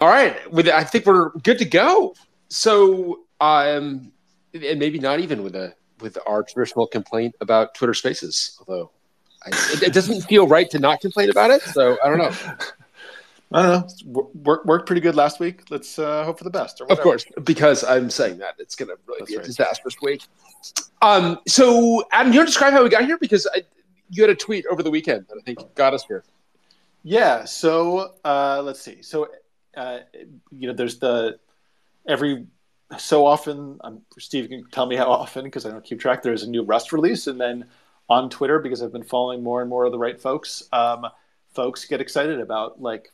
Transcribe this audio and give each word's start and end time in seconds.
All 0.00 0.08
right, 0.08 0.50
with 0.50 0.68
I 0.68 0.84
think 0.84 1.06
we're 1.06 1.30
good 1.30 1.58
to 1.58 1.64
go. 1.64 2.14
So, 2.48 3.20
um, 3.40 4.12
and 4.54 4.78
maybe 4.78 4.98
not 4.98 5.20
even 5.20 5.42
with 5.42 5.54
a 5.54 5.74
with 6.00 6.16
our 6.26 6.42
traditional 6.42 6.86
complaint 6.86 7.34
about 7.40 7.74
Twitter 7.74 7.92
Spaces, 7.94 8.58
although 8.60 8.90
I, 9.44 9.50
it, 9.72 9.82
it, 9.84 9.92
doesn't 9.92 10.22
feel 10.22 10.48
right 10.48 10.70
to 10.70 10.78
not 10.78 11.00
complain 11.00 11.30
about 11.30 11.50
it. 11.50 11.62
So 11.62 11.98
I 12.02 12.08
don't 12.08 12.18
know. 12.18 12.32
I 13.52 13.62
don't 13.62 14.06
know. 14.06 14.30
Worked 14.34 14.66
worked 14.66 14.86
pretty 14.86 15.00
good 15.00 15.16
last 15.16 15.40
week. 15.40 15.64
Let's 15.70 15.98
uh, 15.98 16.24
hope 16.24 16.38
for 16.38 16.44
the 16.44 16.50
best. 16.50 16.80
of 16.80 17.00
course, 17.00 17.24
because 17.44 17.82
I'm 17.84 18.08
saying 18.08 18.38
that 18.38 18.54
it's 18.58 18.76
going 18.76 18.88
to 18.88 18.96
really 19.06 19.20
That's 19.20 19.30
be 19.30 19.34
a 19.34 19.38
right. 19.38 19.46
disastrous 19.46 19.96
week. 20.00 20.22
Um, 21.02 21.40
so 21.46 22.04
Adam, 22.12 22.32
you 22.32 22.38
want 22.38 22.48
to 22.48 22.52
describe 22.52 22.72
how 22.72 22.82
we 22.82 22.88
got 22.88 23.04
here? 23.04 23.18
Because 23.18 23.46
I, 23.54 23.64
you 24.08 24.22
had 24.22 24.30
a 24.30 24.36
tweet 24.36 24.66
over 24.70 24.82
the 24.82 24.90
weekend 24.90 25.26
that 25.28 25.36
I 25.36 25.42
think 25.42 25.74
got 25.74 25.94
us 25.94 26.04
here. 26.04 26.24
Yeah. 27.02 27.44
So 27.44 28.14
uh, 28.24 28.62
let's 28.64 28.80
see. 28.80 29.02
So 29.02 29.28
uh, 29.76 29.98
you 30.50 30.68
know, 30.68 30.74
there's 30.74 30.98
the 30.98 31.38
every 32.06 32.46
so 32.98 33.26
often. 33.26 33.78
Um, 33.82 34.02
Steve 34.18 34.48
can 34.48 34.64
tell 34.70 34.86
me 34.86 34.96
how 34.96 35.10
often 35.10 35.44
because 35.44 35.66
I 35.66 35.70
don't 35.70 35.84
keep 35.84 36.00
track. 36.00 36.22
There's 36.22 36.42
a 36.42 36.50
new 36.50 36.62
Rust 36.62 36.92
release, 36.92 37.26
and 37.26 37.40
then 37.40 37.66
on 38.08 38.28
Twitter 38.28 38.58
because 38.58 38.82
I've 38.82 38.92
been 38.92 39.04
following 39.04 39.42
more 39.42 39.60
and 39.60 39.70
more 39.70 39.84
of 39.84 39.92
the 39.92 39.98
right 39.98 40.20
folks. 40.20 40.64
Um, 40.72 41.06
folks 41.54 41.84
get 41.84 42.00
excited 42.00 42.40
about 42.40 42.80
like 42.80 43.12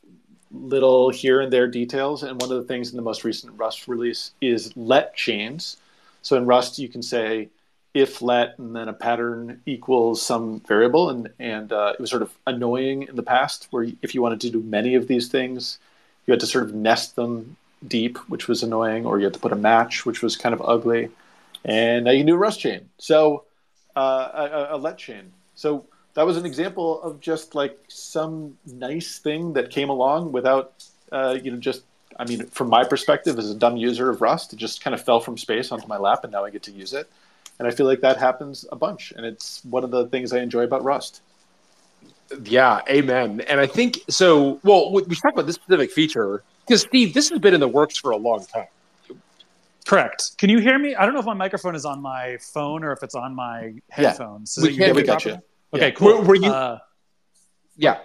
little 0.51 1.09
here 1.09 1.41
and 1.41 1.51
there 1.51 1.67
details, 1.67 2.23
and 2.23 2.41
one 2.41 2.51
of 2.51 2.57
the 2.57 2.67
things 2.67 2.89
in 2.91 2.95
the 2.95 3.03
most 3.03 3.23
recent 3.23 3.57
Rust 3.57 3.87
release 3.87 4.31
is 4.41 4.75
let 4.75 5.15
chains. 5.15 5.77
So 6.21 6.35
in 6.35 6.45
Rust, 6.45 6.79
you 6.79 6.89
can 6.89 7.03
say 7.03 7.49
if 7.93 8.21
let 8.21 8.57
and 8.59 8.75
then 8.75 8.87
a 8.87 8.93
pattern 8.93 9.61
equals 9.65 10.21
some 10.21 10.61
variable, 10.61 11.09
and 11.09 11.29
and 11.39 11.71
uh, 11.71 11.93
it 11.93 12.01
was 12.01 12.09
sort 12.09 12.23
of 12.23 12.31
annoying 12.47 13.03
in 13.03 13.15
the 13.15 13.23
past 13.23 13.67
where 13.71 13.87
if 14.01 14.15
you 14.15 14.21
wanted 14.21 14.41
to 14.41 14.49
do 14.49 14.61
many 14.61 14.95
of 14.95 15.07
these 15.07 15.27
things 15.27 15.77
you 16.27 16.33
had 16.33 16.41
to 16.41 16.45
sort 16.45 16.65
of 16.65 16.75
nest 16.75 17.15
them 17.15 17.57
deep, 17.87 18.17
which 18.29 18.47
was 18.47 18.61
annoying, 18.61 19.05
or 19.05 19.17
you 19.17 19.25
had 19.25 19.33
to 19.33 19.39
put 19.39 19.51
a 19.51 19.55
match, 19.55 20.05
which 20.05 20.21
was 20.21 20.35
kind 20.35 20.53
of 20.53 20.61
ugly. 20.63 21.09
And 21.65 22.05
now 22.05 22.11
you 22.11 22.23
do 22.23 22.35
a 22.35 22.37
Rust 22.37 22.59
chain. 22.59 22.89
So 22.97 23.45
uh, 23.95 24.69
a, 24.71 24.75
a 24.75 24.77
let 24.77 24.97
chain. 24.97 25.31
So 25.55 25.85
that 26.13 26.25
was 26.25 26.37
an 26.37 26.45
example 26.45 27.01
of 27.01 27.19
just 27.19 27.55
like 27.55 27.79
some 27.87 28.57
nice 28.65 29.17
thing 29.19 29.53
that 29.53 29.71
came 29.71 29.89
along 29.89 30.31
without, 30.31 30.85
uh, 31.11 31.37
you 31.41 31.51
know, 31.51 31.57
just 31.57 31.83
I 32.19 32.25
mean, 32.25 32.47
from 32.47 32.69
my 32.69 32.83
perspective 32.83 33.37
as 33.37 33.51
a 33.51 33.55
dumb 33.55 33.77
user 33.77 34.09
of 34.09 34.21
Rust, 34.21 34.53
it 34.53 34.57
just 34.57 34.83
kind 34.83 34.93
of 34.93 35.03
fell 35.03 35.19
from 35.19 35.37
space 35.37 35.71
onto 35.71 35.87
my 35.87 35.97
lap, 35.97 36.23
and 36.23 36.33
now 36.33 36.43
I 36.43 36.49
get 36.49 36.63
to 36.63 36.71
use 36.71 36.93
it. 36.93 37.09
And 37.59 37.67
I 37.67 37.71
feel 37.71 37.85
like 37.85 38.01
that 38.01 38.17
happens 38.17 38.65
a 38.71 38.75
bunch, 38.75 39.13
and 39.15 39.25
it's 39.25 39.63
one 39.65 39.83
of 39.83 39.91
the 39.91 40.07
things 40.07 40.33
I 40.33 40.39
enjoy 40.39 40.63
about 40.63 40.83
Rust. 40.83 41.21
Yeah, 42.43 42.81
amen. 42.89 43.41
And 43.41 43.59
I 43.59 43.67
think 43.67 43.99
so. 44.09 44.59
Well, 44.63 44.91
we 44.91 45.03
talked 45.15 45.33
about 45.33 45.45
this 45.45 45.55
specific 45.55 45.91
feature 45.91 46.43
because 46.65 46.81
Steve, 46.81 47.13
this 47.13 47.29
has 47.29 47.39
been 47.39 47.53
in 47.53 47.59
the 47.59 47.67
works 47.67 47.97
for 47.97 48.11
a 48.11 48.17
long 48.17 48.45
time. 48.45 48.67
Correct. 49.85 50.37
Can 50.37 50.49
you 50.49 50.59
hear 50.59 50.77
me? 50.77 50.95
I 50.95 51.05
don't 51.05 51.13
know 51.13 51.21
if 51.21 51.25
my 51.25 51.33
microphone 51.33 51.73
is 51.73 51.85
on 51.85 52.01
my 52.01 52.37
phone 52.41 52.83
or 52.83 52.91
if 52.91 53.03
it's 53.03 53.15
on 53.15 53.33
my 53.33 53.73
headphones. 53.89 54.57
Yeah, 54.57 54.63
we, 54.63 54.77
can, 54.77 54.95
we 54.95 55.03
got 55.03 55.23
you. 55.23 55.41
Okay, 55.73 55.87
yeah. 55.87 55.91
cool. 55.91 56.17
Were, 56.19 56.25
were 56.25 56.35
you? 56.35 56.49
Uh, 56.49 56.79
yeah. 57.77 57.99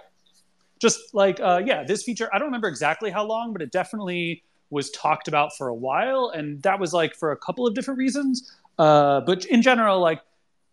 Just 0.79 1.13
like 1.13 1.41
uh, 1.41 1.61
yeah, 1.65 1.83
this 1.83 2.05
feature. 2.05 2.29
I 2.33 2.39
don't 2.39 2.49
remember 2.49 2.69
exactly 2.69 3.11
how 3.11 3.25
long, 3.25 3.53
but 3.53 3.63
it 3.63 3.73
definitely 3.73 4.45
was 4.71 4.91
talked 4.91 5.27
about 5.27 5.57
for 5.57 5.69
a 5.69 5.75
while, 5.75 6.33
and 6.35 6.63
that 6.63 6.79
was 6.79 6.93
like 6.93 7.17
for 7.17 7.33
a 7.33 7.37
couple 7.37 7.67
of 7.67 7.75
different 7.75 7.99
reasons. 7.99 8.57
Uh, 8.79 9.21
but 9.21 9.45
in 9.47 9.61
general, 9.61 10.01
like 10.01 10.21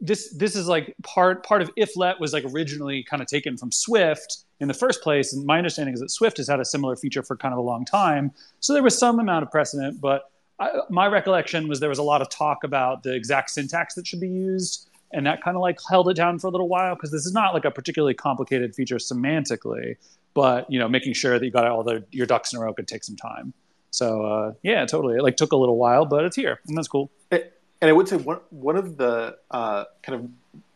this 0.02 0.34
this 0.38 0.56
is 0.56 0.68
like 0.68 0.96
part 1.04 1.46
part 1.46 1.62
of 1.62 1.72
if 1.76 1.98
let 1.98 2.20
was 2.20 2.34
like 2.34 2.46
originally 2.46 3.04
kind 3.04 3.22
of 3.22 3.28
taken 3.28 3.58
from 3.58 3.72
Swift 3.72 4.44
in 4.60 4.68
the 4.68 4.74
first 4.74 5.02
place. 5.02 5.34
And 5.34 5.46
my 5.46 5.58
understanding 5.58 5.94
is 5.94 6.00
that 6.00 6.10
Swift 6.10 6.38
has 6.38 6.48
had 6.48 6.60
a 6.60 6.66
similar 6.66 6.96
feature 6.96 7.24
for 7.24 7.36
kind 7.36 7.54
of 7.54 7.58
a 7.58 7.64
long 7.64 7.86
time. 7.86 8.32
So 8.60 8.74
there 8.74 8.84
was 8.84 8.98
some 8.98 9.20
amount 9.20 9.44
of 9.44 9.52
precedent, 9.52 10.00
but 10.02 10.32
I, 10.60 10.72
my 10.90 11.08
recollection 11.08 11.68
was 11.68 11.80
there 11.80 11.90
was 11.90 12.00
a 12.00 12.04
lot 12.04 12.22
of 12.22 12.30
talk 12.30 12.64
about 12.64 13.04
the 13.04 13.14
exact 13.14 13.52
syntax 13.52 13.96
that 13.96 14.08
should 14.08 14.20
be 14.20 14.30
used. 14.30 14.90
And 15.12 15.26
that 15.26 15.42
kind 15.42 15.58
of 15.58 15.62
like 15.62 15.80
held 15.90 16.08
it 16.10 16.14
down 16.14 16.38
for 16.38 16.48
a 16.48 16.52
little 16.52 16.68
while 16.68 16.94
because 16.96 17.12
this 17.12 17.26
is 17.26 17.34
not 17.34 17.54
like 17.54 17.66
a 17.66 17.72
particularly 17.72 18.14
complicated 18.14 18.76
feature 18.76 18.98
semantically, 18.98 19.96
but 20.36 20.70
you 20.70 20.78
know, 20.78 20.88
making 20.88 21.14
sure 21.14 21.40
that 21.40 21.44
you 21.44 21.52
got 21.52 21.66
all 21.66 21.84
the 21.84 22.06
your 22.12 22.28
ducks 22.28 22.54
in 22.54 22.60
a 22.60 22.62
row 22.62 22.74
could 22.74 22.88
take 22.88 23.04
some 23.04 23.16
time. 23.16 23.54
So 23.90 24.24
uh, 24.24 24.54
yeah, 24.62 24.86
totally. 24.86 25.16
It 25.16 25.24
like 25.24 25.36
took 25.36 25.52
a 25.52 25.56
little 25.56 25.78
while, 25.78 26.06
but 26.06 26.26
it's 26.26 26.36
here, 26.36 26.60
and 26.68 26.78
that's 26.78 26.88
cool. 26.88 27.10
It, 27.32 27.59
and 27.82 27.90
I 27.90 27.94
would 27.94 28.08
say 28.08 28.18
one 28.18 28.40
one 28.50 28.76
of 28.76 28.98
the 28.98 29.38
uh, 29.52 29.86
kind 30.04 30.16
of 30.20 30.30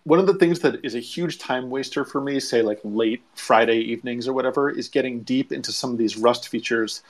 one 0.04 0.20
of 0.20 0.28
the 0.28 0.34
things 0.34 0.60
that 0.60 0.84
is 0.84 0.96
a 0.96 1.00
huge 1.00 1.40
time 1.40 1.70
waster 1.70 2.04
for 2.04 2.20
me, 2.20 2.40
say 2.40 2.62
like 2.62 2.80
late 2.84 3.24
Friday 3.36 3.78
evenings 3.78 4.28
or 4.28 4.34
whatever, 4.34 4.70
is 4.70 4.90
getting 4.90 5.22
deep 5.22 5.52
into 5.52 5.72
some 5.72 5.92
of 5.92 5.98
these 5.98 6.18
Rust 6.18 6.50
features 6.50 7.02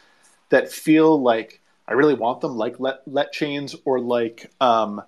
that 0.50 0.72
feel 0.72 1.20
like 1.20 1.60
I 1.88 1.94
really 1.94 2.14
want 2.14 2.42
them, 2.42 2.56
like 2.56 2.80
let 2.80 3.02
let 3.08 3.32
chains 3.32 3.76
or 3.86 4.00
like 4.00 4.52
um, 4.62 5.02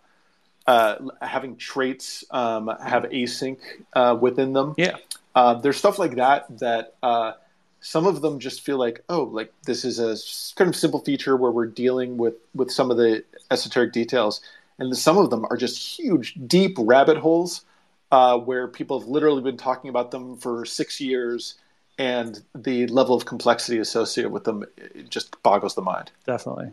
uh, 0.67 0.95
having 1.21 1.57
traits 1.57 2.23
um, 2.31 2.71
have 2.83 3.03
async 3.03 3.59
uh, 3.93 4.17
within 4.19 4.53
them. 4.53 4.73
Yeah, 4.77 4.97
uh, 5.35 5.55
there's 5.55 5.77
stuff 5.77 5.99
like 5.99 6.15
that 6.15 6.59
that 6.59 6.95
uh, 7.01 7.33
some 7.81 8.07
of 8.07 8.21
them 8.21 8.39
just 8.39 8.61
feel 8.61 8.77
like 8.77 9.03
oh, 9.09 9.23
like 9.23 9.51
this 9.65 9.85
is 9.85 9.99
a 9.99 10.15
kind 10.55 10.69
of 10.69 10.75
simple 10.75 10.99
feature 10.99 11.37
where 11.37 11.51
we're 11.51 11.67
dealing 11.67 12.17
with 12.17 12.35
with 12.53 12.71
some 12.71 12.91
of 12.91 12.97
the 12.97 13.23
esoteric 13.51 13.93
details 13.93 14.41
and 14.79 14.95
some 14.97 15.17
of 15.17 15.29
them 15.29 15.45
are 15.49 15.57
just 15.57 15.97
huge, 15.97 16.35
deep 16.47 16.75
rabbit 16.79 17.17
holes 17.17 17.65
uh, 18.11 18.37
where 18.37 18.67
people 18.67 18.99
have 18.99 19.07
literally 19.07 19.41
been 19.41 19.57
talking 19.57 19.89
about 19.89 20.11
them 20.11 20.37
for 20.37 20.65
six 20.65 20.99
years, 21.01 21.55
and 21.97 22.41
the 22.53 22.87
level 22.87 23.15
of 23.15 23.25
complexity 23.25 23.79
associated 23.79 24.31
with 24.31 24.43
them 24.43 24.65
just 25.09 25.41
boggles 25.43 25.75
the 25.75 25.81
mind. 25.81 26.11
Definitely. 26.25 26.71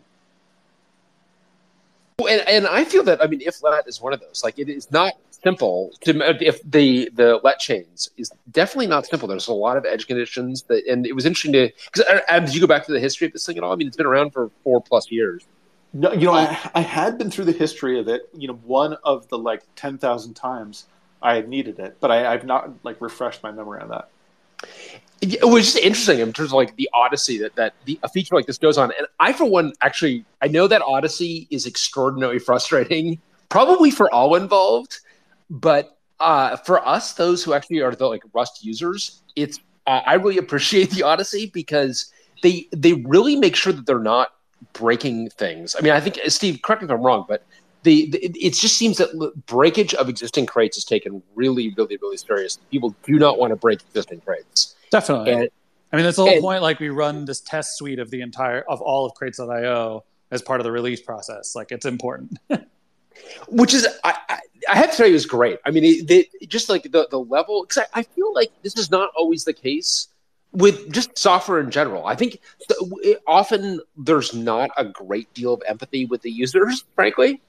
And, 2.29 2.41
and 2.47 2.67
I 2.67 2.83
feel 2.83 3.03
that 3.03 3.23
I 3.23 3.27
mean, 3.27 3.41
if 3.41 3.63
let 3.63 3.87
is 3.87 3.99
one 3.99 4.13
of 4.13 4.19
those, 4.19 4.43
like 4.43 4.59
it 4.59 4.69
is 4.69 4.91
not 4.91 5.13
simple 5.31 5.91
to 6.01 6.45
if 6.45 6.61
the 6.63 7.09
the 7.13 7.39
let 7.43 7.59
chains 7.59 8.09
is 8.17 8.31
definitely 8.51 8.87
not 8.87 9.05
simple. 9.05 9.27
There's 9.27 9.47
a 9.47 9.53
lot 9.53 9.77
of 9.77 9.85
edge 9.85 10.07
conditions 10.07 10.63
that, 10.63 10.85
and 10.85 11.05
it 11.05 11.13
was 11.13 11.25
interesting 11.25 11.53
to 11.53 11.71
because 11.91 12.21
as 12.29 12.53
you 12.53 12.61
go 12.61 12.67
back 12.67 12.85
to 12.85 12.93
the 12.93 12.99
history 12.99 13.27
of 13.27 13.33
this 13.33 13.45
thing 13.45 13.57
at 13.57 13.63
all, 13.63 13.73
I 13.73 13.75
mean, 13.75 13.87
it's 13.87 13.97
been 13.97 14.05
around 14.05 14.31
for 14.31 14.51
four 14.63 14.81
plus 14.81 15.11
years. 15.11 15.45
No, 15.93 16.11
you 16.11 16.25
know, 16.25 16.33
I, 16.33 16.57
I 16.73 16.81
had 16.81 17.17
been 17.19 17.29
through 17.29 17.45
the 17.45 17.51
history 17.51 17.99
of 17.99 18.07
it. 18.07 18.27
You 18.35 18.47
know, 18.47 18.55
one 18.65 18.97
of 19.03 19.27
the 19.29 19.37
like 19.37 19.63
ten 19.75 19.97
thousand 19.97 20.33
times 20.33 20.85
I 21.21 21.35
had 21.35 21.47
needed 21.47 21.79
it, 21.79 21.97
but 21.99 22.11
I, 22.11 22.33
I've 22.33 22.45
not 22.45 22.71
like 22.83 22.99
refreshed 22.99 23.43
my 23.43 23.51
memory 23.51 23.81
on 23.81 23.89
that. 23.89 24.09
It 25.21 25.47
was 25.47 25.65
just 25.65 25.77
interesting 25.77 26.19
in 26.19 26.33
terms 26.33 26.49
of 26.49 26.53
like 26.53 26.75
the 26.75 26.89
odyssey 26.93 27.37
that 27.37 27.55
that 27.55 27.75
the, 27.85 27.99
a 28.03 28.09
feature 28.09 28.35
like 28.35 28.45
this 28.45 28.57
goes 28.57 28.77
on, 28.77 28.91
and 28.97 29.07
I 29.19 29.33
for 29.33 29.45
one 29.45 29.73
actually 29.81 30.25
I 30.41 30.47
know 30.47 30.67
that 30.67 30.81
odyssey 30.81 31.47
is 31.49 31.65
extraordinarily 31.67 32.39
frustrating, 32.39 33.21
probably 33.49 33.91
for 33.91 34.13
all 34.13 34.35
involved, 34.35 34.99
but 35.49 35.97
uh, 36.19 36.57
for 36.57 36.85
us, 36.87 37.13
those 37.13 37.43
who 37.43 37.53
actually 37.53 37.81
are 37.81 37.93
the 37.93 38.07
like 38.07 38.23
Rust 38.33 38.65
users, 38.65 39.21
it's 39.35 39.59
uh, 39.85 40.01
I 40.05 40.15
really 40.15 40.37
appreciate 40.37 40.89
the 40.89 41.03
odyssey 41.03 41.51
because 41.53 42.11
they 42.41 42.67
they 42.71 42.93
really 42.93 43.35
make 43.35 43.55
sure 43.55 43.73
that 43.73 43.85
they're 43.85 43.99
not 43.99 44.32
breaking 44.73 45.29
things. 45.31 45.75
I 45.77 45.81
mean, 45.81 45.93
I 45.93 45.99
think 45.99 46.19
Steve, 46.27 46.61
correct 46.61 46.81
me 46.81 46.85
if 46.85 46.91
I'm 46.91 47.01
wrong, 47.01 47.25
but 47.27 47.45
the, 47.83 48.09
the 48.11 48.25
it, 48.25 48.35
it, 48.37 48.53
just 48.53 48.77
seems 48.77 48.97
that 48.97 49.33
breakage 49.45 49.93
of 49.95 50.09
existing 50.09 50.45
crates 50.45 50.77
is 50.77 50.85
taken 50.85 51.21
really, 51.35 51.73
really, 51.77 51.97
really 52.01 52.17
serious. 52.17 52.57
People 52.71 52.95
do 53.03 53.19
not 53.19 53.37
want 53.37 53.51
to 53.51 53.55
break 53.55 53.81
existing 53.81 54.21
crates. 54.21 54.75
Definitely. 54.89 55.31
And, 55.31 55.49
I 55.91 55.95
mean, 55.95 56.05
that's 56.05 56.17
the 56.17 56.23
whole 56.23 56.31
and, 56.31 56.41
point. 56.41 56.61
Like, 56.61 56.79
we 56.79 56.89
run 56.89 57.25
this 57.25 57.41
test 57.41 57.77
suite 57.77 57.99
of 57.99 58.09
the 58.09 58.21
entire 58.21 58.61
of 58.61 58.81
all 58.81 59.05
of 59.05 59.13
crates.io 59.13 60.03
as 60.31 60.41
part 60.41 60.59
of 60.59 60.63
the 60.63 60.71
release 60.71 61.01
process. 61.01 61.55
Like, 61.55 61.71
it's 61.71 61.85
important. 61.85 62.39
Which 63.47 63.73
is, 63.73 63.87
I, 64.03 64.17
I, 64.27 64.39
I, 64.71 64.75
have 64.75 64.91
to 64.91 64.97
tell 64.97 65.07
you, 65.07 65.13
is 65.13 65.27
great. 65.27 65.59
I 65.65 65.71
mean, 65.71 65.83
it, 65.83 66.09
it, 66.09 66.49
just 66.49 66.67
like 66.67 66.83
the 66.83 67.07
the 67.11 67.19
level. 67.19 67.63
Because 67.63 67.85
I, 67.93 67.99
I 67.99 68.03
feel 68.03 68.33
like 68.33 68.51
this 68.63 68.75
is 68.75 68.89
not 68.89 69.11
always 69.15 69.43
the 69.43 69.53
case 69.53 70.07
with 70.53 70.91
just 70.91 71.17
software 71.17 71.59
in 71.59 71.71
general. 71.71 72.05
I 72.05 72.15
think 72.15 72.39
often 73.27 73.81
there's 73.97 74.33
not 74.33 74.69
a 74.77 74.85
great 74.85 75.33
deal 75.33 75.53
of 75.53 75.63
empathy 75.67 76.05
with 76.05 76.21
the 76.21 76.31
users, 76.31 76.85
frankly. 76.95 77.41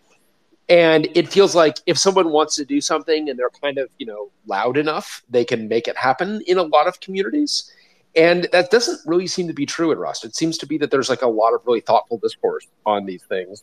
And 0.69 1.09
it 1.15 1.29
feels 1.29 1.55
like 1.55 1.79
if 1.87 1.99
someone 1.99 2.31
wants 2.31 2.57
to 2.57 2.65
do 2.65 2.81
something 2.81 3.29
and 3.29 3.39
they're 3.39 3.51
kind 3.51 3.77
of, 3.77 3.91
you 3.99 4.07
know, 4.07 4.31
loud 4.47 4.79
enough, 4.79 5.23
they 5.29 5.45
can 5.45 5.69
make 5.69 5.87
it 5.87 5.97
happen 5.97 6.41
in 6.47 6.57
a 6.57 6.63
lot 6.63 6.87
of 6.87 7.01
communities. 7.01 7.71
And 8.17 8.49
that 8.53 8.71
doesn't 8.71 9.01
really 9.05 9.27
seem 9.27 9.47
to 9.49 9.53
be 9.53 9.67
true 9.67 9.93
at 9.93 9.99
Rust. 9.99 10.25
It 10.25 10.35
seems 10.35 10.57
to 10.59 10.67
be 10.67 10.79
that 10.79 10.91
there's 10.91 11.11
like 11.11 11.23
a 11.23 11.29
lot 11.29 11.53
of 11.53 11.61
really 11.67 11.81
thoughtful 11.81 12.19
discourse 12.19 12.67
on 12.87 13.05
these 13.05 13.23
things. 13.25 13.63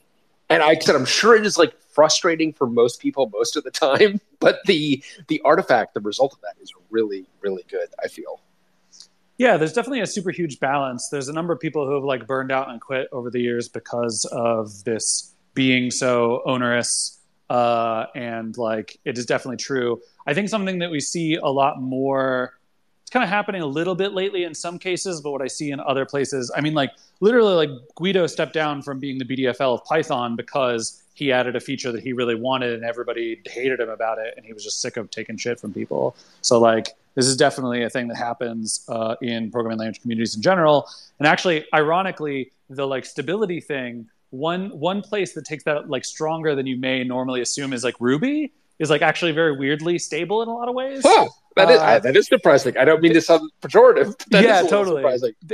And 0.50 0.62
I 0.62 0.78
said, 0.78 0.96
I'm 0.96 1.06
sure 1.06 1.36
it 1.36 1.46
is 1.46 1.58
like 1.58 1.74
frustrating 1.82 2.54
for 2.54 2.68
most 2.68 3.00
people 3.00 3.32
most 3.34 3.56
of 3.56 3.64
the 3.64 3.72
time, 3.72 4.20
but 4.40 4.60
the 4.66 5.02
the 5.28 5.42
artifact, 5.46 5.94
the 5.94 6.02
result 6.02 6.34
of 6.34 6.42
that 6.42 6.62
is 6.62 6.74
really, 6.90 7.26
really 7.40 7.64
good, 7.70 7.88
I 8.04 8.10
feel. 8.10 8.42
Yeah, 9.42 9.58
there's 9.58 9.74
definitely 9.74 10.02
a 10.02 10.06
super 10.06 10.30
huge 10.30 10.60
balance. 10.60 11.08
There's 11.08 11.28
a 11.28 11.34
number 11.34 11.52
of 11.52 11.60
people 11.60 11.88
who 11.88 11.96
have 11.96 12.04
like 12.04 12.28
burned 12.28 12.52
out 12.52 12.70
and 12.70 12.80
quit 12.80 13.08
over 13.12 13.32
the 13.32 13.40
years 13.40 13.68
because 13.68 14.24
of 14.26 14.84
this 14.84 15.34
being 15.56 15.90
so 15.90 16.44
onerous. 16.46 17.18
Uh, 17.50 18.06
and 18.14 18.56
like 18.60 19.00
it 19.04 19.18
is 19.18 19.26
definitely 19.26 19.58
true. 19.58 20.00
I 20.28 20.36
think 20.36 20.48
something 20.48 20.78
that 20.78 20.92
we 20.92 21.00
see 21.00 21.38
a 21.38 21.48
lot 21.48 21.82
more 21.82 22.60
it's 23.02 23.10
kind 23.10 23.24
of 23.24 23.32
happening 23.32 23.64
a 23.64 23.66
little 23.66 23.96
bit 23.96 24.14
lately 24.14 24.44
in 24.44 24.54
some 24.54 24.78
cases, 24.78 25.22
but 25.22 25.32
what 25.32 25.42
I 25.42 25.48
see 25.48 25.72
in 25.72 25.80
other 25.80 26.06
places, 26.06 26.52
I 26.56 26.62
mean, 26.62 26.76
like 26.76 26.92
literally, 27.20 27.56
like 27.56 27.70
Guido 27.96 28.28
stepped 28.28 28.54
down 28.54 28.84
from 28.84 29.00
being 29.00 29.18
the 29.18 29.26
BDFL 29.26 29.74
of 29.74 29.84
Python 29.86 30.36
because 30.36 31.02
he 31.16 31.32
added 31.32 31.56
a 31.56 31.60
feature 31.60 31.92
that 31.92 32.04
he 32.04 32.14
really 32.14 32.36
wanted 32.36 32.74
and 32.74 32.84
everybody 32.84 33.42
hated 33.48 33.80
him 33.80 33.90
about 33.90 34.20
it, 34.20 34.36
and 34.38 34.46
he 34.46 34.54
was 34.54 34.64
just 34.64 34.82
sick 34.82 34.98
of 34.98 35.10
taking 35.10 35.36
shit 35.36 35.60
from 35.60 35.74
people. 35.74 36.16
So 36.42 36.60
like, 36.60 36.90
this 37.16 37.28
is 37.28 37.36
definitely 37.36 37.84
a 37.84 37.90
thing 37.90 38.08
that 38.08 38.18
happens 38.18 38.86
uh, 38.88 39.16
in 39.22 39.52
programming 39.52 39.80
language 39.80 40.02
communities 40.02 40.36
in 40.36 40.42
general. 40.42 40.88
And 41.20 41.28
actually, 41.28 41.66
ironically, 41.74 42.52
the 42.70 42.88
like 42.88 43.06
stability 43.06 43.60
thing, 43.62 44.10
one 44.30 44.70
one 44.80 45.02
place 45.02 45.34
that 45.34 45.46
takes 45.46 45.64
that 45.66 45.90
like 45.90 46.06
stronger 46.06 46.56
than 46.56 46.66
you 46.66 46.78
may 46.78 47.04
normally 47.04 47.42
assume 47.42 47.74
is 47.74 47.84
like 47.84 47.96
Ruby 48.00 48.54
is 48.80 48.90
like 48.90 49.02
actually 49.02 49.32
very 49.32 49.56
weirdly 49.56 50.00
stable 50.00 50.42
in 50.42 50.50
a 50.50 50.54
lot 50.54 50.68
of 50.68 50.74
ways. 50.74 51.02
Huh. 51.06 51.30
That 51.56 51.70
is 51.70 51.80
uh, 51.80 52.00
that 52.00 52.16
is 52.16 52.28
depressing. 52.28 52.78
I 52.78 52.86
don't 52.86 53.02
mean 53.02 53.14
to 53.14 53.22
sound 53.22 53.52
pejorative. 53.62 54.16
yeah, 54.32 54.64
totally. 54.64 55.04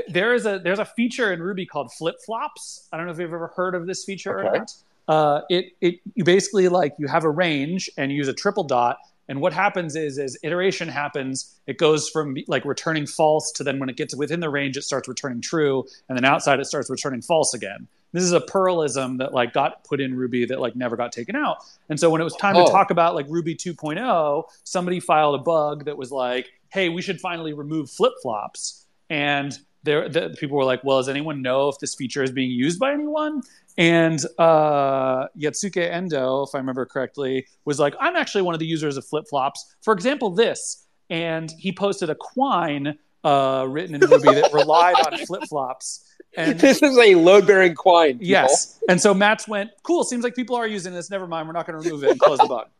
There 0.08 0.36
is 0.36 0.46
a 0.46 0.60
there's 0.60 0.80
a 0.80 0.86
feature 0.86 1.34
in 1.34 1.42
Ruby 1.42 1.66
called 1.66 1.92
flip 1.92 2.16
flops. 2.26 2.88
I 2.94 2.98
don't 2.98 3.08
know 3.08 3.12
if 3.12 3.20
you've 3.20 3.34
ever 3.34 3.52
heard 3.56 3.74
of 3.74 3.88
this 3.88 4.06
feature 4.06 4.40
okay. 4.40 4.48
or 4.48 4.60
not. 4.60 4.74
Uh, 5.08 5.42
it 5.50 5.74
it 5.82 6.00
you 6.14 6.24
basically 6.24 6.68
like 6.68 6.94
you 7.00 7.08
have 7.08 7.24
a 7.24 7.30
range 7.30 7.90
and 7.98 8.12
you 8.12 8.18
use 8.18 8.28
a 8.28 8.34
triple 8.34 8.64
dot, 8.64 8.98
and 9.28 9.42
what 9.42 9.54
happens 9.54 9.96
is 9.96 10.18
as 10.20 10.38
iteration 10.44 10.88
happens, 10.88 11.60
it 11.68 11.78
goes 11.78 12.10
from 12.10 12.38
like 12.48 12.66
returning 12.66 13.06
false 13.06 13.52
to 13.54 13.64
then 13.64 13.80
when 13.80 13.90
it 13.90 13.98
gets 13.98 14.16
within 14.16 14.40
the 14.40 14.50
range, 14.50 14.78
it 14.78 14.84
starts 14.84 15.08
returning 15.08 15.42
true, 15.42 15.86
and 16.08 16.18
then 16.18 16.26
outside 16.26 16.60
it 16.60 16.66
starts 16.66 16.90
returning 16.90 17.22
false 17.22 17.54
again 17.54 17.88
this 18.14 18.24
is 18.24 18.32
a 18.32 18.42
Perlism 18.42 19.18
that 19.18 19.34
like 19.34 19.54
got 19.54 19.84
put 19.84 20.00
in 20.00 20.16
Ruby 20.16 20.46
that 20.46 20.60
like 20.60 20.76
never 20.76 20.96
got 20.96 21.12
taken 21.12 21.36
out. 21.36 21.58
And 21.90 22.00
so 22.00 22.10
when 22.10 22.22
it 22.22 22.24
was 22.24 22.36
time 22.36 22.56
oh. 22.56 22.66
to 22.66 22.72
talk 22.72 22.90
about 22.90 23.16
like 23.16 23.26
Ruby 23.30 23.56
2.0, 23.56 24.44
somebody 24.64 25.00
filed 25.00 25.36
a 25.36 25.44
bug 25.44 25.86
that 25.86 25.98
was 25.98 26.12
like, 26.12 26.50
"Hey, 26.70 26.90
we 26.90 27.02
should 27.02 27.20
finally 27.20 27.54
remove 27.54 27.90
flip 27.90 28.14
flops." 28.22 28.86
And 29.10 29.58
there, 29.84 30.10
the, 30.10 30.36
people 30.40 30.58
were 30.58 30.64
like, 30.64 30.84
"Well, 30.84 30.98
does 30.98 31.10
anyone 31.10 31.42
know 31.42 31.70
if 31.70 31.80
this 31.80 31.96
feature 31.96 32.24
is 32.24 32.32
being 32.32 32.52
used 32.52 32.80
by 32.80 32.94
anyone?" 32.94 33.42
And 33.78 34.24
uh, 34.40 35.28
Yusuke 35.38 35.92
Endoh, 35.92 36.48
if 36.48 36.56
I 36.56 36.58
remember 36.58 36.86
correctly, 36.86 37.46
was 37.66 37.80
like, 37.80 37.96
"I'm 38.00 38.16
actually 38.16 38.42
one 38.42 38.56
of 38.56 38.60
the 38.60 38.66
users 38.66 38.98
of 38.98 39.06
flip 39.06 39.26
flops. 39.30 39.76
For 39.82 39.94
example, 39.94 40.32
this." 40.32 40.86
And 41.10 41.52
he 41.58 41.72
posted 41.72 42.10
a 42.10 42.16
Quine 42.16 42.98
uh, 43.24 43.66
written 43.70 43.96
in 43.96 44.02
Ruby 44.02 44.34
that 44.34 44.52
relied 44.52 44.96
on 45.06 45.18
flip 45.26 45.44
flops 45.48 46.08
and 46.38 46.60
this 46.60 46.82
is 46.82 46.98
a 46.98 47.16
load 47.16 47.48
bearing 47.48 47.76
Quine. 47.76 48.14
People. 48.14 48.28
Yes. 48.28 48.80
And 48.88 49.02
so 49.02 49.14
Matz 49.14 49.48
went, 49.48 49.72
cool, 49.84 50.04
seems 50.04 50.24
like 50.24 50.36
people 50.36 50.56
are 50.56 50.68
using 50.68 50.94
this. 50.94 51.10
Never 51.10 51.28
mind, 51.28 51.48
we're 51.48 51.54
not 51.54 51.66
going 51.66 51.82
to 51.82 51.90
remove 51.90 52.04
it 52.04 52.12
and 52.12 52.20
close 52.20 52.40
the 52.40 52.48
bug. 52.48 52.68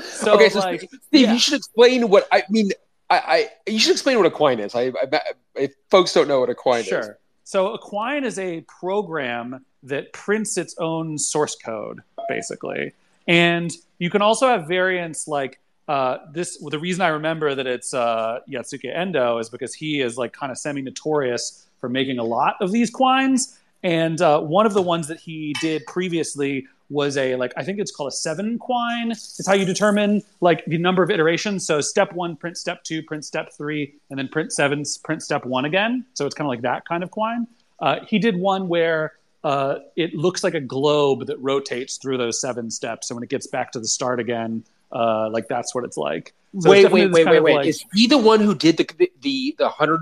So, 0.00 0.34
okay, 0.34 0.48
so 0.48 0.60
like, 0.60 0.82
Steve, 0.82 1.00
yeah. 1.10 1.32
you 1.32 1.40
should 1.40 1.54
explain 1.54 2.08
what 2.08 2.28
I 2.30 2.44
mean. 2.48 2.70
I, 3.10 3.18
I 3.18 3.48
you 3.68 3.80
should 3.80 3.90
explain 3.90 4.16
what 4.16 4.26
a 4.26 4.30
Quine 4.30 4.60
is. 4.60 4.76
I, 4.76 4.92
I 4.92 5.20
if 5.56 5.72
folks 5.90 6.14
don't 6.14 6.28
know 6.28 6.38
what 6.38 6.50
a 6.50 6.54
Quine 6.54 6.84
sure. 6.84 7.00
is. 7.00 7.06
Sure. 7.06 7.18
So 7.42 7.72
a 7.72 7.78
Quine 7.80 8.22
is 8.22 8.38
a 8.38 8.60
program 8.60 9.64
that 9.82 10.12
prints 10.12 10.56
its 10.56 10.76
own 10.78 11.18
source 11.18 11.54
code, 11.54 12.00
basically. 12.28 12.92
And 13.26 13.70
you 13.98 14.10
can 14.10 14.22
also 14.22 14.48
have 14.48 14.66
variants 14.66 15.28
like 15.28 15.60
uh, 15.86 16.18
this. 16.32 16.58
Well, 16.60 16.70
the 16.70 16.78
reason 16.78 17.02
I 17.02 17.08
remember 17.08 17.54
that 17.54 17.66
it's 17.66 17.94
uh, 17.94 18.40
Yusuke 18.48 18.94
Endoh 18.94 19.40
is 19.40 19.48
because 19.48 19.74
he 19.74 20.00
is 20.00 20.16
like 20.16 20.32
kind 20.32 20.52
of 20.52 20.58
semi 20.58 20.82
notorious 20.82 21.66
for 21.80 21.88
making 21.88 22.18
a 22.18 22.24
lot 22.24 22.56
of 22.60 22.72
these 22.72 22.90
quines. 22.90 23.58
And 23.82 24.20
uh, 24.20 24.40
one 24.40 24.66
of 24.66 24.74
the 24.74 24.82
ones 24.82 25.06
that 25.08 25.20
he 25.20 25.54
did 25.60 25.86
previously 25.86 26.66
was 26.90 27.16
a 27.18 27.36
like 27.36 27.52
I 27.56 27.64
think 27.64 27.78
it's 27.78 27.90
called 27.90 28.08
a 28.08 28.16
seven 28.16 28.58
quine. 28.58 29.10
It's 29.10 29.46
how 29.46 29.52
you 29.54 29.64
determine 29.64 30.22
like 30.40 30.64
the 30.64 30.78
number 30.78 31.02
of 31.02 31.10
iterations. 31.10 31.66
So 31.66 31.80
step 31.80 32.12
one, 32.12 32.36
print 32.36 32.56
step 32.56 32.82
two, 32.82 33.02
print 33.02 33.24
step 33.24 33.52
three, 33.52 33.94
and 34.10 34.18
then 34.18 34.28
print 34.28 34.52
seven, 34.52 34.84
print 35.04 35.22
step 35.22 35.44
one 35.44 35.64
again. 35.64 36.04
So 36.14 36.26
it's 36.26 36.34
kind 36.34 36.46
of 36.46 36.50
like 36.50 36.62
that 36.62 36.86
kind 36.86 37.02
of 37.02 37.10
quine. 37.10 37.46
Uh, 37.80 37.98
he 38.08 38.18
did 38.18 38.36
one 38.36 38.68
where 38.68 39.12
uh, 39.44 39.78
it 39.96 40.14
looks 40.14 40.42
like 40.42 40.54
a 40.54 40.60
globe 40.60 41.26
that 41.26 41.38
rotates 41.40 41.96
through 41.96 42.18
those 42.18 42.40
seven 42.40 42.70
steps. 42.70 43.08
So 43.08 43.14
when 43.14 43.22
it 43.22 43.30
gets 43.30 43.46
back 43.46 43.72
to 43.72 43.80
the 43.80 43.86
start 43.86 44.20
again, 44.20 44.64
uh, 44.92 45.30
like 45.30 45.48
that's 45.48 45.74
what 45.74 45.84
it's 45.84 45.96
like. 45.96 46.34
So 46.60 46.70
wait, 46.70 46.90
wait, 46.90 47.10
wait, 47.10 47.26
wait, 47.26 47.42
wait. 47.42 47.54
Like, 47.54 47.66
Is 47.66 47.84
he 47.94 48.06
the 48.06 48.18
one 48.18 48.40
who 48.40 48.54
did 48.54 48.78
the 48.78 49.10
the 49.20 49.54
the 49.58 49.68
hundred 49.68 50.00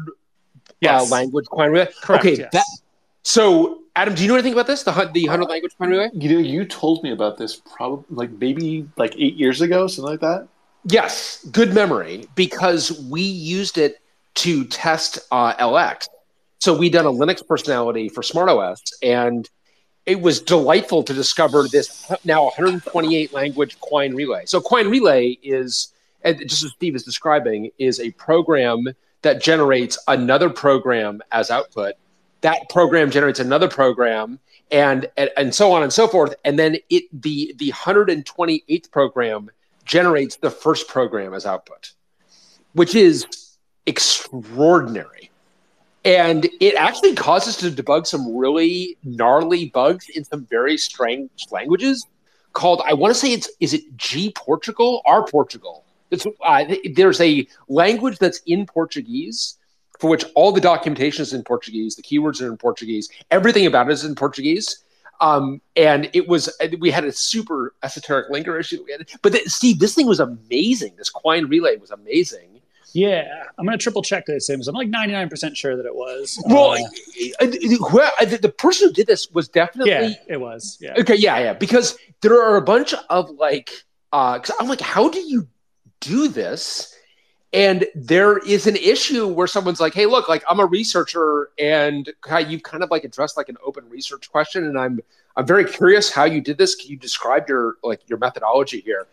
yes. 0.80 1.10
uh, 1.10 1.14
language 1.14 1.46
Quine 1.46 1.70
Relay? 1.70 1.88
Correct, 2.00 2.24
okay, 2.24 2.36
yes. 2.36 2.52
that, 2.52 2.64
so 3.22 3.82
Adam, 3.96 4.14
do 4.14 4.22
you 4.22 4.28
know 4.28 4.34
anything 4.34 4.52
about 4.52 4.66
this? 4.66 4.84
The 4.84 5.10
the 5.12 5.26
hundred 5.26 5.48
language 5.48 5.76
Quine 5.76 5.90
Relay? 5.90 6.10
You 6.12 6.34
know, 6.34 6.38
you 6.38 6.64
told 6.64 7.02
me 7.02 7.10
about 7.10 7.36
this 7.36 7.56
probably 7.56 8.04
like 8.10 8.30
maybe 8.30 8.88
like 8.96 9.14
eight 9.18 9.34
years 9.34 9.60
ago, 9.60 9.86
something 9.86 10.10
like 10.10 10.20
that. 10.20 10.48
Yes, 10.88 11.44
good 11.50 11.74
memory 11.74 12.28
because 12.36 12.92
we 13.10 13.22
used 13.22 13.76
it 13.76 14.00
to 14.36 14.64
test 14.66 15.18
uh, 15.32 15.54
LX. 15.54 16.06
So 16.58 16.76
we 16.76 16.90
done 16.90 17.06
a 17.06 17.12
Linux 17.12 17.46
personality 17.46 18.08
for 18.08 18.22
SmartOS, 18.22 18.92
and 19.02 19.48
it 20.06 20.20
was 20.20 20.40
delightful 20.40 21.02
to 21.02 21.12
discover 21.12 21.66
this 21.68 22.10
now 22.24 22.44
128 22.44 23.32
language 23.32 23.78
Quine 23.80 24.14
Relay. 24.14 24.46
So 24.46 24.60
Quine 24.60 24.88
Relay 24.88 25.38
is, 25.42 25.92
just 26.24 26.64
as 26.64 26.70
Steve 26.72 26.94
is 26.94 27.02
describing, 27.02 27.70
is 27.78 28.00
a 28.00 28.12
program 28.12 28.86
that 29.22 29.42
generates 29.42 29.98
another 30.08 30.48
program 30.48 31.20
as 31.32 31.50
output. 31.50 31.94
That 32.42 32.68
program 32.68 33.10
generates 33.10 33.40
another 33.40 33.68
program, 33.68 34.38
and, 34.70 35.08
and 35.16 35.30
and 35.36 35.54
so 35.54 35.72
on 35.72 35.82
and 35.82 35.92
so 35.92 36.06
forth. 36.06 36.34
And 36.44 36.58
then 36.58 36.76
it 36.90 37.04
the 37.12 37.54
the 37.58 37.72
128th 37.72 38.90
program 38.90 39.50
generates 39.84 40.36
the 40.36 40.50
first 40.50 40.88
program 40.88 41.34
as 41.34 41.46
output, 41.46 41.92
which 42.74 42.94
is 42.94 43.26
extraordinary. 43.86 45.30
And 46.06 46.48
it 46.60 46.76
actually 46.76 47.14
causes 47.16 47.56
to 47.56 47.70
debug 47.70 48.06
some 48.06 48.36
really 48.36 48.96
gnarly 49.02 49.70
bugs 49.70 50.08
in 50.08 50.24
some 50.24 50.46
very 50.46 50.78
strange 50.78 51.30
languages 51.50 52.06
called 52.52 52.80
I 52.86 52.94
want 52.94 53.12
to 53.12 53.18
say 53.18 53.32
it's 53.32 53.50
is 53.60 53.74
it 53.74 53.82
G-Portugol, 53.96 55.02
R 55.04 55.26
Portugal, 55.26 55.84
uh, 56.44 56.64
there's 56.94 57.20
a 57.20 57.46
language 57.68 58.18
that's 58.18 58.40
in 58.46 58.66
Portuguese 58.66 59.58
for 59.98 60.08
which 60.08 60.24
all 60.36 60.52
the 60.52 60.60
documentation 60.60 61.22
is 61.22 61.32
in 61.32 61.42
Portuguese, 61.42 61.96
the 61.96 62.02
keywords 62.02 62.40
are 62.40 62.46
in 62.46 62.56
Portuguese, 62.56 63.08
everything 63.32 63.66
about 63.66 63.88
it 63.88 63.92
is 63.94 64.04
in 64.04 64.14
Portuguese. 64.14 64.84
Um, 65.20 65.60
and 65.76 66.08
it 66.12 66.28
was 66.28 66.54
we 66.78 66.90
had 66.90 67.04
a 67.04 67.10
super 67.10 67.74
esoteric 67.82 68.30
linker 68.30 68.60
issue. 68.60 68.84
But 69.22 69.32
the, 69.32 69.40
Steve, 69.46 69.80
this 69.80 69.94
thing 69.94 70.06
was 70.06 70.20
amazing. 70.20 70.92
This 70.96 71.08
Quine 71.10 71.46
relay 71.46 71.76
was 71.76 71.90
amazing. 71.90 72.55
Yeah, 72.92 73.44
I'm 73.58 73.64
gonna 73.64 73.78
triple 73.78 74.02
check 74.02 74.26
that 74.26 74.42
same. 74.42 74.60
I'm 74.66 74.74
like 74.74 74.90
99% 74.90 75.56
sure 75.56 75.76
that 75.76 75.86
it 75.86 75.94
was. 75.94 76.42
Well, 76.46 76.72
uh, 76.72 77.46
the, 77.46 78.38
the 78.40 78.48
person 78.48 78.88
who 78.88 78.94
did 78.94 79.06
this 79.06 79.30
was 79.30 79.48
definitely. 79.48 79.90
Yeah, 79.90 80.14
it 80.28 80.40
was. 80.40 80.78
Yeah. 80.80 80.94
Okay. 80.98 81.16
Yeah, 81.16 81.38
yeah. 81.38 81.52
Because 81.52 81.98
there 82.22 82.40
are 82.42 82.56
a 82.56 82.62
bunch 82.62 82.94
of 83.10 83.30
like, 83.30 83.70
uh, 84.12 84.38
cause 84.38 84.54
I'm 84.60 84.68
like, 84.68 84.80
how 84.80 85.08
do 85.08 85.20
you 85.20 85.48
do 86.00 86.28
this 86.28 86.96
and 87.52 87.86
there 87.94 88.38
is 88.38 88.66
an 88.66 88.76
issue 88.76 89.26
where 89.26 89.46
someone's 89.46 89.80
like 89.80 89.94
hey 89.94 90.06
look 90.06 90.28
like 90.28 90.44
i'm 90.48 90.60
a 90.60 90.66
researcher 90.66 91.50
and 91.58 92.12
you've 92.48 92.62
kind 92.62 92.82
of 92.82 92.90
like 92.90 93.04
addressed 93.04 93.36
like 93.36 93.48
an 93.48 93.56
open 93.64 93.88
research 93.88 94.30
question 94.30 94.64
and 94.64 94.78
i'm 94.78 95.00
i'm 95.36 95.46
very 95.46 95.64
curious 95.64 96.10
how 96.10 96.24
you 96.24 96.40
did 96.40 96.58
this 96.58 96.74
can 96.74 96.90
you 96.90 96.96
describe 96.96 97.48
your 97.48 97.76
like 97.82 98.00
your 98.08 98.18
methodology 98.18 98.80
here 98.80 99.06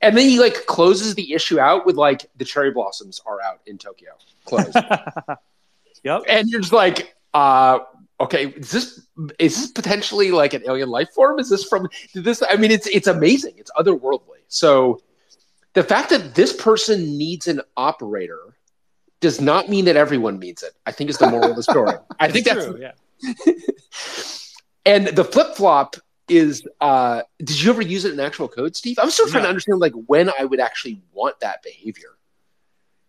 and 0.00 0.16
then 0.16 0.28
he 0.28 0.38
like 0.38 0.66
closes 0.66 1.14
the 1.14 1.32
issue 1.32 1.58
out 1.58 1.86
with 1.86 1.96
like 1.96 2.30
the 2.36 2.44
cherry 2.44 2.70
blossoms 2.70 3.20
are 3.26 3.40
out 3.42 3.60
in 3.66 3.78
tokyo 3.78 4.10
closed 4.44 4.74
yep 6.04 6.22
and 6.28 6.48
you're 6.48 6.60
just 6.60 6.72
like 6.72 7.14
uh 7.34 7.78
okay 8.20 8.46
is 8.48 8.70
this 8.70 9.06
is 9.38 9.56
this 9.56 9.70
potentially 9.72 10.30
like 10.30 10.54
an 10.54 10.62
alien 10.66 10.88
life 10.88 11.10
form 11.10 11.38
is 11.38 11.48
this 11.48 11.64
from 11.64 11.88
this 12.14 12.42
i 12.48 12.56
mean 12.56 12.70
it's 12.70 12.86
it's 12.88 13.06
amazing 13.06 13.54
it's 13.56 13.70
otherworldly 13.78 14.38
so 14.48 15.00
the 15.74 15.84
fact 15.84 16.10
that 16.10 16.34
this 16.34 16.52
person 16.52 17.16
needs 17.16 17.46
an 17.46 17.60
operator 17.76 18.56
does 19.20 19.40
not 19.40 19.68
mean 19.68 19.84
that 19.86 19.96
everyone 19.96 20.38
needs 20.38 20.62
it. 20.62 20.72
I 20.86 20.92
think 20.92 21.10
is 21.10 21.18
the 21.18 21.30
moral 21.30 21.50
of 21.50 21.56
the 21.56 21.62
story. 21.62 21.92
I 22.20 22.30
think 22.30 22.46
that's 22.46 22.66
true. 22.66 22.80
Yeah. 22.80 22.92
and 24.86 25.08
the 25.08 25.24
flip 25.24 25.54
flop 25.54 25.96
is. 26.28 26.66
Uh, 26.80 27.22
did 27.38 27.60
you 27.60 27.70
ever 27.70 27.82
use 27.82 28.04
it 28.04 28.12
in 28.12 28.20
actual 28.20 28.48
code, 28.48 28.76
Steve? 28.76 28.98
I'm 29.00 29.10
still 29.10 29.26
trying 29.26 29.42
no. 29.42 29.46
to 29.46 29.50
understand 29.50 29.80
like 29.80 29.94
when 30.06 30.30
I 30.38 30.44
would 30.44 30.60
actually 30.60 31.00
want 31.12 31.40
that 31.40 31.62
behavior. 31.62 32.18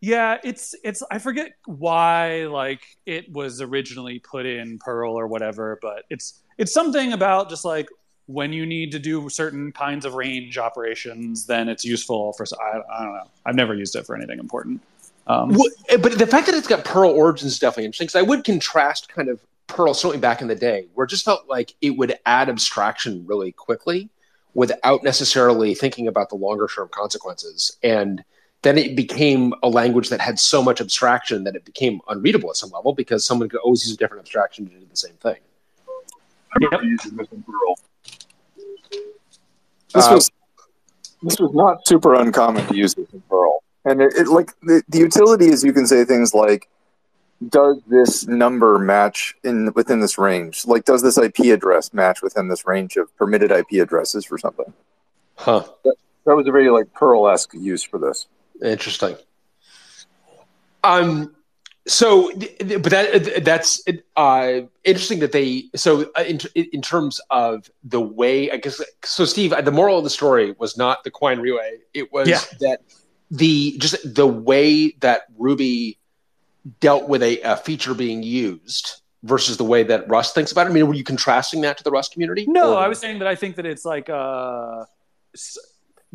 Yeah, 0.01 0.37
it's 0.43 0.75
it's 0.83 1.03
I 1.11 1.19
forget 1.19 1.51
why 1.65 2.45
like 2.45 2.81
it 3.05 3.31
was 3.31 3.61
originally 3.61 4.19
put 4.19 4.45
in 4.45 4.79
Perl 4.79 5.13
or 5.13 5.27
whatever, 5.27 5.77
but 5.81 6.05
it's 6.09 6.41
it's 6.57 6.73
something 6.73 7.13
about 7.13 7.49
just 7.49 7.65
like 7.65 7.89
when 8.27 8.53
you 8.53 8.65
need 8.65 8.91
to 8.91 8.99
do 8.99 9.27
certain 9.27 9.71
kinds 9.71 10.05
of 10.05 10.13
range 10.13 10.57
operations, 10.57 11.45
then 11.47 11.67
it's 11.67 11.83
useful 11.83 12.31
for. 12.33 12.45
I, 12.61 12.77
I 12.77 13.03
don't 13.03 13.13
know. 13.13 13.27
I've 13.45 13.55
never 13.55 13.73
used 13.73 13.95
it 13.95 14.05
for 14.05 14.15
anything 14.15 14.39
important. 14.39 14.81
Um, 15.27 15.49
well, 15.49 15.69
eh, 15.89 15.97
but 15.97 16.17
the 16.17 16.27
fact 16.27 16.47
that 16.47 16.55
it's 16.55 16.67
got 16.67 16.85
Perl 16.85 17.11
origins 17.11 17.53
is 17.53 17.59
definitely 17.59 17.85
interesting 17.85 18.05
because 18.05 18.15
I 18.15 18.21
would 18.21 18.43
contrast 18.43 19.09
kind 19.09 19.29
of 19.29 19.39
Perl 19.69 19.93
certainly 19.93 20.19
back 20.19 20.41
in 20.41 20.47
the 20.47 20.55
day 20.55 20.87
where 20.93 21.05
it 21.05 21.09
just 21.09 21.23
felt 21.23 21.47
like 21.47 21.73
it 21.81 21.91
would 21.91 22.17
add 22.25 22.49
abstraction 22.49 23.25
really 23.25 23.51
quickly 23.51 24.09
without 24.53 25.03
necessarily 25.03 25.73
thinking 25.75 26.07
about 26.07 26.29
the 26.29 26.35
longer 26.35 26.67
term 26.67 26.89
consequences. 26.91 27.77
And 27.83 28.23
then 28.61 28.77
it 28.77 28.95
became 28.95 29.53
a 29.63 29.69
language 29.69 30.09
that 30.09 30.19
had 30.19 30.39
so 30.39 30.61
much 30.61 30.81
abstraction 30.81 31.43
that 31.45 31.55
it 31.55 31.63
became 31.63 32.01
unreadable 32.09 32.49
at 32.49 32.57
some 32.57 32.71
level 32.71 32.93
because 32.93 33.25
someone 33.25 33.47
could 33.47 33.59
always 33.59 33.85
use 33.85 33.93
a 33.93 33.97
different 33.97 34.21
abstraction 34.21 34.67
to 34.67 34.73
do 34.73 34.85
the 34.89 34.97
same 34.97 35.15
thing. 35.15 35.37
Yep. 36.59 36.71
This 39.93 40.07
uh, 40.07 40.15
was 40.15 40.31
this 41.21 41.39
was 41.39 41.53
not 41.53 41.87
super 41.87 42.15
uncommon 42.15 42.65
to 42.67 42.75
use 42.75 42.95
this 42.95 43.07
in 43.13 43.21
Perl, 43.29 43.63
and 43.85 44.01
it, 44.01 44.13
it 44.15 44.27
like 44.27 44.51
the, 44.61 44.81
the 44.89 44.99
utility 44.99 45.47
is 45.47 45.63
you 45.63 45.73
can 45.73 45.85
say 45.85 46.05
things 46.05 46.33
like, 46.33 46.69
"Does 47.47 47.81
this 47.87 48.27
number 48.27 48.77
match 48.79 49.35
in 49.43 49.71
within 49.73 49.99
this 49.99 50.17
range? 50.17 50.65
Like, 50.65 50.85
does 50.85 51.01
this 51.01 51.17
IP 51.17 51.53
address 51.53 51.93
match 51.93 52.21
within 52.21 52.47
this 52.47 52.65
range 52.65 52.97
of 52.97 53.15
permitted 53.15 53.51
IP 53.51 53.81
addresses 53.81 54.25
for 54.25 54.37
something?" 54.37 54.73
Huh. 55.35 55.63
That, 55.85 55.95
that 56.25 56.35
was 56.35 56.47
a 56.47 56.51
very 56.51 56.69
like 56.69 56.93
Perl 56.93 57.27
esque 57.29 57.53
use 57.53 57.83
for 57.83 57.97
this. 57.97 58.27
Interesting. 58.61 59.15
Um. 60.83 61.35
So, 61.87 62.31
but 62.59 62.91
that 62.91 63.41
that's 63.43 63.81
uh, 64.15 64.61
interesting 64.83 65.19
that 65.19 65.31
they. 65.31 65.65
So, 65.75 66.11
uh, 66.15 66.23
in 66.27 66.39
in 66.53 66.81
terms 66.81 67.19
of 67.31 67.71
the 67.83 68.01
way, 68.01 68.51
I 68.51 68.57
guess. 68.57 68.81
So, 69.03 69.25
Steve, 69.25 69.53
the 69.63 69.71
moral 69.71 69.97
of 69.97 70.03
the 70.03 70.09
story 70.09 70.55
was 70.59 70.77
not 70.77 71.03
the 71.03 71.09
Quine 71.09 71.39
relay. 71.39 71.79
It 71.93 72.11
was 72.11 72.27
yeah. 72.27 72.41
that 72.59 72.81
the 73.31 73.77
just 73.79 73.97
the 74.15 74.27
way 74.27 74.91
that 74.99 75.23
Ruby 75.37 75.97
dealt 76.79 77.07
with 77.07 77.23
a, 77.23 77.39
a, 77.41 77.55
feature 77.57 77.93
being 77.93 78.23
used 78.23 79.01
versus 79.23 79.57
the 79.57 79.63
way 79.63 79.83
that 79.83 80.07
Rust 80.09 80.35
thinks 80.35 80.51
about 80.51 80.67
it. 80.67 80.71
I 80.71 80.73
mean, 80.73 80.87
were 80.87 80.93
you 80.93 81.03
contrasting 81.03 81.61
that 81.61 81.77
to 81.77 81.83
the 81.83 81.91
Rust 81.91 82.11
community? 82.13 82.45
No, 82.47 82.73
or? 82.73 82.77
I 82.77 82.87
was 82.87 82.99
saying 82.99 83.19
that 83.19 83.27
I 83.27 83.35
think 83.35 83.55
that 83.57 83.65
it's 83.65 83.85
like 83.85 84.09
uh, 84.09 84.85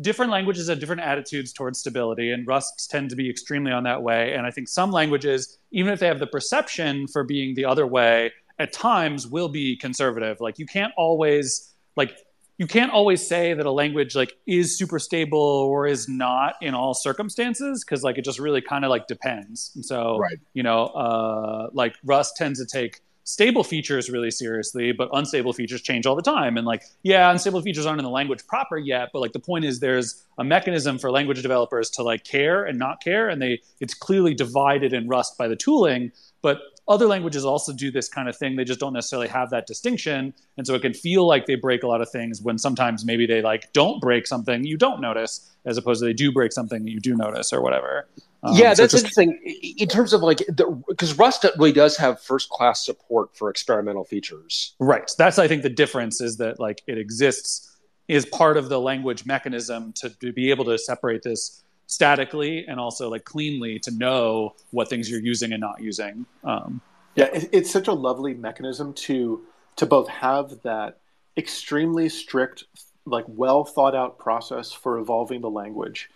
different 0.01 0.31
languages 0.31 0.69
have 0.69 0.79
different 0.79 1.01
attitudes 1.01 1.53
towards 1.53 1.79
stability, 1.79 2.31
and 2.31 2.47
Rusts 2.47 2.87
tend 2.87 3.09
to 3.09 3.15
be 3.15 3.29
extremely 3.29 3.71
on 3.71 3.83
that 3.83 4.01
way. 4.01 4.33
And 4.33 4.45
I 4.45 4.51
think 4.51 4.67
some 4.67 4.91
languages, 4.91 5.57
even 5.71 5.93
if 5.93 5.99
they 5.99 6.07
have 6.07 6.19
the 6.19 6.27
perception 6.27 7.07
for 7.07 7.23
being 7.23 7.55
the 7.55 7.65
other 7.65 7.87
way, 7.87 8.31
at 8.59 8.71
times 8.71 9.27
will 9.27 9.49
be 9.49 9.75
conservative. 9.75 10.39
Like 10.39 10.59
you 10.59 10.65
can't 10.65 10.93
always 10.97 11.73
like 11.95 12.17
you 12.57 12.67
can't 12.67 12.91
always 12.91 13.25
say 13.25 13.53
that 13.53 13.65
a 13.65 13.71
language 13.71 14.15
like 14.15 14.33
is 14.47 14.77
super 14.77 14.99
stable 14.99 15.39
or 15.39 15.87
is 15.87 16.07
not 16.07 16.55
in 16.61 16.73
all 16.73 16.93
circumstances 16.93 17.83
because 17.83 18.03
like 18.03 18.17
it 18.17 18.23
just 18.23 18.39
really 18.39 18.61
kind 18.61 18.85
of 18.85 18.89
like 18.89 19.07
depends. 19.07 19.71
And 19.75 19.85
so 19.85 20.17
right. 20.17 20.37
you 20.53 20.63
know, 20.63 20.85
uh, 20.85 21.69
like 21.73 21.95
Rust 22.03 22.37
tends 22.37 22.59
to 22.59 22.65
take 22.65 23.01
stable 23.25 23.63
features 23.63 24.09
really 24.09 24.31
seriously, 24.31 24.91
but 24.91 25.09
unstable 25.11 25.51
features 25.51 25.81
change 25.81 26.05
all 26.05 26.15
the 26.15 26.21
time. 26.21 26.57
And 26.57 26.65
like, 26.65 26.83
yeah, 27.03 27.29
unstable 27.31 27.61
features 27.61 27.85
aren't 27.85 27.99
in 27.99 28.05
the 28.05 28.11
language 28.11 28.45
proper 28.47 28.77
yet, 28.77 29.09
but 29.11 29.19
like 29.19 29.33
the 29.33 29.39
point 29.39 29.65
is 29.65 29.79
there's 29.79 30.23
a 30.37 30.43
mechanism 30.43 30.97
for 30.97 31.11
language 31.11 31.41
developers 31.41 31.89
to 31.91 32.03
like 32.03 32.23
care 32.23 32.63
and 32.63 32.79
not 32.79 33.03
care, 33.03 33.27
and 33.27 33.41
they 33.41 33.61
it's 33.81 33.93
clearly 33.93 34.33
divided 34.33 34.93
in 34.93 35.09
Rust 35.09 35.37
by 35.37 35.47
the 35.47 35.55
tooling, 35.55 36.11
but 36.41 36.59
other 36.87 37.07
languages 37.07 37.45
also 37.45 37.73
do 37.73 37.91
this 37.91 38.07
kind 38.07 38.29
of 38.29 38.35
thing. 38.35 38.55
They 38.55 38.63
just 38.63 38.79
don't 38.79 38.93
necessarily 38.93 39.27
have 39.27 39.49
that 39.49 39.67
distinction, 39.67 40.33
and 40.57 40.67
so 40.67 40.75
it 40.75 40.81
can 40.81 40.93
feel 40.93 41.27
like 41.27 41.45
they 41.45 41.55
break 41.55 41.83
a 41.83 41.87
lot 41.87 42.01
of 42.01 42.09
things 42.09 42.41
when 42.41 42.57
sometimes 42.57 43.05
maybe 43.05 43.25
they 43.25 43.41
like 43.41 43.71
don't 43.73 43.99
break 43.99 44.27
something 44.27 44.63
you 44.63 44.77
don't 44.77 45.01
notice, 45.01 45.51
as 45.65 45.77
opposed 45.77 46.01
to 46.01 46.05
they 46.05 46.13
do 46.13 46.31
break 46.31 46.51
something 46.51 46.83
that 46.83 46.91
you 46.91 46.99
do 46.99 47.15
notice 47.15 47.51
or 47.51 47.61
whatever. 47.61 48.07
Um, 48.43 48.55
yeah, 48.55 48.75
that's 48.75 48.91
just, 48.91 49.05
interesting 49.05 49.39
in 49.79 49.87
terms 49.87 50.13
of 50.13 50.21
like 50.21 50.39
because 50.87 51.17
Rust 51.17 51.45
really 51.57 51.71
does 51.71 51.97
have 51.97 52.21
first 52.21 52.49
class 52.49 52.85
support 52.85 53.35
for 53.35 53.49
experimental 53.49 54.03
features. 54.03 54.75
Right. 54.79 55.09
That's 55.17 55.39
I 55.39 55.47
think 55.47 55.63
the 55.63 55.69
difference 55.69 56.21
is 56.21 56.37
that 56.37 56.59
like 56.59 56.83
it 56.85 56.99
exists 56.99 57.75
is 58.07 58.25
part 58.27 58.55
of 58.57 58.69
the 58.69 58.79
language 58.79 59.25
mechanism 59.25 59.91
to, 59.93 60.09
to 60.19 60.31
be 60.31 60.51
able 60.51 60.65
to 60.65 60.77
separate 60.77 61.23
this 61.23 61.63
statically 61.87 62.65
and 62.67 62.79
also 62.79 63.09
like 63.09 63.25
cleanly 63.25 63.79
to 63.79 63.91
know 63.91 64.55
what 64.71 64.89
things 64.89 65.09
you're 65.09 65.21
using 65.21 65.51
and 65.51 65.61
not 65.61 65.81
using. 65.81 66.25
Um, 66.43 66.81
yeah, 67.15 67.25
it, 67.33 67.49
it's 67.51 67.71
such 67.71 67.87
a 67.87 67.93
lovely 67.93 68.33
mechanism 68.33 68.93
to 68.93 69.45
to 69.77 69.85
both 69.85 70.07
have 70.07 70.61
that 70.63 70.99
extremely 71.37 72.07
strict, 72.07 72.63
like 73.05 73.25
well 73.27 73.65
thought 73.65 73.95
out 73.95 74.17
process 74.17 74.71
for 74.71 74.97
evolving 74.99 75.41
the 75.41 75.49
language 75.49 76.09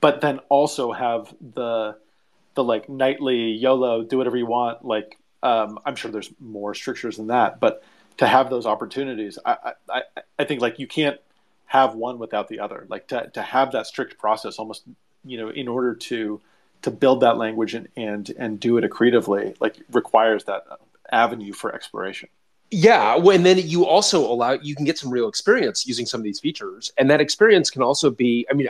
but 0.00 0.20
then 0.20 0.38
also 0.48 0.92
have 0.92 1.34
the 1.54 1.96
the 2.54 2.64
like 2.64 2.88
nightly 2.88 3.52
YOLO, 3.52 4.02
do 4.02 4.18
whatever 4.18 4.36
you 4.36 4.46
want. 4.46 4.84
Like 4.84 5.16
um, 5.42 5.78
I'm 5.84 5.96
sure 5.96 6.10
there's 6.10 6.32
more 6.40 6.74
strictures 6.74 7.16
than 7.16 7.28
that, 7.28 7.60
but 7.60 7.82
to 8.18 8.26
have 8.26 8.50
those 8.50 8.66
opportunities, 8.66 9.38
I, 9.44 9.72
I 9.88 10.02
I 10.38 10.44
think 10.44 10.60
like 10.60 10.78
you 10.78 10.86
can't 10.86 11.18
have 11.66 11.94
one 11.94 12.18
without 12.18 12.48
the 12.48 12.60
other. 12.60 12.86
Like 12.88 13.08
to 13.08 13.30
to 13.34 13.42
have 13.42 13.72
that 13.72 13.86
strict 13.86 14.18
process, 14.18 14.58
almost 14.58 14.84
you 15.24 15.38
know, 15.38 15.50
in 15.50 15.68
order 15.68 15.94
to 15.94 16.40
to 16.82 16.90
build 16.90 17.20
that 17.20 17.36
language 17.36 17.74
and 17.74 17.88
and 17.96 18.30
and 18.38 18.60
do 18.60 18.78
it 18.78 18.88
accretively, 18.88 19.56
like 19.60 19.76
requires 19.90 20.44
that 20.44 20.64
avenue 21.10 21.52
for 21.52 21.74
exploration. 21.74 22.28
Yeah, 22.70 23.16
well, 23.16 23.34
and 23.34 23.46
then 23.46 23.58
you 23.58 23.86
also 23.86 24.20
allow 24.20 24.52
you 24.52 24.74
can 24.74 24.84
get 24.84 24.98
some 24.98 25.10
real 25.10 25.28
experience 25.28 25.86
using 25.86 26.04
some 26.04 26.20
of 26.20 26.24
these 26.24 26.38
features, 26.38 26.92
and 26.98 27.10
that 27.10 27.20
experience 27.20 27.70
can 27.70 27.82
also 27.82 28.10
be. 28.10 28.46
I 28.50 28.54
mean, 28.54 28.68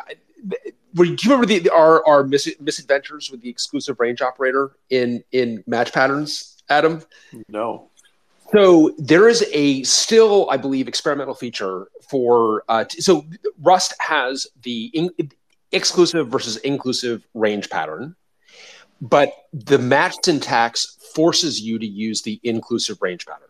do 0.94 1.02
you 1.02 1.16
remember 1.24 1.46
the, 1.46 1.68
our 1.70 2.06
our 2.06 2.22
mis- 2.22 2.54
misadventures 2.60 3.30
with 3.30 3.40
the 3.40 3.48
exclusive 3.48 3.98
range 3.98 4.22
operator 4.22 4.70
in 4.90 5.24
in 5.32 5.64
match 5.66 5.92
patterns, 5.92 6.62
Adam? 6.68 7.02
No. 7.48 7.90
So 8.52 8.94
there 8.96 9.28
is 9.28 9.44
a 9.52 9.82
still, 9.82 10.48
I 10.48 10.56
believe, 10.56 10.88
experimental 10.88 11.34
feature 11.34 11.88
for. 12.08 12.62
Uh, 12.68 12.84
t- 12.84 13.00
so 13.00 13.26
Rust 13.60 13.94
has 13.98 14.46
the 14.62 14.86
in- 14.94 15.10
exclusive 15.72 16.28
versus 16.28 16.56
inclusive 16.58 17.26
range 17.34 17.70
pattern, 17.70 18.16
but 19.00 19.32
the 19.52 19.78
match 19.78 20.16
syntax 20.25 20.96
forces 21.14 21.60
you 21.60 21.78
to 21.78 21.87
use 21.87 22.22
the 22.22 22.40
inclusive 22.42 22.98
range 23.00 23.26
pattern 23.26 23.48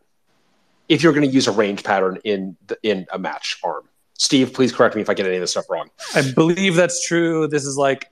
if 0.89 1.03
you're 1.03 1.13
going 1.13 1.29
to 1.29 1.33
use 1.33 1.47
a 1.47 1.53
range 1.53 1.85
pattern 1.85 2.19
in 2.25 2.57
the, 2.67 2.79
in 2.83 3.07
a 3.13 3.19
match 3.19 3.59
arm. 3.63 3.89
Steve, 4.15 4.53
please 4.53 4.73
correct 4.73 4.97
me 4.97 5.03
if 5.03 5.09
I 5.09 5.15
get 5.15 5.27
any 5.27 5.37
of 5.37 5.41
this 5.41 5.53
stuff 5.53 5.69
wrong. 5.71 5.91
I 6.15 6.23
believe 6.33 6.75
that's 6.75 7.07
true. 7.07 7.47
This 7.47 7.65
is 7.65 7.77
like, 7.77 8.11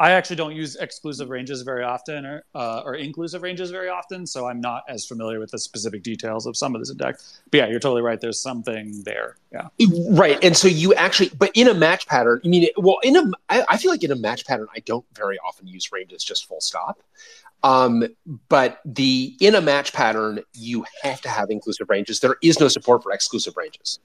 I 0.00 0.12
actually 0.12 0.36
don't 0.36 0.54
use 0.54 0.76
exclusive 0.76 1.28
ranges 1.28 1.62
very 1.62 1.82
often 1.82 2.24
or, 2.24 2.44
uh, 2.54 2.82
or 2.84 2.94
inclusive 2.94 3.42
ranges 3.42 3.70
very 3.70 3.88
often, 3.88 4.26
so 4.26 4.46
I'm 4.46 4.60
not 4.60 4.84
as 4.88 5.04
familiar 5.04 5.40
with 5.40 5.50
the 5.50 5.58
specific 5.58 6.04
details 6.04 6.46
of 6.46 6.56
some 6.56 6.74
of 6.74 6.80
this 6.80 6.88
syntax. 6.88 7.40
But 7.50 7.58
yeah, 7.58 7.66
you're 7.66 7.80
totally 7.80 8.02
right. 8.02 8.20
There's 8.20 8.40
something 8.40 9.02
there. 9.02 9.36
Yeah. 9.52 9.68
Right. 10.10 10.42
And 10.44 10.56
so 10.56 10.68
you 10.68 10.94
actually, 10.94 11.30
but 11.36 11.50
in 11.54 11.66
a 11.66 11.74
match 11.74 12.06
pattern, 12.06 12.40
I 12.44 12.48
mean, 12.48 12.68
well, 12.76 12.98
in 13.02 13.16
a, 13.16 13.24
I, 13.48 13.64
I 13.70 13.76
feel 13.76 13.90
like 13.90 14.04
in 14.04 14.12
a 14.12 14.16
match 14.16 14.46
pattern, 14.46 14.68
I 14.74 14.80
don't 14.80 15.04
very 15.14 15.38
often 15.40 15.66
use 15.66 15.90
ranges 15.90 16.22
just 16.22 16.46
full 16.46 16.60
stop. 16.60 17.02
Um, 17.64 18.04
but 18.48 18.80
the 18.84 19.36
in 19.40 19.56
a 19.56 19.60
match 19.60 19.92
pattern, 19.92 20.40
you 20.54 20.84
have 21.02 21.20
to 21.22 21.28
have 21.28 21.50
inclusive 21.50 21.90
ranges. 21.90 22.20
There 22.20 22.36
is 22.40 22.60
no 22.60 22.68
support 22.68 23.02
for 23.02 23.10
exclusive 23.10 23.56
ranges. 23.56 23.98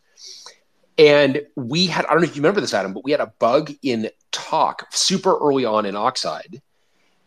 And 0.97 1.41
we 1.55 1.87
had, 1.87 2.05
I 2.05 2.09
don't 2.09 2.21
know 2.21 2.27
if 2.27 2.35
you 2.35 2.41
remember 2.41 2.61
this, 2.61 2.73
Adam, 2.73 2.93
but 2.93 3.03
we 3.03 3.11
had 3.11 3.19
a 3.19 3.33
bug 3.39 3.71
in 3.81 4.09
Tock 4.31 4.87
super 4.93 5.37
early 5.37 5.65
on 5.65 5.85
in 5.85 5.95
Oxide 5.95 6.61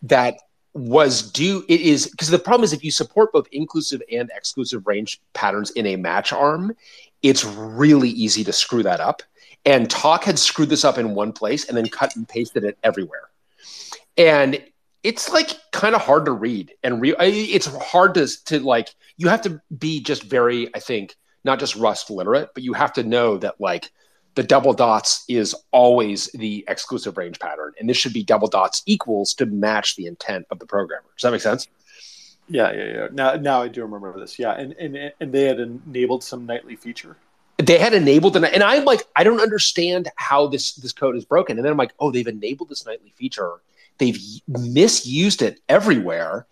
that 0.02 0.38
was 0.72 1.30
due. 1.32 1.64
It 1.68 1.80
is 1.80 2.06
because 2.08 2.28
the 2.28 2.38
problem 2.38 2.64
is 2.64 2.72
if 2.72 2.84
you 2.84 2.90
support 2.90 3.32
both 3.32 3.48
inclusive 3.50 4.02
and 4.12 4.30
exclusive 4.36 4.86
range 4.86 5.20
patterns 5.32 5.70
in 5.70 5.86
a 5.86 5.96
match 5.96 6.32
arm, 6.32 6.76
it's 7.22 7.44
really 7.44 8.10
easy 8.10 8.44
to 8.44 8.52
screw 8.52 8.82
that 8.84 9.00
up. 9.00 9.22
And 9.64 9.90
Tock 9.90 10.24
had 10.24 10.38
screwed 10.38 10.68
this 10.68 10.84
up 10.84 10.96
in 10.96 11.14
one 11.14 11.32
place 11.32 11.66
and 11.68 11.76
then 11.76 11.88
cut 11.88 12.14
and 12.14 12.28
pasted 12.28 12.62
it 12.62 12.78
everywhere. 12.84 13.30
And 14.16 14.62
it's 15.02 15.28
like 15.30 15.50
kind 15.72 15.94
of 15.94 16.02
hard 16.02 16.24
to 16.26 16.32
read 16.32 16.72
and 16.84 17.00
re- 17.00 17.16
it's 17.18 17.66
hard 17.66 18.14
to, 18.14 18.28
to 18.44 18.60
like, 18.60 18.94
you 19.16 19.28
have 19.28 19.42
to 19.42 19.60
be 19.76 20.00
just 20.00 20.22
very, 20.22 20.72
I 20.74 20.78
think, 20.78 21.16
not 21.46 21.58
just 21.58 21.76
Rust 21.76 22.10
literate, 22.10 22.50
but 22.52 22.62
you 22.62 22.74
have 22.74 22.92
to 22.94 23.02
know 23.02 23.38
that 23.38 23.58
like 23.60 23.90
the 24.34 24.42
double 24.42 24.74
dots 24.74 25.24
is 25.28 25.54
always 25.72 26.26
the 26.32 26.64
exclusive 26.68 27.16
range 27.16 27.38
pattern, 27.38 27.72
and 27.80 27.88
this 27.88 27.96
should 27.96 28.12
be 28.12 28.22
double 28.22 28.48
dots 28.48 28.82
equals 28.84 29.32
to 29.34 29.46
match 29.46 29.96
the 29.96 30.06
intent 30.06 30.46
of 30.50 30.58
the 30.58 30.66
programmer. 30.66 31.08
Does 31.16 31.22
that 31.22 31.30
make 31.30 31.40
sense? 31.40 31.68
Yeah, 32.48 32.70
yeah, 32.72 32.84
yeah. 32.84 33.08
Now, 33.12 33.34
now 33.34 33.62
I 33.62 33.68
do 33.68 33.82
remember 33.82 34.20
this. 34.20 34.38
Yeah, 34.38 34.52
and 34.52 34.72
and 34.74 35.12
and 35.20 35.32
they 35.32 35.44
had 35.44 35.58
enabled 35.58 36.22
some 36.22 36.44
nightly 36.44 36.76
feature. 36.76 37.16
They 37.56 37.78
had 37.78 37.94
enabled, 37.94 38.36
and 38.36 38.44
and 38.44 38.62
I'm 38.62 38.84
like, 38.84 39.02
I 39.16 39.24
don't 39.24 39.40
understand 39.40 40.10
how 40.16 40.46
this 40.46 40.74
this 40.74 40.92
code 40.92 41.16
is 41.16 41.24
broken. 41.24 41.56
And 41.56 41.64
then 41.64 41.72
I'm 41.72 41.78
like, 41.78 41.94
oh, 41.98 42.10
they've 42.10 42.26
enabled 42.26 42.68
this 42.68 42.84
nightly 42.84 43.12
feature. 43.16 43.52
They've 43.98 44.20
misused 44.46 45.40
it 45.40 45.60
everywhere, 45.68 46.46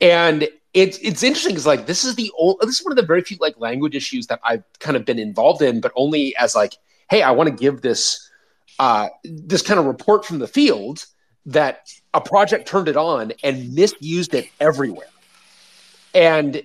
and 0.00 0.46
it's 0.72 0.98
it's 0.98 1.22
interesting 1.22 1.52
because 1.52 1.66
like 1.66 1.86
this 1.86 2.04
is 2.04 2.14
the 2.14 2.30
old 2.36 2.58
this 2.60 2.78
is 2.78 2.84
one 2.84 2.92
of 2.92 2.96
the 2.96 3.06
very 3.06 3.22
few 3.22 3.36
like 3.40 3.58
language 3.58 3.96
issues 3.96 4.26
that 4.28 4.40
I've 4.44 4.62
kind 4.78 4.96
of 4.96 5.04
been 5.04 5.18
involved 5.18 5.62
in, 5.62 5.80
but 5.80 5.92
only 5.96 6.34
as 6.36 6.54
like, 6.54 6.76
hey, 7.08 7.22
I 7.22 7.32
want 7.32 7.48
to 7.48 7.54
give 7.54 7.82
this 7.82 8.30
uh, 8.78 9.08
this 9.24 9.62
kind 9.62 9.80
of 9.80 9.86
report 9.86 10.24
from 10.24 10.38
the 10.38 10.46
field 10.46 11.04
that 11.46 11.88
a 12.14 12.20
project 12.20 12.68
turned 12.68 12.88
it 12.88 12.96
on 12.96 13.32
and 13.42 13.74
misused 13.74 14.34
it 14.34 14.48
everywhere, 14.60 15.08
and 16.14 16.62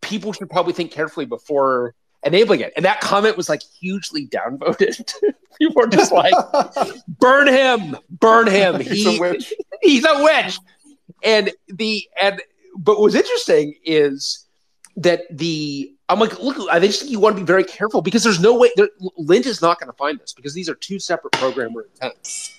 people 0.00 0.32
should 0.32 0.50
probably 0.50 0.72
think 0.72 0.92
carefully 0.92 1.26
before. 1.26 1.94
enabling 2.24 2.60
it. 2.60 2.72
And 2.76 2.84
that 2.84 3.00
comment 3.00 3.36
was 3.36 3.48
like 3.48 3.62
hugely 3.80 4.26
downvoted. 4.26 5.12
People 5.58 5.82
were 5.82 5.88
just 5.88 6.12
like, 6.12 6.34
burn 7.08 7.48
him, 7.48 7.96
burn 8.10 8.46
him. 8.46 8.80
He's 8.80 9.06
a 9.06 9.18
witch. 9.18 9.52
He's 9.82 10.04
a 10.04 10.22
witch. 10.22 10.58
And 11.24 11.50
the 11.68 12.08
and 12.20 12.40
but 12.78 13.00
what's 13.00 13.14
interesting 13.14 13.74
is 13.84 14.46
that 14.96 15.22
the 15.30 15.94
I'm 16.08 16.18
like, 16.18 16.38
look, 16.40 16.56
I 16.70 16.80
just 16.80 17.00
think 17.00 17.12
you 17.12 17.20
want 17.20 17.36
to 17.36 17.42
be 17.42 17.46
very 17.46 17.64
careful 17.64 18.00
because 18.00 18.24
there's 18.24 18.40
no 18.40 18.56
way 18.56 18.70
there, 18.76 18.88
Lint 19.18 19.44
is 19.44 19.60
not 19.60 19.78
going 19.78 19.90
to 19.90 19.96
find 19.96 20.18
this 20.18 20.32
because 20.32 20.54
these 20.54 20.68
are 20.68 20.74
two 20.74 20.98
separate 20.98 21.32
programmer 21.34 21.82
intents. 21.82 22.58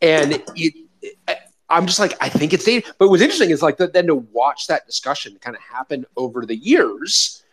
And 0.00 0.32
it, 0.32 0.50
it, 0.54 1.38
I'm 1.68 1.86
just 1.86 1.98
like, 1.98 2.16
I 2.20 2.30
think 2.30 2.54
it's 2.54 2.64
dated. 2.64 2.90
But 2.98 3.10
what's 3.10 3.22
interesting 3.22 3.50
is 3.50 3.60
like 3.60 3.76
the, 3.76 3.88
then 3.88 4.06
to 4.06 4.14
watch 4.14 4.66
that 4.68 4.86
discussion 4.86 5.36
kind 5.40 5.54
of 5.54 5.62
happen 5.62 6.06
over 6.16 6.46
the 6.46 6.56
years 6.56 7.44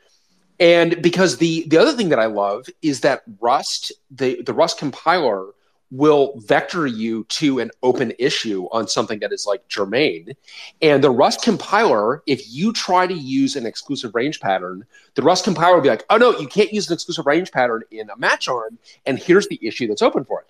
and 0.60 1.01
because 1.01 1.38
the 1.38 1.67
the 1.67 1.77
other 1.77 1.93
thing 1.93 2.10
that 2.10 2.20
I 2.20 2.25
love 2.25 2.67
is 2.82 3.01
that 3.01 3.24
Rust, 3.41 3.91
the 4.12 4.41
the 4.43 4.53
Rust 4.53 4.77
compiler 4.77 5.48
will 5.93 6.33
vector 6.38 6.88
you 6.88 7.23
to 7.25 7.59
an 7.59 7.69
open 7.83 8.12
issue 8.17 8.67
on 8.71 8.88
something 8.88 9.19
that 9.19 9.31
is 9.31 9.45
like 9.45 9.67
germane. 9.67 10.33
And 10.81 11.03
the 11.03 11.12
Rust 11.12 11.43
compiler, 11.43 12.23
if 12.25 12.51
you 12.51 12.73
try 12.73 13.05
to 13.05 13.13
use 13.13 13.55
an 13.55 13.67
exclusive 13.67 14.15
range 14.15 14.39
pattern, 14.39 14.85
the 15.13 15.21
Rust 15.21 15.43
compiler 15.43 15.75
will 15.75 15.83
be 15.83 15.89
like, 15.89 16.03
oh 16.09 16.17
no, 16.17 16.35
you 16.39 16.47
can't 16.47 16.73
use 16.73 16.88
an 16.88 16.95
exclusive 16.95 17.27
range 17.27 17.51
pattern 17.51 17.83
in 17.91 18.09
a 18.09 18.17
match 18.17 18.47
arm, 18.47 18.79
and 19.05 19.19
here's 19.19 19.47
the 19.50 19.59
issue 19.62 19.88
that's 19.88 20.01
open 20.01 20.25
for 20.25 20.41
it. 20.41 20.47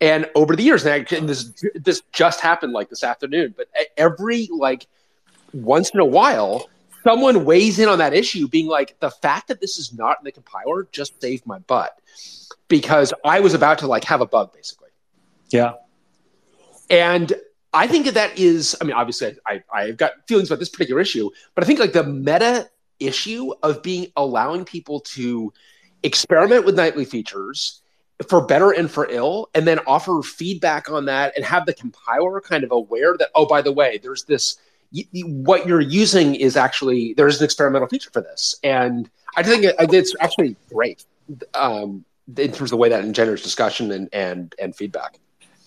And 0.00 0.30
over 0.36 0.54
the 0.54 0.62
years, 0.62 0.86
and, 0.86 1.28
this 1.28 1.52
this 1.74 2.02
just 2.12 2.40
happened 2.40 2.72
like 2.72 2.88
this 2.88 3.02
afternoon, 3.02 3.54
but 3.56 3.66
every 3.96 4.48
like 4.52 4.86
once 5.52 5.90
in 5.90 5.98
a 5.98 6.04
while, 6.04 6.68
someone 7.02 7.44
weighs 7.44 7.80
in 7.80 7.88
on 7.88 7.98
that 7.98 8.14
issue, 8.14 8.46
being 8.46 8.68
like, 8.68 8.96
the 9.00 9.10
fact 9.10 9.48
that 9.48 9.60
this 9.60 9.76
is 9.76 9.92
not 9.92 10.18
in 10.20 10.24
the 10.24 10.32
compiler 10.32 10.86
just 10.92 11.20
saved 11.20 11.46
my 11.46 11.58
butt 11.58 11.98
because 12.68 13.12
I 13.24 13.40
was 13.40 13.54
about 13.54 13.78
to 13.80 13.86
like 13.86 14.04
have 14.04 14.20
a 14.20 14.26
bug 14.26 14.52
basically. 14.52 14.83
Yeah. 15.54 15.74
And 16.90 17.32
I 17.72 17.86
think 17.86 18.06
that 18.06 18.38
is, 18.38 18.76
I 18.80 18.84
mean, 18.84 18.94
obviously 18.94 19.36
I, 19.46 19.62
I've 19.72 19.96
got 19.96 20.12
feelings 20.26 20.50
about 20.50 20.58
this 20.58 20.68
particular 20.68 21.00
issue, 21.00 21.30
but 21.54 21.62
I 21.62 21.66
think 21.66 21.78
like 21.78 21.92
the 21.92 22.02
meta 22.02 22.68
issue 22.98 23.52
of 23.62 23.82
being 23.82 24.08
allowing 24.16 24.64
people 24.64 24.98
to 25.00 25.52
experiment 26.02 26.64
with 26.64 26.74
nightly 26.74 27.04
features 27.04 27.82
for 28.28 28.44
better 28.46 28.72
and 28.72 28.90
for 28.90 29.08
ill, 29.10 29.48
and 29.54 29.66
then 29.66 29.78
offer 29.86 30.22
feedback 30.22 30.90
on 30.90 31.04
that 31.06 31.32
and 31.36 31.44
have 31.44 31.66
the 31.66 31.74
compiler 31.74 32.40
kind 32.40 32.64
of 32.64 32.70
aware 32.72 33.16
that, 33.16 33.28
oh, 33.34 33.46
by 33.46 33.60
the 33.62 33.72
way, 33.72 33.98
there's 34.02 34.24
this 34.24 34.58
what 35.22 35.66
you're 35.66 35.80
using 35.80 36.36
is 36.36 36.56
actually 36.56 37.14
there's 37.14 37.40
an 37.40 37.44
experimental 37.44 37.88
feature 37.88 38.10
for 38.12 38.22
this, 38.22 38.54
and 38.62 39.10
I 39.36 39.42
think 39.42 39.64
it, 39.64 39.74
it's 39.78 40.14
actually 40.20 40.54
great 40.68 41.04
um, 41.54 42.04
in 42.28 42.52
terms 42.52 42.60
of 42.60 42.70
the 42.70 42.76
way 42.76 42.88
that 42.90 43.02
engenders 43.02 43.42
discussion 43.42 43.90
and 43.90 44.08
and 44.12 44.54
and 44.60 44.76
feedback. 44.76 45.18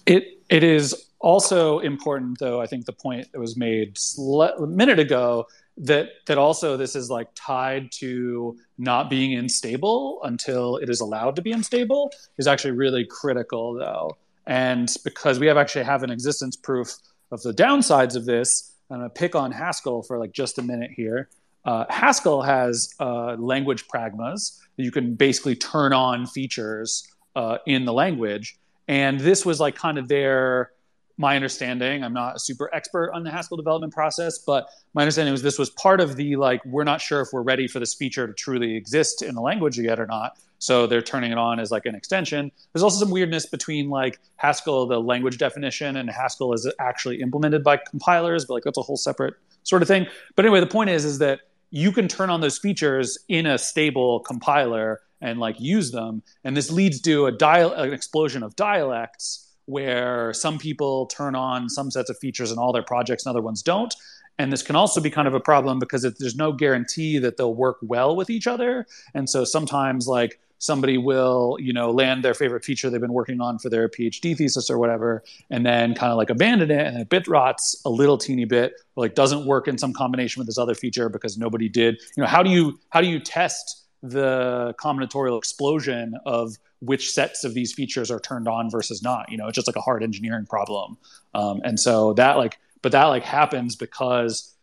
It 0.08 0.42
it 0.50 0.64
is 0.64 0.96
also 1.20 1.80
important, 1.80 2.40
though. 2.40 2.62
I 2.62 2.66
think 2.66 2.86
the 2.86 2.94
point 2.94 3.32
that 3.32 3.40
was 3.40 3.58
made 3.58 3.98
a 4.18 4.66
minute 4.66 5.00
ago 5.00 5.46
that 5.78 6.10
that 6.26 6.38
also 6.38 6.78
this 6.78 6.96
is 6.96 7.10
like 7.10 7.28
tied 7.36 7.92
to 7.92 8.58
not 8.78 9.10
being 9.10 9.38
unstable 9.38 10.22
until 10.24 10.78
it 10.78 10.90
is 10.90 11.02
allowed 11.02 11.36
to 11.36 11.42
be 11.42 11.52
unstable 11.52 12.12
is 12.38 12.48
actually 12.48 12.72
really 12.72 13.06
critical, 13.06 13.74
though. 13.74 14.18
And 14.48 14.90
because 15.04 15.40
we 15.40 15.48
have 15.48 15.58
actually 15.58 15.84
have 15.84 16.04
an 16.04 16.10
existence 16.10 16.56
proof 16.56 16.94
of 17.32 17.42
the 17.44 17.54
downsides 17.54 18.16
of 18.16 18.26
this, 18.26 18.74
I'm 18.90 19.00
going 19.00 19.10
to 19.10 19.14
pick 19.14 19.36
on 19.36 19.52
Haskell 19.52 20.04
for 20.04 20.18
like 20.18 20.32
just 20.32 20.58
a 20.58 20.62
minute 20.62 20.92
here. 20.96 21.28
Uh, 21.66 21.84
Haskell 21.90 22.42
has 22.42 22.96
uh, 23.02 23.36
language 23.36 23.90
pragmas 23.90 24.58
that 24.78 24.84
you 24.84 24.92
can 24.92 25.16
basically 25.16 25.56
turn 25.56 25.92
on 25.92 26.26
features 26.26 27.06
uh, 27.36 27.58
in 27.68 27.84
the 27.84 27.92
language. 27.92 28.58
And 28.88 29.20
this 29.20 29.46
was 29.46 29.60
like 29.60 29.76
kind 29.76 29.98
of 29.98 30.08
their, 30.08 30.72
my 31.18 31.36
understanding. 31.36 32.04
I'm 32.04 32.14
not 32.14 32.36
a 32.36 32.40
super 32.40 32.74
expert 32.74 33.12
on 33.14 33.24
the 33.24 33.32
Haskell 33.32 33.58
development 33.58 33.94
process, 33.94 34.38
but 34.38 34.70
my 34.94 35.02
understanding 35.02 35.32
was 35.32 35.42
this 35.42 35.60
was 35.60 35.70
part 35.72 36.00
of 36.00 36.16
the 36.16 36.36
like, 36.36 36.64
we're 36.66 36.84
not 36.84 37.02
sure 37.02 37.22
if 37.22 37.30
we're 37.34 37.42
ready 37.42 37.68
for 37.68 37.80
this 37.80 37.94
feature 37.94 38.28
to 38.28 38.34
truly 38.34 38.76
exist 38.76 39.22
in 39.22 39.36
the 39.36 39.42
language 39.42 39.78
yet 39.78 40.00
or 40.00 40.06
not. 40.06 40.38
So 40.60 40.88
they're 40.88 41.02
turning 41.02 41.32
it 41.32 41.38
on 41.38 41.60
as 41.60 41.72
like 41.72 41.86
an 41.86 41.96
extension. 41.96 42.52
There's 42.74 42.84
also 42.84 43.00
some 43.00 43.12
weirdness 43.12 43.46
between 43.46 43.90
like 43.90 44.20
Haskell, 44.38 44.88
the 44.88 45.00
language 45.00 45.38
definition, 45.38 45.98
and 45.98 46.10
Haskell 46.10 46.54
is 46.54 46.72
actually 46.80 47.22
implemented 47.22 47.64
by 47.64 47.78
compilers, 47.78 48.46
but 48.46 48.56
like 48.56 48.64
that's 48.64 48.78
a 48.78 48.82
whole 48.82 48.98
separate 48.98 49.36
sort 49.64 49.82
of 49.82 49.88
thing. 49.88 50.08
But 50.36 50.46
anyway, 50.46 50.60
the 50.60 50.68
point 50.68 50.90
is, 50.90 51.06
is 51.06 51.20
that 51.20 51.42
you 51.70 51.92
can 51.92 52.08
turn 52.08 52.30
on 52.30 52.42
those 52.42 52.58
features 52.58 53.18
in 53.28 53.46
a 53.46 53.58
stable 53.58 54.22
compiler 54.22 55.02
and 55.22 55.40
like 55.40 55.60
use 55.60 55.92
them. 55.92 56.24
And 56.44 56.56
this 56.56 56.72
leads 56.72 57.02
to 57.02 57.26
a 57.26 57.32
dial 57.32 57.74
an 57.74 57.94
explosion 57.94 58.44
of 58.44 58.56
dialects 58.56 59.44
where 59.66 60.34
some 60.34 60.58
people 60.58 61.08
turn 61.08 61.36
on 61.36 61.70
some 61.70 61.92
sets 61.92 62.10
of 62.10 62.18
features 62.18 62.52
in 62.52 62.58
all 62.58 62.72
their 62.72 62.84
projects 62.84 63.26
and 63.26 63.32
other 63.32 63.42
ones 63.42 63.62
don't. 63.62 63.94
And 64.40 64.54
this 64.54 64.62
can 64.62 64.76
also 64.76 65.02
be 65.02 65.10
kind 65.10 65.28
of 65.28 65.34
a 65.34 65.40
problem 65.40 65.80
because 65.80 66.04
there's 66.04 66.36
no 66.36 66.52
guarantee 66.52 67.18
that 67.20 67.38
they'll 67.38 67.56
work 67.56 67.78
well 67.82 68.16
with 68.16 68.30
each 68.30 68.48
other. 68.48 68.86
And 69.14 69.30
so 69.30 69.44
sometimes 69.44 70.08
like 70.08 70.40
somebody 70.60 70.98
will 70.98 71.58
you 71.60 71.74
know 71.74 71.92
land 71.92 72.24
their 72.24 72.34
favorite 72.34 72.66
feature 72.66 72.90
they've 72.90 73.02
been 73.02 73.14
working 73.14 73.40
on 73.42 73.60
for 73.60 73.70
their 73.70 73.88
phd 73.90 74.36
thesis 74.38 74.70
or 74.70 74.78
whatever 74.78 75.24
and 75.50 75.66
then 75.66 75.94
kind 75.94 76.12
of 76.12 76.18
like 76.18 76.30
abandon 76.30 76.72
it 76.72 76.86
and 76.86 77.00
it 77.00 77.10
bit 77.10 77.28
rots 77.28 77.80
a 77.86 77.90
little 77.90 78.18
teeny 78.18 78.46
bit 78.46 78.74
or 78.96 79.04
like 79.04 79.16
doesn't 79.16 79.46
work 79.46 79.68
in 79.68 79.78
some 79.78 79.94
combination 79.94 80.40
with 80.40 80.48
this 80.48 80.58
other 80.58 80.76
feature 80.76 81.10
because 81.10 81.38
nobody 81.38 81.70
did 81.70 82.00
you 82.16 82.22
know 82.24 82.28
how 82.28 82.42
do 82.42 82.50
you 82.50 82.80
how 82.90 83.02
do 83.02 83.08
you 83.08 83.20
test 83.20 83.87
the 84.04 84.76
combinatorial 84.80 85.38
explosion 85.38 86.16
of 86.26 86.58
which 86.80 87.12
sets 87.12 87.44
of 87.44 87.54
these 87.54 87.74
features 87.74 88.12
are 88.12 88.20
turned 88.20 88.48
on 88.48 88.70
versus 88.70 89.02
not 89.02 89.32
you 89.32 89.38
know 89.38 89.48
it's 89.48 89.56
just 89.56 89.68
like 89.68 89.76
a 89.76 89.82
hard 89.82 90.04
engineering 90.04 90.46
problem. 90.46 90.98
Um, 91.34 91.62
and 91.64 91.80
so 91.80 92.14
that 92.14 92.38
like 92.38 92.60
but 92.82 92.92
that 92.92 93.06
like 93.06 93.24
happens 93.24 93.76
because 93.76 94.54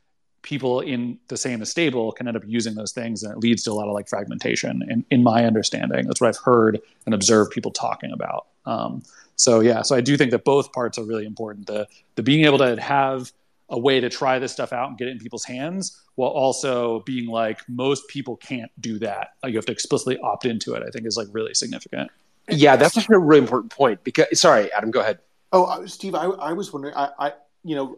people 0.42 0.80
in 0.80 1.18
the 1.28 1.36
same 1.36 1.64
stable 1.64 2.12
can 2.12 2.28
end 2.28 2.36
up 2.36 2.42
using 2.46 2.74
those 2.74 2.92
things 2.92 3.22
and 3.22 3.32
it 3.32 3.38
leads 3.38 3.62
to 3.64 3.72
a 3.72 3.74
lot 3.74 3.88
of 3.88 3.94
like 3.94 4.08
fragmentation 4.08 4.82
in, 4.90 5.04
in 5.10 5.22
my 5.22 5.46
understanding. 5.46 6.06
That's 6.06 6.20
what 6.20 6.28
i've 6.28 6.42
heard 6.44 6.80
and 7.06 7.14
observed 7.14 7.50
people 7.50 7.70
talking 7.70 8.12
about. 8.12 8.46
Um, 8.66 9.02
so 9.36 9.60
yeah 9.60 9.82
so 9.82 9.96
i 9.96 10.00
do 10.00 10.16
think 10.16 10.30
that 10.30 10.44
both 10.44 10.72
parts 10.72 10.96
are 10.98 11.04
really 11.04 11.26
important. 11.26 11.66
The, 11.66 11.88
the 12.14 12.22
being 12.22 12.44
able 12.44 12.58
to 12.58 12.80
have 12.80 13.32
a 13.70 13.78
way 13.78 14.00
to 14.00 14.08
try 14.08 14.38
this 14.38 14.52
stuff 14.52 14.72
out 14.72 14.88
and 14.88 14.98
get 14.98 15.08
it 15.08 15.12
in 15.12 15.18
people's 15.18 15.44
hands 15.44 16.00
while 16.16 16.30
also 16.30 17.00
being 17.00 17.26
like 17.26 17.60
most 17.68 18.06
people 18.08 18.36
can't 18.36 18.70
do 18.80 18.98
that 18.98 19.30
like 19.42 19.52
you 19.52 19.58
have 19.58 19.66
to 19.66 19.72
explicitly 19.72 20.18
opt 20.18 20.44
into 20.44 20.74
it 20.74 20.82
i 20.86 20.90
think 20.90 21.06
is 21.06 21.16
like 21.16 21.28
really 21.32 21.54
significant 21.54 22.10
yeah 22.48 22.76
that's 22.76 22.96
a 22.96 23.18
really 23.18 23.40
important 23.40 23.72
point 23.72 24.02
because 24.04 24.26
sorry 24.34 24.70
adam 24.72 24.90
go 24.90 25.00
ahead 25.00 25.18
oh 25.52 25.64
uh, 25.64 25.86
steve 25.86 26.14
i, 26.14 26.24
I 26.24 26.52
was 26.52 26.72
wondering 26.72 26.94
I, 26.94 27.08
I 27.18 27.32
you 27.64 27.74
know 27.74 27.96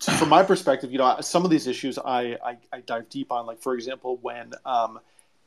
from 0.00 0.28
my 0.28 0.42
perspective, 0.42 0.92
you 0.92 0.98
know, 0.98 1.16
some 1.20 1.44
of 1.44 1.50
these 1.50 1.66
issues 1.66 1.98
I, 1.98 2.36
I, 2.44 2.56
I 2.72 2.80
dive 2.80 3.08
deep 3.08 3.32
on. 3.32 3.46
Like 3.46 3.60
for 3.60 3.74
example, 3.74 4.18
when 4.22 4.52
um, 4.64 5.00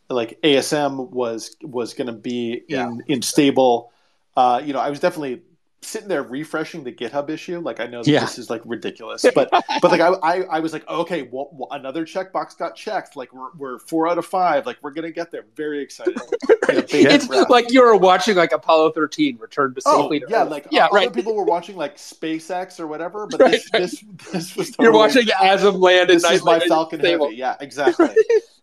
like 0.09 0.39
ASM 0.41 1.09
was 1.09 1.55
was 1.61 1.93
going 1.93 2.07
to 2.07 2.13
be 2.13 2.63
yeah. 2.67 2.87
in 2.87 3.03
in 3.07 3.21
stable, 3.21 3.91
uh, 4.35 4.61
you 4.63 4.73
know, 4.73 4.79
I 4.79 4.89
was 4.89 4.99
definitely 4.99 5.41
sitting 5.83 6.07
there 6.07 6.23
refreshing 6.23 6.83
the 6.83 6.91
GitHub 6.91 7.29
issue. 7.29 7.59
Like 7.59 7.79
I 7.79 7.87
know 7.87 8.03
yeah. 8.05 8.21
this 8.21 8.37
is 8.37 8.49
like 8.49 8.61
ridiculous, 8.65 9.25
but 9.35 9.49
but 9.51 9.83
like 9.83 10.01
I, 10.01 10.09
I, 10.09 10.41
I 10.43 10.59
was 10.59 10.73
like, 10.73 10.87
okay, 10.87 11.23
well, 11.23 11.49
well, 11.53 11.69
another 11.71 12.05
checkbox 12.05 12.57
got 12.57 12.75
checked. 12.75 13.15
Like 13.15 13.33
we're 13.33 13.51
we're 13.57 13.79
four 13.79 14.07
out 14.07 14.17
of 14.17 14.25
five. 14.25 14.65
Like 14.65 14.77
we're 14.81 14.91
gonna 14.91 15.11
get 15.11 15.31
there. 15.31 15.45
Very 15.55 15.81
excited. 15.81 16.19
it's 16.69 17.49
like 17.49 17.71
you 17.71 17.81
were 17.81 17.95
watching 17.95 18.35
like 18.35 18.51
Apollo 18.51 18.91
thirteen 18.91 19.37
return 19.37 19.73
to 19.75 19.81
oh, 19.85 20.03
safely. 20.03 20.23
Oh, 20.23 20.27
yeah, 20.29 20.43
like 20.43 20.67
yeah, 20.71 20.87
right. 20.91 21.11
people 21.11 21.35
were 21.35 21.45
watching 21.45 21.75
like 21.75 21.97
SpaceX 21.97 22.79
or 22.79 22.87
whatever, 22.87 23.27
but 23.27 23.39
right, 23.39 23.51
this, 23.51 23.71
right. 23.73 23.81
this 24.17 24.31
this 24.31 24.55
was 24.55 24.71
totally, 24.71 24.85
you're 24.85 24.93
watching 24.93 25.25
ASM 25.25 25.79
land. 25.79 26.09
This 26.09 26.23
is 26.23 26.43
my 26.43 26.59
Falcon 26.59 26.99
Heavy. 26.99 27.35
Yeah, 27.35 27.55
exactly. 27.59 28.09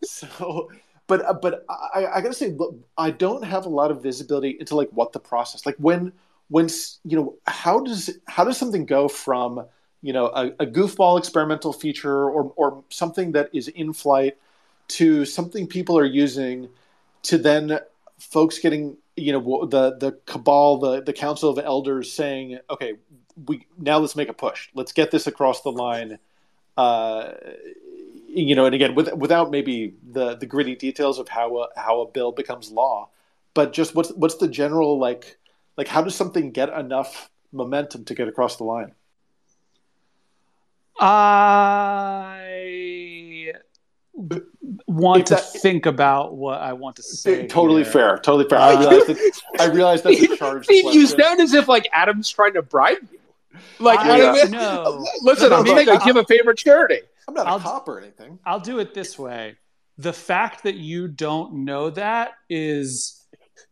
so 0.04 0.70
but 1.08 1.24
uh, 1.24 1.32
but 1.32 1.64
I, 1.68 2.06
I 2.06 2.20
gotta 2.20 2.34
say, 2.34 2.50
look, 2.50 2.76
I 2.96 3.10
don't 3.10 3.42
have 3.42 3.66
a 3.66 3.68
lot 3.68 3.90
of 3.90 4.02
visibility 4.02 4.56
into 4.60 4.76
like 4.76 4.90
what 4.90 5.12
the 5.12 5.18
process 5.18 5.66
like 5.66 5.76
when 5.78 6.12
when 6.48 6.68
you 7.04 7.16
know 7.16 7.34
how 7.46 7.80
does 7.80 8.10
how 8.26 8.44
does 8.44 8.56
something 8.56 8.86
go 8.86 9.08
from 9.08 9.64
you 10.02 10.12
know 10.12 10.26
a, 10.26 10.46
a, 10.60 10.66
goofball 10.66 11.18
experimental 11.18 11.72
feature 11.72 12.30
or 12.30 12.52
or 12.56 12.84
something 12.88 13.32
that 13.32 13.50
is 13.52 13.68
in 13.68 13.92
flight 13.92 14.36
to 14.86 15.24
something 15.24 15.66
people 15.66 15.98
are 15.98 16.04
using 16.04 16.68
to 17.22 17.36
then 17.36 17.78
folks 18.18 18.58
getting 18.58 18.96
you 19.16 19.32
know 19.32 19.66
the 19.66 19.96
the 19.96 20.12
cabal 20.26 20.78
the 20.78 21.02
the 21.02 21.12
council 21.12 21.50
of 21.50 21.58
elders 21.58 22.12
saying 22.12 22.58
okay 22.70 22.94
we 23.46 23.66
now 23.78 23.98
let's 23.98 24.16
make 24.16 24.28
a 24.28 24.34
push. 24.34 24.68
Let's 24.74 24.92
get 24.92 25.10
this 25.10 25.26
across 25.26 25.62
the 25.62 25.70
line. 25.70 26.18
Uh, 26.76 27.32
you 28.28 28.54
know 28.54 28.66
and 28.66 28.74
again 28.74 28.94
with, 28.94 29.12
without 29.14 29.50
maybe 29.50 29.94
the 30.12 30.36
the 30.36 30.46
gritty 30.46 30.76
details 30.76 31.18
of 31.18 31.28
how 31.28 31.56
a, 31.58 31.68
how 31.76 32.02
a 32.02 32.06
bill 32.06 32.30
becomes 32.30 32.70
law 32.70 33.08
but 33.54 33.72
just 33.72 33.94
what's 33.94 34.10
what's 34.12 34.36
the 34.36 34.46
general 34.46 34.98
like 34.98 35.37
like 35.78 35.88
how 35.88 36.02
does 36.02 36.14
something 36.14 36.50
get 36.50 36.68
enough 36.68 37.30
momentum 37.52 38.04
to 38.04 38.14
get 38.14 38.28
across 38.28 38.56
the 38.56 38.64
line 38.64 38.92
i 41.78 43.52
want 44.86 45.30
If 45.30 45.38
to 45.52 45.58
think 45.60 45.86
about 45.86 46.34
what 46.36 46.60
I 46.60 46.72
want 46.72 46.96
to 46.96 47.02
say. 47.02 47.46
totally 47.46 47.84
here. 47.84 47.92
fair. 47.92 48.18
Totally 48.18 48.48
fair. 48.48 48.58
I 48.58 48.72
realize 48.78 49.06
that. 49.06 49.40
I 49.60 49.64
realize 49.66 50.02
that's 50.02 50.20
a 50.20 50.36
charged 50.42 50.64
Steve, 50.64 50.84
you 50.86 50.90
question. 51.06 51.20
sound 51.20 51.40
as 51.40 51.54
if 51.54 51.68
like 51.68 51.88
Adam's 51.92 52.28
trying 52.28 52.54
to 52.54 52.62
bribe 52.62 52.98
you. 53.12 53.18
Like, 53.78 54.00
I 54.00 54.28
I 54.28 54.32
mean, 54.32 54.50
know. 54.50 55.06
listen, 55.22 55.50
No, 55.50 55.58
I'm 55.58 55.64
no, 55.64 55.74
saying 55.74 55.86
look, 55.86 56.02
I 56.02 56.04
give 56.04 56.16
a 56.16 56.24
favorite 56.24 56.58
charity. 56.58 57.00
I'm 57.28 57.34
not 57.34 57.46
a 57.46 57.50
I'll- 57.50 57.60
cop 57.60 57.86
or 57.88 58.00
anything. 58.00 58.38
I'll 58.44 58.60
do 58.60 58.80
it 58.80 58.92
this 58.94 59.16
way. 59.18 59.56
The 59.98 60.12
fact 60.12 60.64
that 60.64 60.74
you 60.74 61.06
don't 61.08 61.64
know 61.64 61.90
that 61.90 62.32
is 62.50 63.24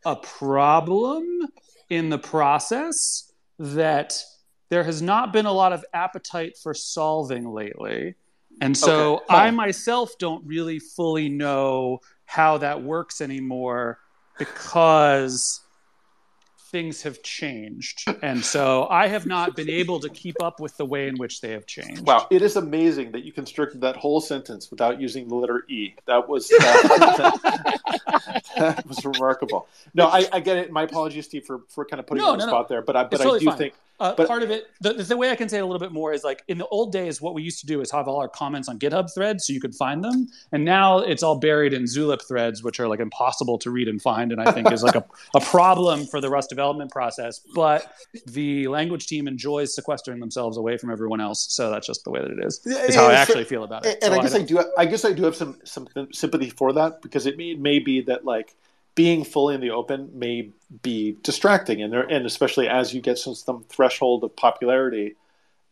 a 0.04 0.14
problem 0.16 1.48
in 1.90 2.08
the 2.10 2.18
process 2.18 3.32
that 3.58 4.22
there 4.68 4.84
has 4.84 5.00
not 5.00 5.32
been 5.32 5.46
a 5.46 5.52
lot 5.52 5.72
of 5.72 5.84
appetite 5.94 6.56
for 6.60 6.74
solving 6.74 7.48
lately. 7.48 8.14
And 8.60 8.76
so 8.76 9.16
Okay. 9.16 9.24
I 9.28 9.50
myself 9.50 10.18
don't 10.18 10.44
really 10.46 10.78
fully 10.78 11.28
know 11.28 12.00
how 12.24 12.58
that 12.58 12.82
works 12.82 13.20
anymore 13.20 13.98
because 14.38 15.60
things 16.70 17.02
have 17.02 17.22
changed. 17.22 18.04
And 18.22 18.44
so 18.44 18.86
I 18.90 19.06
have 19.06 19.26
not 19.26 19.54
been 19.54 19.70
able 19.70 20.00
to 20.00 20.08
keep 20.08 20.42
up 20.42 20.58
with 20.60 20.76
the 20.76 20.84
way 20.84 21.08
in 21.08 21.16
which 21.16 21.40
they 21.40 21.50
have 21.52 21.66
changed. 21.66 22.06
Wow, 22.06 22.26
it 22.30 22.42
is 22.42 22.56
amazing 22.56 23.12
that 23.12 23.24
you 23.24 23.32
constructed 23.32 23.80
that 23.82 23.96
whole 23.96 24.20
sentence 24.20 24.70
without 24.70 25.00
using 25.00 25.28
the 25.28 25.34
letter 25.34 25.64
E. 25.68 25.94
That 26.06 26.28
was 26.28 26.48
that, 26.48 27.40
uh, 28.06 28.40
that 28.58 28.86
was 28.86 29.04
remarkable. 29.04 29.68
No, 29.94 30.08
I, 30.08 30.26
I 30.32 30.40
get 30.40 30.56
it. 30.58 30.70
My 30.72 30.82
apologies, 30.82 31.26
Steve, 31.26 31.44
for, 31.46 31.60
for 31.68 31.84
kind 31.84 32.00
of 32.00 32.06
putting 32.06 32.22
No, 32.22 32.28
you 32.28 32.32
on 32.32 32.38
the 32.38 32.46
no, 32.46 32.52
no. 32.52 32.56
spot 32.58 32.68
there. 32.68 32.82
But 32.82 32.96
I 32.96 33.04
but 33.04 33.12
It's 33.14 33.20
I 33.20 33.24
totally 33.24 33.40
do 33.40 33.46
fine. 33.46 33.58
think 33.58 33.74
Uh, 33.98 34.14
But- 34.14 34.28
part 34.28 34.42
of 34.42 34.50
it, 34.50 34.66
the, 34.80 34.92
the 34.94 35.16
way 35.16 35.30
I 35.30 35.36
can 35.36 35.48
say 35.48 35.58
it 35.58 35.62
a 35.62 35.66
little 35.66 35.80
bit 35.80 35.92
more 35.92 36.12
is 36.12 36.22
like 36.22 36.42
in 36.48 36.58
the 36.58 36.66
old 36.66 36.92
days, 36.92 37.20
what 37.22 37.34
we 37.34 37.42
used 37.42 37.60
to 37.60 37.66
do 37.66 37.80
is 37.80 37.90
have 37.90 38.08
all 38.08 38.18
our 38.20 38.28
comments 38.28 38.68
on 38.68 38.78
GitHub 38.78 39.12
threads 39.14 39.46
so 39.46 39.52
you 39.52 39.60
could 39.60 39.74
find 39.74 40.04
them. 40.04 40.28
And 40.52 40.64
now 40.64 40.98
it's 40.98 41.22
all 41.22 41.38
buried 41.38 41.72
in 41.72 41.84
Zulip 41.84 42.20
threads, 42.28 42.62
which 42.62 42.78
are 42.80 42.88
like 42.88 43.00
impossible 43.00 43.58
to 43.60 43.70
read 43.70 43.88
and 43.88 44.00
find. 44.02 44.32
And 44.32 44.40
I 44.40 44.52
think 44.52 44.70
is 44.70 44.82
like 44.82 44.96
a, 44.96 45.04
a 45.34 45.40
problem 45.40 46.04
for 46.06 46.20
the 46.20 46.28
Rust 46.28 46.50
development 46.50 46.90
process. 46.90 47.40
But 47.54 47.90
the 48.26 48.68
language 48.68 49.06
team 49.06 49.26
enjoys 49.28 49.74
sequestering 49.74 50.20
themselves 50.20 50.56
away 50.56 50.76
from 50.76 50.90
everyone 50.90 51.20
else. 51.20 51.46
So 51.50 51.70
that's 51.70 51.86
just 51.86 52.04
the 52.04 52.10
way 52.10 52.20
that 52.20 52.30
it 52.30 52.44
is, 52.44 52.60
is 52.66 52.94
how 52.94 53.06
I 53.06 53.14
actually 53.14 53.44
feel 53.44 53.64
about 53.64 53.86
it. 53.86 53.98
and 54.02 54.12
So 54.12 54.18
I 54.18 54.22
guess 54.22 54.34
I, 54.34 54.38
don't- 54.38 54.46
do. 54.48 54.64
I 54.76 54.84
guess 54.86 55.04
I 55.04 55.12
do 55.12 55.22
have 55.24 55.36
some 55.36 55.58
some 55.64 55.88
sympathy 56.12 56.50
for 56.50 56.72
that 56.74 57.00
because 57.02 57.26
it 57.26 57.36
may, 57.38 57.50
it 57.52 57.60
may 57.60 57.78
be 57.78 58.02
that 58.02 58.24
like 58.24 58.54
being 58.96 59.22
fully 59.24 59.54
in 59.54 59.60
the 59.60 59.70
open 59.70 60.10
may 60.14 60.50
be 60.82 61.16
distracting, 61.22 61.80
and 61.82 61.92
there, 61.92 62.02
and 62.02 62.26
especially 62.26 62.66
as 62.66 62.92
you 62.92 63.00
get 63.00 63.18
some, 63.18 63.34
some 63.34 63.62
threshold 63.68 64.24
of 64.24 64.34
popularity, 64.34 65.14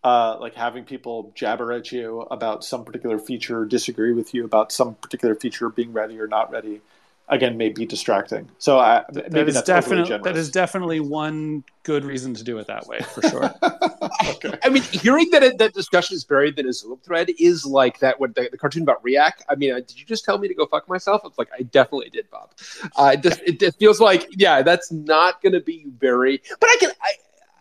uh, 0.04 0.36
like 0.38 0.54
having 0.54 0.84
people 0.84 1.32
jabber 1.34 1.72
at 1.72 1.90
you 1.90 2.20
about 2.30 2.62
some 2.62 2.84
particular 2.84 3.18
feature, 3.18 3.64
disagree 3.64 4.12
with 4.12 4.34
you 4.34 4.44
about 4.44 4.70
some 4.70 4.94
particular 4.96 5.34
feature 5.34 5.70
being 5.70 5.92
ready 5.92 6.20
or 6.20 6.28
not 6.28 6.52
ready, 6.52 6.82
again 7.28 7.56
may 7.56 7.70
be 7.70 7.86
distracting. 7.86 8.48
So 8.58 8.78
I, 8.78 9.04
maybe 9.12 9.28
that 9.30 9.48
is 9.48 9.54
that's 9.54 9.66
definitely 9.66 10.18
that 10.18 10.36
is 10.36 10.50
definitely 10.50 11.00
one 11.00 11.64
good 11.82 12.04
reason 12.04 12.34
to 12.34 12.44
do 12.44 12.58
it 12.58 12.66
that 12.66 12.86
way 12.86 13.00
for 13.00 13.22
sure. 13.22 13.54
okay. 14.28 14.58
I 14.64 14.68
mean, 14.68 14.82
hearing 14.82 15.30
that 15.30 15.42
it, 15.42 15.58
that 15.58 15.74
discussion 15.74 16.16
is 16.16 16.24
buried 16.24 16.58
in 16.58 16.66
a 16.66 16.72
Zoom 16.72 16.98
thread 17.04 17.30
is 17.38 17.64
like 17.64 17.98
that. 18.00 18.20
What 18.20 18.34
the, 18.34 18.48
the 18.50 18.58
cartoon 18.58 18.82
about 18.82 19.02
React? 19.02 19.44
I 19.48 19.54
mean, 19.54 19.72
uh, 19.72 19.76
did 19.76 19.98
you 19.98 20.04
just 20.04 20.24
tell 20.24 20.38
me 20.38 20.48
to 20.48 20.54
go 20.54 20.66
fuck 20.66 20.88
myself? 20.88 21.22
It's 21.24 21.38
like 21.38 21.48
I 21.58 21.62
definitely 21.62 22.10
did, 22.10 22.30
Bob. 22.30 22.50
Uh, 22.96 23.12
it, 23.14 23.22
just, 23.22 23.40
it 23.40 23.60
just 23.60 23.78
feels 23.78 24.00
like 24.00 24.26
yeah, 24.36 24.62
that's 24.62 24.92
not 24.92 25.42
going 25.42 25.52
to 25.52 25.60
be 25.60 25.86
very. 25.98 26.42
But 26.60 26.68
I 26.68 26.76
can 26.80 26.90
I, 27.02 27.12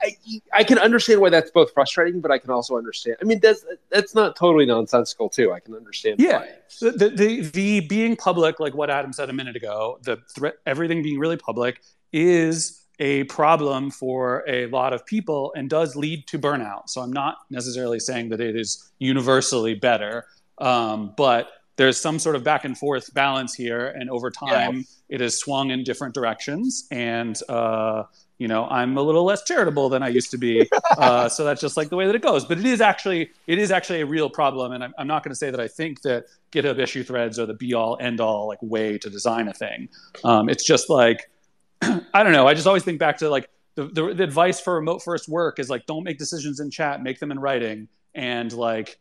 I 0.03 0.17
I 0.53 0.63
can 0.63 0.77
understand 0.77 1.21
why 1.21 1.29
that's 1.29 1.51
both 1.51 1.73
frustrating, 1.73 2.19
but 2.21 2.31
I 2.31 2.37
can 2.37 2.51
also 2.51 2.77
understand. 2.77 3.17
I 3.21 3.25
mean, 3.25 3.39
that's 3.39 3.65
that's 3.89 4.13
not 4.13 4.35
totally 4.35 4.65
nonsensical 4.65 5.29
too. 5.29 5.53
I 5.53 5.59
can 5.59 5.73
understand. 5.75 6.19
Yeah. 6.19 6.39
why. 6.39 6.49
the, 6.81 6.91
the, 6.91 7.09
the 7.09 7.41
the 7.41 7.79
being 7.81 8.15
public, 8.15 8.59
like 8.59 8.75
what 8.75 8.89
Adam 8.89 9.13
said 9.13 9.29
a 9.29 9.33
minute 9.33 9.55
ago, 9.55 9.99
the 10.03 10.17
threat, 10.35 10.55
everything 10.65 11.01
being 11.01 11.19
really 11.19 11.37
public 11.37 11.81
is 12.11 12.85
a 12.99 13.23
problem 13.25 13.89
for 13.89 14.43
a 14.47 14.67
lot 14.67 14.93
of 14.93 15.05
people 15.05 15.51
and 15.55 15.69
does 15.69 15.95
lead 15.95 16.27
to 16.27 16.37
burnout. 16.37 16.89
So 16.89 17.01
I'm 17.01 17.11
not 17.13 17.37
necessarily 17.49 17.99
saying 17.99 18.29
that 18.29 18.39
it 18.39 18.55
is 18.55 18.91
universally 18.99 19.73
better, 19.73 20.27
um, 20.59 21.13
but 21.17 21.49
there's 21.75 21.99
some 21.99 22.19
sort 22.19 22.35
of 22.35 22.43
back 22.43 22.65
and 22.65 22.77
forth 22.77 23.13
balance 23.13 23.55
here, 23.55 23.87
and 23.87 24.09
over 24.09 24.29
time, 24.29 24.85
it 25.09 25.21
has 25.21 25.37
swung 25.37 25.71
in 25.71 25.83
different 25.83 26.13
directions. 26.13 26.87
And 26.91 27.39
uh, 27.49 28.03
you 28.43 28.49
know, 28.49 28.65
I'm 28.65 28.97
a 28.97 29.01
little 29.01 29.23
less 29.23 29.41
charitable 29.43 29.87
than 29.87 30.03
I 30.03 30.09
used 30.09 30.29
to 30.31 30.37
be, 30.37 30.69
uh, 30.97 31.29
so 31.29 31.45
that's 31.45 31.61
just 31.61 31.77
like 31.77 31.87
the 31.87 31.95
way 31.95 32.07
that 32.07 32.13
it 32.13 32.21
goes. 32.21 32.43
But 32.43 32.57
it 32.59 32.65
is 32.65 32.81
actually 32.81 33.31
it 33.47 33.57
is 33.57 33.71
actually 33.71 34.01
a 34.01 34.05
real 34.05 34.29
problem, 34.29 34.73
and 34.73 34.83
I'm, 34.83 34.93
I'm 34.97 35.07
not 35.07 35.23
going 35.23 35.31
to 35.31 35.35
say 35.37 35.49
that 35.49 35.61
I 35.61 35.69
think 35.69 36.01
that 36.01 36.25
GitHub 36.51 36.77
issue 36.77 37.05
threads 37.05 37.39
are 37.39 37.45
the 37.45 37.53
be 37.53 37.73
all 37.73 37.97
end 38.01 38.19
all 38.19 38.49
like 38.49 38.61
way 38.61 38.97
to 38.97 39.09
design 39.09 39.47
a 39.47 39.53
thing. 39.53 39.87
Um, 40.25 40.49
it's 40.49 40.65
just 40.65 40.89
like 40.89 41.31
I 41.81 42.21
don't 42.21 42.33
know. 42.33 42.45
I 42.45 42.53
just 42.53 42.67
always 42.67 42.83
think 42.83 42.99
back 42.99 43.19
to 43.19 43.29
like 43.29 43.49
the, 43.75 43.85
the, 43.85 44.13
the 44.13 44.23
advice 44.25 44.59
for 44.59 44.75
remote 44.75 45.01
first 45.01 45.29
work 45.29 45.57
is 45.57 45.69
like 45.69 45.85
don't 45.85 46.03
make 46.03 46.17
decisions 46.17 46.59
in 46.59 46.69
chat, 46.69 47.01
make 47.01 47.19
them 47.19 47.31
in 47.31 47.39
writing, 47.39 47.87
and 48.13 48.51
like 48.51 48.99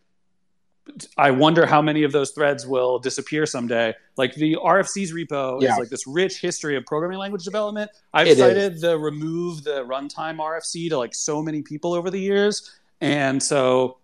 I 1.16 1.30
wonder 1.30 1.64
how 1.64 1.80
many 1.80 2.02
of 2.02 2.12
those 2.12 2.32
threads 2.32 2.66
will 2.66 2.98
disappear 2.98 3.46
someday. 3.46 3.94
Like 4.16 4.34
the 4.34 4.56
RFC's 4.56 5.12
repo 5.12 5.62
Yeah. 5.62 5.72
is 5.72 5.78
like 5.78 5.88
this 5.88 6.06
rich 6.06 6.40
history 6.40 6.76
of 6.76 6.84
programming 6.86 7.18
language 7.18 7.44
development. 7.44 7.90
I've 8.12 8.26
It 8.26 8.30
is. 8.32 8.38
cited 8.38 8.80
the 8.80 8.98
remove 8.98 9.62
the 9.64 9.84
runtime 9.84 10.38
RFC 10.38 10.88
to 10.90 10.98
like 10.98 11.14
so 11.14 11.40
many 11.42 11.62
people 11.62 11.94
over 11.94 12.10
the 12.10 12.18
years, 12.18 12.70
and 13.00 13.40
so 13.42 13.98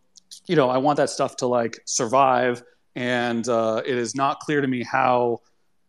you 0.47 0.55
know 0.57 0.71
I 0.71 0.79
want 0.79 0.97
that 0.99 1.11
stuff 1.11 1.37
to 1.37 1.47
like 1.47 1.81
survive. 1.85 2.63
And 2.97 3.49
uh, 3.49 3.83
it 3.87 3.97
is 3.97 4.15
not 4.17 4.41
clear 4.41 4.61
to 4.61 4.67
me 4.67 4.83
how 4.83 5.41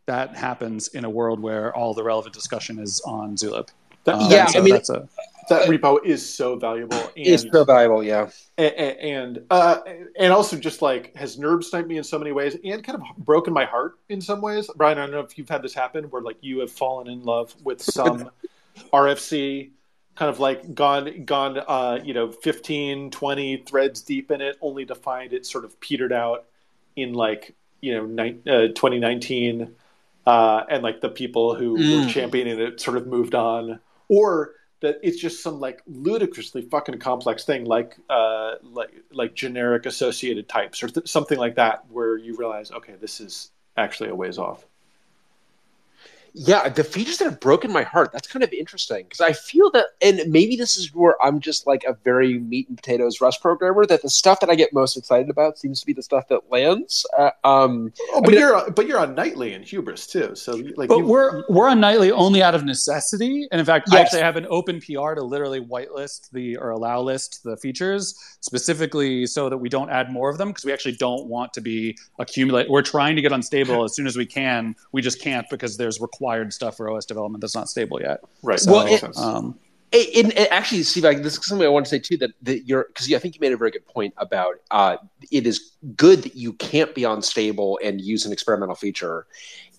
that 0.05 0.35
happens 0.35 0.89
in 0.89 1.05
a 1.05 1.09
world 1.09 1.39
where 1.39 1.75
all 1.75 1.93
the 1.95 2.03
relevant 2.03 2.33
discussion 2.35 2.77
is 2.79 3.01
on 3.01 3.35
Zulip. 3.35 3.69
Um, 4.05 4.29
Yeah, 4.29 4.45
so 4.47 4.59
I 4.59 4.61
mean- 4.63 4.73
that's 4.73 4.89
a, 4.89 5.07
that 5.49 5.67
repo 5.69 6.03
is 6.05 6.27
so 6.27 6.55
valuable. 6.55 6.97
And, 6.97 7.11
It's 7.27 7.43
so 7.51 7.63
valuable. 7.65 8.03
Yeah. 8.03 8.29
and 8.57 8.73
and, 8.75 9.45
uh, 9.49 9.79
and 10.19 10.31
also 10.33 10.57
just 10.57 10.81
like 10.81 11.15
has 11.15 11.37
nerve 11.37 11.63
sniped 11.65 11.87
me 11.87 11.97
in 11.97 12.03
so 12.03 12.17
many 12.17 12.31
ways 12.31 12.55
and 12.63 12.83
kind 12.83 12.97
of 13.01 13.03
broken 13.25 13.53
my 13.53 13.65
heart 13.65 13.99
in 14.09 14.21
some 14.21 14.41
ways 14.41 14.69
Bryan 14.75 14.97
i 14.97 15.01
don't 15.01 15.11
know 15.11 15.19
if 15.21 15.37
you've 15.37 15.49
had 15.49 15.61
this 15.61 15.73
happen 15.73 16.05
where 16.05 16.21
like 16.21 16.37
you 16.41 16.59
have 16.59 16.71
fallen 16.71 17.07
in 17.07 17.23
love 17.23 17.53
with 17.63 17.81
some 17.81 18.29
rfc 18.93 19.69
kind 20.15 20.29
of 20.29 20.39
like 20.39 20.73
gone 20.75 21.23
gone 21.25 21.57
uh, 21.67 21.99
you 22.03 22.13
know 22.13 22.31
15 22.31 23.11
20 23.11 23.57
threads 23.65 24.01
deep 24.01 24.31
in 24.31 24.41
it 24.41 24.57
only 24.61 24.85
to 24.85 24.95
find 24.95 25.33
it 25.33 25.45
sort 25.45 25.63
of 25.65 25.79
petered 25.79 26.11
out 26.13 26.45
in 26.95 27.13
like 27.13 27.55
you 27.81 27.93
know 27.95 28.05
ni- 28.05 28.39
uh, 28.47 28.67
2019 28.75 29.73
uh, 30.27 30.63
and 30.69 30.83
like 30.83 31.01
the 31.01 31.09
people 31.09 31.55
who 31.55 31.73
were 31.73 31.79
Mm. 31.79 32.09
championing 32.09 32.59
it 32.59 32.79
sort 32.81 32.97
of 32.97 33.07
moved 33.07 33.33
on 33.35 33.79
or 34.09 34.51
that 34.81 34.99
it's 35.03 35.19
just 35.19 35.43
some 35.43 35.59
like 35.59 35.81
ludicrously 35.87 36.61
fucking 36.61 36.99
complex 36.99 37.43
thing 37.45 37.65
like 37.65 37.97
uh 38.09 38.55
like 38.63 38.91
like 39.11 39.35
generic 39.35 39.85
associated 39.85 40.47
types 40.47 40.81
or 40.83 40.87
th- 40.87 41.07
something 41.07 41.37
like 41.37 41.55
that 41.55 41.85
where 41.89 42.17
you 42.17 42.35
realize 42.37 42.71
okay 42.71 42.95
this 42.99 43.19
is 43.19 43.51
actually 43.77 44.09
a 44.09 44.15
ways 44.15 44.37
off 44.37 44.65
Yeah, 46.33 46.69
the 46.69 46.83
features 46.83 47.17
that 47.17 47.25
have 47.25 47.39
broken 47.39 47.71
my 47.71 47.83
heart. 47.83 48.11
That's 48.11 48.27
kind 48.27 48.43
of 48.43 48.51
interesting 48.53 49.03
because 49.03 49.21
I 49.21 49.33
feel 49.33 49.71
that, 49.71 49.87
and 50.01 50.21
maybe 50.31 50.55
this 50.55 50.77
is 50.77 50.93
where 50.93 51.15
I'm 51.23 51.39
just 51.39 51.67
like 51.67 51.83
a 51.85 51.93
very 52.03 52.39
meat 52.39 52.67
and 52.69 52.77
potatoes 52.77 53.21
Rust 53.21 53.41
programmer. 53.41 53.85
That 53.85 54.01
the 54.01 54.09
stuff 54.09 54.39
that 54.41 54.49
I 54.49 54.55
get 54.55 54.73
most 54.73 54.97
excited 54.97 55.29
about 55.29 55.57
seems 55.57 55.79
to 55.79 55.85
be 55.85 55.93
the 55.93 56.03
stuff 56.03 56.27
that 56.29 56.51
lands. 56.51 57.05
Uh, 57.17 57.31
um, 57.43 57.93
oh, 58.11 58.21
but 58.21 58.31
mean, 58.31 58.39
you're 58.39 58.71
but 58.71 58.87
you're 58.87 58.99
on 58.99 59.15
nightly 59.15 59.53
and 59.53 59.65
hubris 59.65 60.07
too 60.07 60.35
so 60.35 60.61
like 60.75 60.89
but 60.89 60.99
you, 60.99 61.05
we're 61.05 61.43
we're 61.49 61.69
on 61.69 61.79
nightly 61.79 62.11
only 62.11 62.41
out 62.41 62.55
of 62.55 62.63
necessity, 62.63 63.47
and 63.51 63.59
in 63.59 63.65
fact, 63.65 63.91
I 63.91 63.99
actually 63.99 64.21
have 64.21 64.35
an 64.35 64.47
open 64.49 64.79
PR 64.79 65.13
to 65.13 65.23
literally 65.23 65.61
whitelist 65.61 66.31
the 66.31 66.57
or 66.57 66.69
allow 66.69 67.01
list 67.01 67.43
the 67.43 67.57
features 67.57 68.15
specifically 68.41 69.25
so 69.25 69.49
that 69.49 69.57
we 69.57 69.69
don't 69.69 69.89
add 69.89 70.11
more 70.11 70.29
of 70.29 70.37
them 70.37 70.49
because 70.49 70.65
we 70.65 70.73
actually 70.73 70.95
don't 70.95 71.27
want 71.27 71.53
to 71.53 71.61
be 71.61 71.97
accumulate. 72.19 72.69
We're 72.69 72.81
trying 72.81 73.15
to 73.15 73.21
get 73.21 73.31
unstable 73.31 73.83
as 73.83 73.95
soon 73.95 74.07
as 74.07 74.15
we 74.15 74.25
can. 74.25 74.75
We 74.91 75.01
just 75.01 75.21
can't 75.21 75.49
because 75.49 75.77
there's 75.77 75.99
required 76.19 76.53
stuff 76.53 76.77
for 76.77 76.89
OS 76.89 77.05
development 77.05 77.41
that's 77.41 77.55
not 77.55 77.69
stable 77.69 77.99
yet. 78.01 78.19
right 78.43 78.61
Well, 78.67 78.85
that 78.85 79.03
it- 79.03 79.17
Um, 79.17 79.57
it, 79.91 80.25
it, 80.27 80.37
it- 80.37 80.47
actually, 80.51 80.83
Steve, 80.83 81.05
I, 81.05 81.15
this 81.15 81.35
is 81.37 81.45
something 81.47 81.65
I 81.65 81.69
want 81.69 81.85
to 81.85 81.89
say 81.89 81.97
too. 81.97 82.15
That, 82.17 82.31
that 82.43 82.67
you're 82.67 82.85
because 82.93 83.11
I 83.11 83.17
think 83.17 83.33
you 83.33 83.41
made 83.41 83.53
a 83.53 83.57
very 83.57 83.71
good 83.71 83.87
point 83.87 84.13
about 84.17 84.55
uh, 84.69 84.97
it 85.31 85.47
is 85.47 85.71
good 85.95 86.21
that 86.23 86.35
you 86.35 86.53
can't 86.53 86.93
be 86.93 87.05
unstable 87.05 87.79
and 87.83 87.99
use 87.99 88.23
an 88.25 88.31
experimental 88.31 88.75
feature 88.75 89.25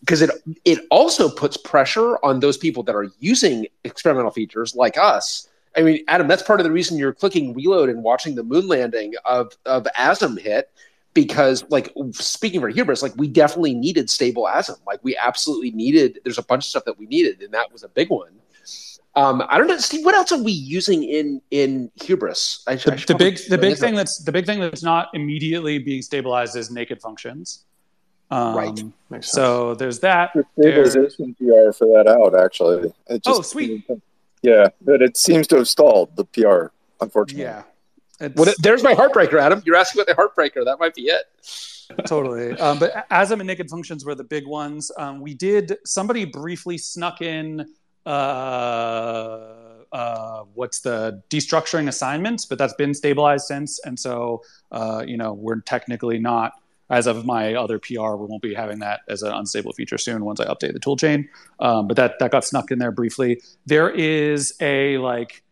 because 0.01 0.21
it 0.21 0.31
it 0.65 0.81
also 0.91 1.29
puts 1.29 1.57
pressure 1.57 2.19
on 2.25 2.41
those 2.41 2.57
people 2.57 2.83
that 2.85 2.97
are 2.97 3.07
using 3.21 3.67
experimental 3.85 4.33
features 4.33 4.75
like 4.75 4.97
us. 4.99 5.47
I 5.77 5.83
mean, 5.83 6.03
Adam, 6.09 6.27
that's 6.27 6.43
part 6.43 6.59
of 6.59 6.65
the 6.65 6.73
reason 6.73 6.99
you're 6.99 7.15
clicking 7.15 7.55
reload 7.55 7.89
and 7.89 8.03
watching 8.03 8.35
the 8.35 8.43
moon 8.43 8.67
landing 8.67 9.15
of 9.27 9.57
of 9.65 9.85
ASM 9.97 10.41
hit 10.41 10.73
because 11.15 11.65
like 11.71 11.93
speaking 12.13 12.61
for 12.61 12.69
hubris 12.69 13.03
like 13.03 13.15
we 13.17 13.27
definitely 13.29 13.75
needed 13.75 14.09
stable 14.09 14.45
asm 14.53 14.77
like 14.87 15.01
we 15.03 15.17
absolutely 15.17 15.71
needed 15.73 16.21
there's 16.25 16.39
a 16.39 16.43
bunch 16.43 16.65
of 16.65 16.69
stuff 16.69 16.85
that 16.85 16.99
we 16.99 17.07
needed 17.07 17.41
and 17.43 17.53
that 17.53 17.71
was 17.73 17.83
a 17.83 17.89
big 17.89 18.09
one 18.11 18.31
um 19.17 19.43
i 19.49 19.59
don't 19.59 19.67
know 19.67 19.77
steve 19.77 20.05
what 20.05 20.15
else 20.15 20.31
are 20.31 20.41
we 20.43 20.53
using 20.53 21.03
in 21.03 21.41
in 21.51 21.91
hubris 22.01 22.63
I, 22.69 22.77
the, 22.77 22.93
I 22.93 22.97
should 22.97 23.09
the 23.09 23.15
big 23.17 23.39
the 23.49 23.59
big 23.59 23.71
answer 23.73 23.87
thing 23.87 23.95
that's 23.97 24.19
the 24.23 24.31
big 24.31 24.47
thing 24.47 24.61
that's 24.61 24.85
not 24.85 25.09
immediately 25.15 25.79
being 25.79 26.03
stabilized 26.03 26.55
is 26.57 26.71
naked 26.71 27.01
functions. 27.01 27.65
Um, 28.33 28.55
Right. 28.55 28.81
Makes 29.11 29.27
sense. 29.27 29.31
So 29.33 29.75
there's 29.75 29.99
that. 30.01 30.31
The 30.37 30.45
There- 30.57 30.87
stabilization 30.87 31.35
PR 31.35 31.73
for 31.73 31.87
that 31.97 32.07
out 32.07 32.41
actually. 32.41 32.93
It 33.09 33.23
Oh, 33.27 33.39
just- 33.39 33.51
sweet. 33.51 33.85
Yeah, 34.43 34.69
but 34.83 35.03
it 35.03 35.17
seems 35.17 35.49
to 35.49 35.57
have 35.57 35.67
stalled 35.67 36.15
the 36.15 36.25
PR, 36.25 36.67
unfortunately. 37.01 37.43
yeah. 37.43 37.65
Well, 38.21 38.53
there's 38.59 38.83
my 38.83 38.95
heartbreaker, 38.95 39.41
Adam. 39.41 39.63
You're 39.65 39.77
asking 39.77 40.03
about 40.03 40.15
the 40.15 40.23
heartbreaker. 40.23 40.65
That 40.65 40.79
might 40.79 40.95
be 40.95 41.03
it. 41.03 41.25
totally. 42.07 42.53
Um, 42.59 42.79
but 42.79 43.09
ASM 43.11 43.41
and 43.41 43.47
Naked 43.47 43.71
Functions 43.71 44.05
were 44.05 44.15
the 44.15 44.25
big 44.25 44.47
ones. 44.47 44.93
Um, 44.99 45.21
we 45.21 45.35
did. 45.35 45.79
Somebody 45.85 46.25
briefly 46.25 46.79
snuck 46.79 47.23
in. 47.23 47.67
Uh, 48.05 48.11
uh, 49.93 50.45
what's 50.55 50.81
the 50.81 51.23
destructuring 51.31 51.89
assignments? 51.89 52.45
But 52.47 52.59
that's 52.59 52.75
been 52.75 52.95
stabilized 52.95 53.47
since, 53.47 53.81
and 53.85 53.99
so 53.99 54.43
uh, 54.71 55.05
you 55.07 55.17
know 55.17 55.33
we're 55.33 55.61
technically 55.61 56.19
not. 56.19 56.53
As 56.91 57.07
of 57.07 57.25
my 57.25 57.55
other 57.55 57.79
PR, 57.79 58.17
we 58.17 58.27
won't 58.27 58.43
be 58.43 58.53
having 58.53 58.81
that 58.81 59.03
as 59.09 59.23
an 59.23 59.33
unstable 59.33 59.73
feature 59.73 59.97
soon 59.97 60.25
once 60.25 60.41
I 60.41 60.47
update 60.47 60.73
the 60.73 60.81
toolchain. 60.81 61.29
Um, 61.61 61.87
but 61.87 61.97
that 61.97 62.19
that 62.19 62.33
got 62.33 62.45
snuck 62.45 62.73
in 62.73 62.81
there 62.81 62.91
briefly. 62.91 63.41
There 63.67 63.91
is 63.91 64.55
a 64.61 64.99
like 64.99 65.43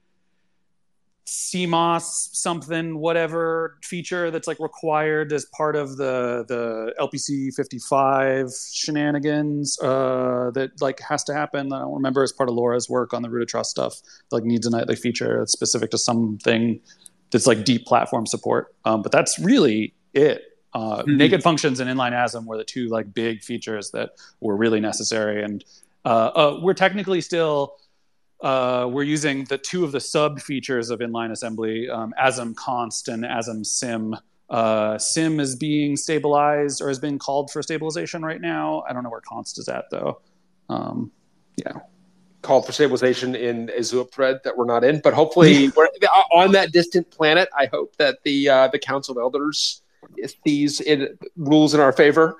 CMOS 1.28 2.30
something 2.32 2.98
whatever 2.98 3.76
feature 3.82 4.30
that's 4.30 4.48
like 4.48 4.58
required 4.58 5.30
as 5.30 5.44
part 5.46 5.76
of 5.76 5.98
the 5.98 6.44
the 6.48 6.94
LPC 6.98 7.54
55 7.54 8.50
shenanigans 8.72 9.78
uh, 9.82 10.50
that 10.54 10.70
like 10.80 11.00
has 11.00 11.22
to 11.24 11.34
happen. 11.34 11.70
I 11.70 11.80
don't 11.80 11.92
remember 11.94 12.22
as 12.22 12.32
part 12.32 12.48
of 12.48 12.54
Laura's 12.54 12.88
work 12.88 13.12
on 13.12 13.20
the 13.20 13.28
root 13.28 13.42
of 13.42 13.48
trust 13.48 13.70
stuff. 13.70 14.00
Like 14.30 14.44
needs 14.44 14.66
a 14.66 14.70
nightly 14.70 14.96
feature 14.96 15.38
that's 15.38 15.52
specific 15.52 15.90
to 15.90 15.98
something 15.98 16.80
that's 17.30 17.46
like 17.46 17.62
deep 17.62 17.84
platform 17.84 18.26
support. 18.26 18.74
Um, 18.86 19.02
but 19.02 19.12
that's 19.12 19.38
really 19.38 19.92
it. 20.14 20.44
Uh, 20.72 21.02
Mhm. 21.02 21.16
Naked 21.16 21.42
functions 21.42 21.78
and 21.78 21.90
inline 21.90 22.12
ASM 22.12 22.46
were 22.46 22.56
the 22.56 22.64
two 22.64 22.88
like 22.88 23.12
big 23.12 23.42
features 23.42 23.90
that 23.90 24.12
were 24.40 24.56
really 24.56 24.80
necessary, 24.80 25.42
and 25.42 25.62
uh, 26.06 26.30
uh, 26.34 26.60
we're 26.62 26.72
technically 26.74 27.20
still 27.20 27.74
uh, 28.40 28.88
we're 28.90 29.02
using 29.02 29.44
the 29.44 29.58
two 29.58 29.84
of 29.84 29.92
the 29.92 30.00
sub 30.00 30.40
features 30.40 30.90
of 30.90 31.00
inline 31.00 31.30
assembly, 31.32 31.88
um, 31.88 32.14
ASM 32.22 32.54
const 32.54 33.08
and 33.08 33.24
ASM 33.24 33.64
sym. 33.66 34.14
Uh, 34.48 34.96
sym 34.96 35.40
is 35.40 35.56
being 35.56 35.96
stabilized 35.96 36.80
or 36.80 36.88
has 36.88 36.98
been 36.98 37.18
called 37.18 37.50
for 37.50 37.62
stabilization 37.62 38.22
right 38.22 38.40
now. 38.40 38.82
I 38.88 38.92
don't 38.92 39.02
know 39.02 39.10
where 39.10 39.20
const 39.20 39.58
is 39.58 39.68
at 39.68 39.84
though. 39.90 40.20
Um, 40.68 41.10
yeah. 41.56 41.72
Called 42.42 42.64
for 42.64 42.72
stabilization 42.72 43.34
in 43.34 43.70
a 43.76 43.82
Zoop 43.82 44.12
thread 44.12 44.38
that 44.44 44.56
we're 44.56 44.64
not 44.64 44.84
in, 44.84 45.00
but 45.00 45.12
hopefully 45.12 45.68
we're 45.76 45.88
on 46.32 46.52
that 46.52 46.72
distant 46.72 47.10
planet. 47.10 47.48
I 47.58 47.66
hope 47.66 47.96
that 47.96 48.18
the 48.22 48.48
uh, 48.48 48.68
the 48.68 48.78
Council 48.78 49.12
of 49.12 49.20
Elders 49.20 49.82
sees 50.46 50.80
it 50.80 51.18
rules 51.36 51.74
in 51.74 51.80
our 51.80 51.92
favor. 51.92 52.36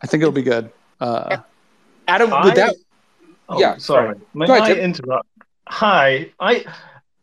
I 0.00 0.06
think 0.06 0.22
it'll 0.22 0.32
be 0.32 0.42
good. 0.42 0.70
Uh, 1.00 1.38
Adam, 2.06 2.30
with 2.30 2.52
I- 2.52 2.54
that, 2.54 2.76
Oh, 3.48 3.58
Yeah, 3.60 3.76
sorry. 3.76 4.16
May 4.32 4.46
ahead, 4.46 4.62
I 4.62 4.68
Tim. 4.74 4.78
interrupt? 4.78 5.28
Hi, 5.74 6.30
I, 6.38 6.66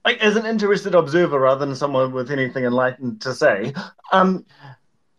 I, 0.03 0.13
as 0.15 0.35
an 0.35 0.47
interested 0.47 0.95
observer 0.95 1.39
rather 1.39 1.67
than 1.67 1.75
someone 1.75 2.11
with 2.11 2.31
anything 2.31 2.65
enlightened 2.65 3.21
to 3.21 3.35
say, 3.35 3.73
um, 4.11 4.43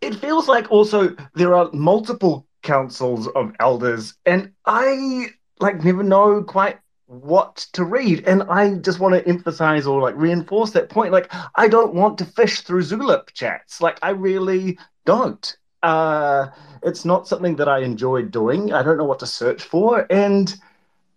it 0.01 0.17
feels 0.17 0.49
like 0.49 0.69
also 0.73 1.15
there 1.35 1.55
are 1.55 1.71
multiple 1.73 2.45
councils 2.63 3.29
of 3.29 3.55
elders, 3.61 4.15
and 4.27 4.51
I 4.67 5.29
like 5.61 5.85
never 5.85 6.03
know 6.03 6.43
quite 6.43 6.81
what 7.07 7.69
to 7.75 7.85
read, 7.85 8.25
and 8.27 8.43
I 8.43 8.75
just 8.75 8.99
want 8.99 9.15
to 9.15 9.27
emphasize 9.29 9.87
or 9.87 10.03
like 10.03 10.17
reinforce 10.17 10.73
that 10.73 10.91
point. 10.91 11.13
Like, 11.13 11.33
I 11.55 11.69
don't 11.69 11.95
want 11.95 12.19
to 12.19 12.25
fish 12.25 12.63
through 12.63 12.83
Zulip 12.83 13.33
chats. 13.33 13.81
Like, 13.81 14.01
I 14.03 14.11
really 14.11 14.77
don't. 15.07 15.57
Uh, 15.85 16.49
it's 16.83 17.05
not 17.05 17.29
something 17.29 17.55
that 17.57 17.69
I 17.69 17.79
enjoy 17.79 18.23
doing. 18.23 18.73
I 18.73 18.83
don't 18.83 18.99
know 18.99 19.05
what 19.05 19.21
to 19.21 19.27
search 19.27 19.63
for, 19.63 20.05
and 20.11 20.53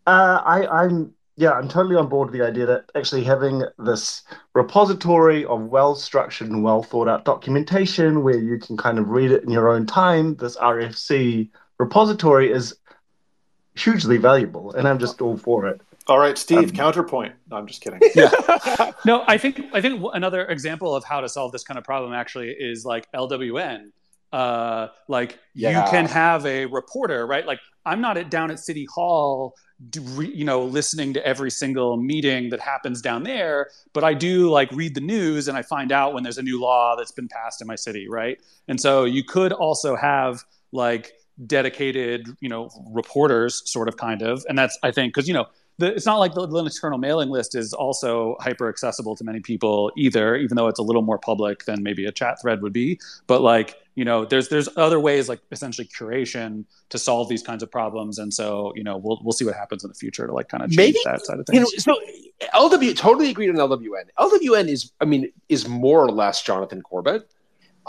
uh, 0.06 0.42
I, 0.46 0.84
I'm 0.84 1.16
yeah, 1.36 1.52
I'm 1.52 1.68
totally 1.68 1.96
on 1.96 2.08
board 2.10 2.30
with 2.30 2.40
the 2.40 2.46
idea 2.46 2.66
that 2.68 2.92
actually 2.96 3.24
having 3.24 3.64
this 3.80 4.22
repository 4.54 5.46
of 5.46 5.62
well 5.62 5.96
structured 5.96 6.50
and 6.50 6.64
well 6.64 6.84
thought 6.84 7.08
out 7.08 7.26
documentation 7.26 8.24
where 8.24 8.38
you 8.38 8.60
can 8.60 8.78
kind 8.78 9.00
of 9.00 9.10
read 9.10 9.32
it 9.32 9.44
in 9.44 9.50
your 9.50 9.70
own 9.70 9.86
time, 9.86 10.36
this 10.36 10.56
RFC 10.58 11.50
repository 11.80 12.52
is 12.52 12.76
hugely 13.76 14.18
valuable, 14.18 14.72
and 14.74 14.88
I'm 14.88 15.00
just 15.00 15.22
all 15.22 15.38
for 15.38 15.68
it. 15.68 15.82
All 16.08 16.20
right, 16.20 16.38
Steve. 16.38 16.70
Um, 16.70 16.76
counterpoint. 16.76 17.34
No, 17.50 17.58
I'm 17.58 17.68
just 17.68 17.82
kidding. 17.82 18.00
Yeah. 18.16 18.30
no, 19.06 19.24
I 19.28 19.38
think 19.38 19.62
I 19.74 19.82
think 19.82 20.04
another 20.14 20.46
example 20.46 20.96
of 20.96 21.04
how 21.04 21.22
to 21.22 21.30
solve 21.30 21.52
this 21.52 21.64
kind 21.64 21.78
of 21.78 21.84
problem 21.84 22.14
actually 22.14 22.50
is 22.50 22.86
like 22.86 23.12
LWN. 23.14 23.92
Uh, 24.32 24.88
like 25.08 25.40
Yeah. 25.54 25.86
you 25.86 25.92
can 25.92 26.06
have 26.06 26.46
a 26.46 26.66
reporter, 26.66 27.26
right? 27.26 27.46
Like 27.46 27.60
I'm 27.86 28.02
not 28.02 28.18
at, 28.18 28.30
down 28.30 28.52
at 28.52 28.60
City 28.60 28.86
Hall, 28.94 29.54
do, 29.54 29.54
re, 29.54 29.73
you 29.94 30.46
know, 30.46 30.64
listening 30.64 31.14
to 31.14 31.26
every 31.26 31.52
single 31.52 31.98
meeting 31.98 32.50
that 32.50 32.60
happens 32.60 33.02
down 33.02 33.24
there, 33.24 33.70
but 33.94 34.04
I 34.04 34.14
do 34.14 34.50
like 34.50 34.72
read 34.72 34.96
the 34.96 35.02
news 35.02 35.48
and 35.48 35.58
I 35.58 35.62
find 35.62 35.92
out 35.92 36.14
when 36.14 36.24
there's 36.24 36.38
a 36.38 36.44
new 36.44 36.60
law 36.60 36.96
that's 36.96 37.12
been 37.12 37.28
passed 37.28 37.62
in 37.62 37.68
my 37.68 37.76
city, 37.76 38.08
right? 38.08 38.40
And 38.68 38.80
so 38.80 39.04
you 39.04 39.24
could 39.24 39.52
also 39.52 39.96
have 39.96 40.44
like 40.72 41.14
dedicated, 41.46 42.28
you 42.40 42.50
know, 42.50 42.70
reporters, 42.92 43.62
sort 43.66 43.88
of, 43.88 43.98
kind 43.98 44.22
of, 44.22 44.46
and 44.48 44.58
that's 44.58 44.78
I 44.84 44.92
think 44.92 45.14
because 45.14 45.28
you 45.28 45.34
know 45.34 45.48
the, 45.80 45.94
it's 45.94 46.06
not 46.06 46.18
like 46.18 46.34
the 46.34 46.48
Linux 46.48 46.80
kernel 46.80 47.00
mailing 47.00 47.30
list 47.30 47.56
is 47.56 47.74
also 47.74 48.36
hyper 48.40 48.70
accessible 48.70 49.16
to 49.16 49.24
many 49.24 49.40
people 49.40 49.92
either, 49.98 50.36
even 50.36 50.56
though 50.56 50.68
it's 50.68 50.80
a 50.80 50.84
little 50.84 51.02
more 51.02 51.18
public 51.18 51.66
than 51.66 51.82
maybe 51.82 52.06
a 52.06 52.12
chat 52.12 52.40
thread 52.42 52.62
would 52.62 52.74
be. 52.74 53.00
But 53.28 53.42
like, 53.42 53.76
you 53.96 54.06
know, 54.06 54.26
there's 54.26 54.50
there's 54.50 54.70
other 54.78 55.00
ways 55.00 55.30
like 55.30 55.40
essentially 55.52 55.88
curation 55.88 56.66
to 56.90 56.98
solve 56.98 57.30
these 57.30 57.44
kinds 57.44 57.64
of 57.64 57.72
problems, 57.72 58.20
and 58.20 58.34
so 58.34 58.74
you 58.76 58.84
know 58.84 58.98
we'll 58.98 59.20
we'll 59.24 59.34
see 59.34 59.46
what 59.46 59.56
happens 59.56 59.84
in 59.84 59.90
the 59.90 59.96
future 59.96 60.28
to 60.28 60.34
like 60.34 60.48
kind 60.48 60.64
of 60.64 60.70
change 60.70 60.78
Maybe, 60.78 61.00
that 61.06 61.26
side 61.26 61.40
of 61.40 61.46
you 61.52 61.60
know, 61.60 61.66
things. 61.66 61.84
so 61.84 61.98
LW 62.54 62.96
totally 62.96 63.30
agreed 63.30 63.50
on 63.50 63.56
LWN. 63.56 64.06
LWN 64.20 64.68
is, 64.68 64.92
I 65.00 65.06
mean, 65.06 65.32
is 65.50 65.68
more 65.68 66.04
or 66.04 66.12
less 66.12 66.42
Jonathan 66.42 66.82
Corbet. 66.82 67.30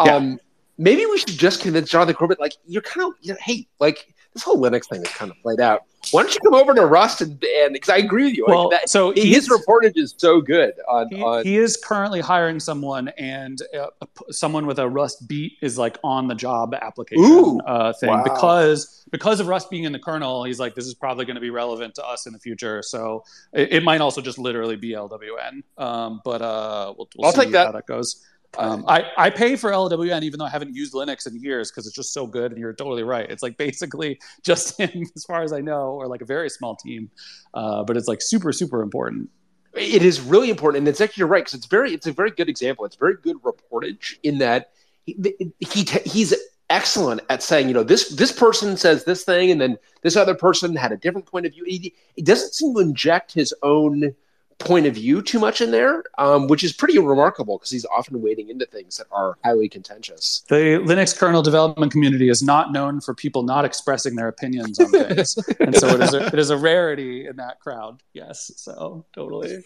Yeah. 0.04 0.16
Um, 0.16 0.40
maybe 0.78 1.06
we 1.06 1.18
should 1.18 1.28
just 1.28 1.60
convince 1.60 1.90
Jonathan 1.90 2.14
Corbet, 2.14 2.40
like, 2.40 2.54
you're 2.66 2.82
kind 2.82 3.06
of, 3.06 3.14
you 3.20 3.32
know, 3.32 3.38
hey, 3.40 3.66
like 3.78 4.14
this 4.32 4.42
whole 4.42 4.58
Linux 4.60 4.88
thing 4.88 5.02
is 5.02 5.08
kind 5.08 5.30
of 5.30 5.36
played 5.42 5.60
out. 5.60 5.82
Why 6.10 6.22
don't 6.22 6.34
you 6.34 6.40
come 6.40 6.54
over 6.54 6.74
to 6.74 6.86
Rust 6.86 7.20
and 7.20 7.40
because 7.40 7.88
I 7.88 7.98
agree 7.98 8.24
with 8.24 8.36
you. 8.36 8.44
well, 8.46 8.70
like 8.70 8.82
that, 8.82 8.88
so 8.88 9.12
his 9.12 9.48
reportage 9.48 9.96
is 9.96 10.14
so 10.16 10.40
good 10.40 10.74
on 10.88 11.08
he, 11.08 11.22
on. 11.22 11.44
he 11.44 11.56
is 11.56 11.76
currently 11.76 12.20
hiring 12.20 12.60
someone, 12.60 13.08
and 13.18 13.60
uh, 13.78 13.86
someone 14.30 14.66
with 14.66 14.78
a 14.78 14.88
Rust 14.88 15.26
beat 15.28 15.58
is 15.60 15.78
like 15.78 15.98
on 16.04 16.28
the 16.28 16.34
job 16.34 16.74
application 16.74 17.24
Ooh, 17.24 17.58
uh, 17.60 17.92
thing 17.92 18.10
wow. 18.10 18.22
because 18.22 19.04
because 19.14 19.38
of 19.38 19.46
Rust 19.46 19.70
being 19.70 19.84
in 19.84 19.92
the 19.92 19.98
kernel. 19.98 20.42
He's 20.42 20.58
like, 20.58 20.74
this 20.74 20.86
is 20.86 20.94
probably 20.94 21.24
going 21.24 21.36
to 21.36 21.40
be 21.40 21.50
relevant 21.50 21.94
to 21.94 22.04
us 22.04 22.26
in 22.26 22.32
the 22.32 22.38
future. 22.38 22.82
So 22.82 23.24
it, 23.52 23.74
it 23.74 23.82
might 23.84 24.00
also 24.00 24.20
just 24.20 24.38
literally 24.38 24.74
be 24.74 24.90
LWN. 24.90 25.62
Um, 25.78 26.20
but 26.24 26.42
uh, 26.42 26.92
we'll, 26.96 27.08
we'll 27.16 27.26
I'll 27.26 27.32
see 27.32 27.42
take 27.42 27.52
that. 27.52 27.66
how 27.66 27.72
that 27.72 27.86
goes. 27.86 28.24
Um, 28.58 28.84
I, 28.86 29.04
I 29.16 29.30
pay 29.30 29.56
for 29.56 29.70
LWN 29.70 30.22
even 30.22 30.38
though 30.38 30.44
I 30.44 30.50
haven't 30.50 30.74
used 30.74 30.94
Linux 30.94 31.26
in 31.26 31.40
years 31.40 31.70
because 31.70 31.86
it's 31.86 31.96
just 31.96 32.12
so 32.12 32.26
good. 32.26 32.52
And 32.52 32.60
you're 32.60 32.72
totally 32.72 33.02
right. 33.02 33.28
It's 33.30 33.42
like 33.42 33.56
basically 33.56 34.20
just 34.42 34.78
him, 34.78 35.04
as 35.16 35.24
far 35.24 35.42
as 35.42 35.52
I 35.52 35.60
know, 35.60 35.90
or 35.90 36.06
like 36.06 36.20
a 36.20 36.26
very 36.26 36.50
small 36.50 36.76
team. 36.76 37.10
Uh, 37.52 37.84
but 37.84 37.96
it's 37.96 38.08
like 38.08 38.22
super, 38.22 38.52
super 38.52 38.82
important. 38.82 39.30
it 39.74 40.02
is 40.02 40.20
really 40.20 40.50
important, 40.50 40.82
and 40.82 40.88
it's 40.88 41.00
actually 41.00 41.22
you're 41.22 41.28
right 41.28 41.44
because 41.44 41.54
it's 41.54 41.66
very 41.66 41.92
it's 41.92 42.06
a 42.06 42.12
very 42.12 42.30
good 42.30 42.48
example. 42.48 42.84
It's 42.84 42.96
very 42.96 43.16
good 43.22 43.36
reportage 43.42 44.18
in 44.22 44.38
that 44.38 44.70
he, 45.04 45.16
he 45.58 45.84
he's 46.04 46.34
excellent 46.70 47.20
at 47.28 47.42
saying 47.42 47.68
you 47.68 47.74
know 47.74 47.82
this 47.82 48.08
this 48.10 48.32
person 48.32 48.76
says 48.76 49.04
this 49.04 49.24
thing, 49.24 49.50
and 49.50 49.60
then 49.60 49.78
this 50.02 50.16
other 50.16 50.34
person 50.34 50.76
had 50.76 50.92
a 50.92 50.96
different 50.96 51.26
point 51.26 51.46
of 51.46 51.52
view. 51.52 51.64
He, 51.66 51.94
he 52.16 52.22
doesn't 52.22 52.54
seem 52.54 52.74
to 52.74 52.80
inject 52.80 53.32
his 53.32 53.52
own 53.62 54.14
point 54.58 54.86
of 54.86 54.94
view 54.94 55.22
too 55.22 55.38
much 55.38 55.60
in 55.60 55.70
there, 55.70 56.04
um, 56.18 56.46
which 56.48 56.64
is 56.64 56.72
pretty 56.72 56.98
remarkable 56.98 57.58
because 57.58 57.70
he's 57.70 57.86
often 57.86 58.20
wading 58.22 58.48
into 58.48 58.66
things 58.66 58.96
that 58.96 59.06
are 59.10 59.36
highly 59.44 59.68
contentious. 59.68 60.44
The 60.48 60.80
Linux 60.84 61.16
kernel 61.16 61.42
development 61.42 61.92
community 61.92 62.28
is 62.28 62.42
not 62.42 62.72
known 62.72 63.00
for 63.00 63.14
people 63.14 63.42
not 63.42 63.64
expressing 63.64 64.14
their 64.16 64.28
opinions 64.28 64.78
on 64.78 64.90
things, 64.90 65.36
and 65.60 65.74
so 65.74 65.88
it 65.88 66.00
is 66.00 66.14
a, 66.14 66.26
it 66.26 66.38
is 66.38 66.50
a 66.50 66.56
rarity 66.56 67.26
in 67.26 67.36
that 67.36 67.60
crowd. 67.60 68.02
Yes, 68.12 68.52
so 68.56 69.04
totally. 69.12 69.62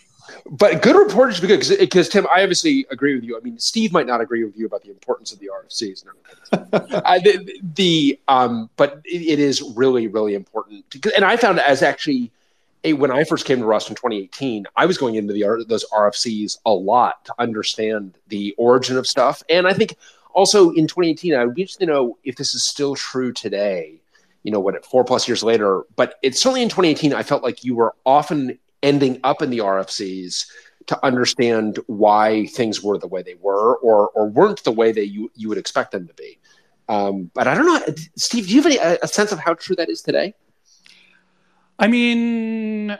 But 0.50 0.82
good 0.82 0.96
reportage 0.96 1.40
because 1.40 1.74
because 1.76 2.08
Tim, 2.08 2.26
I 2.26 2.42
obviously 2.42 2.86
agree 2.90 3.14
with 3.14 3.24
you. 3.24 3.36
I 3.36 3.40
mean, 3.40 3.58
Steve 3.58 3.92
might 3.92 4.06
not 4.06 4.20
agree 4.20 4.44
with 4.44 4.56
you 4.56 4.66
about 4.66 4.82
the 4.82 4.90
importance 4.90 5.32
of 5.32 5.38
the 5.38 5.48
RFCs. 5.48 6.04
No, 6.04 7.02
I, 7.04 7.18
the, 7.18 7.60
the 7.74 8.20
um, 8.28 8.68
but 8.76 9.00
it, 9.04 9.22
it 9.22 9.38
is 9.38 9.62
really 9.62 10.06
really 10.06 10.34
important. 10.34 10.90
To, 10.90 11.16
and 11.16 11.24
I 11.24 11.36
found 11.36 11.60
as 11.60 11.82
actually 11.82 12.30
when 12.84 13.10
I 13.10 13.24
first 13.24 13.44
came 13.44 13.58
to 13.58 13.64
Rust 13.66 13.88
in 13.90 13.96
2018, 13.96 14.66
I 14.76 14.86
was 14.86 14.98
going 14.98 15.16
into 15.16 15.32
the 15.32 15.64
those 15.66 15.84
RFCs 15.92 16.58
a 16.64 16.70
lot 16.70 17.24
to 17.26 17.34
understand 17.38 18.18
the 18.28 18.54
origin 18.56 18.96
of 18.96 19.06
stuff, 19.06 19.42
and 19.48 19.66
I 19.66 19.72
think 19.72 19.96
also 20.32 20.70
in 20.70 20.86
2018, 20.86 21.34
I 21.34 21.44
would 21.44 21.54
be 21.54 21.62
interested 21.62 21.86
to 21.86 21.92
know 21.92 22.18
if 22.24 22.36
this 22.36 22.54
is 22.54 22.62
still 22.62 22.94
true 22.94 23.32
today. 23.32 24.00
You 24.44 24.52
know, 24.52 24.60
what 24.60 24.84
four 24.84 25.04
plus 25.04 25.26
years 25.26 25.42
later, 25.42 25.82
but 25.96 26.14
it's 26.22 26.40
certainly 26.40 26.62
in 26.62 26.68
2018. 26.68 27.12
I 27.12 27.22
felt 27.22 27.42
like 27.42 27.64
you 27.64 27.74
were 27.74 27.94
often 28.06 28.58
ending 28.82 29.20
up 29.24 29.42
in 29.42 29.50
the 29.50 29.58
RFCs 29.58 30.46
to 30.86 31.04
understand 31.04 31.78
why 31.86 32.46
things 32.46 32.82
were 32.82 32.96
the 32.96 33.08
way 33.08 33.22
they 33.22 33.34
were 33.40 33.76
or 33.76 34.08
or 34.10 34.28
weren't 34.28 34.62
the 34.64 34.72
way 34.72 34.92
that 34.92 35.08
you 35.08 35.30
you 35.34 35.48
would 35.48 35.58
expect 35.58 35.90
them 35.90 36.06
to 36.06 36.14
be. 36.14 36.38
Um, 36.88 37.30
but 37.34 37.46
I 37.46 37.54
don't 37.54 37.66
know, 37.66 37.94
Steve. 38.16 38.46
Do 38.46 38.54
you 38.54 38.62
have 38.62 38.72
any 38.72 38.98
a 39.02 39.08
sense 39.08 39.32
of 39.32 39.38
how 39.38 39.54
true 39.54 39.76
that 39.76 39.90
is 39.90 40.02
today? 40.02 40.34
I 41.78 41.86
mean, 41.86 42.96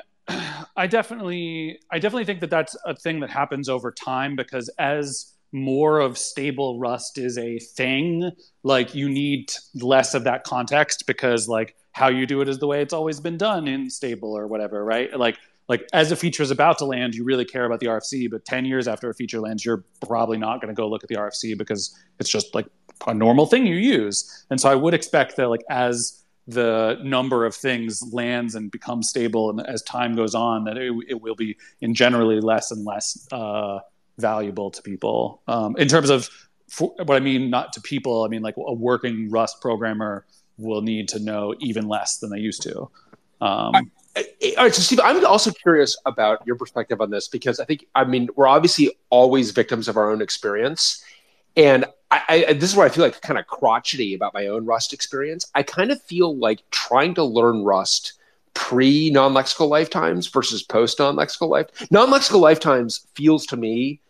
I 0.77 0.87
definitely, 0.87 1.81
I 1.91 1.99
definitely 1.99 2.25
think 2.25 2.41
that 2.41 2.51
that's 2.51 2.77
a 2.85 2.95
thing 2.95 3.21
that 3.21 3.31
happens 3.31 3.69
over 3.69 3.91
time 3.91 4.37
because 4.37 4.69
as 4.79 5.35
more 5.53 5.99
of 5.99 6.19
stable 6.19 6.79
Rust 6.79 7.19
is 7.19 7.39
a 7.39 7.59
thing, 7.59 8.31
like 8.63 8.95
you 8.95 9.09
need 9.09 9.51
less 9.75 10.15
of 10.15 10.25
that 10.25 10.45
context 10.45 11.07
because 11.07 11.49
like 11.49 11.75
how 11.93 12.09
you 12.09 12.27
do 12.27 12.41
it 12.41 12.49
is 12.49 12.59
the 12.59 12.67
way 12.67 12.83
it's 12.83 12.93
always 12.93 13.19
been 13.19 13.37
done 13.37 13.67
in 13.67 13.91
stable 13.91 14.37
or 14.37 14.47
whatever, 14.47 14.85
right? 14.85 15.17
Like 15.19 15.39
like 15.69 15.87
as 15.93 16.11
a 16.13 16.17
feature 16.17 16.43
is 16.43 16.51
about 16.51 16.79
to 16.79 16.87
land, 16.87 17.15
you 17.15 17.25
really 17.25 17.45
care 17.45 17.65
about 17.65 17.81
the 17.81 17.87
RFC, 17.87 18.31
but 18.31 18.45
10 18.45 18.65
years 18.65 18.89
after 18.89 19.11
a 19.11 19.15
feature 19.15 19.39
lands, 19.39 19.65
you're 19.65 19.85
probably 20.07 20.39
not 20.39 20.63
going 20.63 20.75
to 20.75 20.75
go 20.75 20.89
look 20.89 21.03
at 21.03 21.09
the 21.09 21.17
RFC 21.17 21.57
because 21.59 21.95
it's 22.19 22.31
just 22.31 22.55
like 22.55 22.67
a 23.07 23.13
normal 23.13 23.45
thing 23.45 23.67
you 23.67 23.77
use. 23.77 24.47
And 24.49 24.59
so 24.61 24.71
I 24.71 24.75
would 24.75 24.95
expect 24.95 25.37
that 25.37 25.49
like 25.49 25.61
as 25.69 26.23
the 26.49 26.99
number 27.05 27.45
of 27.45 27.55
things 27.55 28.03
lands 28.13 28.55
and 28.55 28.71
becomes 28.71 29.09
stable 29.09 29.51
and 29.51 29.65
as 29.67 29.83
time 29.83 30.17
goes 30.17 30.35
on 30.35 30.65
that 30.65 30.77
it, 30.77 30.93
it 31.07 31.21
will 31.21 31.35
be 31.35 31.57
in 31.81 31.95
generally 31.95 32.41
less 32.41 32.71
and 32.71 32.85
less 32.85 33.29
uh, 33.33 33.79
valuable 34.17 34.71
to 34.71 34.83
people. 34.83 35.43
Um, 35.47 35.77
in 35.77 35.89
terms 35.89 36.11
of 36.11 36.29
for, 36.69 36.95
what 37.05 37.17
i 37.17 37.21
mean 37.21 37.49
not 37.49 37.73
to 37.73 37.81
people 37.81 38.25
i 38.25 38.29
mean 38.29 38.43
like 38.43 38.55
a 38.59 38.75
working 38.75 39.31
rust 39.31 39.61
programmer 39.63 40.27
will 40.59 40.83
need 40.83 41.09
to 41.09 41.19
know 41.19 41.55
even 41.61 41.89
less 41.89 42.19
than 42.19 42.31
they 42.31 42.39
used 42.39 42.63
to. 42.63 42.91
Um, 43.41 43.91
all 44.17 44.65
right, 44.65 44.75
so 44.75 44.83
Steve, 44.83 45.01
I'm 45.03 45.25
also 45.25 45.53
curious 45.53 45.97
about 46.05 46.45
your 46.45 46.57
perspective 46.57 47.01
on 47.01 47.11
this 47.11 47.29
because 47.29 47.61
I 47.61 47.65
think, 47.65 47.87
I 47.95 48.05
mean, 48.05 48.29
we're 48.35 48.49
obviously 48.49 48.91
always 49.11 49.53
victims 49.53 49.87
of 49.87 49.97
our 49.97 50.11
own 50.11 50.21
experience, 50.21 51.03
and 51.59 51.85
I, 52.11 52.47
I, 52.49 52.53
this 52.55 52.71
is 52.71 52.77
where 52.77 52.87
I 52.87 52.89
feel 52.89 53.05
like 53.05 53.21
kind 53.21 53.39
of 53.39 53.47
crotchety 53.47 54.15
about 54.15 54.33
my 54.33 54.47
own 54.47 54.65
Rust 54.65 54.93
experience. 54.95 55.51
I 55.55 55.63
kind 55.63 55.91
of 55.91 56.01
feel 56.03 56.35
like 56.39 56.63
trying 56.71 57.15
to 57.17 57.25
learn 57.25 57.65
Rust 57.65 58.15
pre 58.55 59.11
non 59.11 59.35
lexical 59.35 59.69
lifetimes 59.69 60.29
versus 60.29 60.63
post 60.63 61.01
non 61.01 61.17
lexical 61.17 61.49
life. 61.51 61.67
Non 61.91 62.11
lexical 62.11 62.41
lifetimes 62.41 63.07
feels 63.15 63.45
to 63.47 63.57
me 63.57 64.01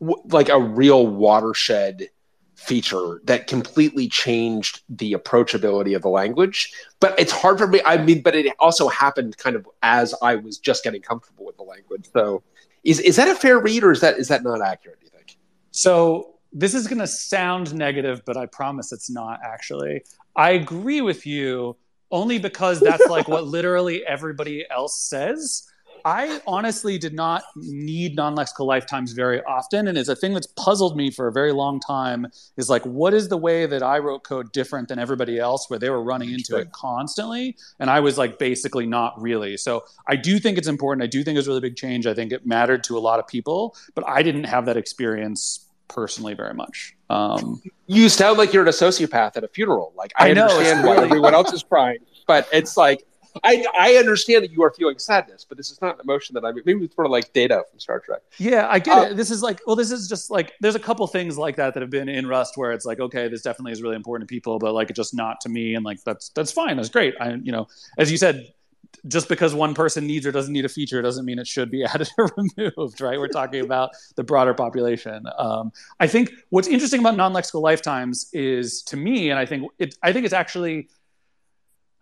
w- 0.00 0.20
like 0.30 0.48
a 0.48 0.58
real 0.58 1.06
watershed 1.06 2.08
feature 2.56 3.20
that 3.24 3.46
completely 3.46 4.08
changed 4.08 4.80
the 4.88 5.12
approachability 5.12 5.94
of 5.94 6.00
the 6.02 6.08
language. 6.08 6.72
But 7.00 7.18
it's 7.20 7.32
hard 7.32 7.58
for 7.58 7.66
me. 7.66 7.82
I 7.84 7.98
mean, 7.98 8.22
but 8.22 8.34
it 8.34 8.52
also 8.58 8.88
happened 8.88 9.36
kind 9.36 9.56
of 9.56 9.68
as 9.82 10.14
I 10.22 10.36
was 10.36 10.58
just 10.58 10.82
getting 10.82 11.02
comfortable 11.02 11.44
with 11.44 11.58
the 11.58 11.64
language. 11.64 12.08
So, 12.14 12.42
is 12.82 12.98
is 13.00 13.16
that 13.16 13.28
a 13.28 13.34
fair 13.34 13.58
read, 13.58 13.84
or 13.84 13.92
is 13.92 14.00
that 14.00 14.18
is 14.18 14.28
that 14.28 14.42
not 14.42 14.62
accurate? 14.62 15.00
Do 15.00 15.04
you 15.04 15.10
think? 15.10 15.36
So 15.70 16.33
this 16.54 16.72
is 16.72 16.86
going 16.86 17.00
to 17.00 17.06
sound 17.06 17.74
negative, 17.74 18.22
but 18.24 18.36
I 18.36 18.46
promise 18.46 18.92
it's 18.92 19.10
not 19.10 19.40
actually. 19.44 20.04
I 20.36 20.52
agree 20.52 21.00
with 21.00 21.26
you 21.26 21.76
only 22.12 22.38
because 22.38 22.78
that's 22.80 23.06
like 23.08 23.26
what 23.26 23.44
literally 23.58 24.06
everybody 24.06 24.64
else 24.70 25.00
says. 25.00 25.68
I 26.06 26.42
honestly 26.46 26.98
did 26.98 27.14
not 27.14 27.44
need 27.56 28.14
non-lexical 28.14 28.66
lifetimes 28.66 29.12
very 29.12 29.42
often, 29.44 29.88
and 29.88 29.96
it's 29.96 30.10
a 30.10 30.14
thing 30.14 30.34
that's 30.34 30.46
puzzled 30.48 30.98
me 30.98 31.10
for 31.10 31.28
a 31.28 31.32
very 31.32 31.52
long 31.52 31.80
time. 31.80 32.26
Is 32.58 32.68
like, 32.68 32.84
what 32.84 33.14
is 33.14 33.28
the 33.28 33.38
way 33.38 33.64
that 33.64 33.82
I 33.82 33.98
wrote 33.98 34.22
code 34.22 34.52
different 34.52 34.88
than 34.88 34.98
everybody 34.98 35.38
else, 35.38 35.70
where 35.70 35.78
they 35.78 35.88
were 35.88 36.02
running 36.02 36.30
into 36.30 36.56
it 36.56 36.72
constantly, 36.72 37.56
and 37.80 37.88
I 37.88 38.00
was 38.00 38.18
like 38.18 38.38
basically 38.38 38.86
not 38.86 39.18
really. 39.20 39.56
So 39.56 39.84
I 40.06 40.16
do 40.16 40.38
think 40.38 40.58
it's 40.58 40.68
important. 40.68 41.02
I 41.02 41.06
do 41.06 41.24
think 41.24 41.38
it's 41.38 41.48
a 41.48 41.50
really 41.50 41.62
big 41.62 41.76
change. 41.76 42.06
I 42.06 42.12
think 42.12 42.32
it 42.32 42.44
mattered 42.44 42.84
to 42.84 42.98
a 42.98 43.00
lot 43.00 43.18
of 43.18 43.26
people, 43.26 43.74
but 43.94 44.06
I 44.06 44.22
didn't 44.22 44.44
have 44.44 44.66
that 44.66 44.76
experience 44.76 45.63
personally 45.88 46.34
very 46.34 46.54
much. 46.54 46.94
Um, 47.10 47.62
you 47.86 48.08
sound 48.08 48.38
like 48.38 48.52
you're 48.52 48.64
a 48.64 48.70
sociopath 48.70 49.36
at 49.36 49.44
a 49.44 49.48
funeral. 49.48 49.92
Like 49.96 50.12
I, 50.16 50.30
I 50.30 50.32
know, 50.32 50.46
understand 50.46 50.86
why 50.86 50.96
everyone 50.96 51.34
else 51.34 51.52
is 51.52 51.62
crying, 51.62 51.98
but 52.26 52.48
it's 52.52 52.76
like 52.76 53.04
I 53.42 53.64
I 53.76 53.94
understand 53.96 54.44
that 54.44 54.52
you 54.52 54.62
are 54.62 54.72
feeling 54.72 54.98
sadness, 54.98 55.44
but 55.48 55.58
this 55.58 55.70
is 55.70 55.80
not 55.82 55.96
an 55.96 56.00
emotion 56.04 56.34
that 56.34 56.44
I 56.44 56.52
maybe 56.52 56.84
it's 56.84 56.94
sort 56.94 57.06
of 57.06 57.10
like 57.10 57.32
Data 57.32 57.64
from 57.68 57.80
Star 57.80 57.98
Trek. 57.98 58.20
Yeah, 58.38 58.68
I 58.70 58.78
get 58.78 58.96
um, 58.96 59.12
it. 59.12 59.16
This 59.16 59.30
is 59.30 59.42
like 59.42 59.60
well, 59.66 59.74
this 59.74 59.90
is 59.90 60.08
just 60.08 60.30
like 60.30 60.52
there's 60.60 60.76
a 60.76 60.80
couple 60.80 61.06
things 61.06 61.36
like 61.36 61.56
that 61.56 61.74
that 61.74 61.80
have 61.80 61.90
been 61.90 62.08
in 62.08 62.26
Rust 62.26 62.56
where 62.56 62.72
it's 62.72 62.84
like 62.84 63.00
okay, 63.00 63.28
this 63.28 63.42
definitely 63.42 63.72
is 63.72 63.82
really 63.82 63.96
important 63.96 64.28
to 64.28 64.32
people, 64.32 64.58
but 64.58 64.72
like 64.72 64.90
it's 64.90 64.96
just 64.96 65.14
not 65.14 65.40
to 65.40 65.48
me, 65.48 65.74
and 65.74 65.84
like 65.84 66.02
that's 66.04 66.28
that's 66.30 66.52
fine, 66.52 66.76
that's 66.76 66.88
great. 66.88 67.14
I 67.20 67.34
you 67.34 67.50
know, 67.50 67.66
as 67.98 68.10
you 68.10 68.18
said, 68.18 68.52
just 69.06 69.28
because 69.28 69.54
one 69.54 69.74
person 69.74 70.06
needs 70.06 70.26
or 70.26 70.32
doesn't 70.32 70.52
need 70.52 70.64
a 70.64 70.68
feature 70.68 71.00
doesn't 71.02 71.24
mean 71.24 71.38
it 71.38 71.46
should 71.46 71.70
be 71.70 71.84
added 71.94 72.08
or 72.18 72.30
removed, 72.36 73.00
right? 73.00 73.18
We're 73.18 73.28
talking 73.28 73.60
about 73.64 73.90
the 74.16 74.24
broader 74.24 74.54
population. 74.54 75.24
Um, 75.38 75.72
I 76.00 76.06
think 76.06 76.32
what's 76.50 76.68
interesting 76.68 77.00
about 77.00 77.16
non-lexical 77.16 77.62
lifetimes 77.62 78.28
is, 78.32 78.82
to 78.84 78.96
me, 78.96 79.30
and 79.30 79.38
I 79.38 79.46
think 79.46 79.70
it, 79.78 79.96
I 80.02 80.12
think 80.12 80.24
it's 80.24 80.34
actually, 80.34 80.88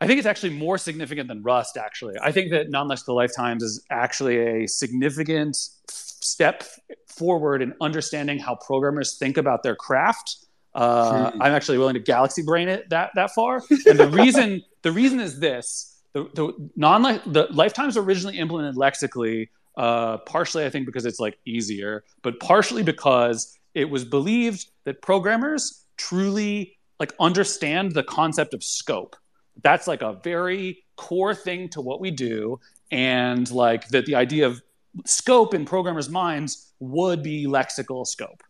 I 0.01 0.07
think 0.07 0.19
it's 0.19 0.27
actually 0.27 0.55
more 0.55 0.79
significant 0.79 1.29
than 1.29 1.43
Rust. 1.43 1.77
Actually, 1.77 2.17
I 2.21 2.33
think 2.33 2.51
that 2.51 2.71
non-lexical 2.71 3.15
lifetimes 3.15 3.63
is 3.63 3.85
actually 3.91 4.63
a 4.63 4.67
significant 4.67 5.57
step 5.89 6.65
forward 7.07 7.63
in 7.63 7.75
understanding 7.81 8.39
how 8.39 8.55
programmers 8.55 9.17
think 9.17 9.37
about 9.37 9.63
their 9.63 9.77
craft. 9.77 10.37
Uh, 10.75 11.31
hmm. 11.31 11.43
I'm 11.43 11.53
actually 11.53 11.79
willing 11.79 11.95
to 11.95 12.01
galaxy 12.01 12.43
brain 12.43 12.69
it 12.69 12.89
that 12.91 13.11
that 13.15 13.31
far, 13.33 13.63
and 13.87 13.99
the 13.99 14.09
reason 14.09 14.63
the 14.83 14.93
reason 14.93 15.21
is 15.21 15.39
this 15.39 15.92
the, 16.15 16.29
the 16.35 16.71
non 16.77 17.03
the 17.03 17.49
lifetimes 17.51 17.97
originally 17.97 18.39
implemented 18.39 18.77
lexically 18.77 19.51
uh, 19.77 20.19
partially 20.19 20.65
i 20.65 20.71
think 20.71 20.87
because 20.87 21.07
it's 21.07 21.19
like 21.19 21.39
easier 21.47 22.05
but 22.23 22.39
partially 22.41 22.83
because 22.83 23.59
it 23.75 23.89
was 23.89 24.05
believed 24.05 24.67
that 24.85 25.01
programmers 25.03 25.87
truly 25.97 26.77
like 27.03 27.13
understand 27.19 27.93
the 27.93 28.03
concept 28.05 28.55
of 28.55 28.63
scope. 28.63 29.17
That's 29.63 29.87
like 29.87 30.03
a 30.03 30.21
very 30.23 30.85
core 30.97 31.35
thing 31.35 31.69
to 31.71 31.81
what 31.81 32.01
we 32.01 32.11
do 32.11 32.61
and 32.91 33.51
like 33.51 33.89
that 33.89 34.07
the 34.07 34.15
idea 34.15 34.47
of 34.47 34.63
scope 35.07 35.55
in 35.55 35.65
programmers 35.65 36.09
minds 36.09 36.73
would 36.79 37.23
be 37.23 37.47
lexical 37.47 38.07
scope 38.07 38.43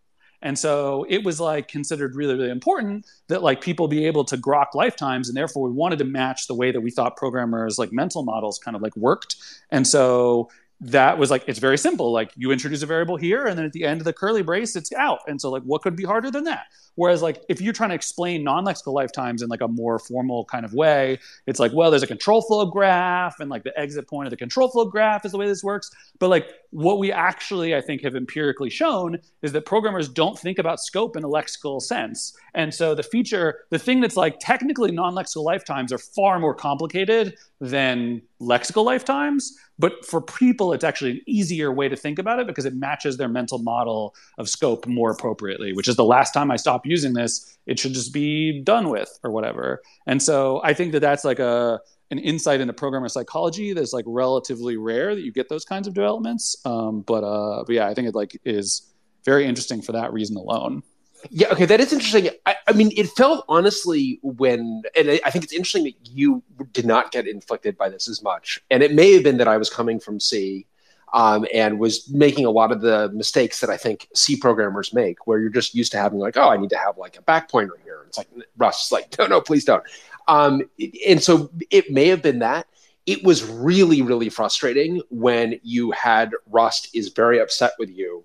and 0.43 0.59
so 0.59 1.07
it 1.09 1.25
was 1.25 1.41
like 1.41 1.69
considered 1.69 2.17
really, 2.17 2.35
really 2.35 2.51
important 2.51 3.07
that 3.29 3.43
like 3.43 3.61
people 3.61 3.89
be 3.89 4.07
able 4.07 4.25
to 4.25 4.37
grok 4.37 4.75
lifetimes. 4.75 5.29
And 5.29 5.37
therefore 5.37 5.69
we 5.69 5.75
wanted 5.75 6.01
to 6.01 6.05
match 6.05 6.49
the 6.49 6.55
way 6.55 6.73
that 6.73 6.81
we 6.81 6.91
thought 6.91 7.17
programmers 7.17 7.79
like 7.79 7.93
mental 7.93 8.25
models 8.25 8.59
kind 8.59 8.77
of 8.77 8.83
like 8.83 8.97
worked. 8.97 9.37
And 9.71 9.87
so 9.87 10.51
that 10.85 11.17
was 11.17 11.31
like 11.31 11.45
it's 11.47 11.61
very 11.61 11.79
simple 11.79 12.11
like 12.11 12.33
you 12.35 12.51
introduce 12.51 12.83
a 12.83 12.87
variable 12.87 13.17
here 13.17 13.47
and 13.47 13.57
then 13.57 13.65
at 13.65 13.73
the 13.73 13.85
end 13.85 14.01
of 14.01 14.05
the 14.05 14.13
curly 14.13 14.43
brace 14.43 14.75
it's 14.75 14.93
out 14.95 15.21
and 15.29 15.41
so 15.41 15.49
like 15.49 15.63
what 15.63 15.81
could 15.81 15.95
be 15.95 16.03
harder 16.03 16.29
than 16.29 16.43
that 16.43 16.65
whereas 16.97 17.23
like 17.23 17.43
if 17.49 17.61
you're 17.61 17.73
trying 17.73 17.89
to 17.89 17.95
explain 17.95 18.45
non-lexical 18.45 18.93
lifetimes 18.93 19.43
in 19.43 19.49
like 19.49 19.61
a 19.61 19.69
more 19.69 19.99
formal 19.99 20.45
kind 20.45 20.65
of 20.65 20.75
way 20.75 21.19
it's 21.47 21.59
like 21.59 21.73
well 21.73 21.91
there's 21.91 22.03
a 22.03 22.07
control 22.07 22.43
flow 22.43 22.67
graph 22.67 23.41
and 23.41 23.51
like 23.51 23.65
the 23.65 23.79
exit 23.79 24.09
point 24.09 24.27
of 24.27 24.31
the 24.31 24.37
control 24.37 24.69
flow 24.69 24.85
graph 24.85 25.25
is 25.25 25.33
the 25.33 25.39
way 25.39 25.47
this 25.47 25.65
works. 25.65 25.91
But 26.19 26.29
like 26.29 26.49
what 26.71 26.99
we 26.99 27.13
actually 27.13 27.75
i 27.75 27.81
think 27.81 28.03
have 28.03 28.17
empirically 28.17 28.71
shown 28.71 29.19
is 29.43 29.53
that 29.53 29.67
programmers 29.67 30.09
don't 30.09 30.39
think 30.39 30.59
about 30.59 30.81
scope 30.81 31.17
in 31.17 31.25
a 31.25 31.29
lexical 31.29 31.81
sense. 31.83 32.35
And 32.55 32.73
so 32.73 32.95
the 32.95 33.03
feature 33.03 33.61
the 33.71 33.79
thing 33.79 34.01
that's 34.01 34.17
like 34.17 34.39
technically 34.41 34.91
non-lexical 34.93 35.45
lifetimes 35.45 35.93
are 35.93 35.99
far 35.99 36.39
more 36.39 36.55
complicated 36.55 37.37
than 37.61 38.23
lexical 38.41 38.85
lifetimes. 38.85 39.57
But 39.79 40.05
for 40.05 40.21
people, 40.21 40.73
it's 40.73 40.85
actually 40.85 41.13
an 41.13 41.21
easier 41.27 41.73
way 41.73 41.89
to 41.89 41.97
think 41.97 42.19
about 42.19 42.39
it 42.41 42.47
because 42.47 42.65
it 42.65 42.75
matches 42.75 43.17
their 43.17 43.29
mental 43.29 43.59
model 43.59 44.15
of 44.39 44.49
scope 44.49 44.87
more 44.87 45.11
appropriately, 45.11 45.73
which 45.73 45.89
is 45.89 45.97
the 45.97 46.05
last 46.05 46.33
time 46.33 46.51
I 46.51 46.57
stop 46.83 46.91
using 46.91 47.13
this, 47.13 47.59
it 47.67 47.79
should 47.79 47.95
just 47.95 48.13
be 48.13 48.61
done 48.61 48.89
with 48.89 49.19
or 49.23 49.31
whatever. 49.31 49.83
And 50.07 50.23
so 50.23 50.61
I 50.65 50.75
think 50.75 50.93
that 50.93 51.01
that's 51.01 51.25
like 51.25 51.39
a 51.39 51.81
an 52.11 52.19
insight 52.19 52.61
into 52.61 52.75
programmer 52.75 53.09
psychology 53.09 53.73
that's 53.73 53.95
like 53.95 54.05
relatively 54.07 54.77
rare 54.77 55.15
that 55.15 55.23
you 55.23 55.33
get 55.33 55.49
those 55.49 55.65
kinds 55.65 55.89
of 55.89 55.95
developments. 55.95 56.57
Um, 56.65 57.03
but 57.03 57.25
uh, 57.25 57.65
but 57.67 57.75
yeah, 57.75 57.89
I 57.89 57.95
think 57.95 58.09
it 58.09 58.15
like 58.15 58.39
is 58.45 58.93
very 59.25 59.47
interesting 59.47 59.81
for 59.81 59.93
that 59.93 60.13
reason 60.13 60.37
alone. 60.37 60.83
Yeah, 61.31 61.49
okay, 61.53 61.67
that 61.67 61.79
is 61.79 61.93
interesting. 61.93 62.31
I, 62.47 62.57
I, 62.67 62.73
mean, 62.73 62.91
it 62.97 63.07
felt 63.11 63.45
honestly 63.49 64.19
when, 64.25 64.83
and 64.97 65.21
I 65.25 65.31
think 65.31 65.45
it's 65.45 65.53
interesting 65.53 65.85
that 65.85 65.95
you 66.03 66.43
did 66.73 66.85
not 66.85 67.13
get 67.13 67.29
inflicted 67.29 67.79
by 67.79 67.91
this 67.91 68.09
as 68.09 68.25
much. 68.25 68.61
And 68.73 68.83
it 68.83 68.93
may 68.93 69.13
have 69.13 69.23
been 69.23 69.37
that 69.37 69.47
I 69.47 69.57
was 69.57 69.71
coming 69.71 70.01
from 70.01 70.19
C 70.19 70.67
um, 71.13 71.47
and 71.53 71.79
was 71.79 72.09
making 72.11 72.47
a 72.47 72.51
lot 72.51 72.73
of 72.73 72.81
the 72.81 73.11
mistakes 73.11 73.61
that 73.61 73.71
I 73.71 73.77
think 73.77 74.09
C 74.15 74.37
programmers 74.37 74.93
make, 74.93 75.27
where 75.27 75.39
you're 75.39 75.51
just 75.51 75.75
used 75.75 75.93
to 75.93 75.99
having 75.99 76.19
like, 76.19 76.37
oh, 76.37 76.49
I 76.49 76.57
need 76.57 76.71
to 76.71 76.79
have 76.79 76.97
like 76.99 77.19
a 77.19 77.23
back 77.23 77.51
pointer 77.51 77.79
here. 77.85 78.05
It's 78.07 78.19
like 78.19 78.29
Rust's 78.57 78.93
like, 78.93 79.15
no, 79.19 79.27
no, 79.27 79.41
please 79.41 79.65
don't. 79.65 79.85
Um, 80.29 80.63
and 81.07 81.23
so 81.23 81.51
it 81.71 81.91
may 81.91 82.09
have 82.09 82.23
been 82.23 82.39
that. 82.41 82.67
It 83.05 83.25
was 83.25 83.45
really, 83.45 84.01
really 84.01 84.29
frustrating 84.29 85.03
when 85.11 85.59
you 85.63 85.91
had 85.91 86.31
Rust 86.47 86.89
is 86.95 87.09
very 87.09 87.41
upset 87.41 87.73
with 87.79 87.91
you 87.91 88.25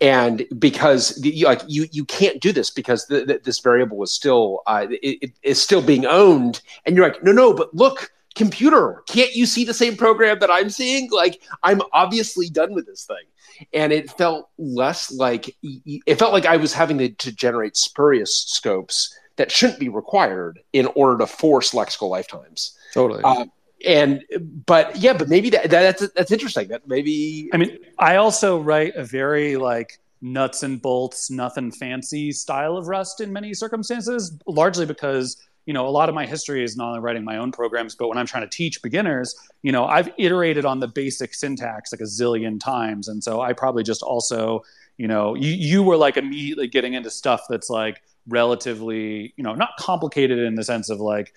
and 0.00 0.46
because 0.58 1.16
the, 1.16 1.44
like 1.44 1.62
you 1.66 1.86
you 1.90 2.04
can't 2.04 2.40
do 2.40 2.52
this 2.52 2.70
because 2.70 3.06
the, 3.06 3.24
the, 3.24 3.40
this 3.42 3.58
variable 3.58 4.02
is 4.02 4.12
still 4.12 4.62
uh, 4.66 4.86
it, 4.90 5.18
it 5.22 5.32
is 5.42 5.60
still 5.60 5.82
being 5.82 6.06
owned 6.06 6.60
and 6.86 6.94
you're 6.94 7.06
like 7.06 7.22
no 7.24 7.32
no 7.32 7.52
but 7.52 7.74
look 7.74 8.12
computer 8.34 9.02
can't 9.08 9.34
you 9.34 9.46
see 9.46 9.64
the 9.64 9.74
same 9.74 9.96
program 9.96 10.38
that 10.38 10.50
i'm 10.50 10.70
seeing 10.70 11.08
like 11.10 11.42
i'm 11.62 11.80
obviously 11.92 12.48
done 12.48 12.72
with 12.72 12.86
this 12.86 13.04
thing 13.04 13.66
and 13.72 13.92
it 13.92 14.10
felt 14.12 14.48
less 14.58 15.10
like 15.12 15.56
it 15.62 16.18
felt 16.18 16.32
like 16.32 16.46
i 16.46 16.56
was 16.56 16.72
having 16.72 16.98
to, 16.98 17.08
to 17.08 17.32
generate 17.32 17.76
spurious 17.76 18.36
scopes 18.46 19.12
that 19.38 19.50
shouldn't 19.50 19.78
be 19.78 19.88
required 19.88 20.60
in 20.74 20.86
order 20.94 21.16
to 21.16 21.26
force 21.26 21.70
lexical 21.70 22.10
lifetimes. 22.10 22.76
Totally. 22.92 23.22
Uh, 23.24 23.46
and 23.86 24.22
but 24.66 24.94
yeah, 24.96 25.12
but 25.12 25.28
maybe 25.28 25.48
that, 25.50 25.70
that, 25.70 25.98
that's 25.98 26.12
that's 26.12 26.32
interesting. 26.32 26.68
That 26.68 26.86
maybe 26.86 27.48
I 27.52 27.56
mean, 27.56 27.78
I 27.98 28.16
also 28.16 28.60
write 28.60 28.96
a 28.96 29.04
very 29.04 29.56
like 29.56 30.00
nuts 30.20 30.64
and 30.64 30.82
bolts, 30.82 31.30
nothing 31.30 31.70
fancy 31.70 32.32
style 32.32 32.76
of 32.76 32.88
Rust 32.88 33.20
in 33.20 33.32
many 33.32 33.54
circumstances, 33.54 34.36
largely 34.48 34.84
because 34.84 35.36
you 35.68 35.74
know 35.74 35.86
a 35.86 35.90
lot 35.90 36.08
of 36.08 36.14
my 36.14 36.24
history 36.24 36.64
is 36.64 36.78
not 36.78 36.88
only 36.88 37.00
writing 37.00 37.24
my 37.24 37.36
own 37.36 37.52
programs, 37.52 37.94
but 37.94 38.08
when 38.08 38.16
I'm 38.16 38.24
trying 38.24 38.42
to 38.42 38.48
teach 38.48 38.80
beginners, 38.80 39.36
you 39.60 39.70
know, 39.70 39.84
I've 39.84 40.10
iterated 40.16 40.64
on 40.64 40.80
the 40.80 40.88
basic 40.88 41.34
syntax 41.34 41.92
like 41.92 42.00
a 42.00 42.04
zillion 42.04 42.58
times, 42.58 43.06
and 43.06 43.22
so 43.22 43.42
I 43.42 43.52
probably 43.52 43.82
just 43.82 44.02
also, 44.02 44.62
you 44.96 45.06
know, 45.06 45.34
you 45.34 45.50
you 45.50 45.82
were 45.82 45.98
like 45.98 46.16
immediately 46.16 46.68
getting 46.68 46.94
into 46.94 47.10
stuff 47.10 47.42
that's 47.50 47.68
like 47.68 48.00
relatively, 48.26 49.34
you 49.36 49.44
know, 49.44 49.54
not 49.54 49.72
complicated 49.78 50.38
in 50.38 50.54
the 50.54 50.64
sense 50.64 50.88
of 50.88 51.00
like 51.00 51.34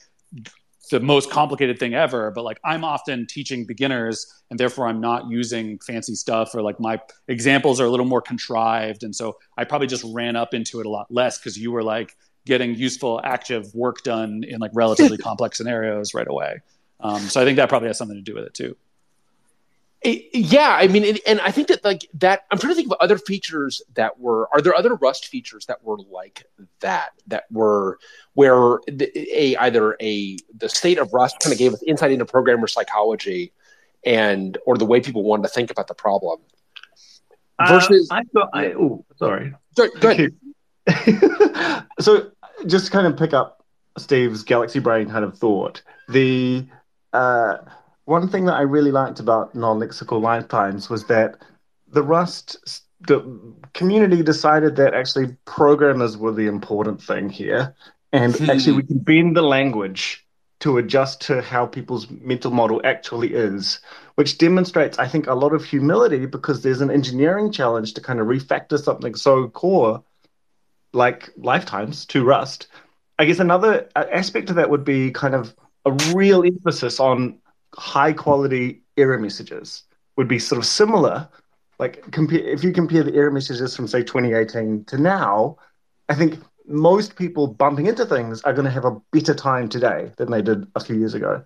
the 0.92 1.02
most 1.02 1.30
complicated 1.30 1.80
thing 1.80 1.94
ever 1.94 2.32
but 2.32 2.44
like 2.44 2.60
i'm 2.66 2.84
often 2.84 3.26
teaching 3.26 3.66
beginners 3.66 4.26
and 4.50 4.60
therefore 4.60 4.88
i'm 4.88 5.00
not 5.00 5.30
using 5.30 5.78
fancy 5.80 6.16
stuff 6.16 6.54
or 6.54 6.62
like 6.62 6.80
my 6.80 7.00
examples 7.30 7.80
are 7.80 7.86
a 7.86 7.90
little 7.90 8.06
more 8.06 8.22
contrived. 8.22 9.04
And 9.04 9.16
so 9.16 9.38
i 9.58 9.64
probably 9.64 9.88
just 9.88 10.04
ran 10.12 10.36
up 10.36 10.54
into 10.54 10.80
it 10.80 10.86
a 10.86 10.90
lot 10.90 11.08
less 11.10 11.38
because 11.38 11.58
you 11.58 11.72
were 11.72 11.84
like 11.84 12.18
getting 12.46 12.76
useful 12.76 13.22
active 13.24 13.74
work 13.76 14.04
done 14.04 14.44
in 14.44 14.60
like 14.60 14.72
relatively 14.74 15.18
complex 15.30 15.58
scenarios 15.58 16.14
right 16.14 16.28
away 16.28 16.60
um, 17.00 17.20
so 17.22 17.42
i 17.42 17.46
think 17.46 17.58
that 17.58 17.70
probably 17.70 17.88
has 17.88 17.98
something 17.98 18.18
to 18.18 18.24
do 18.24 18.34
with 18.34 18.46
it 18.46 18.54
too 18.54 18.76
yeah, 20.04 20.78
I 20.80 20.88
mean, 20.88 21.20
and 21.28 21.40
I 21.42 21.52
think 21.52 21.68
that 21.68 21.84
like 21.84 22.08
that. 22.16 22.46
I'm 22.50 22.58
trying 22.58 22.72
to 22.72 22.76
think 22.76 22.92
of 22.92 22.98
other 23.00 23.20
features 23.20 23.84
that 23.94 24.20
were. 24.20 24.50
Are 24.52 24.60
there 24.60 24.76
other 24.76 24.96
Rust 24.96 25.28
features 25.28 25.68
that 25.68 25.84
were 25.84 25.98
like 26.10 26.44
that? 26.80 27.12
That 27.28 27.44
were 27.52 28.00
where 28.34 28.80
a 28.88 29.56
either 29.58 29.96
a 30.02 30.38
the 30.58 30.70
state 30.70 30.98
of 30.98 31.14
Rust 31.14 31.40
kind 31.40 31.54
of 31.54 31.60
gave 31.60 31.74
us 31.74 31.84
insight 31.84 32.12
into 32.12 32.26
programmer 32.26 32.66
psychology, 32.66 33.54
and 34.04 34.58
or 34.66 34.76
the 34.76 34.86
way 34.86 35.02
people 35.02 35.24
wanted 35.24 35.44
to 35.44 35.50
think 35.50 35.70
about 35.70 35.88
the 35.88 35.94
problem. 35.94 36.40
Uh, 37.60 37.68
Versus, 37.68 38.10
uh, 38.10 38.16
I 38.16 38.24
thought. 38.34 38.50
I 38.54 38.74
oh, 38.74 39.06
sorry. 39.18 39.54
Go, 39.78 39.88
go 40.00 40.10
ahead. 40.10 40.34
so, 42.00 42.32
just 42.66 42.86
to 42.86 42.92
kind 42.92 43.08
of 43.08 43.18
pick 43.18 43.34
up 43.34 43.64
Steve's 43.98 44.44
galaxy 44.44 44.80
brain 44.80 45.10
kind 45.10 45.26
of 45.26 45.38
thought. 45.38 45.82
The 46.10 46.66
uh, 47.14 47.58
one 48.06 48.28
thing 48.28 48.46
that 48.46 48.54
I 48.54 48.62
really 48.62 48.92
liked 48.92 49.20
about 49.20 49.56
non-lexical 49.56 50.22
lifetimes 50.22 50.90
was 50.90 51.06
that 51.06 51.38
the 51.88 52.04
Rust 52.04 52.58
the 53.08 53.40
community 53.74 54.22
decided 54.22 54.76
that 54.76 54.94
actually 54.94 55.36
programmers 55.46 56.18
were 56.18 56.32
the 56.32 56.48
important 56.48 57.02
thing 57.02 57.30
here, 57.30 57.76
and 58.12 58.36
hmm. 58.36 58.50
actually 58.50 58.74
we 58.74 58.84
can 58.84 59.00
bend 59.00 59.36
the 59.36 59.42
language 59.42 60.26
to 60.60 60.78
adjust 60.78 61.22
to 61.22 61.42
how 61.42 61.66
people's 61.66 62.08
mental 62.10 62.52
model 62.52 62.80
actually 62.84 63.34
is, 63.34 63.80
which 64.16 64.38
demonstrates, 64.38 65.00
I 65.00 65.08
think, 65.08 65.26
a 65.26 65.34
lot 65.34 65.54
of 65.54 65.66
humility 65.66 66.28
because 66.28 66.62
there's 66.62 66.82
an 66.82 66.92
engineering 66.92 67.52
challenge 67.52 67.96
to 67.96 68.02
kind 68.02 68.20
of 68.20 68.28
refactor 68.28 68.80
something 68.80 69.16
so 69.16 69.48
core 69.50 70.04
like 70.94 71.30
lifetimes 71.38 72.06
to 72.08 72.24
Rust. 72.24 72.68
I 73.20 73.26
guess 73.26 73.40
another 73.40 73.90
aspect 73.96 74.50
of 74.50 74.56
that 74.56 74.70
would 74.70 74.84
be 74.84 75.12
kind 75.12 75.36
of 75.36 75.56
a 75.86 75.92
real 76.14 76.44
emphasis 76.44 77.00
on 77.00 77.38
high 77.76 78.14
quality 78.14 78.82
error 78.98 79.20
messages 79.20 79.84
would 80.18 80.28
be 80.28 80.40
sort 80.40 80.60
of 80.60 80.66
similar. 80.66 81.28
Like 81.80 82.12
compare 82.12 82.40
if 82.40 82.64
you 82.64 82.72
compare 82.72 83.04
the 83.04 83.14
error 83.16 83.32
messages 83.32 83.76
from 83.76 83.88
say 83.88 84.04
2018 84.04 84.86
to 84.86 84.98
now, 84.98 85.58
I 86.10 86.16
think 86.16 86.40
most 86.68 87.16
people 87.16 87.48
bumping 87.48 87.88
into 87.88 88.06
things 88.06 88.42
are 88.44 88.54
going 88.54 88.66
to 88.66 88.72
have 88.72 88.86
a 88.86 89.00
better 89.12 89.34
time 89.34 89.68
today 89.68 90.12
than 90.18 90.32
they 90.32 90.42
did 90.42 90.68
a 90.76 90.80
few 90.80 90.96
years 90.96 91.14
ago. 91.14 91.44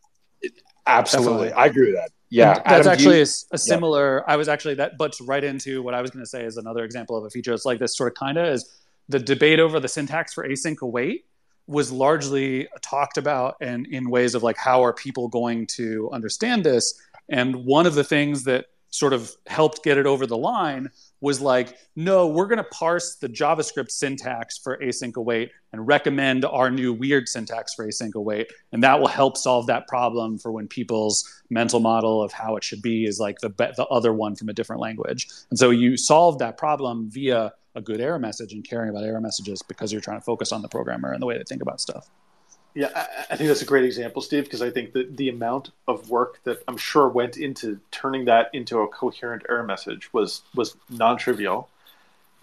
Absolutely, 0.87 1.47
Definitely. 1.47 1.53
I 1.53 1.65
agree 1.65 1.85
with 1.87 1.95
that. 1.95 2.09
Yeah, 2.29 2.49
and 2.49 2.57
that's 2.65 2.87
Adam, 2.87 2.91
actually 2.91 3.17
you, 3.17 3.21
a, 3.21 3.55
a, 3.55 3.57
similar. 3.57 4.23
Yeah. 4.27 4.33
I 4.33 4.37
was 4.37 4.49
actually 4.49 4.75
that 4.75 4.97
butts 4.97 5.21
right 5.21 5.43
into 5.43 5.81
what 5.81 5.93
I 5.93 6.01
was 6.01 6.11
going 6.11 6.23
to 6.23 6.29
say 6.29 6.43
is 6.43 6.57
another 6.57 6.83
example 6.83 7.15
of 7.15 7.23
a 7.23 7.29
feature. 7.29 7.53
It's 7.53 7.65
like 7.65 7.79
this 7.79 7.95
sort 7.95 8.11
of 8.11 8.15
kind 8.15 8.37
of 8.37 8.47
is 8.47 8.69
the 9.09 9.19
debate 9.19 9.59
over 9.59 9.79
the 9.79 9.87
syntax 9.87 10.33
for 10.33 10.47
async 10.47 10.81
await 10.81 11.25
was 11.67 11.91
largely 11.91 12.67
talked 12.81 13.17
about 13.17 13.55
and 13.59 13.87
in 13.87 14.09
ways 14.09 14.35
of 14.35 14.43
like 14.43 14.57
how 14.57 14.83
are 14.83 14.93
people 14.93 15.27
going 15.27 15.65
to 15.65 16.09
understand 16.11 16.63
this? 16.63 16.99
And 17.29 17.65
one 17.65 17.87
of 17.87 17.95
the 17.95 18.03
things 18.03 18.43
that 18.43 18.65
sort 18.91 19.13
of 19.13 19.35
helped 19.47 19.83
get 19.83 19.97
it 19.97 20.05
over 20.05 20.25
the 20.25 20.37
line 20.37 20.89
was 21.19 21.41
like 21.41 21.77
no 21.97 22.27
we're 22.27 22.45
going 22.45 22.57
to 22.57 22.63
parse 22.65 23.15
the 23.15 23.27
javascript 23.27 23.91
syntax 23.91 24.57
for 24.57 24.77
async 24.77 25.15
await 25.17 25.51
and 25.73 25.85
recommend 25.85 26.45
our 26.45 26.71
new 26.71 26.93
weird 26.93 27.27
syntax 27.27 27.73
for 27.73 27.85
async 27.85 28.13
await. 28.13 28.47
And 28.71 28.81
that 28.83 28.99
will 28.99 29.07
help 29.07 29.35
solve 29.35 29.67
that 29.67 29.87
problem 29.87 30.37
for 30.37 30.51
when 30.51 30.67
people's 30.67 31.41
mental 31.49 31.79
model 31.81 32.23
of 32.23 32.31
how 32.31 32.55
it 32.55 32.63
should 32.63 32.81
be 32.81 33.05
is 33.05 33.19
like 33.19 33.39
the 33.39 33.49
the 33.49 33.85
other 33.87 34.13
one 34.13 34.35
from 34.35 34.49
a 34.49 34.53
different 34.53 34.81
language. 34.81 35.27
And 35.49 35.59
so 35.59 35.71
you 35.71 35.97
solve 35.97 36.39
that 36.39 36.57
problem 36.57 37.09
via 37.09 37.53
a 37.75 37.81
good 37.81 38.01
error 38.01 38.19
message 38.19 38.53
and 38.53 38.63
caring 38.63 38.89
about 38.89 39.03
error 39.03 39.21
messages 39.21 39.61
because 39.61 39.91
you're 39.91 40.01
trying 40.01 40.17
to 40.17 40.25
focus 40.25 40.51
on 40.51 40.61
the 40.61 40.67
programmer 40.67 41.11
and 41.11 41.21
the 41.21 41.25
way 41.25 41.37
they 41.37 41.43
think 41.43 41.61
about 41.61 41.81
stuff. 41.81 42.09
Yeah, 42.73 42.89
I, 42.93 43.33
I 43.33 43.35
think 43.37 43.47
that's 43.47 43.61
a 43.61 43.65
great 43.65 43.85
example, 43.85 44.21
Steve, 44.21 44.43
because 44.43 44.61
I 44.61 44.69
think 44.69 44.93
that 44.93 45.15
the 45.15 45.29
amount 45.29 45.71
of 45.87 46.09
work 46.09 46.41
that 46.43 46.61
I'm 46.67 46.77
sure 46.77 47.07
went 47.07 47.37
into 47.37 47.79
turning 47.91 48.25
that 48.25 48.49
into 48.53 48.79
a 48.79 48.87
coherent 48.87 49.43
error 49.49 49.63
message 49.63 50.11
was 50.13 50.41
was 50.53 50.75
non-trivial. 50.89 51.69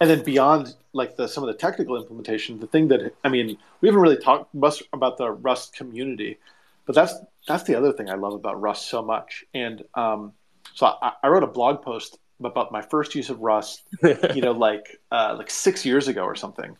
And 0.01 0.09
then 0.09 0.23
beyond 0.23 0.75
like 0.91 1.15
the 1.17 1.27
some 1.27 1.43
of 1.43 1.47
the 1.47 1.53
technical 1.53 1.95
implementation, 1.97 2.59
the 2.59 2.67
thing 2.67 2.87
that 2.87 3.13
I 3.23 3.29
mean, 3.29 3.57
we 3.79 3.87
haven't 3.87 4.01
really 4.01 4.17
talked 4.17 4.53
much 4.55 4.81
about 4.91 5.17
the 5.17 5.29
Rust 5.29 5.75
community, 5.75 6.39
but 6.85 6.95
that's 6.95 7.13
that's 7.47 7.63
the 7.63 7.75
other 7.75 7.93
thing 7.93 8.09
I 8.09 8.15
love 8.15 8.33
about 8.33 8.59
Rust 8.59 8.89
so 8.89 9.03
much. 9.03 9.45
And 9.53 9.83
um, 9.93 10.33
so 10.73 10.87
I, 10.87 11.13
I 11.21 11.27
wrote 11.27 11.43
a 11.43 11.47
blog 11.47 11.83
post 11.83 12.17
about 12.39 12.71
my 12.71 12.81
first 12.81 13.15
use 13.15 13.29
of 13.29 13.39
Rust, 13.41 13.83
you 14.03 14.41
know, 14.41 14.51
like 14.51 14.99
uh, 15.11 15.35
like 15.37 15.49
six 15.49 15.85
years 15.85 16.07
ago 16.07 16.23
or 16.23 16.35
something, 16.35 16.77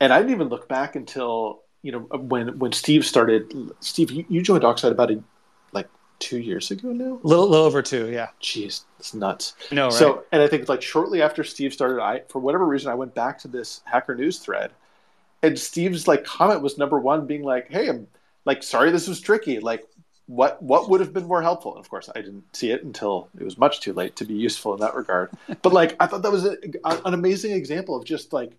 and 0.00 0.12
I 0.12 0.18
didn't 0.18 0.32
even 0.32 0.48
look 0.48 0.68
back 0.68 0.96
until 0.96 1.60
you 1.82 1.92
know 1.92 2.00
when 2.00 2.58
when 2.58 2.72
Steve 2.72 3.04
started. 3.04 3.52
Steve, 3.80 4.10
you, 4.10 4.24
you 4.28 4.42
joined 4.42 4.64
Oxide 4.64 4.92
about 4.92 5.10
a, 5.10 5.22
like 5.72 5.88
two 6.18 6.38
years 6.38 6.70
ago 6.70 6.88
now. 6.88 7.20
A 7.22 7.26
little, 7.26 7.48
little 7.48 7.66
over 7.66 7.82
two, 7.82 8.10
yeah. 8.10 8.28
Jeez, 8.40 8.84
it's 8.98 9.14
nuts. 9.14 9.54
No, 9.72 9.84
right? 9.84 9.92
So, 9.92 10.24
and 10.32 10.42
I 10.42 10.48
think 10.48 10.68
like 10.68 10.82
shortly 10.82 11.22
after 11.22 11.44
Steve 11.44 11.72
started, 11.72 12.00
I 12.00 12.22
for 12.28 12.38
whatever 12.38 12.66
reason 12.66 12.90
I 12.90 12.94
went 12.94 13.14
back 13.14 13.38
to 13.40 13.48
this 13.48 13.82
Hacker 13.84 14.14
News 14.14 14.38
thread, 14.38 14.70
and 15.42 15.58
Steve's 15.58 16.06
like 16.06 16.24
comment 16.24 16.62
was 16.62 16.78
number 16.78 16.98
one, 16.98 17.26
being 17.26 17.42
like, 17.42 17.68
"Hey, 17.70 17.88
I'm 17.88 18.06
like 18.44 18.62
sorry 18.62 18.90
this 18.90 19.08
was 19.08 19.20
tricky. 19.20 19.58
Like, 19.58 19.86
what 20.30 20.62
what 20.62 20.88
would 20.88 21.00
have 21.00 21.12
been 21.12 21.26
more 21.26 21.42
helpful? 21.42 21.74
And 21.74 21.84
of 21.84 21.90
course, 21.90 22.08
I 22.14 22.20
didn't 22.20 22.54
see 22.54 22.70
it 22.70 22.84
until 22.84 23.28
it 23.36 23.42
was 23.42 23.58
much 23.58 23.80
too 23.80 23.92
late 23.92 24.14
to 24.16 24.24
be 24.24 24.34
useful 24.34 24.72
in 24.74 24.80
that 24.80 24.94
regard. 24.94 25.30
But 25.62 25.72
like, 25.72 25.96
I 25.98 26.06
thought 26.06 26.22
that 26.22 26.30
was 26.30 26.44
a, 26.44 26.56
an 26.84 27.14
amazing 27.14 27.50
example 27.50 27.96
of 27.96 28.04
just 28.04 28.32
like 28.32 28.52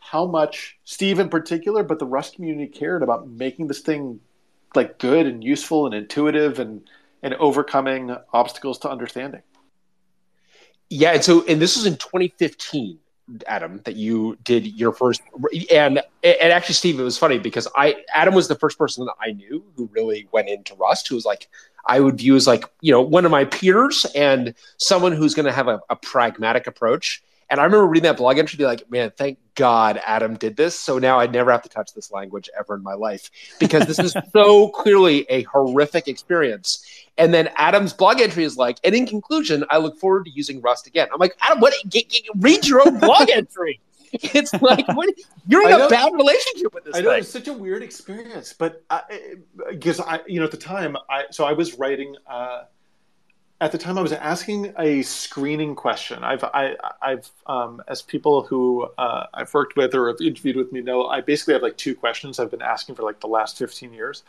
how 0.00 0.26
much 0.26 0.78
Steve 0.84 1.20
in 1.20 1.28
particular, 1.28 1.84
but 1.84 2.00
the 2.00 2.06
Rust 2.06 2.34
community 2.34 2.66
cared 2.66 3.04
about 3.04 3.28
making 3.28 3.68
this 3.68 3.80
thing 3.80 4.18
like 4.74 4.98
good 4.98 5.26
and 5.26 5.44
useful 5.44 5.86
and 5.86 5.94
intuitive 5.94 6.58
and 6.58 6.82
and 7.22 7.34
overcoming 7.34 8.16
obstacles 8.32 8.78
to 8.80 8.90
understanding. 8.90 9.42
Yeah, 10.90 11.12
and 11.12 11.22
so 11.22 11.46
and 11.46 11.62
this 11.62 11.76
was 11.76 11.86
in 11.86 11.98
2015. 11.98 12.98
Adam, 13.46 13.80
that 13.84 13.96
you 13.96 14.36
did 14.42 14.66
your 14.66 14.92
first, 14.92 15.22
and 15.70 16.02
and 16.22 16.52
actually, 16.52 16.74
Steve, 16.74 16.98
it 16.98 17.02
was 17.02 17.18
funny 17.18 17.38
because 17.38 17.68
I 17.76 17.96
Adam 18.14 18.34
was 18.34 18.48
the 18.48 18.54
first 18.54 18.78
person 18.78 19.04
that 19.06 19.14
I 19.20 19.32
knew 19.32 19.64
who 19.76 19.88
really 19.92 20.28
went 20.32 20.48
into 20.48 20.74
Rust, 20.74 21.08
who 21.08 21.14
was 21.14 21.24
like 21.24 21.48
I 21.86 22.00
would 22.00 22.18
view 22.18 22.36
as 22.36 22.46
like 22.46 22.64
you 22.80 22.92
know 22.92 23.00
one 23.00 23.24
of 23.24 23.30
my 23.30 23.44
peers 23.44 24.06
and 24.14 24.54
someone 24.76 25.12
who's 25.12 25.34
going 25.34 25.46
to 25.46 25.52
have 25.52 25.68
a, 25.68 25.80
a 25.88 25.96
pragmatic 25.96 26.66
approach. 26.66 27.22
And 27.50 27.60
I 27.60 27.64
remember 27.64 27.86
reading 27.86 28.04
that 28.04 28.16
blog 28.16 28.38
entry, 28.38 28.56
be 28.56 28.64
like, 28.64 28.90
man, 28.90 29.12
thank 29.16 29.38
God 29.54 30.00
Adam 30.04 30.36
did 30.36 30.56
this. 30.56 30.78
So 30.78 30.98
now 30.98 31.18
I'd 31.18 31.32
never 31.32 31.50
have 31.52 31.62
to 31.62 31.68
touch 31.68 31.92
this 31.94 32.10
language 32.10 32.48
ever 32.58 32.74
in 32.74 32.82
my 32.82 32.94
life 32.94 33.30
because 33.58 33.86
this 33.86 33.98
is 33.98 34.14
so 34.32 34.68
clearly 34.68 35.26
a 35.28 35.42
horrific 35.42 36.08
experience. 36.08 36.86
And 37.18 37.32
then 37.32 37.50
Adam's 37.56 37.92
blog 37.92 38.20
entry 38.20 38.44
is 38.44 38.56
like, 38.56 38.78
and 38.84 38.94
in 38.94 39.06
conclusion, 39.06 39.64
I 39.70 39.78
look 39.78 39.98
forward 39.98 40.24
to 40.24 40.30
using 40.30 40.60
Rust 40.60 40.86
again. 40.86 41.08
I'm 41.12 41.20
like, 41.20 41.36
Adam, 41.42 41.60
what? 41.60 41.74
Get, 41.88 42.08
get, 42.08 42.22
read 42.36 42.66
your 42.66 42.86
own 42.86 42.98
blog 42.98 43.28
entry. 43.34 43.80
It's 44.12 44.52
like 44.60 44.86
what, 44.88 45.08
you're 45.46 45.66
in 45.66 45.80
a 45.80 45.88
bad 45.88 46.12
relationship 46.12 46.74
with 46.74 46.84
this. 46.84 46.96
I 46.96 47.00
know 47.00 47.10
thing. 47.10 47.20
it's 47.20 47.30
such 47.30 47.48
a 47.48 47.52
weird 47.52 47.82
experience, 47.82 48.52
but 48.52 48.84
because 49.70 50.00
I, 50.00 50.16
I, 50.16 50.20
you 50.26 50.38
know, 50.38 50.44
at 50.44 50.50
the 50.50 50.58
time, 50.58 50.96
I 51.08 51.24
so 51.30 51.44
I 51.44 51.52
was 51.52 51.78
writing. 51.78 52.14
Uh, 52.26 52.64
at 53.62 53.70
the 53.70 53.78
time 53.78 53.96
I 53.96 54.02
was 54.02 54.12
asking 54.12 54.74
a 54.76 55.02
screening 55.02 55.76
question. 55.76 56.24
I've, 56.24 56.42
I, 56.42 56.74
have 57.00 57.30
um, 57.46 57.80
as 57.86 58.02
people 58.02 58.42
who 58.42 58.88
uh, 58.98 59.26
I've 59.32 59.54
worked 59.54 59.76
with 59.76 59.94
or 59.94 60.08
have 60.08 60.20
interviewed 60.20 60.56
with 60.56 60.72
me 60.72 60.80
know, 60.80 61.06
I 61.06 61.20
basically 61.20 61.54
have 61.54 61.62
like 61.62 61.76
two 61.76 61.94
questions 61.94 62.40
I've 62.40 62.50
been 62.50 62.60
asking 62.60 62.96
for 62.96 63.04
like 63.04 63.20
the 63.20 63.28
last 63.28 63.56
15 63.56 63.92
years. 63.92 64.24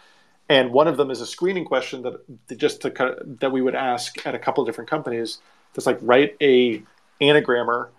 And 0.50 0.72
one 0.72 0.88
of 0.88 0.98
them 0.98 1.10
is 1.10 1.20
a 1.20 1.26
screening 1.26 1.66
question 1.66 2.04
that 2.04 2.58
just 2.58 2.82
to, 2.82 3.18
that 3.40 3.52
we 3.52 3.64
would 3.64 3.74
ask 3.74 4.24
at 4.28 4.36
a 4.36 4.40
couple 4.40 4.62
of 4.62 4.68
different 4.68 4.88
companies. 4.88 5.40
That's 5.74 5.88
like 5.88 5.98
write 6.04 6.38
a 6.40 6.84
anagrammer 7.20 7.90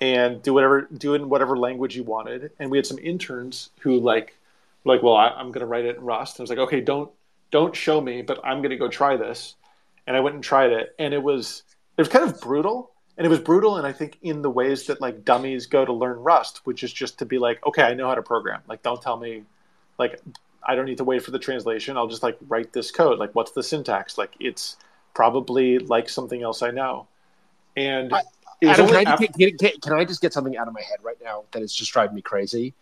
and 0.00 0.42
do 0.42 0.52
whatever, 0.52 0.88
do 0.92 1.14
it 1.14 1.20
in 1.20 1.28
whatever 1.28 1.56
language 1.56 1.94
you 1.94 2.02
wanted. 2.02 2.50
And 2.58 2.68
we 2.68 2.78
had 2.78 2.86
some 2.86 2.98
interns 2.98 3.70
who 3.78 4.00
like 4.00 4.36
like, 4.84 5.04
well, 5.04 5.14
I, 5.14 5.38
am 5.38 5.52
going 5.52 5.60
to 5.60 5.66
write 5.66 5.84
it 5.84 5.98
in 5.98 6.02
Rust. 6.02 6.36
And 6.36 6.40
I 6.40 6.44
was 6.44 6.50
like, 6.50 6.58
okay, 6.58 6.80
don't 6.80 7.12
don't 7.52 7.76
show 7.76 8.00
me, 8.00 8.22
but 8.22 8.40
I'm 8.42 8.58
going 8.58 8.70
to 8.70 8.76
go 8.76 8.88
try 8.88 9.16
this. 9.16 9.54
And 10.06 10.16
I 10.16 10.20
went 10.20 10.34
and 10.34 10.44
tried 10.44 10.72
it, 10.72 10.94
and 10.98 11.14
it 11.14 11.22
was 11.22 11.62
it 11.96 12.00
was 12.00 12.08
kind 12.08 12.28
of 12.28 12.40
brutal, 12.40 12.92
and 13.16 13.26
it 13.26 13.28
was 13.28 13.40
brutal, 13.40 13.76
and 13.76 13.86
I 13.86 13.92
think 13.92 14.18
in 14.22 14.42
the 14.42 14.50
ways 14.50 14.86
that 14.86 15.00
like 15.00 15.24
dummies 15.24 15.66
go 15.66 15.84
to 15.84 15.92
learn 15.92 16.18
Rust, 16.18 16.62
which 16.64 16.82
is 16.82 16.92
just 16.92 17.18
to 17.18 17.26
be 17.26 17.38
like, 17.38 17.64
okay, 17.66 17.82
I 17.82 17.94
know 17.94 18.08
how 18.08 18.14
to 18.14 18.22
program. 18.22 18.62
Like, 18.66 18.82
don't 18.82 19.00
tell 19.02 19.18
me, 19.18 19.44
like, 19.98 20.20
I 20.66 20.74
don't 20.74 20.86
need 20.86 20.98
to 20.98 21.04
wait 21.04 21.22
for 21.22 21.30
the 21.30 21.38
translation. 21.38 21.96
I'll 21.96 22.08
just 22.08 22.22
like 22.22 22.38
write 22.48 22.72
this 22.72 22.90
code. 22.90 23.18
Like, 23.18 23.34
what's 23.34 23.52
the 23.52 23.62
syntax? 23.62 24.16
Like, 24.16 24.32
it's 24.40 24.76
probably 25.12 25.78
like 25.78 26.08
something 26.08 26.42
else 26.42 26.62
I 26.62 26.70
know. 26.70 27.08
And 27.76 28.12
I, 28.12 28.22
Adam, 28.62 28.86
can, 28.86 28.96
I, 28.96 29.02
after- 29.10 29.26
can, 29.26 29.58
can, 29.58 29.70
can 29.82 29.92
I 29.92 30.04
just 30.04 30.20
get 30.22 30.32
something 30.32 30.56
out 30.56 30.68
of 30.68 30.74
my 30.74 30.82
head 30.82 30.98
right 31.02 31.18
now 31.22 31.44
that 31.52 31.62
is 31.62 31.74
just 31.74 31.92
driving 31.92 32.14
me 32.14 32.22
crazy? 32.22 32.74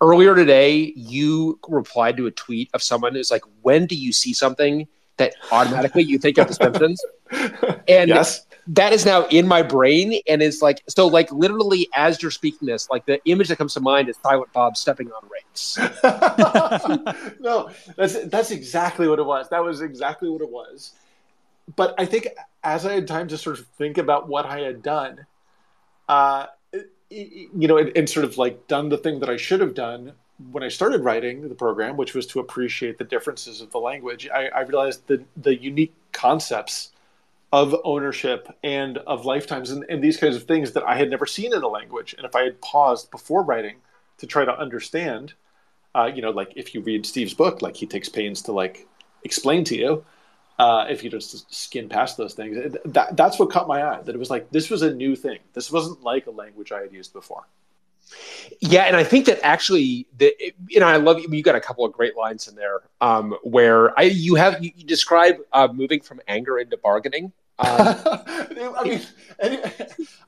Earlier 0.00 0.34
today, 0.34 0.92
you 0.96 1.58
replied 1.68 2.16
to 2.16 2.26
a 2.26 2.30
tweet 2.32 2.68
of 2.74 2.82
someone 2.82 3.14
who's 3.14 3.30
like, 3.30 3.44
"When 3.62 3.86
do 3.86 3.94
you 3.94 4.12
see 4.12 4.32
something 4.32 4.88
that 5.16 5.34
automatically 5.52 6.02
you 6.02 6.18
think 6.18 6.38
of 6.38 6.48
the 6.48 6.54
Simpsons?" 6.54 7.02
And 7.88 8.08
yes. 8.08 8.46
that 8.68 8.92
is 8.92 9.04
now 9.04 9.26
in 9.26 9.46
my 9.46 9.62
brain, 9.62 10.20
and 10.26 10.42
is 10.42 10.62
like 10.62 10.82
so. 10.88 11.06
Like 11.06 11.30
literally, 11.32 11.88
as 11.94 12.22
you're 12.22 12.30
speaking 12.30 12.66
this, 12.66 12.88
like 12.88 13.04
the 13.06 13.20
image 13.24 13.48
that 13.48 13.56
comes 13.56 13.74
to 13.74 13.80
mind 13.80 14.08
is 14.08 14.16
Silent 14.22 14.52
Bob 14.52 14.76
stepping 14.76 15.10
on 15.10 15.28
rakes. 15.28 15.78
no, 17.40 17.70
that's 17.96 18.24
that's 18.26 18.50
exactly 18.50 19.08
what 19.08 19.18
it 19.18 19.26
was. 19.26 19.48
That 19.50 19.62
was 19.62 19.80
exactly 19.80 20.30
what 20.30 20.40
it 20.40 20.50
was. 20.50 20.92
But 21.76 21.94
I 21.98 22.06
think 22.06 22.28
as 22.62 22.86
I 22.86 22.94
had 22.94 23.06
time 23.06 23.28
to 23.28 23.38
sort 23.38 23.58
of 23.58 23.66
think 23.78 23.98
about 23.98 24.28
what 24.28 24.46
I 24.46 24.60
had 24.60 24.82
done, 24.82 25.26
uh, 26.08 26.46
you 27.10 27.68
know, 27.68 27.78
and, 27.78 27.96
and, 27.96 28.08
sort 28.08 28.24
of 28.24 28.38
like 28.38 28.66
done 28.66 28.88
the 28.88 28.98
thing 28.98 29.20
that 29.20 29.28
I 29.28 29.36
should 29.36 29.60
have 29.60 29.74
done 29.74 30.12
when 30.50 30.62
I 30.62 30.68
started 30.68 31.02
writing 31.02 31.48
the 31.48 31.54
program, 31.54 31.96
which 31.96 32.14
was 32.14 32.26
to 32.28 32.40
appreciate 32.40 32.98
the 32.98 33.04
differences 33.04 33.60
of 33.60 33.70
the 33.70 33.78
language. 33.78 34.28
I, 34.28 34.48
I 34.48 34.60
realized 34.62 35.06
the 35.06 35.24
the 35.36 35.56
unique 35.56 35.94
concepts 36.12 36.90
of 37.52 37.76
ownership 37.84 38.48
and 38.64 38.98
of 38.98 39.24
lifetimes 39.24 39.70
and, 39.70 39.84
and 39.88 40.02
these 40.02 40.16
kinds 40.16 40.34
of 40.34 40.42
things 40.42 40.72
that 40.72 40.82
I 40.82 40.96
had 40.96 41.08
never 41.08 41.24
seen 41.24 41.54
in 41.54 41.62
a 41.62 41.68
language. 41.68 42.12
And 42.18 42.26
if 42.26 42.34
I 42.34 42.42
had 42.42 42.60
paused 42.60 43.12
before 43.12 43.44
writing 43.44 43.76
to 44.18 44.26
try 44.26 44.44
to 44.44 44.58
understand, 44.58 45.34
uh, 45.94 46.10
you 46.12 46.20
know, 46.20 46.30
like 46.30 46.52
if 46.56 46.74
you 46.74 46.80
read 46.80 47.06
Steve's 47.06 47.32
book, 47.32 47.62
like 47.62 47.76
he 47.76 47.86
takes 47.86 48.08
pains 48.08 48.42
to 48.42 48.52
like 48.52 48.88
explain 49.22 49.62
to 49.64 49.76
you. 49.76 50.04
Uh, 50.58 50.86
if 50.88 51.04
you 51.04 51.10
just 51.10 51.52
skim 51.54 51.88
past 51.88 52.16
those 52.16 52.34
things, 52.34 52.74
that, 52.84 53.16
that's 53.16 53.38
what 53.38 53.50
caught 53.50 53.68
my 53.68 53.84
eye. 53.84 54.02
That 54.02 54.14
it 54.14 54.18
was 54.18 54.30
like 54.30 54.50
this 54.50 54.68
was 54.68 54.82
a 54.82 54.92
new 54.92 55.14
thing. 55.14 55.38
This 55.52 55.70
wasn't 55.70 56.02
like 56.02 56.26
a 56.26 56.32
language 56.32 56.72
I 56.72 56.80
had 56.80 56.92
used 56.92 57.12
before. 57.12 57.44
Yeah, 58.60 58.82
and 58.84 58.96
I 58.96 59.04
think 59.04 59.26
that 59.26 59.40
actually, 59.42 60.06
the 60.16 60.34
you 60.68 60.80
know, 60.80 60.86
I 60.86 60.96
love 60.96 61.20
you. 61.20 61.28
You 61.30 61.42
got 61.42 61.54
a 61.54 61.60
couple 61.60 61.84
of 61.84 61.92
great 61.92 62.16
lines 62.16 62.48
in 62.48 62.54
there 62.54 62.82
um, 63.00 63.36
where 63.42 63.98
I 63.98 64.04
you 64.04 64.34
have 64.36 64.62
you, 64.62 64.70
you 64.74 64.84
describe 64.84 65.36
uh, 65.52 65.68
moving 65.72 66.00
from 66.00 66.20
anger 66.28 66.58
into 66.58 66.76
bargaining. 66.76 67.32
Um, 67.58 67.68
I 68.06 68.82
mean, 68.84 69.00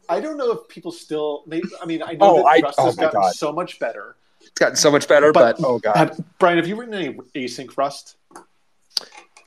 I 0.08 0.20
don't 0.20 0.36
know 0.36 0.52
if 0.52 0.68
people 0.68 0.92
still. 0.92 1.44
Maybe, 1.46 1.68
I 1.82 1.86
mean, 1.86 2.02
I 2.02 2.12
know 2.12 2.38
oh, 2.38 2.42
that 2.44 2.62
Rust 2.62 2.78
oh 2.78 2.86
has 2.86 2.96
gotten 2.96 3.20
God. 3.20 3.34
so 3.34 3.52
much 3.52 3.78
better. 3.78 4.16
It's 4.40 4.50
gotten 4.50 4.76
so 4.76 4.90
much 4.90 5.08
better, 5.08 5.32
but, 5.32 5.58
but 5.58 5.66
oh 5.66 5.78
god, 5.78 5.96
have, 5.96 6.20
Bryan, 6.38 6.58
have 6.58 6.68
you 6.68 6.76
written 6.76 6.94
any 6.94 7.14
async 7.34 7.76
Rust? 7.76 8.16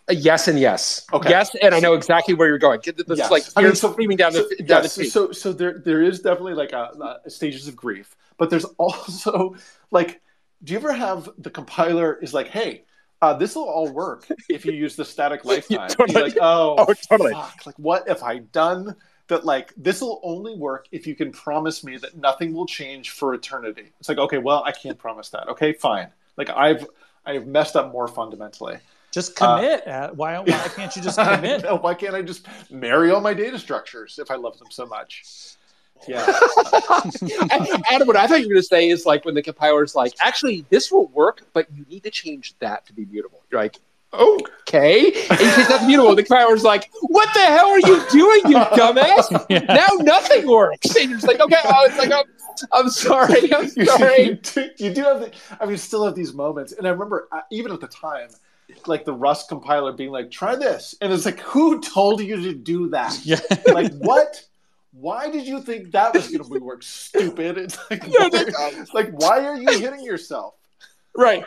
Yes 0.10 0.48
and 0.48 0.60
yes. 0.60 1.06
Okay. 1.14 1.30
Yes, 1.30 1.56
and 1.62 1.74
I 1.74 1.80
know 1.80 1.94
exactly 1.94 2.34
where 2.34 2.48
you're 2.48 2.58
going. 2.58 2.82
This 2.84 3.18
yes. 3.18 3.32
like 3.32 3.44
I 3.56 3.62
mean, 3.62 3.76
so, 3.76 3.92
screaming 3.92 4.18
down 4.18 4.32
so, 4.32 4.44
the 4.44 4.64
down 4.64 4.84
yes, 4.84 4.96
the 4.96 5.06
so 5.06 5.32
so 5.32 5.54
there 5.54 5.80
there 5.80 6.02
is 6.02 6.22
definitely 6.22 6.54
like 6.54 6.72
a, 6.72 7.20
a 7.26 7.30
stages 7.30 7.68
of 7.68 7.76
grief, 7.76 8.16
but 8.38 8.50
there's 8.50 8.66
also 8.78 9.56
like, 9.92 10.22
do 10.64 10.74
you 10.74 10.80
ever 10.80 10.94
have 10.94 11.30
the 11.38 11.50
compiler 11.50 12.16
is 12.16 12.34
like, 12.34 12.48
hey, 12.48 12.84
uh, 13.22 13.34
this 13.34 13.56
will 13.56 13.70
all 13.70 13.92
work 13.92 14.28
if 14.50 14.66
you 14.66 14.72
use 14.72 14.96
the 14.96 15.06
static 15.06 15.46
lifetime. 15.46 15.90
totally. 15.90 16.22
like, 16.22 16.38
oh, 16.42 16.76
oh 16.78 16.94
totally. 17.10 17.34
Fuck. 17.34 17.66
Like, 17.66 17.80
what 17.80 18.08
have 18.08 18.24
I 18.24 18.40
done? 18.40 18.96
That 19.28 19.46
like 19.46 19.72
this 19.78 20.02
will 20.02 20.20
only 20.24 20.56
work 20.56 20.88
if 20.92 21.06
you 21.06 21.14
can 21.14 21.32
promise 21.32 21.84
me 21.84 21.98
that 21.98 22.18
nothing 22.18 22.52
will 22.52 22.66
change 22.66 23.12
for 23.12 23.36
eternity. 23.36 23.92
It's 24.00 24.10
like, 24.10 24.18
okay, 24.18 24.40
well, 24.40 24.64
I 24.66 24.72
can't 24.72 24.98
promise 24.98 25.30
that. 25.30 25.48
Okay, 25.50 25.72
fine. 25.72 26.08
Like 26.36 26.50
I've 26.50 26.88
I've 27.28 27.46
messed 27.46 27.76
up 27.76 27.92
more 27.92 28.08
fundamentally. 28.08 28.80
Just 29.12 29.36
commit. 29.36 29.88
Uh, 29.88 30.12
why, 30.12 30.38
why 30.40 30.68
can't 30.76 30.96
you 30.96 31.02
just 31.02 31.18
commit? 31.20 31.64
why 31.82 31.94
can't 31.94 32.14
I 32.14 32.22
just 32.22 32.48
marry 32.70 33.12
all 33.12 33.22
my 33.22 33.34
data 33.34 33.58
structures 33.58 34.20
if 34.20 34.30
I 34.30 34.36
love 34.36 34.58
them 34.60 34.70
so 34.70 34.86
much? 34.86 35.58
Yeah. 36.08 36.26
Adam, 37.92 38.08
what 38.08 38.16
I 38.16 38.28
thought 38.28 38.40
you 38.40 38.48
were 38.48 38.54
going 38.54 38.62
to 38.62 38.64
say 38.64 38.90
is 38.90 39.06
like 39.06 39.26
when 39.26 39.36
the 39.36 39.42
compiler's 39.42 39.96
like, 39.96 40.14
actually, 40.22 40.66
this 40.70 40.92
will 40.92 41.08
work, 41.08 41.46
but 41.54 41.68
you 41.76 41.86
need 41.90 42.04
to 42.04 42.12
change 42.12 42.58
that 42.60 42.86
to 42.86 42.94
be 42.94 43.06
mutable. 43.06 43.42
You're 43.52 43.62
like, 43.62 43.78
okay. 44.14 45.08
And 45.30 45.40
you 45.40 45.52
change 45.52 45.68
that 45.68 45.80
to 45.82 45.88
mutable. 45.88 46.16
The 46.16 46.24
compiler's 46.24 46.64
like, 46.64 46.90
what 47.02 47.34
the 47.34 47.42
hell 47.42 47.68
are 47.68 47.80
you 47.80 48.04
doing, 48.10 48.42
you 48.46 48.58
dumbass? 48.78 49.46
Yeah. 49.50 49.60
Now 49.60 49.88
nothing 50.00 50.48
works. 50.48 50.96
And 50.96 51.10
you're 51.10 51.20
just 51.20 51.28
like, 51.28 51.40
okay, 51.42 51.58
oh, 51.66 51.86
it's 51.86 51.98
like, 51.98 52.12
I'm, 52.12 52.26
I'm 52.72 52.90
sorry. 52.90 53.54
I'm 53.54 53.70
sorry. 53.70 54.24
you, 54.24 54.36
do, 54.36 54.70
you 54.78 54.94
do 54.94 55.04
have, 55.04 55.20
the, 55.20 55.32
I 55.60 55.66
mean, 55.66 55.78
still 55.78 56.06
have 56.06 56.16
these 56.16 56.34
moments. 56.34 56.72
And 56.74 56.88
I 56.88 56.92
remember, 56.92 57.28
uh, 57.32 57.42
even 57.52 57.72
at 57.72 57.82
the 57.82 57.88
time, 57.88 58.30
like 58.86 59.06
the 59.06 59.14
Rust 59.14 59.50
compiler 59.50 59.92
being 59.92 60.12
like, 60.12 60.32
try 60.32 60.56
this. 60.56 60.96
And 61.02 61.12
it's 61.12 61.26
like, 61.26 61.40
who 61.40 61.82
told 61.82 62.22
you 62.22 62.42
to 62.42 62.54
do 62.54 62.90
that? 62.90 63.18
Yeah. 63.24 63.40
like, 63.74 63.94
what? 63.94 64.46
Why 64.92 65.30
did 65.30 65.48
you 65.48 65.62
think 65.62 65.92
that 65.92 66.14
was 66.14 66.30
going 66.30 66.44
to 66.44 66.66
work? 66.66 66.84
Stupid. 66.84 67.58
It's 67.58 67.78
like, 67.90 68.04
why, 68.08 68.86
like, 68.94 69.10
why 69.12 69.46
are 69.46 69.56
you 69.56 69.80
hitting 69.80 70.04
yourself? 70.04 70.56
Right. 71.16 71.46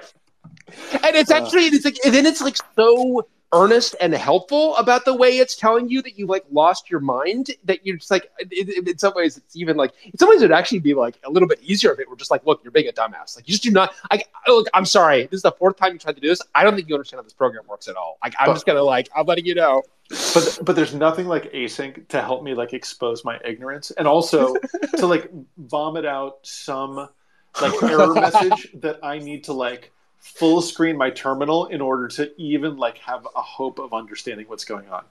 And 0.92 1.16
it's 1.16 1.30
uh. 1.30 1.36
actually, 1.36 1.66
it's 1.66 1.84
like, 1.84 1.98
and 2.04 2.14
then 2.14 2.26
it's 2.26 2.40
like 2.40 2.56
so 2.76 3.26
earnest 3.52 3.94
and 4.00 4.14
helpful 4.14 4.74
about 4.76 5.04
the 5.04 5.14
way 5.14 5.38
it's 5.38 5.54
telling 5.54 5.88
you 5.88 6.00
that 6.00 6.18
you 6.18 6.26
like 6.26 6.44
lost 6.50 6.90
your 6.90 7.00
mind 7.00 7.50
that 7.64 7.84
you're 7.84 7.96
just 7.96 8.10
like 8.10 8.30
in, 8.50 8.88
in 8.88 8.98
some 8.98 9.12
ways 9.14 9.36
it's 9.36 9.54
even 9.54 9.76
like 9.76 9.92
in 10.04 10.18
some 10.18 10.28
ways 10.30 10.40
it'd 10.40 10.56
actually 10.56 10.78
be 10.78 10.94
like 10.94 11.16
a 11.24 11.30
little 11.30 11.48
bit 11.48 11.60
easier 11.62 11.92
if 11.92 11.98
it 11.98 12.08
were 12.08 12.16
just 12.16 12.30
like 12.30 12.44
look 12.46 12.62
you're 12.64 12.72
being 12.72 12.88
a 12.88 12.92
dumbass. 12.92 13.36
Like 13.36 13.46
you 13.46 13.52
just 13.52 13.62
do 13.62 13.70
not 13.70 13.94
like 14.10 14.28
oh, 14.46 14.56
look 14.56 14.68
i'm 14.74 14.86
sorry. 14.86 15.24
This 15.24 15.38
is 15.38 15.42
the 15.42 15.52
fourth 15.52 15.76
time 15.76 15.92
you 15.92 15.98
tried 15.98 16.14
to 16.14 16.20
do 16.20 16.28
this. 16.28 16.40
I 16.54 16.64
don't 16.64 16.74
think 16.74 16.88
you 16.88 16.94
understand 16.94 17.18
how 17.18 17.24
this 17.24 17.34
program 17.34 17.64
works 17.68 17.88
at 17.88 17.96
all. 17.96 18.18
Like 18.22 18.34
i'm 18.40 18.46
but, 18.46 18.54
just 18.54 18.66
gonna 18.66 18.82
like 18.82 19.08
i'm 19.14 19.26
letting 19.26 19.44
you 19.44 19.54
know. 19.54 19.82
But 20.34 20.58
but 20.62 20.76
there's 20.76 20.94
nothing 20.94 21.26
like 21.26 21.52
async 21.52 22.08
to 22.08 22.22
help 22.22 22.42
me 22.42 22.54
like 22.54 22.72
expose 22.72 23.24
my 23.24 23.38
ignorance 23.44 23.90
and 23.92 24.08
also 24.08 24.54
to 24.96 25.06
like 25.06 25.30
vomit 25.58 26.06
out 26.06 26.38
some 26.42 27.08
like 27.60 27.82
error 27.82 28.14
message 28.14 28.68
that 28.74 28.98
i 29.02 29.18
need 29.18 29.44
to 29.44 29.52
like 29.52 29.92
full 30.22 30.62
screen 30.62 30.96
my 30.96 31.10
terminal 31.10 31.66
in 31.66 31.80
order 31.80 32.08
to 32.08 32.32
even 32.40 32.76
like 32.76 32.96
have 32.98 33.26
a 33.36 33.42
hope 33.42 33.78
of 33.78 33.92
understanding 33.92 34.46
what's 34.48 34.64
going 34.64 34.88
on. 34.88 35.04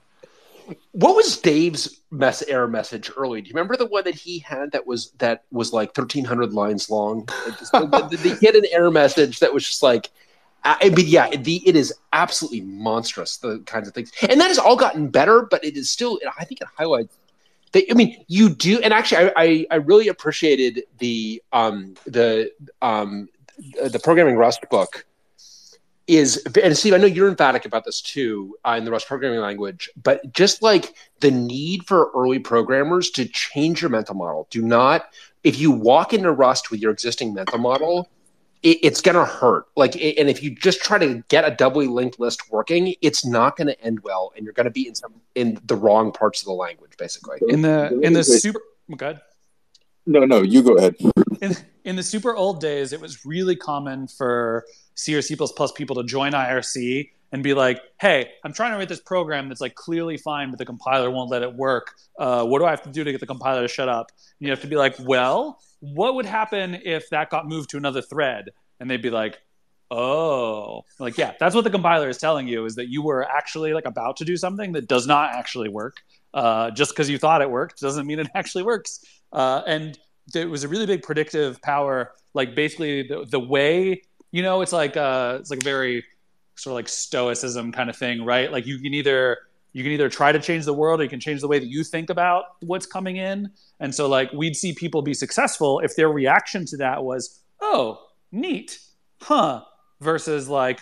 What 0.92 1.16
was 1.16 1.36
Dave's 1.38 2.00
mess 2.10 2.42
error 2.42 2.68
message 2.68 3.10
early? 3.16 3.42
Do 3.42 3.48
you 3.48 3.54
remember 3.54 3.76
the 3.76 3.86
one 3.86 4.04
that 4.04 4.14
he 4.14 4.38
had 4.38 4.72
that 4.72 4.86
was 4.86 5.10
that 5.18 5.44
was 5.50 5.72
like 5.72 5.94
thirteen 5.94 6.24
hundred 6.24 6.52
lines 6.52 6.88
long? 6.88 7.28
he 8.22 8.46
had 8.46 8.54
an 8.54 8.64
error 8.70 8.90
message 8.90 9.40
that 9.40 9.52
was 9.52 9.66
just 9.66 9.82
like, 9.82 10.10
I 10.64 10.88
mean, 10.90 11.06
yeah, 11.08 11.30
the, 11.30 11.68
it 11.68 11.76
is 11.76 11.92
absolutely 12.12 12.60
monstrous 12.62 13.36
the 13.38 13.58
kinds 13.66 13.88
of 13.88 13.94
things, 13.94 14.12
and 14.22 14.40
that 14.40 14.48
has 14.48 14.58
all 14.58 14.76
gotten 14.76 15.08
better, 15.08 15.42
but 15.42 15.64
it 15.64 15.76
is 15.76 15.90
still. 15.90 16.18
I 16.38 16.44
think 16.44 16.60
it 16.60 16.68
highlights 16.76 17.18
they, 17.72 17.86
I 17.90 17.94
mean, 17.94 18.24
you 18.28 18.50
do, 18.50 18.80
and 18.80 18.92
actually, 18.92 19.28
I, 19.28 19.32
I, 19.36 19.66
I 19.72 19.74
really 19.76 20.08
appreciated 20.08 20.84
the 20.98 21.42
um, 21.52 21.94
the 22.04 22.52
um, 22.82 23.28
the 23.58 24.00
programming 24.02 24.36
Rust 24.36 24.64
book 24.70 25.04
is 26.06 26.42
and 26.62 26.76
Steve, 26.76 26.94
I 26.94 26.96
know 26.96 27.06
you're 27.06 27.28
emphatic 27.28 27.64
about 27.64 27.84
this 27.84 28.00
too 28.00 28.56
uh, 28.64 28.74
in 28.78 28.84
the 28.84 28.90
Rust 28.90 29.06
programming 29.06 29.40
language, 29.40 29.88
but 30.02 30.32
just 30.32 30.62
like 30.62 30.94
the 31.20 31.30
need 31.30 31.86
for 31.86 32.10
early 32.14 32.38
programmers 32.38 33.10
to 33.10 33.24
change 33.26 33.80
your 33.82 33.90
mental 33.90 34.14
model. 34.14 34.48
Do 34.50 34.62
not 34.62 35.06
if 35.44 35.58
you 35.58 35.70
walk 35.70 36.12
into 36.12 36.30
Rust 36.30 36.70
with 36.70 36.80
your 36.80 36.92
existing 36.92 37.34
mental 37.34 37.58
model, 37.58 38.08
it, 38.62 38.78
it's 38.82 39.00
gonna 39.00 39.24
hurt. 39.24 39.66
Like, 39.76 39.94
and 39.94 40.28
if 40.28 40.42
you 40.42 40.54
just 40.54 40.80
try 40.80 40.98
to 40.98 41.22
get 41.28 41.44
a 41.44 41.54
doubly 41.54 41.86
linked 41.86 42.20
list 42.20 42.50
working, 42.50 42.94
it's 43.00 43.24
not 43.24 43.56
gonna 43.56 43.76
end 43.82 44.00
well, 44.00 44.32
and 44.36 44.44
you're 44.44 44.54
gonna 44.54 44.70
be 44.70 44.86
in 44.86 44.94
some 44.94 45.14
in 45.34 45.60
the 45.64 45.76
wrong 45.76 46.12
parts 46.12 46.42
of 46.42 46.46
the 46.46 46.52
language, 46.52 46.92
basically. 46.96 47.38
In 47.48 47.62
the 47.62 47.98
in 48.00 48.12
the 48.12 48.24
super. 48.24 48.60
Good. 48.96 49.20
No, 50.06 50.24
no, 50.24 50.42
you 50.42 50.62
go 50.62 50.76
ahead. 50.76 50.96
In, 51.40 51.56
in 51.84 51.96
the 51.96 52.02
super 52.02 52.34
old 52.34 52.60
days, 52.60 52.92
it 52.92 53.00
was 53.00 53.24
really 53.24 53.56
common 53.56 54.08
for 54.08 54.64
C 54.94 55.14
or 55.14 55.22
C 55.22 55.36
people 55.74 55.96
to 55.96 56.04
join 56.04 56.32
IRC 56.32 57.10
and 57.32 57.42
be 57.42 57.54
like, 57.54 57.80
hey, 58.00 58.30
I'm 58.44 58.52
trying 58.52 58.72
to 58.72 58.78
write 58.78 58.88
this 58.88 59.00
program 59.00 59.48
that's 59.48 59.60
like 59.60 59.74
clearly 59.74 60.18
fine, 60.18 60.50
but 60.50 60.58
the 60.58 60.66
compiler 60.66 61.10
won't 61.10 61.30
let 61.30 61.42
it 61.42 61.54
work. 61.54 61.94
Uh, 62.18 62.44
what 62.44 62.58
do 62.58 62.66
I 62.66 62.70
have 62.70 62.82
to 62.82 62.90
do 62.90 63.04
to 63.04 63.10
get 63.10 63.20
the 63.20 63.26
compiler 63.26 63.62
to 63.62 63.68
shut 63.68 63.88
up? 63.88 64.10
And 64.38 64.46
you 64.46 64.50
have 64.50 64.60
to 64.60 64.66
be 64.66 64.76
like, 64.76 64.94
well, 65.00 65.58
what 65.80 66.14
would 66.14 66.26
happen 66.26 66.78
if 66.84 67.08
that 67.10 67.30
got 67.30 67.48
moved 67.48 67.70
to 67.70 67.78
another 67.78 68.02
thread? 68.02 68.50
And 68.78 68.90
they'd 68.90 69.02
be 69.02 69.10
like, 69.10 69.40
oh, 69.90 70.84
like, 70.98 71.16
yeah, 71.16 71.32
that's 71.40 71.54
what 71.54 71.64
the 71.64 71.70
compiler 71.70 72.08
is 72.08 72.18
telling 72.18 72.48
you 72.48 72.66
is 72.66 72.74
that 72.74 72.88
you 72.88 73.02
were 73.02 73.24
actually 73.24 73.72
like 73.72 73.86
about 73.86 74.16
to 74.18 74.24
do 74.24 74.36
something 74.36 74.72
that 74.72 74.86
does 74.86 75.06
not 75.06 75.34
actually 75.34 75.68
work. 75.68 75.96
Uh, 76.34 76.70
just 76.70 76.92
because 76.92 77.10
you 77.10 77.18
thought 77.18 77.42
it 77.42 77.50
worked 77.50 77.80
doesn't 77.80 78.06
mean 78.06 78.18
it 78.18 78.28
actually 78.34 78.64
works. 78.64 79.04
Uh, 79.32 79.62
and 79.66 79.98
it 80.34 80.48
was 80.48 80.64
a 80.64 80.68
really 80.68 80.86
big 80.86 81.02
predictive 81.02 81.60
power. 81.62 82.12
Like 82.34 82.54
basically 82.54 83.02
the, 83.02 83.26
the 83.28 83.40
way 83.40 84.02
you 84.32 84.42
know, 84.42 84.62
it's 84.62 84.72
like 84.72 84.96
uh, 84.96 85.36
it's 85.38 85.50
like 85.50 85.62
very 85.62 86.04
sort 86.56 86.72
of 86.72 86.76
like 86.76 86.88
stoicism 86.88 87.70
kind 87.70 87.88
of 87.88 87.96
thing, 87.96 88.24
right? 88.24 88.50
Like 88.50 88.66
you 88.66 88.78
can 88.78 88.94
either 88.94 89.38
you 89.74 89.82
can 89.82 89.92
either 89.92 90.08
try 90.08 90.32
to 90.32 90.40
change 90.40 90.64
the 90.64 90.74
world 90.74 91.00
or 91.00 91.04
you 91.04 91.08
can 91.08 91.20
change 91.20 91.40
the 91.40 91.48
way 91.48 91.58
that 91.58 91.68
you 91.68 91.84
think 91.84 92.10
about 92.10 92.44
what's 92.60 92.84
coming 92.84 93.16
in. 93.16 93.50
And 93.80 93.94
so 93.94 94.08
like 94.08 94.32
we'd 94.32 94.56
see 94.56 94.74
people 94.74 95.02
be 95.02 95.14
successful 95.14 95.80
if 95.80 95.96
their 95.96 96.08
reaction 96.08 96.66
to 96.66 96.76
that 96.78 97.04
was, 97.04 97.40
"Oh, 97.60 98.06
neat. 98.32 98.80
Huh." 99.20 99.62
Versus 100.00 100.48
like, 100.48 100.80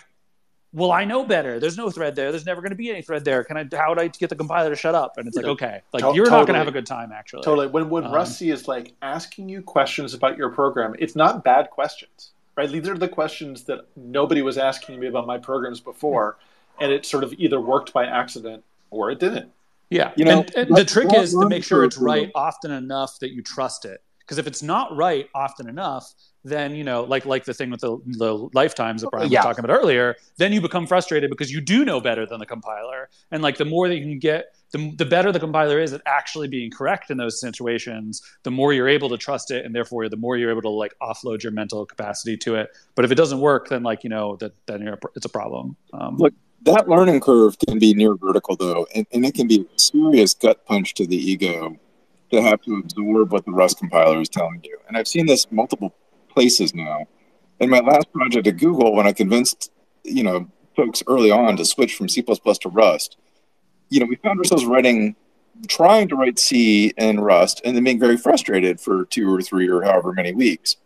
"Well, 0.73 0.91
I 0.91 1.05
know 1.05 1.23
better. 1.25 1.59
There's 1.59 1.77
no 1.77 1.89
thread 1.89 2.15
there. 2.15 2.31
There's 2.31 2.45
never 2.45 2.61
going 2.61 2.71
to 2.71 2.75
be 2.77 2.89
any 2.89 3.01
thread 3.01 3.25
there. 3.25 3.43
Can 3.43 3.57
I 3.57 3.67
how 3.75 3.89
would 3.89 3.99
I 3.99 4.07
get 4.07 4.29
the 4.29 4.35
compiler 4.35 4.69
to 4.69 4.75
shut 4.75 4.95
up?" 4.95 5.17
And 5.17 5.27
it's 5.27 5.35
like, 5.37 5.45
"Okay. 5.45 5.81
Like 5.93 6.03
To- 6.03 6.13
you're 6.15 6.29
not 6.29 6.47
going 6.47 6.53
to 6.53 6.59
have 6.59 6.67
a 6.67 6.71
good 6.71 6.85
time 6.85 7.11
actually." 7.11 7.43
Totally. 7.43 7.67
When 7.67 7.89
when 7.89 8.05
Um, 8.05 8.11
rustc 8.13 8.51
is 8.51 8.67
like 8.67 8.93
asking 9.01 9.49
you 9.49 9.61
questions 9.61 10.13
about 10.13 10.37
your 10.37 10.49
program, 10.49 10.95
it's 10.99 11.15
not 11.15 11.43
bad 11.43 11.69
questions, 11.69 12.31
right? 12.55 12.69
These 12.69 12.87
are 12.87 12.97
the 12.97 13.09
questions 13.09 13.63
that 13.63 13.85
nobody 13.95 14.41
was 14.41 14.57
asking 14.57 14.99
me 14.99 15.07
about 15.07 15.27
my 15.27 15.37
programs 15.37 15.79
before, 15.79 16.37
and 16.79 16.91
it 16.91 17.05
sort 17.05 17.23
of 17.23 17.33
either 17.33 17.59
worked 17.59 17.93
by 17.93 18.05
accident 18.05 18.63
or 18.89 19.11
it 19.11 19.19
didn't. 19.19 19.51
Yeah, 19.89 20.11
You 20.15 20.23
know, 20.23 20.39
and, 20.39 20.55
and 20.55 20.75
the 20.77 20.85
trick 20.85 21.13
is 21.13 21.33
to 21.33 21.49
make 21.49 21.65
sure 21.65 21.83
it's 21.83 21.97
right 21.97 22.31
often 22.33 22.71
enough 22.71 23.19
that 23.19 23.31
you 23.31 23.41
trust 23.41 23.83
it. 23.83 24.01
Because 24.19 24.37
if 24.37 24.47
it's 24.47 24.63
not 24.63 24.95
right 24.95 25.29
often 25.35 25.67
enough, 25.67 26.13
then 26.43 26.75
you 26.75 26.83
know, 26.83 27.03
like 27.03 27.25
like 27.25 27.45
the 27.45 27.53
thing 27.53 27.69
with 27.69 27.81
the, 27.81 27.97
the 28.05 28.49
lifetimes 28.53 29.01
that 29.01 29.11
Bryan 29.11 29.31
Yeah. 29.31 29.39
was 29.39 29.45
talking 29.45 29.63
about 29.63 29.75
earlier, 29.75 30.15
then 30.37 30.53
you 30.53 30.61
become 30.61 30.87
frustrated 30.87 31.29
because 31.29 31.51
you 31.51 31.61
do 31.61 31.85
know 31.85 32.01
better 32.01 32.25
than 32.25 32.39
the 32.39 32.45
compiler. 32.45 33.09
And 33.31 33.43
like 33.43 33.57
the 33.57 33.65
more 33.65 33.87
that 33.87 33.95
you 33.95 34.01
can 34.01 34.19
get, 34.19 34.55
the, 34.71 34.93
the 34.97 35.05
better 35.05 35.31
the 35.31 35.39
compiler 35.39 35.79
is 35.79 35.93
at 35.93 36.01
actually 36.05 36.47
being 36.47 36.71
correct 36.71 37.11
in 37.11 37.17
those 37.17 37.39
situations, 37.39 38.21
the 38.43 38.51
more 38.51 38.73
you're 38.73 38.87
able 38.87 39.09
to 39.09 39.17
trust 39.17 39.51
it, 39.51 39.65
and 39.65 39.75
therefore 39.75 40.07
the 40.09 40.17
more 40.17 40.37
you're 40.37 40.51
able 40.51 40.61
to 40.61 40.69
like 40.69 40.93
offload 41.01 41.43
your 41.43 41.51
mental 41.51 41.85
capacity 41.85 42.37
to 42.37 42.55
it. 42.55 42.69
But 42.95 43.05
if 43.05 43.11
it 43.11 43.15
doesn't 43.15 43.39
work, 43.39 43.69
then 43.69 43.83
like 43.83 44.03
you 44.03 44.09
know 44.09 44.37
that 44.37 44.53
then 44.65 44.81
you're, 44.81 44.99
it's 45.15 45.25
a 45.25 45.29
problem. 45.29 45.75
Um, 45.93 46.17
Look, 46.17 46.33
that 46.63 46.87
learning 46.87 47.19
curve 47.19 47.57
can 47.59 47.79
be 47.79 47.93
near 47.93 48.15
vertical 48.15 48.55
though, 48.55 48.87
and, 48.95 49.05
and 49.11 49.25
it 49.25 49.33
can 49.35 49.47
be 49.47 49.61
a 49.75 49.79
serious 49.79 50.33
gut 50.33 50.65
punch 50.65 50.93
to 50.95 51.05
the 51.05 51.17
ego 51.17 51.77
to 52.31 52.41
have 52.41 52.61
to 52.61 52.75
absorb 52.75 53.31
what 53.31 53.45
the 53.45 53.51
Rust 53.51 53.77
compiler 53.77 54.21
is 54.21 54.29
telling 54.29 54.61
you. 54.63 54.77
And 54.87 54.95
I've 54.95 55.07
seen 55.07 55.25
this 55.25 55.51
multiple 55.51 55.93
places 56.33 56.73
now. 56.73 57.07
In 57.59 57.69
my 57.69 57.79
last 57.79 58.11
project 58.11 58.47
at 58.47 58.57
Google, 58.57 58.93
when 58.93 59.07
I 59.07 59.13
convinced 59.13 59.71
you 60.03 60.23
know 60.23 60.49
folks 60.75 61.03
early 61.07 61.31
on 61.31 61.57
to 61.57 61.65
switch 61.65 61.95
from 61.95 62.09
C 62.09 62.21
to 62.21 62.69
Rust, 62.69 63.17
you 63.89 63.99
know 63.99 64.05
we 64.05 64.15
found 64.15 64.39
ourselves 64.39 64.65
writing, 64.65 65.15
trying 65.67 66.07
to 66.09 66.15
write 66.15 66.39
C 66.39 66.93
in 66.97 67.19
Rust, 67.19 67.61
and 67.63 67.75
then 67.75 67.83
being 67.83 67.99
very 67.99 68.17
frustrated 68.17 68.79
for 68.79 69.05
two 69.05 69.33
or 69.33 69.41
three 69.41 69.69
or 69.69 69.83
however 69.83 70.13
many 70.13 70.33
weeks, 70.33 70.77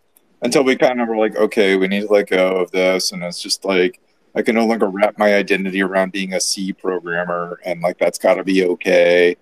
until 0.42 0.64
we 0.64 0.76
kind 0.76 1.00
of 1.00 1.08
were 1.08 1.18
like, 1.18 1.36
okay, 1.36 1.76
we 1.76 1.88
need 1.88 2.02
to 2.02 2.14
let 2.14 2.30
go 2.30 2.58
of 2.58 2.72
this, 2.72 3.12
and 3.12 3.24
it's 3.24 3.42
just 3.42 3.64
like 3.64 4.02
I 4.36 4.42
can 4.42 4.56
no 4.56 4.66
longer 4.66 4.88
wrap 4.88 5.18
my 5.18 5.34
identity 5.34 5.82
around 5.82 6.12
being 6.12 6.34
a 6.34 6.42
C 6.42 6.74
programmer, 6.74 7.60
and 7.64 7.82
like 7.82 7.98
that's 7.98 8.18
got 8.18 8.36
to 8.36 8.44
be 8.44 8.66
okay. 8.66 9.38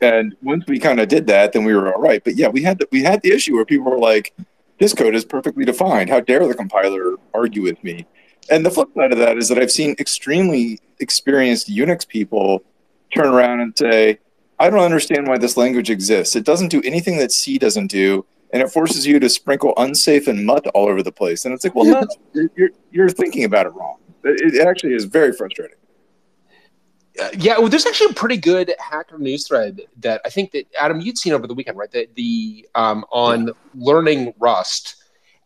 And 0.00 0.36
once 0.42 0.64
we 0.68 0.78
kind 0.78 1.00
of 1.00 1.08
did 1.08 1.26
that, 1.28 1.52
then 1.52 1.64
we 1.64 1.74
were 1.74 1.92
all 1.92 2.00
right. 2.00 2.22
But 2.22 2.36
yeah, 2.36 2.48
we 2.48 2.62
had 2.62 2.78
the, 2.78 2.88
we 2.92 3.02
had 3.02 3.22
the 3.22 3.32
issue 3.32 3.54
where 3.54 3.64
people 3.64 3.90
were 3.90 3.98
like, 3.98 4.34
"This 4.78 4.94
code 4.94 5.14
is 5.14 5.24
perfectly 5.24 5.64
defined. 5.64 6.10
How 6.10 6.20
dare 6.20 6.46
the 6.46 6.54
compiler 6.54 7.16
argue 7.34 7.62
with 7.62 7.82
me?" 7.82 8.06
And 8.50 8.64
the 8.64 8.70
flip 8.70 8.88
side 8.94 9.12
of 9.12 9.18
that 9.18 9.36
is 9.36 9.48
that 9.48 9.58
I've 9.58 9.70
seen 9.70 9.94
extremely 9.98 10.78
experienced 11.00 11.68
Unix 11.68 12.06
people 12.06 12.62
turn 13.14 13.26
around 13.26 13.60
and 13.60 13.76
say, 13.76 14.18
"I 14.58 14.70
don't 14.70 14.80
understand 14.80 15.26
why 15.28 15.38
this 15.38 15.56
language 15.56 15.90
exists. 15.90 16.34
It 16.36 16.44
doesn't 16.44 16.68
do 16.68 16.80
anything 16.84 17.18
that 17.18 17.32
C 17.32 17.58
doesn't 17.58 17.88
do." 17.88 18.24
And 18.50 18.62
it 18.62 18.70
forces 18.70 19.06
you 19.06 19.20
to 19.20 19.28
sprinkle 19.28 19.74
unsafe 19.76 20.26
and 20.26 20.46
mut 20.46 20.66
all 20.68 20.88
over 20.88 21.02
the 21.02 21.12
place. 21.12 21.44
And 21.44 21.52
it's 21.52 21.64
like, 21.64 21.74
well, 21.74 21.84
no, 21.84 22.06
you're, 22.32 22.50
you're, 22.56 22.70
you're 22.90 23.08
thinking 23.10 23.44
about 23.44 23.66
it 23.66 23.74
wrong. 23.74 23.98
It, 24.24 24.54
it 24.54 24.66
actually 24.66 24.94
is 24.94 25.04
very 25.04 25.34
frustrating. 25.34 25.76
Uh, 27.20 27.28
yeah, 27.36 27.58
well, 27.58 27.68
there's 27.68 27.86
actually 27.86 28.10
a 28.10 28.14
pretty 28.14 28.36
good 28.36 28.72
hacker 28.78 29.18
news 29.18 29.46
thread 29.46 29.80
that 29.98 30.20
I 30.24 30.28
think 30.28 30.52
that 30.52 30.66
Adam 30.78 31.00
you'd 31.00 31.18
seen 31.18 31.32
over 31.32 31.46
the 31.46 31.54
weekend, 31.54 31.76
right? 31.76 31.90
The 31.90 32.08
the 32.14 32.68
um, 32.74 33.04
on 33.10 33.50
learning 33.74 34.34
Rust. 34.38 34.96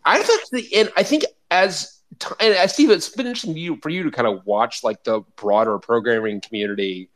I've 0.05 0.29
actually, 0.29 0.68
and 0.75 0.93
I 0.97 1.03
think 1.03 1.25
as 1.51 2.01
t- 2.18 2.35
and 2.41 2.55
as 2.55 2.75
Steve, 2.75 2.91
it's 2.91 3.09
been 3.09 3.27
interesting 3.27 3.57
you, 3.57 3.79
for 3.83 3.89
you 3.89 4.03
to 4.03 4.11
kind 4.11 4.27
of 4.27 4.45
watch 4.45 4.85
like 4.85 5.05
the 5.05 5.23
broader 5.37 5.79
programming 5.79 6.41
community 6.41 7.09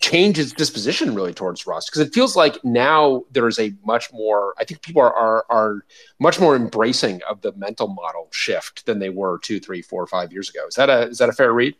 change 0.00 0.38
its 0.38 0.52
disposition 0.52 1.14
really 1.14 1.34
towards 1.34 1.66
Rust 1.66 1.90
because 1.90 2.06
it 2.06 2.14
feels 2.14 2.34
like 2.34 2.64
now 2.64 3.22
there 3.30 3.46
is 3.48 3.58
a 3.58 3.72
much 3.84 4.12
more. 4.12 4.54
I 4.58 4.64
think 4.64 4.82
people 4.82 5.02
are, 5.02 5.14
are 5.14 5.44
are 5.50 5.84
much 6.18 6.40
more 6.40 6.56
embracing 6.56 7.20
of 7.28 7.40
the 7.42 7.52
mental 7.52 7.88
model 7.88 8.28
shift 8.32 8.86
than 8.86 8.98
they 8.98 9.10
were 9.10 9.38
two, 9.38 9.60
three, 9.60 9.82
four, 9.82 10.06
five 10.06 10.32
years 10.32 10.48
ago. 10.48 10.66
Is 10.66 10.74
that 10.74 10.88
a 10.90 11.08
is 11.08 11.18
that 11.18 11.28
a 11.28 11.32
fair 11.32 11.52
read? 11.52 11.76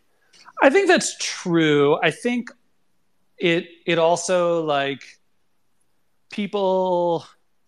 I 0.61 0.69
think 0.69 0.87
that's 0.87 1.17
true. 1.17 1.97
I 2.01 2.11
think 2.11 2.49
it 3.37 3.67
it 3.85 3.97
also 3.97 4.63
like 4.63 5.03
people 6.29 7.25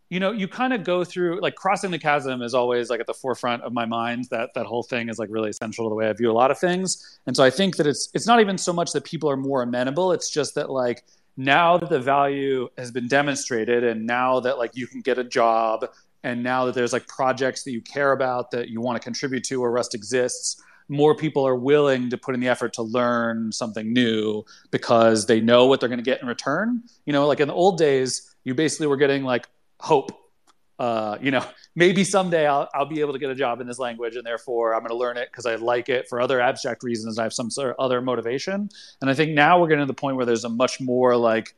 you 0.09 0.19
know 0.19 0.31
you 0.31 0.47
kind 0.47 0.71
of 0.71 0.83
go 0.83 1.03
through 1.03 1.41
like 1.41 1.55
crossing 1.55 1.89
the 1.89 1.97
chasm 1.97 2.43
is 2.43 2.53
always 2.53 2.91
like 2.91 2.99
at 2.99 3.07
the 3.07 3.13
forefront 3.13 3.63
of 3.63 3.73
my 3.73 3.85
mind 3.85 4.25
that 4.29 4.51
that 4.53 4.67
whole 4.67 4.83
thing 4.83 5.09
is 5.09 5.17
like 5.17 5.29
really 5.31 5.49
essential 5.49 5.85
to 5.85 5.89
the 5.89 5.95
way 5.95 6.07
i 6.07 6.13
view 6.13 6.29
a 6.29 6.33
lot 6.33 6.51
of 6.51 6.59
things 6.59 7.19
and 7.25 7.35
so 7.35 7.43
i 7.43 7.49
think 7.49 7.75
that 7.75 7.87
it's 7.87 8.09
it's 8.13 8.27
not 8.27 8.39
even 8.39 8.57
so 8.57 8.71
much 8.71 8.91
that 8.91 9.03
people 9.03 9.27
are 9.29 9.35
more 9.35 9.63
amenable 9.63 10.11
it's 10.11 10.29
just 10.29 10.53
that 10.53 10.69
like 10.69 11.03
now 11.35 11.77
that 11.77 11.89
the 11.89 11.99
value 11.99 12.69
has 12.77 12.91
been 12.91 13.07
demonstrated 13.07 13.83
and 13.83 14.05
now 14.05 14.39
that 14.39 14.59
like 14.59 14.75
you 14.75 14.85
can 14.85 15.01
get 15.01 15.17
a 15.17 15.23
job 15.23 15.83
and 16.23 16.43
now 16.43 16.65
that 16.65 16.75
there's 16.75 16.93
like 16.93 17.07
projects 17.07 17.63
that 17.63 17.71
you 17.71 17.81
care 17.81 18.11
about 18.11 18.51
that 18.51 18.69
you 18.69 18.79
want 18.79 18.95
to 18.95 19.03
contribute 19.03 19.43
to 19.43 19.63
or 19.63 19.71
rust 19.71 19.95
exists 19.95 20.61
more 20.93 21.15
people 21.15 21.45
are 21.45 21.55
willing 21.55 22.09
to 22.11 22.17
put 22.17 22.35
in 22.35 22.39
the 22.39 22.47
effort 22.47 22.73
to 22.73 22.83
learn 22.83 23.51
something 23.51 23.91
new 23.91 24.45
because 24.71 25.25
they 25.25 25.41
know 25.41 25.65
what 25.65 25.79
they're 25.79 25.89
going 25.89 25.99
to 25.99 26.03
get 26.03 26.21
in 26.21 26.27
return. 26.27 26.83
You 27.05 27.13
know, 27.13 27.27
like 27.27 27.39
in 27.39 27.47
the 27.47 27.53
old 27.53 27.77
days, 27.77 28.35
you 28.43 28.53
basically 28.53 28.87
were 28.87 28.97
getting 28.97 29.23
like 29.23 29.47
hope. 29.79 30.11
Uh, 30.79 31.17
you 31.21 31.31
know, 31.31 31.45
maybe 31.75 32.03
someday 32.03 32.47
I'll, 32.47 32.69
I'll 32.73 32.85
be 32.85 33.01
able 33.01 33.13
to 33.13 33.19
get 33.19 33.29
a 33.29 33.35
job 33.35 33.59
in 33.59 33.67
this 33.67 33.79
language 33.79 34.15
and 34.15 34.25
therefore 34.25 34.73
I'm 34.73 34.81
going 34.81 34.89
to 34.91 34.97
learn 34.97 35.17
it 35.17 35.29
because 35.31 35.45
I 35.45 35.55
like 35.55 35.89
it 35.89 36.07
for 36.07 36.21
other 36.21 36.39
abstract 36.39 36.83
reasons. 36.83 37.19
I 37.19 37.23
have 37.23 37.33
some 37.33 37.49
sort 37.49 37.71
of 37.71 37.75
other 37.79 38.01
motivation. 38.01 38.69
And 39.01 39.09
I 39.09 39.13
think 39.13 39.31
now 39.31 39.59
we're 39.59 39.67
getting 39.67 39.83
to 39.83 39.87
the 39.87 39.93
point 39.93 40.15
where 40.15 40.25
there's 40.25 40.45
a 40.45 40.49
much 40.49 40.79
more 40.79 41.17
like 41.17 41.55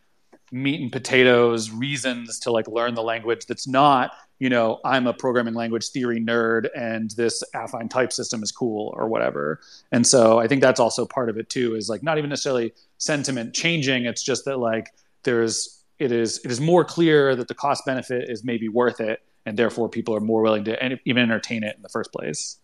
meat 0.51 0.81
and 0.81 0.91
potatoes 0.91 1.71
reasons 1.71 2.39
to 2.39 2.51
like 2.51 2.67
learn 2.67 2.93
the 2.93 3.03
language 3.03 3.45
that's 3.47 3.67
not 3.67 4.11
you 4.39 4.49
know 4.49 4.79
i'm 4.83 5.07
a 5.07 5.13
programming 5.13 5.53
language 5.53 5.87
theory 5.89 6.19
nerd 6.19 6.67
and 6.75 7.11
this 7.11 7.43
affine 7.53 7.89
type 7.89 8.11
system 8.11 8.43
is 8.43 8.51
cool 8.51 8.93
or 8.97 9.07
whatever. 9.07 9.59
And 9.91 10.05
so 10.05 10.39
i 10.39 10.47
think 10.47 10.61
that's 10.61 10.79
also 10.79 11.05
part 11.05 11.29
of 11.29 11.37
it 11.37 11.49
too 11.49 11.75
is 11.75 11.89
like 11.89 12.03
not 12.03 12.17
even 12.17 12.29
necessarily 12.29 12.73
sentiment 12.97 13.53
changing. 13.53 14.05
It's 14.05 14.23
just 14.23 14.45
that 14.45 14.57
like 14.57 14.93
there's 15.23 15.83
it 15.99 16.11
is 16.11 16.39
it 16.43 16.51
is 16.51 16.59
more 16.59 16.83
clear 16.83 17.35
that 17.35 17.47
the 17.47 17.53
cost 17.53 17.85
benefit 17.85 18.29
is 18.29 18.43
maybe 18.43 18.67
worth 18.67 18.99
it 18.99 19.21
and 19.45 19.57
therefore 19.57 19.89
people 19.89 20.15
are 20.15 20.19
more 20.19 20.41
willing 20.41 20.63
to 20.65 20.81
en- 20.83 20.99
even 21.05 21.23
entertain 21.23 21.63
it 21.63 21.75
in 21.75 21.81
the 21.81 21.89
first 21.89 22.11
place. 22.11 22.57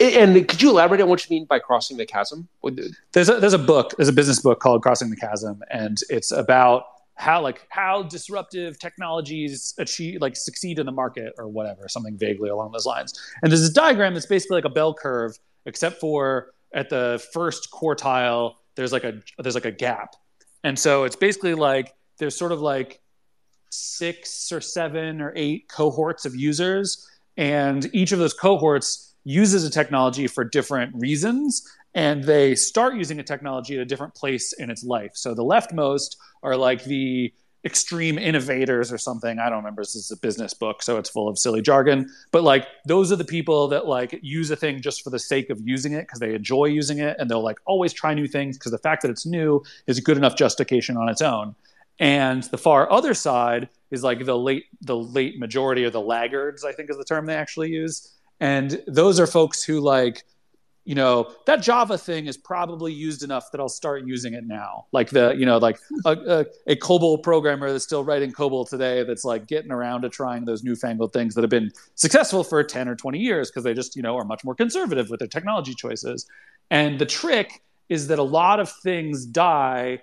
And 0.00 0.46
could 0.46 0.62
you 0.62 0.70
elaborate 0.70 1.00
on 1.00 1.08
what 1.08 1.28
you 1.28 1.34
mean 1.34 1.46
by 1.46 1.58
crossing 1.58 1.96
the 1.96 2.06
chasm? 2.06 2.48
there's 3.12 3.28
a 3.28 3.40
there's 3.40 3.52
a 3.52 3.58
book 3.58 3.94
there's 3.96 4.08
a 4.08 4.12
business 4.12 4.40
book 4.40 4.60
called 4.60 4.82
crossing 4.82 5.10
the 5.10 5.16
chasm 5.16 5.62
and 5.70 5.98
it's 6.08 6.30
about 6.30 6.84
how 7.18 7.42
like 7.42 7.66
how 7.68 8.04
disruptive 8.04 8.78
technologies 8.78 9.74
achieve 9.78 10.20
like 10.20 10.36
succeed 10.36 10.78
in 10.78 10.86
the 10.86 10.92
market 10.92 11.32
or 11.36 11.48
whatever 11.48 11.88
something 11.88 12.16
vaguely 12.16 12.48
along 12.48 12.70
those 12.70 12.86
lines. 12.86 13.12
And 13.42 13.50
there's 13.50 13.68
a 13.68 13.72
diagram 13.72 14.14
that's 14.14 14.26
basically 14.26 14.54
like 14.54 14.64
a 14.64 14.70
bell 14.70 14.94
curve 14.94 15.36
except 15.66 16.00
for 16.00 16.52
at 16.72 16.88
the 16.88 17.22
first 17.32 17.70
quartile 17.72 18.54
there's 18.76 18.92
like 18.92 19.02
a 19.02 19.20
there's 19.38 19.56
like 19.56 19.64
a 19.64 19.72
gap. 19.72 20.14
And 20.62 20.78
so 20.78 21.02
it's 21.02 21.16
basically 21.16 21.54
like 21.54 21.92
there's 22.18 22.36
sort 22.36 22.52
of 22.52 22.60
like 22.60 23.00
six 23.70 24.52
or 24.52 24.60
seven 24.60 25.20
or 25.20 25.32
eight 25.34 25.68
cohorts 25.68 26.24
of 26.24 26.36
users 26.36 27.04
and 27.36 27.90
each 27.92 28.12
of 28.12 28.20
those 28.20 28.32
cohorts 28.32 29.16
uses 29.24 29.64
a 29.64 29.70
technology 29.70 30.26
for 30.28 30.44
different 30.44 30.94
reasons 30.94 31.68
and 31.98 32.22
they 32.22 32.54
start 32.54 32.94
using 32.94 33.18
a 33.18 33.22
technology 33.24 33.74
at 33.74 33.80
a 33.80 33.84
different 33.84 34.14
place 34.14 34.52
in 34.52 34.70
its 34.70 34.84
life 34.84 35.10
so 35.14 35.34
the 35.34 35.42
leftmost 35.44 36.16
are 36.42 36.56
like 36.56 36.84
the 36.84 37.32
extreme 37.64 38.18
innovators 38.18 38.92
or 38.92 38.98
something. 38.98 39.38
I 39.38 39.48
don't 39.48 39.58
remember. 39.58 39.82
This 39.82 39.96
is 39.96 40.10
a 40.10 40.16
business 40.16 40.54
book, 40.54 40.82
so 40.82 40.96
it's 40.96 41.10
full 41.10 41.28
of 41.28 41.38
silly 41.38 41.60
jargon. 41.60 42.08
But 42.30 42.44
like 42.44 42.66
those 42.86 43.10
are 43.10 43.16
the 43.16 43.24
people 43.24 43.68
that 43.68 43.86
like 43.86 44.18
use 44.22 44.50
a 44.50 44.56
thing 44.56 44.80
just 44.80 45.02
for 45.02 45.10
the 45.10 45.18
sake 45.18 45.50
of 45.50 45.60
using 45.64 45.92
it 45.92 46.02
because 46.02 46.20
they 46.20 46.34
enjoy 46.34 46.66
using 46.66 46.98
it 46.98 47.16
and 47.18 47.28
they'll 47.28 47.42
like 47.42 47.58
always 47.66 47.92
try 47.92 48.14
new 48.14 48.28
things 48.28 48.56
because 48.56 48.72
the 48.72 48.78
fact 48.78 49.02
that 49.02 49.10
it's 49.10 49.26
new 49.26 49.62
is 49.86 49.98
good 50.00 50.16
enough 50.16 50.36
justification 50.36 50.96
on 50.96 51.08
its 51.08 51.20
own. 51.20 51.54
And 51.98 52.44
the 52.44 52.58
far 52.58 52.90
other 52.92 53.12
side 53.12 53.68
is 53.90 54.04
like 54.04 54.24
the 54.24 54.38
late 54.38 54.64
the 54.80 54.96
late 54.96 55.38
majority 55.38 55.84
or 55.84 55.90
the 55.90 56.00
laggards, 56.00 56.64
I 56.64 56.72
think 56.72 56.90
is 56.90 56.96
the 56.96 57.04
term 57.04 57.26
they 57.26 57.34
actually 57.34 57.70
use. 57.70 58.14
And 58.40 58.80
those 58.86 59.18
are 59.18 59.26
folks 59.26 59.64
who 59.64 59.80
like 59.80 60.24
you 60.88 60.94
know 60.94 61.30
that 61.44 61.60
java 61.60 61.98
thing 61.98 62.26
is 62.26 62.38
probably 62.38 62.94
used 62.94 63.22
enough 63.22 63.50
that 63.50 63.60
i'll 63.60 63.68
start 63.68 64.06
using 64.06 64.32
it 64.32 64.46
now. 64.46 64.86
Like 64.90 65.10
the 65.10 65.34
you 65.36 65.44
know 65.44 65.58
like 65.58 65.78
a, 66.06 66.12
a, 66.12 66.46
a 66.66 66.76
cobol 66.76 67.22
programmer 67.22 67.70
that's 67.70 67.84
still 67.84 68.02
writing 68.02 68.32
cobol 68.32 68.66
today 68.66 69.04
that's 69.04 69.22
like 69.22 69.46
getting 69.46 69.70
around 69.70 70.02
to 70.02 70.08
trying 70.08 70.46
those 70.46 70.64
newfangled 70.64 71.12
things 71.12 71.34
that 71.34 71.42
have 71.42 71.50
been 71.50 71.70
successful 71.94 72.42
for 72.42 72.64
10 72.64 72.88
or 72.88 72.96
20 72.96 73.18
years 73.18 73.50
because 73.50 73.64
they 73.64 73.74
just 73.74 73.96
you 73.96 74.02
know 74.02 74.16
are 74.16 74.24
much 74.24 74.44
more 74.44 74.54
conservative 74.54 75.10
with 75.10 75.18
their 75.18 75.28
technology 75.28 75.74
choices. 75.74 76.26
And 76.70 76.98
the 76.98 77.06
trick 77.06 77.62
is 77.90 78.08
that 78.08 78.18
a 78.18 78.22
lot 78.22 78.58
of 78.58 78.72
things 78.72 79.26
die 79.26 80.00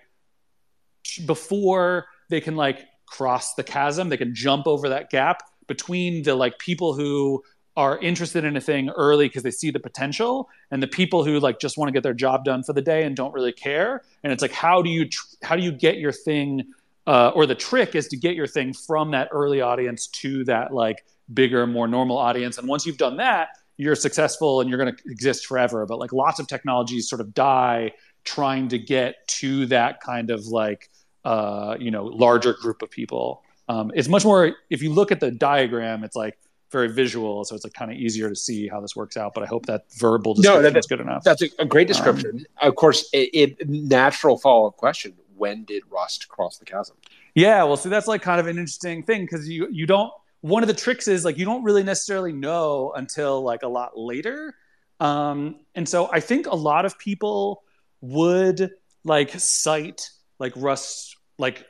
before 1.26 2.06
they 2.30 2.42
can 2.42 2.56
like 2.56 2.86
cross 3.08 3.56
the 3.56 3.64
chasm. 3.64 4.10
They 4.10 4.18
can 4.18 4.36
jump 4.36 4.68
over 4.68 4.90
that 4.90 5.10
gap 5.10 5.42
between 5.68 6.22
the 6.22 6.36
like 6.36 6.60
people 6.60 6.94
who 6.94 7.44
are 7.78 7.98
interested 8.00 8.46
in 8.46 8.56
a 8.56 8.62
thing 8.62 8.90
early 8.90 9.28
because 9.28 9.44
they 9.44 9.52
see 9.52 9.70
the 9.70 9.80
potential 9.80 10.50
and 10.72 10.82
the 10.82 10.88
people 10.88 11.24
who 11.24 11.40
like 11.40 11.60
just 11.60 11.78
want 11.78 11.90
to 11.90 11.92
get 11.92 12.04
their 12.04 12.14
job 12.14 12.46
done 12.46 12.64
for 12.64 12.74
the 12.74 12.82
day 12.82 13.04
and 13.04 13.16
don't 13.16 13.34
really 13.34 13.52
care. 13.52 14.02
And 14.24 14.32
it's 14.32 14.42
like 14.42 14.54
how 14.54 14.82
do 14.82 14.90
you 14.90 15.10
tr- 15.10 15.26
how 15.44 15.56
do 15.56 15.64
you 15.64 15.72
get 15.72 15.98
your 15.98 16.12
thing 16.12 16.72
uh, 17.08 17.32
or 17.36 17.46
the 17.46 17.56
trick 17.56 17.94
is 17.96 18.08
to 18.08 18.18
get 18.18 18.36
your 18.36 18.48
thing 18.48 18.74
from 18.74 19.12
that 19.12 19.28
early 19.32 19.62
audience 19.62 20.08
to 20.08 20.44
that 20.46 20.74
like 20.74 21.06
bigger 21.34 21.68
more 21.68 21.88
normal 21.88 22.18
audience. 22.18 22.58
And 22.58 22.68
once 22.68 22.86
you've 22.86 22.98
done 22.98 23.18
that 23.18 23.50
you're 23.78 23.96
successful 23.96 24.62
and 24.62 24.70
you're 24.70 24.80
going 24.80 24.96
to 24.96 25.04
exist 25.06 25.46
forever. 25.46 25.86
But 25.86 26.00
like 26.00 26.14
lots 26.14 26.40
of 26.40 26.48
technologies 26.48 27.10
sort 27.10 27.22
of 27.22 27.34
die 27.34 27.92
trying 28.24 28.70
to 28.70 28.80
get 28.80 29.28
to 29.28 29.66
that 29.68 30.02
kind 30.02 30.32
of 30.32 30.46
like 30.48 30.90
uh, 31.24 31.76
you 31.80 31.92
know 31.92 32.06
larger 32.06 32.54
group 32.54 32.82
of 32.82 32.90
people. 32.90 33.44
Um, 33.68 33.92
it's 33.96 34.08
much 34.08 34.24
more 34.24 34.56
if 34.70 34.82
you 34.82 34.94
look 34.94 35.12
at 35.12 35.20
the 35.20 35.32
diagram 35.32 36.04
it's 36.04 36.16
like 36.16 36.38
very 36.76 36.90
visual, 36.90 37.46
so 37.46 37.56
it's 37.56 37.64
like 37.64 37.74
kind 37.74 37.90
of 37.90 37.98
easier 37.98 38.28
to 38.28 38.36
see 38.36 38.68
how 38.68 38.82
this 38.82 38.96
works 38.96 39.16
out. 39.16 39.34
But 39.34 39.44
I 39.44 39.48
hope 39.48 39.66
that 39.68 39.86
verbal 39.98 40.34
description 40.34 40.64
no, 40.64 40.70
that, 40.70 40.78
is 40.78 40.86
good 40.86 41.00
enough. 41.00 41.24
That's 41.24 41.42
a, 41.42 41.50
a 41.60 41.66
great 41.66 41.88
description. 41.88 42.46
Um, 42.62 42.70
of 42.70 42.76
course, 42.76 43.10
it, 43.14 43.30
it 43.34 43.70
natural 43.70 44.38
follow 44.38 44.68
up 44.68 44.76
question: 44.76 45.14
When 45.38 45.64
did 45.64 45.84
Rust 45.90 46.28
cross 46.28 46.58
the 46.58 46.66
chasm? 46.66 46.98
Yeah, 47.34 47.64
well, 47.64 47.78
see, 47.78 47.90
that's 47.90 48.08
like 48.08 48.22
kind 48.22 48.40
of 48.40 48.48
an 48.48 48.58
interesting 48.58 49.04
thing 49.04 49.22
because 49.22 49.48
you 49.48 49.70
you 49.72 49.86
don't. 49.86 50.12
One 50.42 50.62
of 50.64 50.68
the 50.68 50.76
tricks 50.76 51.08
is 51.08 51.24
like 51.24 51.38
you 51.38 51.46
don't 51.46 51.64
really 51.64 51.84
necessarily 51.84 52.34
know 52.34 52.92
until 52.94 53.42
like 53.42 53.64
a 53.64 53.68
lot 53.70 53.98
later, 53.98 54.54
um, 55.00 55.62
and 55.76 55.88
so 55.88 56.10
I 56.12 56.20
think 56.20 56.48
a 56.48 56.56
lot 56.56 56.86
of 56.86 57.00
people 57.00 57.64
would 58.02 58.72
like 59.06 59.32
cite 59.40 60.10
like 60.40 60.54
Rust 60.58 61.16
like 61.40 61.66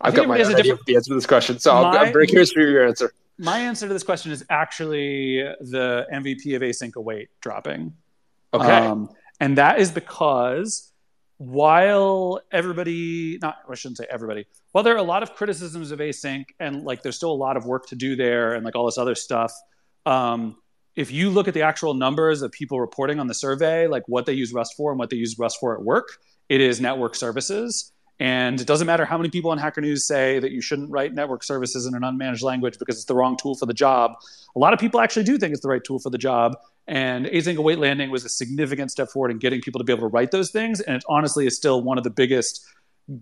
I've 0.00 0.14
got 0.14 0.28
my 0.28 0.38
answer 0.38 0.54
different... 0.54 0.84
the 0.86 0.96
answer 0.96 1.10
to 1.10 1.14
this 1.14 1.26
question, 1.26 1.58
so 1.58 1.74
my, 1.74 1.98
I'm 1.98 2.12
very 2.12 2.26
curious 2.26 2.52
for 2.52 2.60
your 2.60 2.86
answer. 2.86 3.12
My 3.38 3.58
answer 3.58 3.86
to 3.86 3.92
this 3.92 4.02
question 4.02 4.32
is 4.32 4.44
actually 4.50 5.38
the 5.60 6.06
MVP 6.12 6.56
of 6.56 6.62
async 6.62 6.94
await 6.96 7.28
dropping. 7.40 7.94
Okay, 8.52 8.86
um, 8.86 9.10
and 9.40 9.58
that 9.58 9.78
is 9.78 9.90
because 9.90 10.90
while 11.40 12.40
everybody, 12.52 13.38
not 13.40 13.58
I 13.68 13.74
shouldn't 13.74 13.98
say 13.98 14.06
everybody, 14.10 14.46
while 14.72 14.84
there 14.84 14.94
are 14.94 14.98
a 14.98 15.02
lot 15.02 15.22
of 15.22 15.34
criticisms 15.34 15.90
of 15.90 15.98
async 15.98 16.44
and 16.58 16.84
like 16.84 17.02
there's 17.02 17.16
still 17.16 17.32
a 17.32 17.40
lot 17.46 17.56
of 17.56 17.64
work 17.64 17.86
to 17.88 17.96
do 17.96 18.14
there 18.14 18.54
and 18.54 18.64
like 18.64 18.76
all 18.76 18.84
this 18.84 18.98
other 18.98 19.14
stuff. 19.14 19.52
Um, 20.04 20.56
if 20.96 21.10
you 21.10 21.30
look 21.30 21.48
at 21.48 21.54
the 21.54 21.62
actual 21.62 21.94
numbers 21.94 22.42
of 22.42 22.52
people 22.52 22.78
reporting 22.78 23.20
on 23.20 23.26
the 23.26 23.34
survey, 23.34 23.86
like 23.86 24.02
what 24.06 24.26
they 24.26 24.34
use 24.34 24.52
Rust 24.52 24.74
for 24.76 24.90
and 24.90 24.98
what 24.98 25.08
they 25.08 25.16
use 25.16 25.38
Rust 25.38 25.58
for 25.60 25.74
at 25.74 25.82
work, 25.82 26.08
it 26.50 26.60
is 26.60 26.80
network 26.80 27.14
services. 27.14 27.92
And 28.20 28.60
it 28.60 28.66
doesn't 28.66 28.86
matter 28.86 29.06
how 29.06 29.16
many 29.16 29.30
people 29.30 29.50
on 29.50 29.56
Hacker 29.56 29.80
News 29.80 30.04
say 30.04 30.38
that 30.40 30.52
you 30.52 30.60
shouldn't 30.60 30.90
write 30.90 31.14
network 31.14 31.42
services 31.42 31.86
in 31.86 31.94
an 31.94 32.02
unmanaged 32.02 32.42
language 32.42 32.78
because 32.78 32.96
it's 32.96 33.06
the 33.06 33.14
wrong 33.14 33.34
tool 33.38 33.54
for 33.54 33.64
the 33.64 33.72
job. 33.72 34.12
A 34.54 34.58
lot 34.58 34.74
of 34.74 34.78
people 34.78 35.00
actually 35.00 35.24
do 35.24 35.38
think 35.38 35.52
it's 35.52 35.62
the 35.62 35.68
right 35.68 35.82
tool 35.82 35.98
for 35.98 36.10
the 36.10 36.18
job. 36.18 36.56
And 36.86 37.24
async 37.26 37.56
await 37.56 37.78
landing 37.78 38.10
was 38.10 38.26
a 38.26 38.28
significant 38.28 38.90
step 38.90 39.08
forward 39.08 39.30
in 39.30 39.38
getting 39.38 39.62
people 39.62 39.78
to 39.78 39.84
be 39.84 39.92
able 39.92 40.02
to 40.02 40.12
write 40.12 40.32
those 40.32 40.50
things. 40.50 40.82
And 40.82 40.96
it 40.96 41.04
honestly 41.08 41.46
is 41.46 41.56
still 41.56 41.82
one 41.82 41.96
of 41.96 42.04
the 42.04 42.10
biggest 42.10 42.66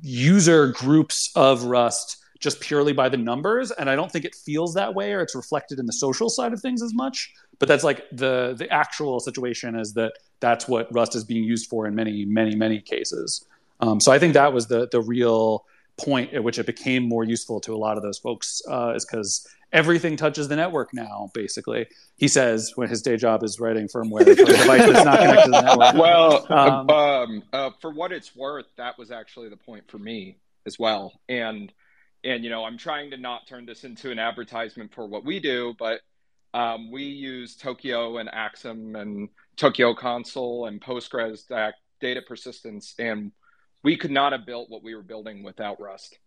user 0.03 0.73
groups 0.73 1.31
of 1.37 1.63
Rust 1.65 2.17
just 2.41 2.61
purely 2.61 2.93
by 2.93 3.09
the 3.09 3.17
numbers. 3.17 3.71
And 3.71 3.89
I 3.89 3.95
don't 3.95 4.11
think 4.11 4.25
it 4.25 4.35
feels 4.35 4.75
that 4.75 4.95
way 4.95 5.13
or 5.13 5.21
it's 5.21 5.35
reflected 5.35 5.79
in 5.79 5.87
the 5.87 5.93
social 5.93 6.29
side 6.29 6.53
of 6.53 6.61
things 6.61 6.83
as 6.83 6.93
much. 6.93 7.33
But 7.61 7.69
that's 7.69 7.85
like 7.85 8.05
the 8.11 8.55
the 8.57 8.69
actual 8.71 9.21
situation 9.21 9.79
is 9.79 9.95
that 9.95 10.15
that's 10.41 10.67
what 10.67 10.93
Rust 10.93 11.15
is 11.15 11.25
being 11.25 11.45
used 11.45 11.69
for 11.69 11.87
in 11.87 11.95
many, 11.95 12.25
many, 12.25 12.57
many 12.57 12.81
cases. 12.81 13.45
Um, 13.81 14.01
so 14.01 14.13
I 14.13 14.19
think 14.19 14.35
that 14.35 14.53
was 14.53 14.67
the 14.67 14.89
the 14.91 15.01
real 15.01 15.65
point 15.99 16.33
at 16.33 16.43
which 16.43 16.59
it 16.59 16.67
became 16.67 17.03
more 17.03 17.25
useful 17.25 17.61
to 17.61 17.75
a 17.75 17.77
lot 17.77 17.97
of 17.97 18.03
those 18.03 18.19
folks 18.19 18.63
uh, 18.69 18.93
is 18.95 19.05
because 19.05 19.47
everything 19.73 20.17
touches 20.17 20.49
the 20.49 20.57
network 20.57 20.95
now. 20.95 21.31
Basically, 21.35 21.87
he 22.17 22.29
says 22.29 22.73
when 22.77 22.89
his 22.89 23.03
day 23.03 23.17
job 23.17 23.43
is 23.43 23.61
writing 23.61 23.89
firmware 23.89 24.25
for 24.25 24.31
a 24.31 24.35
device 24.37 24.87
that's 24.87 25.05
not 25.05 25.19
connected 25.19 25.45
to 25.45 25.51
the 25.51 25.61
network. 25.63 25.95
Well, 25.95 26.53
um, 26.53 26.91
um, 26.91 27.43
uh, 27.53 27.71
for 27.81 27.91
what 27.91 28.13
it's 28.13 28.35
worth, 28.35 28.67
that 28.77 28.97
was 28.99 29.11
actually 29.11 29.49
the 29.49 29.57
point 29.57 29.91
for 29.91 29.99
me 29.99 30.39
as 30.67 30.79
well. 30.79 31.21
And 31.29 31.73
and 32.25 32.45
you 32.45 32.51
know, 32.51 32.65
I'm 32.65 32.79
trying 32.79 33.11
to 33.11 33.17
not 33.17 33.47
turn 33.47 33.67
this 33.67 33.85
into 33.85 34.11
an 34.11 34.19
advertisement 34.19 34.95
for 34.95 35.07
what 35.07 35.25
we 35.25 35.41
do, 35.41 35.75
but 35.79 36.01
um, 36.55 36.91
we 36.91 37.05
use 37.05 37.57
Tokio 37.57 38.19
and 38.19 38.29
Axum 38.33 38.97
and 38.97 39.29
Tokio 39.57 39.97
Console 39.97 40.67
and 40.67 40.81
Postgres 40.81 41.43
data 42.01 42.23
persistence 42.27 42.95
and 42.99 43.33
we 43.83 43.97
could 43.97 44.11
not 44.11 44.33
have 44.33 44.47
built 44.47 44.71
what 44.71 44.83
we 44.83 44.95
were 44.95 45.03
building 45.03 45.43
without 45.43 45.81
Rust 45.81 46.19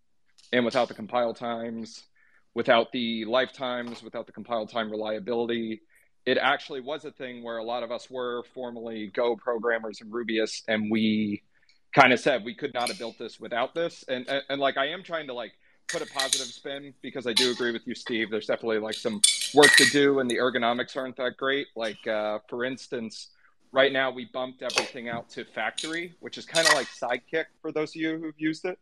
and 0.54 0.66
without 0.66 0.88
the 0.88 0.93
compile 0.93 1.34
times, 1.34 2.04
without 2.54 2.91
the 2.91 3.26
lifetimes, 3.26 4.04
without 4.04 4.26
the 4.26 4.34
compile 4.34 4.68
time 4.68 4.89
reliability. 4.89 5.82
It 6.26 6.38
actually 6.38 6.82
was 6.82 7.06
a 7.06 7.12
thing 7.12 7.43
where 7.43 7.58
a 7.58 7.64
lot 7.64 7.84
of 7.84 7.91
us 7.91 8.10
were 8.10 8.43
formerly 8.54 9.08
Go 9.08 9.36
programmers 9.36 10.02
and 10.02 10.12
Rubyists, 10.12 10.62
and 10.68 10.91
we 10.91 11.41
kind 11.93 12.14
of 12.14 12.20
said 12.20 12.43
we 12.43 12.56
could 12.56 12.74
not 12.74 12.88
have 12.89 12.99
built 12.99 13.18
this 13.18 13.39
without 13.39 13.74
this. 13.74 14.06
And, 14.08 14.28
and, 14.30 14.43
and 14.49 14.62
like 14.62 14.78
I 14.78 14.88
am 14.88 15.04
trying 15.04 15.28
to 15.28 15.34
like 15.34 15.54
put 15.88 16.02
a 16.02 16.06
positive 16.06 16.47
spin 16.47 16.93
because 17.02 17.28
I 17.28 17.34
do 17.34 17.52
agree 17.52 17.72
with 17.72 17.86
you, 17.86 17.95
Steve. 17.95 18.30
There's 18.32 18.45
definitely 18.45 18.80
like 18.80 18.95
some 18.95 19.22
work 19.54 19.72
to 19.76 19.86
do, 19.86 20.20
and 20.20 20.30
the 20.30 20.38
ergonomics 20.38 20.95
aren't 20.95 21.18
that 21.18 21.38
great. 21.38 21.68
Like 21.76 22.06
uh, 22.08 22.39
for 22.47 22.64
instance, 22.64 23.28
right 23.72 23.91
now 23.91 24.11
we 24.11 24.26
bumped 24.26 24.61
everything 24.61 25.09
out 25.09 25.30
to 25.30 25.45
Faktory, 25.45 26.13
which 26.19 26.38
is 26.38 26.45
kind 26.45 26.67
of 26.67 26.74
like 26.74 26.88
Sidekiq 26.88 27.45
for 27.61 27.72
those 27.72 27.91
of 27.91 28.01
you 28.01 28.17
who've 28.17 28.39
used 28.39 28.65
it. 28.65 28.80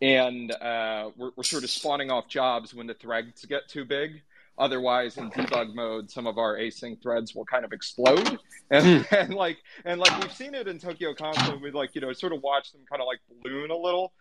And 0.00 0.52
uh, 0.52 1.10
we're, 1.16 1.30
we're 1.36 1.42
sort 1.42 1.64
of 1.64 1.70
spawning 1.70 2.10
off 2.10 2.28
jobs 2.28 2.72
when 2.72 2.86
the 2.86 2.94
threads 2.94 3.44
get 3.44 3.68
too 3.68 3.84
big. 3.84 4.22
Otherwise, 4.58 5.16
in 5.18 5.30
debug 5.30 5.74
mode, 5.74 6.10
some 6.10 6.26
of 6.26 6.36
our 6.36 6.56
async 6.56 7.00
threads 7.00 7.34
will 7.34 7.44
kind 7.44 7.64
of 7.64 7.72
explode, 7.72 8.38
and, 8.72 9.04
hmm. 9.04 9.14
and 9.14 9.32
like 9.32 9.58
and 9.84 10.00
like 10.00 10.20
we've 10.20 10.32
seen 10.32 10.52
it 10.52 10.66
in 10.66 10.80
Tokio 10.80 11.14
Console. 11.16 11.60
We 11.60 11.70
like 11.70 11.94
you 11.94 12.00
know 12.00 12.12
sort 12.12 12.32
of 12.32 12.42
watch 12.42 12.72
them 12.72 12.80
kind 12.90 13.00
of 13.00 13.06
like 13.06 13.20
balloon 13.40 13.70
a 13.70 13.76
little, 13.76 14.12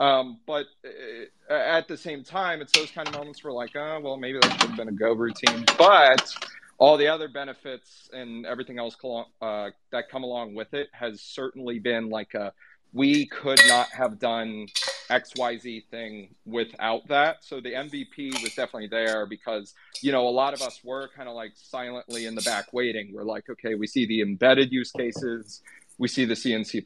um, 0.00 0.40
but 0.46 0.66
uh, 0.84 1.52
at 1.52 1.88
the 1.88 1.96
same 1.96 2.24
time, 2.24 2.60
it's 2.60 2.72
those 2.72 2.90
kind 2.90 3.06
of 3.06 3.14
moments 3.14 3.44
where 3.44 3.52
like, 3.52 3.76
oh 3.76 4.00
well, 4.02 4.16
maybe 4.16 4.38
that 4.40 4.50
should 4.52 4.70
have 4.70 4.76
been 4.76 4.88
a 4.88 4.92
Go 4.92 5.12
routine. 5.12 5.64
But 5.76 6.34
all 6.78 6.96
the 6.96 7.08
other 7.08 7.28
benefits 7.28 8.08
and 8.12 8.46
everything 8.46 8.78
else 8.78 8.96
uh, 9.40 9.70
that 9.90 10.08
come 10.10 10.24
along 10.24 10.54
with 10.54 10.74
it 10.74 10.88
has 10.92 11.20
certainly 11.20 11.78
been 11.78 12.08
like 12.08 12.34
a 12.34 12.52
we 12.94 13.24
could 13.26 13.60
not 13.68 13.88
have 13.88 14.18
done 14.18 14.66
xyz 15.08 15.86
thing 15.90 16.34
without 16.44 17.06
that. 17.08 17.42
So 17.42 17.60
the 17.60 17.72
mvp 17.72 18.42
was 18.42 18.54
definitely 18.54 18.88
there 18.88 19.26
because 19.26 19.74
you 20.02 20.12
know 20.12 20.28
a 20.28 20.30
lot 20.30 20.54
of 20.54 20.62
us 20.62 20.80
were 20.84 21.08
kind 21.16 21.28
of 21.28 21.34
like 21.34 21.52
silently 21.54 22.26
in 22.26 22.34
the 22.34 22.42
back 22.42 22.72
waiting. 22.72 23.12
We're 23.12 23.24
like 23.24 23.48
okay 23.48 23.74
we 23.74 23.86
see 23.86 24.06
the 24.06 24.20
embedded 24.20 24.72
use 24.72 24.92
cases 24.92 25.62
we 25.98 26.08
see 26.08 26.24
the 26.24 26.36
c 26.36 26.54
and 26.54 26.66
c++ 26.66 26.82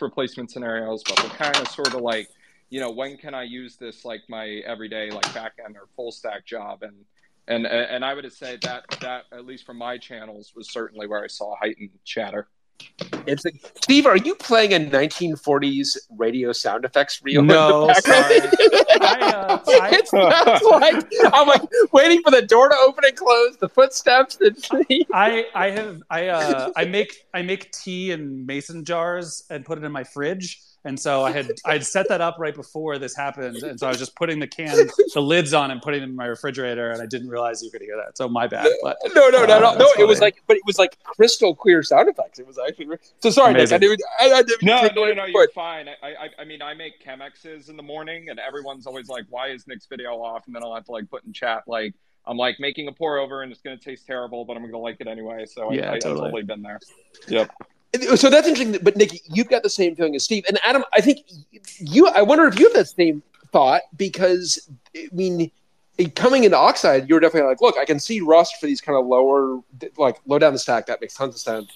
replacement 0.00 0.50
scenarios 0.50 1.02
but 1.04 1.22
we're 1.22 1.30
kind 1.30 1.56
of 1.56 1.68
sort 1.68 1.94
of 1.94 2.00
like 2.00 2.28
you 2.70 2.80
know 2.80 2.90
when 2.90 3.16
can 3.16 3.34
i 3.34 3.44
use 3.44 3.76
this 3.76 4.04
like 4.04 4.20
my 4.28 4.60
everyday 4.66 5.10
like 5.10 5.32
back 5.32 5.52
end 5.64 5.76
or 5.76 5.86
full 5.96 6.12
stack 6.12 6.44
job? 6.44 6.82
And 6.82 7.04
and 7.48 7.66
and 7.66 8.04
I 8.04 8.14
would 8.14 8.30
say 8.32 8.58
that 8.62 8.84
that 9.00 9.24
at 9.32 9.46
least 9.46 9.66
from 9.66 9.78
my 9.78 9.98
channels 9.98 10.52
was 10.54 10.70
certainly 10.70 11.06
where 11.06 11.22
I 11.22 11.26
saw 11.26 11.56
heightened 11.56 11.90
chatter. 12.04 12.48
It's 13.26 13.44
like, 13.44 13.60
Steve, 13.82 14.06
are 14.06 14.16
you 14.16 14.34
playing 14.36 14.72
a 14.72 14.78
1940s 14.78 15.96
radio 16.16 16.52
sound 16.52 16.84
effects 16.84 17.20
reel? 17.22 17.42
No, 17.42 17.92
sorry. 18.00 18.40
I, 19.00 19.32
uh, 19.34 19.58
I, 19.66 19.90
it 19.92 20.08
sounds 20.08 20.62
like 20.62 21.04
I'm 21.32 21.48
like 21.48 21.62
waiting 21.92 22.22
for 22.22 22.30
the 22.30 22.42
door 22.42 22.68
to 22.68 22.76
open 22.76 23.04
and 23.04 23.16
close, 23.16 23.56
the 23.56 23.68
footsteps. 23.68 24.38
And 24.40 24.56
I 25.12 25.46
I 25.54 25.70
have 25.70 26.02
I 26.08 26.28
uh 26.28 26.70
I 26.76 26.84
make 26.84 27.26
I 27.34 27.42
make 27.42 27.72
tea 27.72 28.12
in 28.12 28.46
mason 28.46 28.84
jars 28.84 29.44
and 29.50 29.64
put 29.64 29.78
it 29.78 29.84
in 29.84 29.92
my 29.92 30.04
fridge 30.04 30.62
and 30.84 30.98
so 30.98 31.24
I 31.24 31.32
had 31.32 31.50
I 31.64 31.72
had 31.74 31.84
set 31.84 32.08
that 32.08 32.20
up 32.20 32.36
right 32.38 32.54
before 32.54 32.98
this 32.98 33.16
happened, 33.16 33.56
and 33.56 33.78
so 33.78 33.86
I 33.86 33.90
was 33.90 33.98
just 33.98 34.14
putting 34.14 34.38
the 34.38 34.46
can, 34.46 34.88
the 35.14 35.20
lids 35.20 35.52
on, 35.52 35.70
and 35.70 35.82
putting 35.82 36.00
them 36.00 36.10
in 36.10 36.16
my 36.16 36.26
refrigerator, 36.26 36.90
and 36.90 37.02
I 37.02 37.06
didn't 37.06 37.28
realize 37.28 37.62
you 37.62 37.70
could 37.70 37.82
hear 37.82 37.96
that. 37.96 38.16
So 38.16 38.28
my 38.28 38.46
bad. 38.46 38.68
But 38.82 38.96
no, 39.14 39.28
no, 39.28 39.44
no, 39.44 39.56
uh, 39.56 39.60
no, 39.60 39.74
no. 39.74 39.86
It 39.98 40.06
was 40.06 40.20
like, 40.20 40.42
but 40.46 40.56
it 40.56 40.62
was 40.66 40.78
like 40.78 41.02
crystal 41.02 41.54
clear 41.54 41.82
sound 41.82 42.08
effects. 42.08 42.38
It 42.38 42.46
was 42.46 42.58
actually 42.58 42.96
so 43.20 43.30
sorry, 43.30 43.54
Nick. 43.54 43.72
I 43.72 43.78
didn't. 43.78 44.02
I, 44.20 44.32
I 44.32 44.42
didn't 44.42 44.62
no, 44.62 44.82
no, 44.82 45.04
no, 45.06 45.14
no, 45.14 45.24
you're 45.26 45.48
fine. 45.50 45.88
I, 45.88 46.06
I, 46.06 46.28
I 46.40 46.44
mean, 46.44 46.62
I 46.62 46.74
make 46.74 47.04
chemexes 47.04 47.68
in 47.68 47.76
the 47.76 47.82
morning, 47.82 48.28
and 48.30 48.38
everyone's 48.38 48.86
always 48.86 49.08
like, 49.08 49.24
"Why 49.30 49.48
is 49.48 49.66
Nick's 49.66 49.86
video 49.86 50.12
off?" 50.22 50.46
And 50.46 50.54
then 50.54 50.62
I'll 50.62 50.74
have 50.74 50.84
to 50.84 50.92
like 50.92 51.10
put 51.10 51.24
in 51.24 51.32
chat 51.32 51.64
like 51.66 51.94
I'm 52.28 52.36
like 52.36 52.60
making 52.60 52.88
a 52.88 52.92
pour 52.92 53.18
over 53.18 53.42
and 53.42 53.50
it's 53.50 53.62
going 53.62 53.76
to 53.76 53.82
taste 53.82 54.06
terrible, 54.06 54.44
but 54.44 54.54
I'm 54.54 54.62
going 54.62 54.72
to 54.72 54.78
like 54.78 54.96
it 55.00 55.06
anyway. 55.06 55.46
So 55.46 55.72
Yeah, 55.72 55.86
I, 55.86 55.92
I, 55.92 55.94
I've 55.94 56.00
totally. 56.00 56.20
totally 56.26 56.42
been 56.42 56.62
there. 56.62 56.78
Yep. 57.26 57.50
So 58.16 58.28
that's 58.28 58.46
interesting. 58.46 58.78
But 58.82 58.96
Nick, 58.96 59.20
you've 59.34 59.48
got 59.48 59.62
the 59.62 59.70
same 59.70 59.96
feeling 59.96 60.14
as 60.14 60.22
Steve 60.24 60.44
and 60.48 60.58
Adam. 60.64 60.84
I 60.94 61.00
think 61.00 61.20
you. 61.78 62.06
I 62.08 62.22
wonder 62.22 62.46
if 62.46 62.58
you 62.58 62.66
have 62.66 62.74
that 62.74 62.88
same 62.88 63.22
thought 63.50 63.82
because 63.96 64.68
I 64.94 65.08
mean, 65.12 65.50
coming 66.14 66.44
into 66.44 66.56
Oxide, 66.56 67.08
you 67.08 67.14
were 67.14 67.20
definitely 67.20 67.48
like, 67.48 67.60
look, 67.62 67.76
I 67.78 67.84
can 67.84 67.98
see 67.98 68.20
Rust 68.20 68.56
for 68.60 68.66
these 68.66 68.80
kind 68.80 68.98
of 68.98 69.06
lower, 69.06 69.60
like 69.96 70.20
low 70.26 70.38
down 70.38 70.52
the 70.52 70.58
stack. 70.58 70.86
That 70.86 71.00
makes 71.00 71.14
tons 71.14 71.34
of 71.34 71.40
sense. 71.40 71.70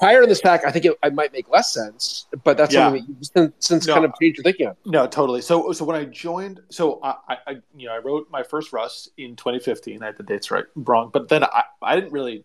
Higher 0.00 0.22
in 0.22 0.28
the 0.28 0.34
stack, 0.34 0.64
I 0.64 0.72
think 0.72 0.84
it, 0.84 0.98
it 1.04 1.14
might 1.14 1.32
make 1.32 1.48
less 1.48 1.72
sense. 1.72 2.26
But 2.42 2.56
that's 2.56 2.74
Yeah. 2.74 2.86
something 2.86 3.02
that 3.02 3.08
you 3.08 3.16
since, 3.20 3.52
since 3.60 3.86
No. 3.86 3.94
kind 3.94 4.04
of 4.06 4.12
changed 4.20 4.38
your 4.38 4.42
thinking 4.42 4.66
on. 4.68 4.76
No, 4.84 5.06
totally. 5.06 5.42
So, 5.42 5.70
so 5.72 5.84
when 5.84 5.94
I 5.94 6.06
joined, 6.06 6.60
so 6.70 6.98
I, 7.04 7.14
I, 7.28 7.36
I 7.46 7.50
you 7.76 7.86
know, 7.86 7.94
I 7.94 7.98
wrote 7.98 8.28
my 8.28 8.42
first 8.42 8.72
Rust 8.72 9.10
in 9.18 9.36
2015. 9.36 10.02
I 10.02 10.06
had 10.06 10.16
the 10.16 10.24
dates 10.24 10.50
right 10.50 10.64
wrong, 10.74 11.10
but 11.12 11.28
then 11.28 11.44
I, 11.44 11.62
I 11.82 11.94
didn't 11.94 12.10
really 12.10 12.42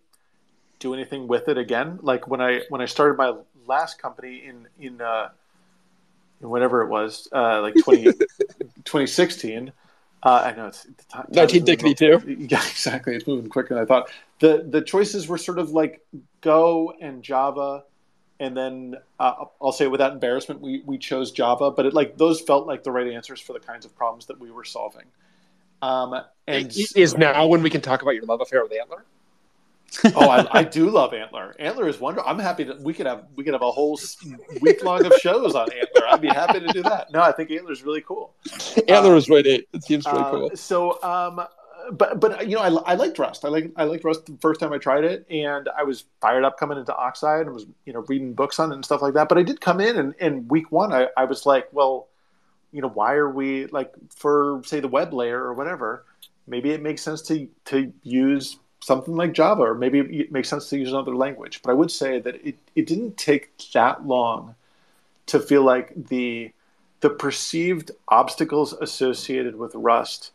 do 0.79 0.93
anything 0.93 1.27
with 1.27 1.47
it 1.47 1.57
again. 1.57 1.99
Like 2.01 2.27
when 2.27 2.41
I 2.41 2.61
when 2.69 2.81
I 2.81 2.85
started 2.85 3.17
my 3.17 3.33
last 3.65 4.01
company 4.01 4.43
in 4.45 4.67
in 4.79 5.01
uh, 5.01 5.29
in 6.41 6.49
whatever 6.49 6.81
it 6.83 6.89
was, 6.89 7.27
uh, 7.33 7.61
like 7.61 7.75
20, 7.83 8.03
2016. 8.85 9.71
Uh, 10.23 10.29
I 10.45 10.55
know 10.55 10.67
it's 10.67 10.83
the 10.83 11.03
time- 11.09 11.27
time 11.31 11.45
is 11.45 11.53
moving 11.53 11.77
1992. 11.85 12.47
Yeah, 12.49 12.57
exactly. 12.57 13.15
It's 13.15 13.27
moving 13.27 13.49
quicker 13.49 13.75
than 13.75 13.83
I 13.83 13.85
thought. 13.85 14.09
The 14.39 14.65
the 14.67 14.81
choices 14.81 15.27
were 15.27 15.37
sort 15.37 15.59
of 15.59 15.71
like 15.71 16.05
Go 16.41 16.93
and 16.99 17.23
Java, 17.23 17.83
and 18.39 18.55
then 18.57 18.95
uh, 19.19 19.45
I'll 19.61 19.71
say 19.71 19.87
without 19.87 20.13
embarrassment, 20.13 20.59
we 20.61 20.81
we 20.85 20.97
chose 20.97 21.31
Java. 21.31 21.71
But 21.71 21.85
it 21.85 21.93
like 21.93 22.17
those 22.17 22.41
felt 22.41 22.67
like 22.67 22.83
the 22.83 22.91
right 22.91 23.07
answers 23.11 23.39
for 23.39 23.53
the 23.53 23.59
kinds 23.59 23.85
of 23.85 23.95
problems 23.95 24.25
that 24.27 24.39
we 24.39 24.51
were 24.51 24.63
solving. 24.63 25.05
Um, 25.81 26.19
and 26.47 26.75
Is 26.95 27.15
now 27.17 27.45
when 27.47 27.61
we 27.61 27.69
can 27.69 27.81
talk 27.81 28.01
about 28.01 28.15
your 28.15 28.25
love 28.25 28.41
affair 28.41 28.63
with 28.63 28.71
ANTLR? 28.71 29.01
Oh, 30.15 30.29
I, 30.29 30.59
I 30.59 30.63
do 30.63 30.89
love 30.89 31.11
ANTLR. 31.11 31.57
ANTLR 31.59 31.87
is 31.87 31.99
wonderful. 31.99 32.29
I'm 32.29 32.39
happy 32.39 32.63
that 32.65 32.79
we 32.81 32.93
could 32.93 33.05
have 33.05 33.25
we 33.35 33.43
could 33.43 33.53
have 33.53 33.61
a 33.61 33.71
whole 33.71 33.99
week 34.61 34.83
long 34.83 35.05
of 35.05 35.13
shows 35.15 35.55
on 35.55 35.67
ANTLR. 35.69 36.03
I'd 36.11 36.21
be 36.21 36.27
happy 36.27 36.59
to 36.59 36.67
do 36.67 36.83
that. 36.83 37.11
No, 37.11 37.21
I 37.21 37.31
think 37.31 37.49
ANTLR 37.51 37.71
is 37.71 37.83
really 37.83 38.01
cool. 38.01 38.33
ANTLR 38.47 39.13
was 39.13 39.29
way 39.29 39.39
eight. 39.45 39.67
It 39.73 39.83
seems 39.83 40.05
really 40.05 40.19
Uh, 40.19 40.31
cool. 40.31 40.51
So, 40.55 41.01
um, 41.03 41.41
but 41.91 42.19
but 42.19 42.47
you 42.47 42.55
know, 42.57 42.61
I, 42.61 42.91
I 42.91 42.95
liked 42.95 43.17
Rust. 43.17 43.45
I 43.45 43.47
like 43.47 43.71
I 43.77 43.85
liked 43.85 44.03
Rust 44.03 44.25
the 44.25 44.37
first 44.41 44.59
time 44.59 44.73
I 44.73 44.77
tried 44.77 45.05
it, 45.05 45.25
and 45.29 45.69
I 45.77 45.83
was 45.83 46.03
fired 46.19 46.43
up 46.43 46.59
coming 46.59 46.77
into 46.77 46.93
Oxide 46.95 47.45
and 47.45 47.53
was 47.53 47.65
you 47.85 47.93
know 47.93 48.03
reading 48.07 48.33
books 48.33 48.59
on 48.59 48.71
it 48.71 48.75
and 48.75 48.83
stuff 48.85 49.01
like 49.01 49.13
that. 49.13 49.29
But 49.29 49.37
I 49.37 49.43
did 49.43 49.61
come 49.61 49.79
in 49.79 49.97
and, 49.97 50.13
and 50.19 50.49
week 50.51 50.71
one, 50.71 50.91
I, 50.91 51.07
I 51.15 51.23
was 51.25 51.45
like, 51.45 51.69
well, 51.71 52.07
you 52.73 52.81
know, 52.81 52.89
why 52.89 53.13
are 53.13 53.29
we 53.29 53.67
like 53.67 53.93
for 54.15 54.61
say 54.65 54.81
the 54.81 54.89
web 54.89 55.13
layer 55.13 55.41
or 55.41 55.53
whatever? 55.53 56.03
Maybe 56.45 56.71
it 56.71 56.81
makes 56.81 57.01
sense 57.01 57.21
to 57.23 57.47
to 57.65 57.93
use 58.03 58.57
something 58.79 59.15
like 59.15 59.33
Java, 59.33 59.63
or 59.63 59.75
maybe 59.75 59.99
it 59.99 60.31
makes 60.31 60.49
sense 60.49 60.69
to 60.69 60.77
use 60.77 60.89
another 60.89 61.15
language. 61.15 61.61
But 61.61 61.71
I 61.71 61.73
would 61.73 61.91
say 61.91 62.19
that 62.19 62.35
it, 62.47 62.55
it 62.75 62.87
didn't 62.87 63.17
take 63.17 63.51
that 63.73 64.07
long 64.07 64.55
to 65.27 65.39
feel 65.39 65.63
like 65.63 65.93
the 66.07 66.51
the 66.99 67.09
perceived 67.09 67.91
obstacles 68.07 68.73
associated 68.73 69.55
with 69.55 69.75
Rust 69.75 70.31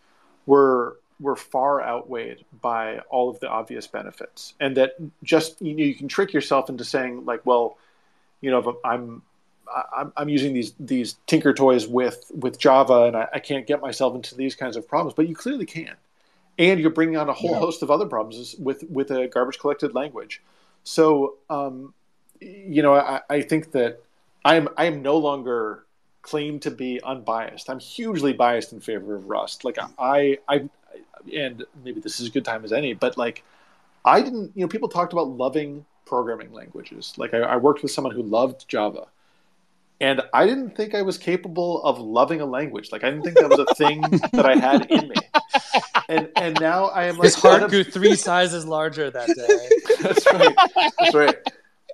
were 0.47 0.99
were 1.21 1.37
far 1.37 1.83
outweighed 1.83 2.45
by 2.61 2.99
all 3.11 3.31
of 3.31 3.39
the 3.41 3.49
obvious 3.49 3.87
benefits, 3.87 4.55
and 4.61 4.77
that 4.77 4.95
just 5.23 5.61
you 5.63 5.75
know 5.75 5.85
you 5.85 5.95
can 5.95 6.09
trick 6.09 6.33
yourself 6.33 6.69
into 6.69 6.85
saying 6.85 7.25
like, 7.25 7.45
well, 7.47 7.79
you 8.41 8.51
know, 8.51 8.79
I'm 8.85 9.23
I'm, 9.97 10.13
I'm 10.17 10.29
using 10.29 10.53
these 10.53 10.75
these 10.79 11.17
Tinker 11.27 11.55
toys 11.55 11.87
with 11.87 12.31
with 12.35 12.59
Java, 12.59 13.05
and 13.05 13.17
I, 13.17 13.29
I 13.35 13.39
can't 13.39 13.67
get 13.67 13.81
myself 13.81 14.15
into 14.15 14.35
these 14.35 14.55
kinds 14.55 14.77
of 14.77 14.87
problems, 14.87 15.15
but 15.15 15.29
you 15.29 15.35
clearly 15.35 15.67
can, 15.67 15.95
and 16.59 16.81
you're 16.81 16.91
bringing 16.91 17.17
on 17.17 17.29
a 17.29 17.33
whole 17.33 17.53
Yeah. 17.53 17.59
host 17.59 17.83
of 17.83 17.91
other 17.91 18.07
problems 18.07 18.57
with 18.59 18.85
with 18.91 19.11
a 19.11 19.29
garbage 19.29 19.59
collected 19.59 19.95
language. 19.95 20.43
So, 20.85 21.37
um, 21.49 21.95
you 22.41 22.83
know, 22.83 22.95
I, 22.95 23.21
I 23.31 23.41
think 23.43 23.73
that 23.73 24.01
I'm 24.45 24.69
I 24.77 24.87
am 24.87 25.03
no 25.03 25.17
longer 25.17 25.85
claim 26.23 26.61
to 26.61 26.71
be 26.71 27.01
unbiased. 27.03 27.69
I'm 27.69 27.81
hugely 27.81 28.33
biased 28.33 28.73
in 28.73 28.81
favor 28.81 29.15
of 29.15 29.27
Rust. 29.29 29.65
Like 29.65 29.79
I, 29.99 30.39
I, 30.49 30.69
and 31.35 31.65
maybe 31.85 32.01
this 32.01 32.21
is 32.21 32.29
a 32.29 32.31
good 32.31 32.45
time 32.45 32.65
as 32.65 32.73
any, 32.73 32.95
but 32.95 33.17
like 33.17 33.43
I 34.05 34.21
didn't, 34.21 34.53
you 34.55 34.63
know, 34.63 34.69
people 34.69 34.89
talked 34.89 35.13
about 35.13 35.29
loving 35.29 35.85
programming 36.05 36.53
languages. 36.53 37.15
Like 37.17 37.35
I, 37.35 37.39
I 37.39 37.57
worked 37.57 37.83
with 37.83 37.93
someone 37.93 38.15
who 38.15 38.23
loved 38.23 38.69
Java, 38.69 39.07
and 40.03 40.21
I 40.35 40.47
didn't 40.47 40.77
think 40.77 40.97
I 40.97 41.03
was 41.03 41.17
capable 41.17 41.83
of 41.85 42.01
loving 42.01 42.41
a 42.41 42.47
language. 42.47 42.91
Like 42.91 43.05
I 43.05 43.11
didn't 43.11 43.23
think 43.23 43.37
that 43.37 43.49
was 43.49 43.61
a 43.61 43.75
thing 43.77 44.01
that 44.33 44.45
I 44.45 44.57
had 44.57 44.91
in 44.91 45.09
me. 45.09 45.15
And 46.09 46.29
and 46.37 46.61
now 46.61 46.87
I 46.87 47.05
am 47.05 47.17
like 47.17 47.27
His 47.27 47.37
heart 47.37 47.71
grew 47.71 47.85
three 47.85 48.17
sizes 48.17 48.67
larger 48.67 49.11
that 49.11 49.29
day. 49.29 49.69
That's 50.03 50.27
right. 50.27 50.57
That's 50.99 51.15
right. 51.15 51.37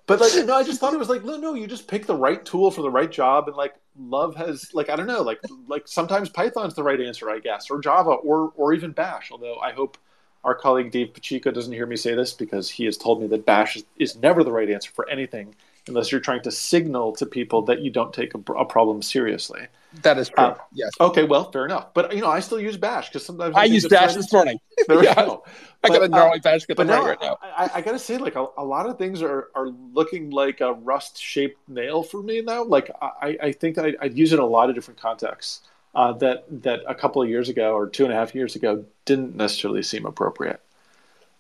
But 0.07 0.21
like, 0.21 0.47
no, 0.47 0.55
I 0.55 0.65
just 0.65 0.81
thought 0.81 0.95
it 0.95 0.99
was 0.99 1.11
like, 1.11 1.23
no, 1.23 1.37
no, 1.37 1.53
you 1.53 1.67
just 1.67 1.87
pick 1.87 2.07
the 2.07 2.17
right 2.17 2.43
tool 2.43 2.71
for 2.71 2.81
the 2.81 2.91
right 2.91 3.13
job, 3.13 3.47
and 3.47 3.55
like, 3.55 3.75
love 3.99 4.35
has 4.37 4.73
like, 4.73 4.89
I 4.89 4.97
don't 4.97 5.07
know, 5.07 5.21
like, 5.21 5.39
like 5.67 5.87
sometimes 5.87 6.31
Python's 6.31 6.73
the 6.73 6.83
right 6.83 6.99
answer, 6.99 7.29
I 7.29 7.41
guess, 7.41 7.69
or 7.69 7.79
Java, 7.79 8.13
or 8.13 8.51
or 8.57 8.73
even 8.73 8.93
Bash. 8.93 9.31
Although 9.31 9.59
I 9.59 9.73
hope 9.73 9.99
our 10.45 10.55
colleague 10.55 10.93
Dave 10.93 11.13
Pacheco 11.13 11.51
doesn't 11.51 11.75
hear 11.75 11.85
me 11.85 11.97
say 11.97 12.15
this 12.15 12.33
because 12.33 12.71
he 12.71 12.87
has 12.87 12.97
told 12.97 13.21
me 13.21 13.27
that 13.27 13.45
Bash 13.45 13.77
is, 13.77 13.85
is 13.99 14.17
never 14.17 14.43
the 14.43 14.53
right 14.53 14.71
answer 14.71 14.91
for 14.91 15.07
anything 15.11 15.55
unless 15.89 16.13
you're 16.13 16.21
trying 16.21 16.43
to 16.43 16.51
signal 16.51 17.13
to 17.17 17.27
people 17.27 17.63
that 17.63 17.81
you 17.81 17.91
don't 17.91 18.13
take 18.13 18.35
a, 18.35 18.53
a 18.53 18.65
problem 18.65 19.03
seriously. 19.03 19.67
That 20.03 20.19
is 20.19 20.29
true. 20.29 20.45
Uh, 20.45 20.57
yes. 20.73 20.91
Okay, 21.01 21.25
well, 21.25 21.51
fair 21.51 21.65
enough. 21.65 21.95
But 21.95 22.15
you 22.15 22.21
know, 22.21 22.29
I 22.29 22.41
still 22.41 22.61
use 22.61 22.77
Bash 22.77 23.09
because 23.09 23.25
sometimes 23.25 23.55
I 23.57 23.63
think 23.63 23.75
used 23.75 23.87
it's 23.87 23.93
the 23.95 23.97
Dash 23.97 24.09
right 24.11 24.17
this 24.17 24.33
morning. 24.33 24.61
There 24.87 25.03
Yeah. 25.03 25.15
go. 25.15 25.45
I 25.83 25.89
got 25.89 26.03
a 26.03 26.09
gnarly 26.09 26.39
uh, 26.39 26.43
Bash 26.43 26.67
But 26.67 26.87
now, 26.87 27.05
right 27.05 27.19
now. 27.21 27.39
I, 27.43 27.71
I 27.77 27.81
gotta 27.81 27.99
say, 27.99 28.19
like 28.19 28.37
a, 28.37 28.47
a 28.59 28.65
lot 28.65 28.87
of 28.89 28.99
things 28.99 29.23
are, 29.23 29.49
are 29.55 29.69
looking 29.69 30.31
like 30.31 30.61
a 30.61 30.73
rust-shaped 30.73 31.69
nail 31.69 32.03
for 32.03 32.23
me 32.23 32.43
now. 32.43 32.65
Like 32.65 32.91
I, 33.01 33.39
I 33.43 33.53
think 33.53 33.79
I, 33.79 33.95
I'd 34.01 34.17
use 34.17 34.33
it 34.33 34.37
in 34.37 34.43
a 34.43 34.47
lot 34.47 34.69
of 34.69 34.75
different 34.75 35.01
contexts 35.01 35.63
uh, 35.95 36.13
that 36.15 36.45
that 36.63 36.81
a 36.87 36.95
couple 36.95 37.23
of 37.23 37.29
years 37.29 37.49
ago 37.49 37.75
or 37.75 37.89
two 37.89 38.05
and 38.05 38.13
a 38.13 38.17
half 38.17 38.35
years 38.35 38.57
ago 38.57 38.85
didn't 39.05 39.37
necessarily 39.37 39.83
seem 39.83 40.05
appropriate. 40.05 40.61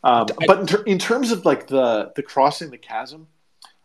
Um, 0.04 0.26
I- 0.40 0.46
but 0.46 0.60
in, 0.60 0.66
ter- 0.66 0.82
in 0.84 0.98
terms 0.98 1.32
of 1.32 1.44
like 1.44 1.66
the 1.66 2.12
the 2.16 2.22
crossing 2.22 2.70
the 2.70 2.78
chasm, 2.78 3.26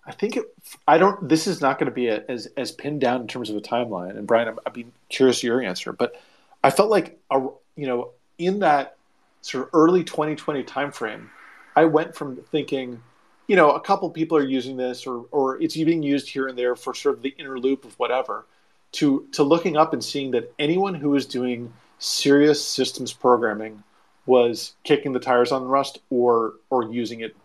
I 0.06 0.12
think 0.12 0.38
it, 0.38 0.46
I 0.88 0.98
don't. 0.98 1.30
This 1.30 1.48
is 1.48 1.62
not 1.62 1.80
going 1.80 1.90
to 1.90 1.96
be 1.96 2.08
a, 2.08 2.24
as 2.28 2.48
as 2.58 2.72
pinned 2.72 3.02
down 3.02 3.22
in 3.22 3.28
terms 3.28 3.50
of 3.50 3.56
a 3.56 3.62
timeline. 3.62 4.18
And 4.18 4.28
Bryan, 4.28 4.50
I'm, 4.50 4.60
I'd 4.66 4.74
be 4.74 4.88
curious 5.10 5.44
your 5.44 5.62
answer, 5.62 5.94
but 5.94 6.22
I 6.64 6.72
felt 6.72 6.90
like 6.90 7.20
a, 7.32 7.40
you 7.76 7.88
know 7.88 8.12
in 8.38 8.60
that 8.60 8.98
sort 9.42 9.66
of 9.66 9.70
early 9.74 10.04
2020 10.04 10.64
timeframe, 10.64 11.30
I 11.76 11.86
went 11.86 12.16
from 12.16 12.38
thinking, 12.52 13.02
you 13.48 13.56
know, 13.56 13.72
a 13.72 13.80
couple 13.80 14.10
people 14.10 14.38
are 14.38 14.46
using 14.46 14.78
this, 14.78 15.06
or 15.06 15.26
or 15.32 15.62
it's 15.62 15.76
being 15.76 16.04
used 16.04 16.30
here 16.30 16.48
and 16.48 16.58
there 16.58 16.76
for 16.76 16.94
sort 16.94 17.16
of 17.16 17.22
the 17.22 17.36
inner 17.38 17.60
loop 17.60 17.86
of 17.86 17.98
whatever, 18.00 18.46
to 18.94 19.28
to 19.34 19.44
looking 19.44 19.78
up 19.78 19.94
and 19.94 20.04
seeing 20.04 20.32
that 20.32 20.54
anyone 20.60 20.96
who 20.96 21.10
was 21.10 21.26
doing 21.26 21.74
serious 22.00 22.66
systems 22.66 23.14
programming 23.14 23.84
was 24.26 24.74
kicking 24.84 25.14
the 25.14 25.20
tires 25.20 25.52
on 25.52 25.64
Rust 25.64 26.00
or 26.10 26.56
or 26.70 26.92
using 26.92 27.22
it 27.22 27.36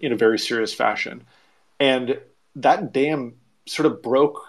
in 0.00 0.12
a 0.12 0.16
very 0.16 0.38
serious 0.38 0.74
fashion, 0.74 1.24
and 1.80 2.20
that 2.56 2.92
dam 2.92 3.34
sort 3.66 3.86
of 3.86 4.02
broke. 4.02 4.40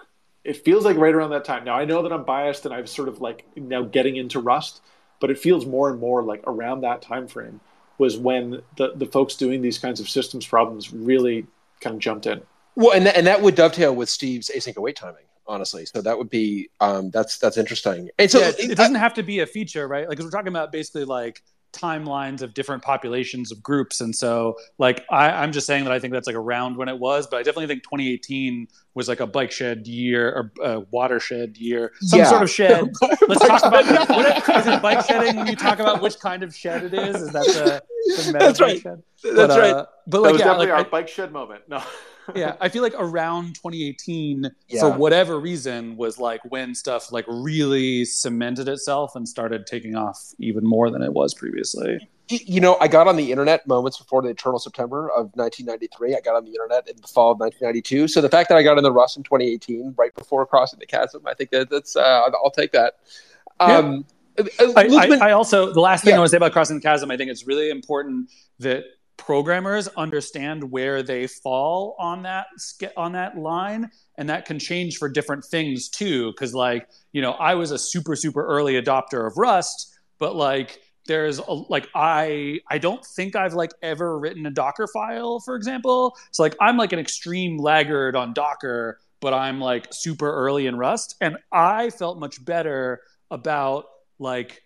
It 0.44 0.64
feels 0.64 0.84
like 0.84 0.96
right 0.96 1.14
around 1.14 1.30
that 1.30 1.44
time. 1.44 1.64
Now 1.64 1.74
I 1.76 1.84
know 1.84 2.02
that 2.02 2.12
I'm 2.12 2.24
biased 2.24 2.66
and 2.66 2.74
I'm 2.74 2.86
sort 2.86 3.08
of 3.08 3.20
like 3.20 3.46
now 3.56 3.82
getting 3.82 4.16
into 4.16 4.40
Rust, 4.40 4.82
but 5.20 5.30
it 5.30 5.38
feels 5.38 5.66
more 5.66 5.90
and 5.90 6.00
more 6.00 6.22
like 6.22 6.42
around 6.46 6.82
that 6.82 7.02
time 7.02 7.28
frame 7.28 7.60
was 7.98 8.18
when 8.18 8.62
the 8.76 8.92
the 8.96 9.06
folks 9.06 9.36
doing 9.36 9.62
these 9.62 9.78
kinds 9.78 10.00
of 10.00 10.08
systems 10.08 10.46
problems 10.46 10.92
really 10.92 11.46
kind 11.80 11.94
of 11.94 12.00
jumped 12.00 12.26
in. 12.26 12.42
Well, 12.74 12.92
and 12.92 13.06
that, 13.06 13.16
and 13.16 13.26
that 13.26 13.42
would 13.42 13.54
dovetail 13.54 13.94
with 13.94 14.08
Steve's 14.08 14.50
async 14.54 14.76
await 14.76 14.96
timing, 14.96 15.24
honestly. 15.46 15.86
So 15.86 16.00
that 16.02 16.18
would 16.18 16.30
be 16.30 16.70
um, 16.80 17.10
that's 17.10 17.38
that's 17.38 17.56
interesting. 17.56 18.10
And 18.18 18.30
so 18.30 18.40
yeah, 18.40 18.48
it, 18.48 18.70
it 18.70 18.74
doesn't 18.76 18.96
have 18.96 19.14
to 19.14 19.22
be 19.22 19.40
a 19.40 19.46
feature, 19.46 19.86
right? 19.86 20.08
Like 20.08 20.18
'cause 20.18 20.24
we're 20.24 20.30
talking 20.30 20.48
about 20.48 20.72
basically 20.72 21.04
like 21.04 21.42
timelines 21.72 22.42
of 22.42 22.54
different 22.54 22.82
populations 22.82 23.50
of 23.52 23.62
groups, 23.62 24.00
and 24.00 24.14
so 24.14 24.56
like 24.78 25.04
I, 25.10 25.30
I'm 25.30 25.52
just 25.52 25.66
saying 25.66 25.84
that 25.84 25.92
I 25.92 25.98
think 25.98 26.12
that's 26.12 26.26
like 26.26 26.36
around 26.36 26.76
when 26.76 26.88
it 26.88 26.98
was, 26.98 27.26
but 27.26 27.36
I 27.38 27.42
definitely 27.42 27.66
think 27.68 27.82
2018 27.84 28.68
was 28.94 29.08
like 29.08 29.20
a 29.20 29.26
bike 29.26 29.50
shed 29.50 29.86
year 29.86 30.28
or 30.28 30.52
a 30.62 30.80
watershed 30.90 31.56
year, 31.56 31.92
some 32.00 32.18
Yeah. 32.20 32.28
sort 32.28 32.42
of 32.42 32.50
shed. 32.50 32.90
Let's 33.28 33.46
talk 33.46 33.64
about 33.64 34.08
what, 34.10 34.48
is 34.58 34.66
it 34.66 34.82
bike 34.82 35.06
shedding 35.06 35.36
when 35.36 35.46
you 35.46 35.56
talk 35.56 35.78
about 35.78 36.02
which 36.02 36.18
kind 36.20 36.42
of 36.42 36.54
shed 36.54 36.84
it 36.84 36.92
is? 36.94 37.16
Is 37.22 37.30
that 37.30 37.44
the, 37.46 37.82
That's 38.32 38.60
right. 38.60 38.80
shed? 38.80 39.02
that's 39.22 39.34
But, 39.36 39.50
right. 39.50 39.70
uh, 39.72 39.86
but 40.06 40.18
That 40.18 40.20
like 40.22 40.32
was 40.32 40.40
yeah, 40.40 40.44
definitely 40.46 40.66
like, 40.66 40.74
our 40.74 40.86
I- 40.86 40.88
bike 40.90 41.08
shed 41.08 41.32
moment. 41.32 41.62
No. 41.68 41.82
yeah 42.36 42.54
i 42.60 42.68
feel 42.68 42.84
like 42.84 42.94
around 42.96 43.56
2018 43.56 44.48
Yeah. 44.68 44.80
for 44.80 44.90
whatever 44.92 45.40
reason 45.40 45.96
was 45.96 46.18
like 46.20 46.40
when 46.50 46.72
stuff 46.72 47.10
like 47.10 47.24
really 47.26 48.04
cemented 48.04 48.68
itself 48.68 49.16
and 49.16 49.28
started 49.28 49.66
taking 49.66 49.96
off 49.96 50.32
even 50.38 50.64
more 50.64 50.88
than 50.88 51.02
it 51.02 51.12
was 51.12 51.34
previously 51.34 51.98
you 52.28 52.60
know, 52.62 52.78
I 52.80 52.88
got 52.88 53.08
on 53.08 53.16
the 53.16 53.30
internet 53.30 53.66
moments 53.66 53.98
before 53.98 54.22
the 54.22 54.28
Eternal 54.30 54.58
September 54.58 55.08
of 55.10 55.32
1993. 55.34 56.14
I 56.16 56.20
got 56.20 56.34
on 56.34 56.44
the 56.44 56.50
internet 56.52 56.88
in 56.88 56.96
the 56.98 57.06
fall 57.08 57.32
of 57.32 57.38
1992. 57.40 58.08
So 58.08 58.22
the 58.22 58.28
fact 58.30 58.48
that 58.48 58.56
I 58.56 58.62
got 58.62 58.78
in 58.78 58.84
the 58.84 58.92
Rust 58.92 59.18
in 59.18 59.22
2018, 59.22 59.92
right 59.98 60.14
before 60.14 60.46
crossing 60.46 60.78
the 60.78 60.86
chasm, 60.86 61.22
I 61.26 61.34
think 61.34 61.50
that 61.50 61.68
that's 61.68 61.94
uh, 61.94 62.30
I'll 62.42 62.50
take 62.50 62.72
that. 62.72 62.94
Um, 63.60 64.06
uh, 64.08 64.12
Uh, 64.38 64.44
uh, 64.60 64.72
I, 64.76 64.84
Luqman- 64.86 65.20
I, 65.20 65.28
I 65.28 65.32
also 65.32 65.72
the 65.72 65.80
last 65.80 66.04
thing 66.04 66.10
Yeah. 66.10 66.16
I 66.16 66.18
want 66.20 66.28
to 66.28 66.30
say 66.32 66.36
about 66.36 66.52
crossing 66.52 66.76
the 66.76 66.82
chasm, 66.82 67.10
I 67.10 67.16
think 67.16 67.30
it's 67.30 67.46
really 67.46 67.70
important 67.70 68.30
that 68.58 68.84
programmers 69.16 69.88
understand 69.88 70.70
where 70.70 71.02
they 71.02 71.26
fall 71.26 71.94
on 71.98 72.22
that 72.22 72.46
on 72.96 73.12
that 73.12 73.36
line, 73.36 73.90
and 74.18 74.28
that 74.28 74.46
can 74.46 74.58
change 74.58 74.96
for 74.96 75.08
different 75.08 75.44
things 75.44 75.88
too. 75.88 76.32
Because 76.32 76.54
like 76.54 76.88
you 77.12 77.22
know, 77.22 77.32
I 77.32 77.54
was 77.54 77.70
a 77.70 77.78
super 77.78 78.16
super 78.16 78.44
early 78.44 78.80
adopter 78.80 79.26
of 79.26 79.36
Rust, 79.36 79.94
but 80.18 80.34
like 80.34 80.80
there's 81.06 81.38
a, 81.38 81.52
like 81.52 81.88
I 81.94 82.60
I 82.70 82.78
don't 82.78 83.04
think 83.04 83.36
I've 83.36 83.54
like 83.54 83.72
ever 83.82 84.18
written 84.18 84.46
a 84.46 84.50
Docker 84.50 84.86
file, 84.86 85.40
for 85.40 85.56
example. 85.56 86.16
So 86.30 86.42
like 86.42 86.56
I'm 86.60 86.76
like 86.76 86.92
an 86.92 86.98
extreme 86.98 87.58
laggard 87.58 88.16
on 88.16 88.32
Docker, 88.32 88.98
but 89.20 89.34
I'm 89.34 89.60
like 89.60 89.88
super 89.90 90.32
early 90.32 90.66
in 90.66 90.76
Rust, 90.76 91.16
and 91.20 91.36
I 91.52 91.90
felt 91.90 92.18
much 92.18 92.44
better 92.44 93.00
about 93.30 93.86
like 94.22 94.62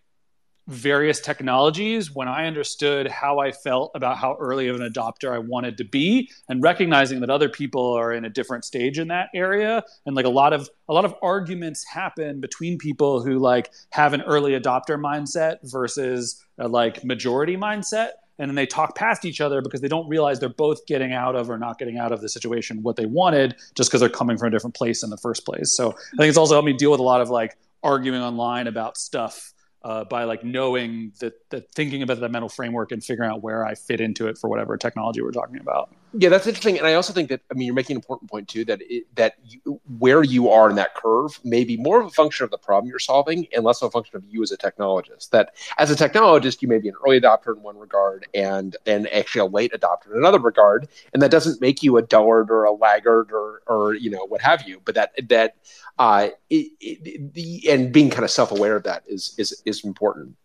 various 0.68 1.20
technologies 1.20 2.12
when 2.12 2.26
I 2.26 2.46
understood 2.46 3.08
how 3.08 3.38
I 3.38 3.52
felt 3.52 3.92
about 3.94 4.16
how 4.16 4.36
early 4.40 4.66
of 4.66 4.80
an 4.80 4.88
adopter 4.88 5.32
I 5.32 5.38
wanted 5.38 5.76
to 5.78 5.84
be 5.84 6.28
and 6.48 6.62
recognizing 6.62 7.20
that 7.20 7.30
other 7.30 7.48
people 7.48 7.92
are 7.92 8.12
in 8.12 8.24
a 8.24 8.30
different 8.30 8.64
stage 8.64 8.98
in 8.98 9.08
that 9.08 9.28
area. 9.32 9.84
And 10.06 10.16
like 10.16 10.26
a 10.26 10.30
lot 10.30 10.52
of 10.52 10.68
a 10.88 10.94
lot 10.94 11.04
of 11.04 11.14
arguments 11.22 11.84
happen 11.84 12.40
between 12.40 12.78
people 12.78 13.22
who 13.22 13.38
like 13.38 13.70
have 13.90 14.12
an 14.12 14.22
early 14.22 14.52
adopter 14.52 14.98
mindset 14.98 15.58
versus 15.62 16.44
a 16.58 16.66
like 16.66 17.04
majority 17.04 17.56
mindset. 17.56 18.10
And 18.38 18.50
then 18.50 18.54
they 18.54 18.66
talk 18.66 18.96
past 18.96 19.24
each 19.24 19.40
other 19.40 19.62
because 19.62 19.80
they 19.80 19.88
don't 19.88 20.06
realize 20.08 20.40
they're 20.40 20.50
both 20.50 20.84
getting 20.86 21.12
out 21.12 21.36
of 21.36 21.48
or 21.48 21.56
not 21.56 21.78
getting 21.78 21.96
out 21.96 22.12
of 22.12 22.20
the 22.20 22.28
situation 22.28 22.82
what 22.82 22.96
they 22.96 23.06
wanted 23.06 23.54
just 23.74 23.88
because 23.88 24.00
they're 24.00 24.10
coming 24.10 24.36
from 24.36 24.48
a 24.48 24.50
different 24.50 24.74
place 24.74 25.02
in 25.02 25.10
the 25.10 25.16
first 25.16 25.46
place. 25.46 25.74
So 25.74 25.90
i 25.92 26.16
think 26.18 26.28
it's 26.28 26.36
also 26.36 26.54
helped 26.54 26.66
me 26.66 26.74
deal 26.74 26.90
with 26.90 27.00
a 27.00 27.04
lot 27.04 27.20
of 27.20 27.30
like 27.30 27.56
arguing 27.82 28.22
online 28.22 28.66
about 28.66 28.96
stuff 28.96 29.52
uh, 29.86 30.02
by 30.02 30.24
like 30.24 30.42
knowing 30.42 31.12
that, 31.20 31.34
that 31.50 31.70
thinking 31.70 32.02
about 32.02 32.18
that 32.18 32.30
mental 32.32 32.48
framework 32.48 32.90
and 32.90 33.04
figuring 33.04 33.30
out 33.30 33.40
where 33.40 33.64
I 33.64 33.76
fit 33.76 34.00
into 34.00 34.26
it 34.26 34.36
for 34.36 34.50
whatever 34.50 34.76
technology 34.76 35.22
we're 35.22 35.30
talking 35.30 35.60
about. 35.60 35.94
Yeah, 36.12 36.28
that's 36.28 36.46
interesting, 36.46 36.76
and 36.78 36.86
I 36.88 36.94
also 36.94 37.12
think 37.12 37.28
that 37.28 37.42
I 37.52 37.54
mean 37.54 37.66
you're 37.66 37.74
making 37.74 37.94
an 37.94 37.98
important 37.98 38.28
point 38.28 38.48
too 38.48 38.64
that 38.64 38.80
it, 38.82 39.04
that 39.14 39.34
you, 39.44 39.80
where 39.98 40.24
you 40.24 40.48
are 40.48 40.70
in 40.70 40.76
that 40.76 40.94
curve 40.96 41.38
may 41.44 41.62
be 41.62 41.76
more 41.76 42.00
of 42.00 42.06
a 42.06 42.10
function 42.10 42.42
of 42.42 42.50
the 42.50 42.58
problem 42.58 42.88
you're 42.88 42.98
solving 42.98 43.46
and 43.54 43.64
less 43.64 43.80
of 43.80 43.88
a 43.88 43.90
function 43.92 44.16
of 44.16 44.24
you 44.24 44.42
as 44.42 44.50
a 44.50 44.56
technologist. 44.56 45.30
That 45.30 45.54
as 45.78 45.90
a 45.90 45.94
technologist, 45.94 46.62
you 46.62 46.68
may 46.68 46.78
be 46.78 46.88
an 46.88 46.94
early 47.06 47.20
adopter 47.20 47.54
in 47.54 47.62
one 47.62 47.78
regard 47.78 48.26
and 48.34 48.76
and 48.86 49.08
actually 49.12 49.42
a 49.42 49.46
late 49.46 49.72
adopter 49.72 50.10
in 50.10 50.18
another 50.18 50.40
regard, 50.40 50.88
and 51.12 51.22
that 51.22 51.30
doesn't 51.30 51.60
make 51.60 51.82
you 51.82 51.96
a 51.96 52.02
dullard 52.02 52.50
or 52.50 52.64
a 52.64 52.72
laggard 52.72 53.30
or 53.30 53.60
or 53.68 53.94
you 53.94 54.10
know 54.10 54.24
what 54.26 54.40
have 54.40 54.66
you. 54.66 54.80
But 54.84 54.96
that 54.96 55.12
that 55.28 55.56
uh, 55.98 56.28
it, 56.50 56.72
it, 56.80 57.34
the 57.34 57.68
and 57.70 57.92
being 57.92 58.10
kind 58.10 58.24
of 58.24 58.30
self 58.30 58.50
aware 58.50 58.76
of 58.76 58.82
that 58.84 59.04
is 59.06 59.34
is 59.38 59.62
is 59.64 59.84
important. 59.84 60.36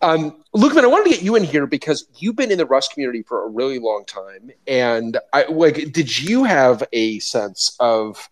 Um, 0.00 0.44
Luqman, 0.54 0.84
I 0.84 0.86
wanted 0.86 1.04
to 1.04 1.10
get 1.10 1.22
you 1.22 1.34
in 1.34 1.42
here 1.42 1.66
because 1.66 2.06
you've 2.18 2.36
been 2.36 2.52
in 2.52 2.58
the 2.58 2.66
Rust 2.66 2.92
community 2.92 3.22
for 3.22 3.44
a 3.44 3.48
really 3.48 3.78
long 3.78 4.04
time, 4.04 4.50
and 4.66 5.18
I 5.32 5.44
like. 5.44 5.92
Did 5.92 6.18
you 6.18 6.44
have 6.44 6.84
a 6.92 7.18
sense 7.18 7.76
of 7.80 8.28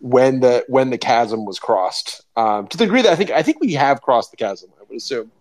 when 0.00 0.40
the 0.40 0.64
when 0.68 0.90
the 0.90 0.98
chasm 0.98 1.44
was 1.44 1.58
crossed? 1.58 2.22
Um, 2.36 2.68
to 2.68 2.76
the 2.76 2.84
degree 2.84 3.02
that 3.02 3.12
I 3.12 3.16
think 3.16 3.30
I 3.30 3.42
think 3.42 3.60
we 3.60 3.72
have 3.74 4.02
crossed 4.02 4.30
the 4.30 4.36
chasm. 4.36 4.70
I 4.80 4.84
would 4.88 4.96
assume. 4.96 5.32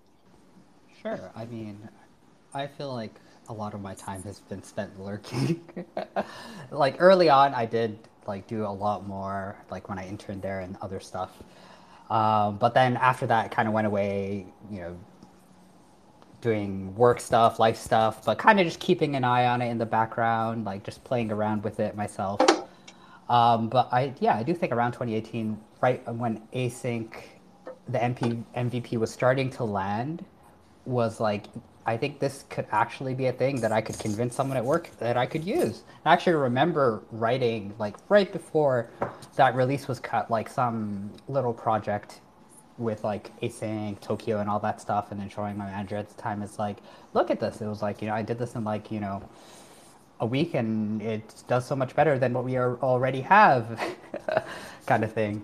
Sure. 1.01 1.31
I 1.35 1.45
mean, 1.45 1.87
I 2.53 2.67
feel 2.67 2.93
like 2.93 3.13
a 3.49 3.53
lot 3.53 3.73
of 3.73 3.81
my 3.81 3.93
time 3.93 4.23
has 4.23 4.39
been 4.39 4.63
spent 4.63 4.99
lurking. 4.99 5.61
like 6.71 6.95
early 6.99 7.29
on, 7.29 7.53
I 7.53 7.65
did 7.65 7.97
like 8.27 8.47
do 8.47 8.65
a 8.65 8.67
lot 8.67 9.07
more, 9.07 9.57
like 9.69 9.89
when 9.89 9.97
I 9.97 10.07
interned 10.07 10.41
there 10.41 10.59
and 10.61 10.77
other 10.81 10.99
stuff. 10.99 11.31
Um, 12.09 12.57
but 12.57 12.73
then 12.73 12.97
after 12.97 13.27
that, 13.27 13.51
kind 13.51 13.67
of 13.67 13.73
went 13.73 13.87
away. 13.87 14.45
You 14.71 14.79
know, 14.79 14.97
doing 16.41 16.95
work 16.95 17.19
stuff, 17.19 17.59
life 17.59 17.77
stuff, 17.77 18.23
but 18.25 18.37
kind 18.37 18.59
of 18.59 18.65
just 18.65 18.79
keeping 18.79 19.15
an 19.15 19.23
eye 19.23 19.47
on 19.47 19.61
it 19.61 19.69
in 19.69 19.77
the 19.77 19.85
background, 19.85 20.65
like 20.65 20.83
just 20.83 21.03
playing 21.03 21.31
around 21.31 21.63
with 21.63 21.79
it 21.79 21.95
myself. 21.95 22.39
Um, 23.29 23.69
but 23.69 23.89
I, 23.91 24.13
yeah, 24.19 24.35
I 24.35 24.43
do 24.43 24.53
think 24.53 24.71
around 24.71 24.93
2018, 24.93 25.59
right 25.81 26.13
when 26.13 26.41
async, 26.53 27.11
the 27.89 27.97
MP, 27.97 28.43
MVP 28.55 28.97
was 28.97 29.11
starting 29.11 29.49
to 29.51 29.63
land, 29.63 30.23
was 30.85 31.19
like, 31.19 31.45
I 31.87 31.95
think 31.95 32.19
this 32.19 32.43
could 32.49 32.67
actually 32.71 33.13
be 33.13 33.27
a 33.27 33.31
thing 33.31 33.61
that 33.61 33.71
I 33.71 33.79
could 33.79 33.97
convince 33.97 34.35
someone 34.35 34.57
at 34.57 34.65
work 34.65 34.91
that 34.99 35.15
I 35.15 35.25
could 35.25 35.45
use. 35.45 35.83
I 36.03 36.11
actually 36.11 36.33
remember 36.33 37.01
writing, 37.11 37.73
like, 37.79 37.95
right 38.09 38.29
before 38.29 38.89
that 39.37 39.55
release 39.55 39.87
was 39.87 39.97
cut, 39.97 40.29
like 40.29 40.49
some 40.49 41.11
little 41.29 41.53
project 41.53 42.19
with 42.77 43.03
like 43.03 43.31
async 43.41 43.99
Tokio 44.01 44.39
and 44.39 44.49
all 44.49 44.59
that 44.59 44.81
stuff, 44.81 45.11
and 45.11 45.19
then 45.19 45.29
showing 45.29 45.57
my 45.57 45.65
manager 45.65 45.95
at 45.95 46.09
the 46.09 46.21
time 46.21 46.41
is 46.41 46.59
like, 46.59 46.77
look 47.13 47.31
at 47.31 47.39
this. 47.39 47.61
It 47.61 47.67
was 47.67 47.81
like 47.81 48.01
you 48.01 48.09
know 48.09 48.13
I 48.13 48.21
did 48.21 48.37
this 48.37 48.55
in 48.55 48.63
like 48.63 48.91
you 48.91 48.99
know 48.99 49.23
a 50.19 50.25
week, 50.25 50.53
and 50.53 51.01
it 51.01 51.43
does 51.47 51.65
so 51.65 51.75
much 51.75 51.95
better 51.95 52.19
than 52.19 52.33
what 52.33 52.43
we 52.43 52.57
already 52.59 53.21
have, 53.21 53.79
kind 54.85 55.03
of 55.03 55.13
thing. 55.13 55.43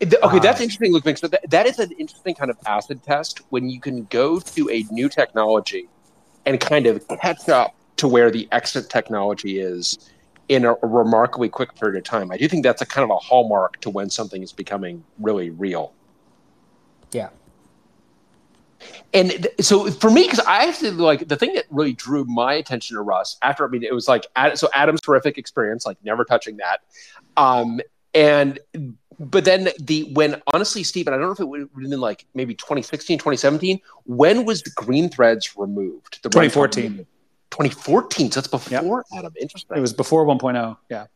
Okay, 0.00 0.38
that's 0.38 0.60
interesting, 0.60 0.92
Luke. 0.92 1.18
So 1.18 1.26
that, 1.28 1.50
that 1.50 1.66
is 1.66 1.78
an 1.78 1.90
interesting 1.92 2.34
kind 2.34 2.50
of 2.50 2.58
acid 2.66 3.02
test 3.02 3.40
when 3.50 3.68
you 3.68 3.80
can 3.80 4.04
go 4.04 4.38
to 4.38 4.70
a 4.70 4.84
new 4.90 5.08
technology 5.08 5.88
and 6.46 6.60
kind 6.60 6.86
of 6.86 7.06
catch 7.20 7.48
up 7.48 7.74
to 7.96 8.06
where 8.06 8.30
the 8.30 8.48
exit 8.52 8.88
technology 8.88 9.58
is 9.58 9.98
in 10.48 10.64
a 10.64 10.74
remarkably 10.82 11.48
quick 11.48 11.74
period 11.74 11.98
of 11.98 12.04
time. 12.04 12.30
I 12.30 12.36
do 12.36 12.48
think 12.48 12.62
that's 12.62 12.80
a 12.80 12.86
kind 12.86 13.04
of 13.04 13.10
a 13.10 13.18
hallmark 13.18 13.80
to 13.80 13.90
when 13.90 14.08
something 14.08 14.42
is 14.42 14.52
becoming 14.52 15.04
really 15.18 15.50
real. 15.50 15.92
Yeah. 17.12 17.30
And 19.12 19.30
th- 19.30 19.54
so 19.60 19.90
for 19.90 20.10
me, 20.10 20.22
because 20.22 20.40
I 20.40 20.66
actually 20.66 20.92
like 20.92 21.26
the 21.26 21.36
thing 21.36 21.54
that 21.54 21.64
really 21.70 21.92
drew 21.92 22.24
my 22.24 22.54
attention 22.54 22.96
to 22.96 23.02
Rust 23.02 23.38
after, 23.42 23.64
I 23.64 23.68
mean, 23.68 23.82
it 23.82 23.92
was 23.92 24.06
like, 24.06 24.26
Ad- 24.36 24.58
so 24.58 24.68
Adam's 24.72 25.00
terrific 25.00 25.38
experience, 25.38 25.84
like 25.84 25.98
never 26.04 26.24
touching 26.24 26.58
that. 26.58 26.80
Um, 27.36 27.80
and, 28.14 28.60
but 29.18 29.44
then 29.44 29.68
the, 29.80 30.04
when 30.12 30.40
honestly, 30.52 30.84
Stephen, 30.84 31.12
I 31.12 31.16
don't 31.16 31.26
know 31.26 31.32
if 31.32 31.40
it 31.40 31.48
would 31.48 31.60
have 31.60 31.74
been 31.74 32.00
like 32.00 32.24
maybe 32.34 32.54
2016, 32.54 33.18
2017, 33.18 33.80
when 34.04 34.44
was 34.44 34.62
the 34.62 34.70
green 34.70 35.08
threads 35.08 35.56
removed? 35.56 36.22
The 36.22 36.28
2014. 36.28 37.06
2014. 37.50 38.30
So 38.30 38.40
that's 38.40 38.48
before 38.48 39.04
Adam. 39.16 39.32
Interesting. 39.40 39.76
It 39.76 39.80
was 39.80 39.92
before 39.92 40.24
1.0. 40.24 40.76
Yeah. 40.88 41.06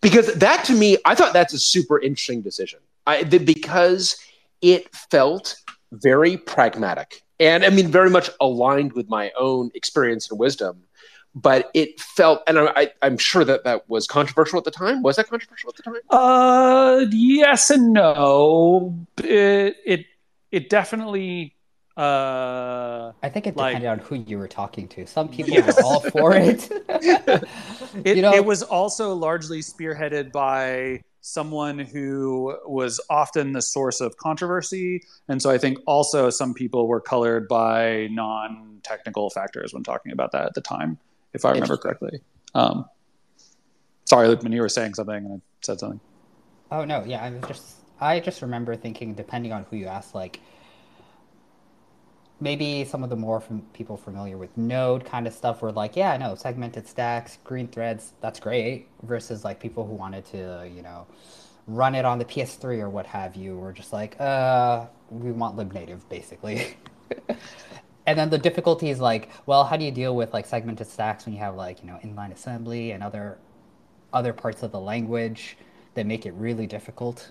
because 0.00 0.32
that 0.34 0.64
to 0.64 0.74
me 0.74 0.98
i 1.04 1.14
thought 1.14 1.32
that's 1.32 1.54
a 1.54 1.58
super 1.58 1.98
interesting 2.00 2.42
decision 2.42 2.80
I, 3.06 3.22
the, 3.22 3.38
because 3.38 4.16
it 4.60 4.94
felt 4.94 5.56
very 5.92 6.36
pragmatic 6.36 7.22
and 7.40 7.64
i 7.64 7.70
mean 7.70 7.88
very 7.88 8.10
much 8.10 8.28
aligned 8.40 8.92
with 8.92 9.08
my 9.08 9.32
own 9.38 9.70
experience 9.74 10.30
and 10.30 10.38
wisdom 10.38 10.82
but 11.42 11.70
it 11.74 12.00
felt 12.00 12.42
and 12.46 12.58
I, 12.58 12.72
I, 12.76 12.90
i'm 13.02 13.18
sure 13.18 13.44
that 13.44 13.64
that 13.64 13.88
was 13.88 14.06
controversial 14.06 14.58
at 14.58 14.64
the 14.64 14.70
time 14.70 15.02
was 15.02 15.16
that 15.16 15.28
controversial 15.28 15.70
at 15.70 15.76
the 15.76 15.82
time 15.82 15.94
Uh, 16.10 17.04
yes 17.10 17.70
and 17.70 17.92
no. 17.92 18.96
It 19.18 19.76
it, 19.84 20.06
it 20.50 20.70
definitely. 20.70 21.54
Uh, 21.96 23.12
I 23.22 23.28
think 23.28 23.46
it 23.46 23.56
Like- 23.56 23.72
depended 23.72 23.90
on 23.90 23.98
who 23.98 24.14
you 24.16 24.38
were 24.38 24.48
talking 24.48 24.86
to. 24.88 25.06
Some 25.06 25.28
people 25.28 25.52
Yes. 25.52 25.76
were 25.76 25.82
all 25.84 26.00
for 26.00 26.32
it. 26.34 26.68
it, 26.88 28.16
You 28.16 28.22
know- 28.22 28.32
it 28.32 28.44
was 28.44 28.62
also 28.62 29.14
largely 29.14 29.60
spearheaded 29.60 30.30
by 30.32 31.02
someone 31.20 31.78
who 31.80 32.56
was 32.66 33.00
often 33.10 33.52
the 33.52 33.60
source 33.60 34.00
of 34.00 34.16
controversy, 34.16 35.02
and 35.28 35.42
so 35.42 35.50
I 35.50 35.58
think 35.58 35.78
also 35.86 36.30
some 36.30 36.54
people 36.54 36.86
were 36.86 37.00
colored 37.00 37.48
by 37.48 38.08
non-technical 38.12 39.28
factors 39.30 39.74
when 39.74 39.82
talking 39.82 40.12
about 40.12 40.30
that 40.32 40.46
at 40.46 40.54
the 40.54 40.60
time, 40.62 40.98
if 41.34 41.44
I 41.44 41.52
remember 41.52 41.76
correctly. 41.76 42.20
Um, 42.54 42.86
sorry, 44.04 44.28
Luke, 44.28 44.42
when 44.42 44.52
you 44.52 44.60
were 44.60 44.68
saying 44.68 44.94
something 44.94 45.16
and 45.16 45.34
I 45.34 45.40
said 45.62 45.80
something. 45.80 46.00
Oh 46.70 46.84
no, 46.84 47.04
yeah, 47.04 47.22
I 47.22 47.30
was 47.30 47.42
just 47.46 47.76
I 48.00 48.20
just 48.20 48.42
remember 48.42 48.76
thinking, 48.76 49.14
depending 49.14 49.52
on 49.52 49.64
who 49.70 49.76
you 49.76 49.86
ask, 49.86 50.14
like 50.14 50.40
maybe 52.40 52.84
some 52.84 53.02
of 53.02 53.10
the 53.10 53.16
more 53.16 53.40
fam- 53.40 53.66
people 53.72 53.96
familiar 53.96 54.36
with 54.36 54.56
Node 54.56 55.04
kind 55.04 55.26
of 55.26 55.32
stuff 55.32 55.62
were 55.62 55.72
like, 55.72 55.96
yeah, 55.96 56.12
I 56.12 56.16
know 56.16 56.34
segmented 56.34 56.86
stacks, 56.86 57.38
green 57.44 57.68
threads, 57.68 58.12
that's 58.20 58.38
great. 58.38 58.88
Versus 59.02 59.44
like 59.44 59.60
people 59.60 59.86
who 59.86 59.94
wanted 59.94 60.24
to, 60.26 60.70
you 60.72 60.82
know, 60.82 61.06
run 61.66 61.94
it 61.94 62.04
on 62.04 62.18
the 62.18 62.24
PS3 62.24 62.80
or 62.80 62.88
what 62.88 63.06
have 63.06 63.34
you, 63.36 63.56
were 63.56 63.72
just 63.72 63.92
like, 63.92 64.18
uh, 64.20 64.86
we 65.10 65.32
want 65.32 65.56
libnative 65.56 66.00
basically. 66.08 66.76
and 68.08 68.18
then 68.18 68.30
the 68.30 68.38
difficulty 68.38 68.88
is 68.88 69.00
like, 69.00 69.28
well, 69.44 69.64
how 69.64 69.76
do 69.76 69.84
you 69.84 69.90
deal 69.90 70.16
with 70.16 70.32
like 70.32 70.46
segmented 70.46 70.86
stacks 70.86 71.26
when 71.26 71.34
you 71.34 71.40
have 71.40 71.56
like 71.56 71.82
you 71.82 71.86
know 71.86 71.98
inline 72.02 72.32
assembly 72.32 72.92
and 72.92 73.02
other 73.02 73.36
other 74.14 74.32
parts 74.32 74.62
of 74.62 74.72
the 74.72 74.80
language 74.80 75.58
that 75.92 76.06
make 76.06 76.24
it 76.24 76.32
really 76.32 76.66
difficult? 76.66 77.30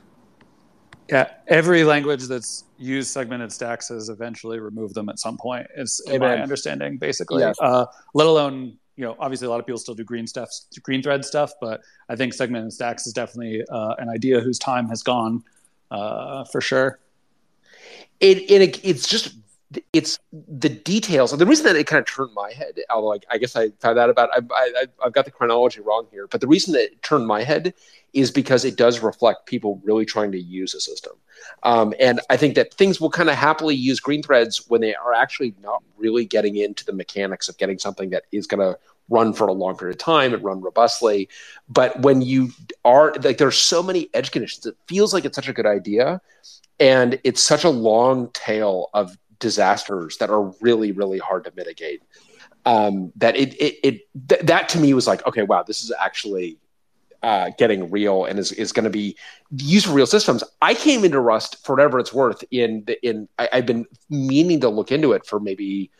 Yeah, 1.09 1.31
every 1.47 1.83
language 1.83 2.27
that's 2.27 2.65
used 2.77 3.09
segmented 3.09 3.51
stacks 3.51 3.87
has 3.89 4.09
eventually 4.09 4.59
removed 4.59 4.93
them 4.93 5.09
at 5.09 5.17
some 5.17 5.35
point. 5.35 5.65
Is 5.75 5.99
in 6.05 6.21
my 6.21 6.39
understanding, 6.39 6.97
basically. 6.97 7.41
Yes. 7.41 7.55
Uh, 7.59 7.87
let 8.13 8.27
alone, 8.27 8.77
you 8.97 9.05
know, 9.05 9.15
obviously 9.19 9.47
a 9.47 9.49
lot 9.49 9.59
of 9.59 9.65
people 9.65 9.79
still 9.79 9.95
do 9.95 10.03
green 10.03 10.27
stuff, 10.27 10.49
green 10.83 11.01
thread 11.01 11.25
stuff, 11.25 11.53
but 11.59 11.81
I 12.07 12.15
think 12.15 12.35
segmented 12.35 12.71
stacks 12.71 13.07
is 13.07 13.13
definitely 13.13 13.65
uh, 13.67 13.95
an 13.97 14.09
idea 14.09 14.41
whose 14.41 14.59
time 14.59 14.87
has 14.89 15.01
gone 15.01 15.43
uh, 15.89 16.43
for 16.43 16.61
sure. 16.61 16.99
it, 18.19 18.51
it 18.51 18.79
it's 18.83 19.07
just 19.07 19.33
it's 19.91 20.19
the 20.31 20.69
details. 20.69 21.31
And 21.31 21.41
the 21.41 21.45
reason 21.45 21.65
that 21.65 21.75
it 21.75 21.87
kind 21.87 21.99
of 21.99 22.05
turned 22.05 22.33
my 22.33 22.51
head, 22.53 22.79
although 22.89 23.13
I, 23.13 23.19
I 23.29 23.37
guess 23.37 23.55
I 23.55 23.69
found 23.81 23.99
out 23.99 24.09
about, 24.09 24.29
I, 24.31 24.41
I, 24.53 24.85
I've 25.03 25.13
got 25.13 25.25
the 25.25 25.31
chronology 25.31 25.81
wrong 25.81 26.07
here, 26.09 26.27
but 26.27 26.41
the 26.41 26.47
reason 26.47 26.73
that 26.73 26.83
it 26.83 27.01
turned 27.01 27.27
my 27.27 27.43
head 27.43 27.73
is 28.13 28.31
because 28.31 28.63
it 28.63 28.77
does 28.77 29.01
reflect 29.01 29.45
people 29.45 29.81
really 29.83 30.05
trying 30.05 30.31
to 30.31 30.39
use 30.39 30.73
a 30.73 30.79
system. 30.79 31.13
Um, 31.63 31.93
and 31.99 32.21
I 32.29 32.37
think 32.37 32.55
that 32.55 32.73
things 32.73 33.01
will 33.01 33.09
kind 33.09 33.29
of 33.29 33.35
happily 33.35 33.75
use 33.75 33.99
green 33.99 34.23
threads 34.23 34.69
when 34.69 34.81
they 34.81 34.95
are 34.95 35.13
actually 35.13 35.53
not 35.61 35.83
really 35.97 36.25
getting 36.25 36.55
into 36.55 36.85
the 36.85 36.93
mechanics 36.93 37.49
of 37.49 37.57
getting 37.57 37.77
something 37.77 38.09
that 38.11 38.23
is 38.31 38.47
going 38.47 38.61
to 38.61 38.79
run 39.09 39.33
for 39.33 39.47
a 39.47 39.53
long 39.53 39.75
period 39.77 39.95
of 39.95 39.99
time 39.99 40.33
and 40.33 40.43
run 40.43 40.61
robustly. 40.61 41.29
But 41.69 41.99
when 42.01 42.21
you 42.21 42.51
are 42.85 43.13
like, 43.21 43.37
there's 43.37 43.57
so 43.57 43.83
many 43.83 44.09
edge 44.13 44.31
conditions, 44.31 44.65
it 44.65 44.75
feels 44.87 45.13
like 45.13 45.25
it's 45.25 45.35
such 45.35 45.49
a 45.49 45.53
good 45.53 45.65
idea. 45.65 46.21
And 46.79 47.19
it's 47.23 47.41
such 47.41 47.63
a 47.63 47.69
long 47.69 48.29
tail 48.33 48.89
of 48.93 49.17
disasters 49.39 50.17
that 50.17 50.29
are 50.29 50.53
really, 50.61 50.91
really 50.91 51.19
hard 51.19 51.43
to 51.45 51.51
mitigate. 51.55 52.01
Um, 52.65 53.13
that 53.15 53.37
it, 53.37 53.53
it, 53.61 53.79
it 53.83 54.27
th- 54.27 54.41
that 54.41 54.69
to 54.69 54.79
me 54.79 54.93
was 54.93 55.07
like, 55.07 55.25
okay, 55.25 55.43
wow, 55.43 55.63
this 55.63 55.83
is 55.83 55.91
actually 55.97 56.57
uh, 57.23 57.51
getting 57.57 57.89
real 57.89 58.25
and 58.25 58.37
is, 58.37 58.51
is 58.51 58.71
going 58.71 58.83
to 58.83 58.89
be 58.89 59.15
used 59.55 59.85
for 59.85 59.93
real 59.93 60.05
systems. 60.05 60.43
I 60.61 60.73
came 60.73 61.05
into 61.05 61.19
Rust 61.19 61.65
for 61.65 61.75
whatever 61.75 61.97
it's 61.99 62.13
worth. 62.13 62.43
In 62.51 62.83
the, 62.85 63.07
in 63.07 63.29
I, 63.39 63.49
I've 63.53 63.65
been 63.65 63.85
meaning 64.09 64.59
to 64.61 64.69
look 64.69 64.91
into 64.91 65.13
it 65.13 65.25
for 65.25 65.39
maybe 65.39 65.91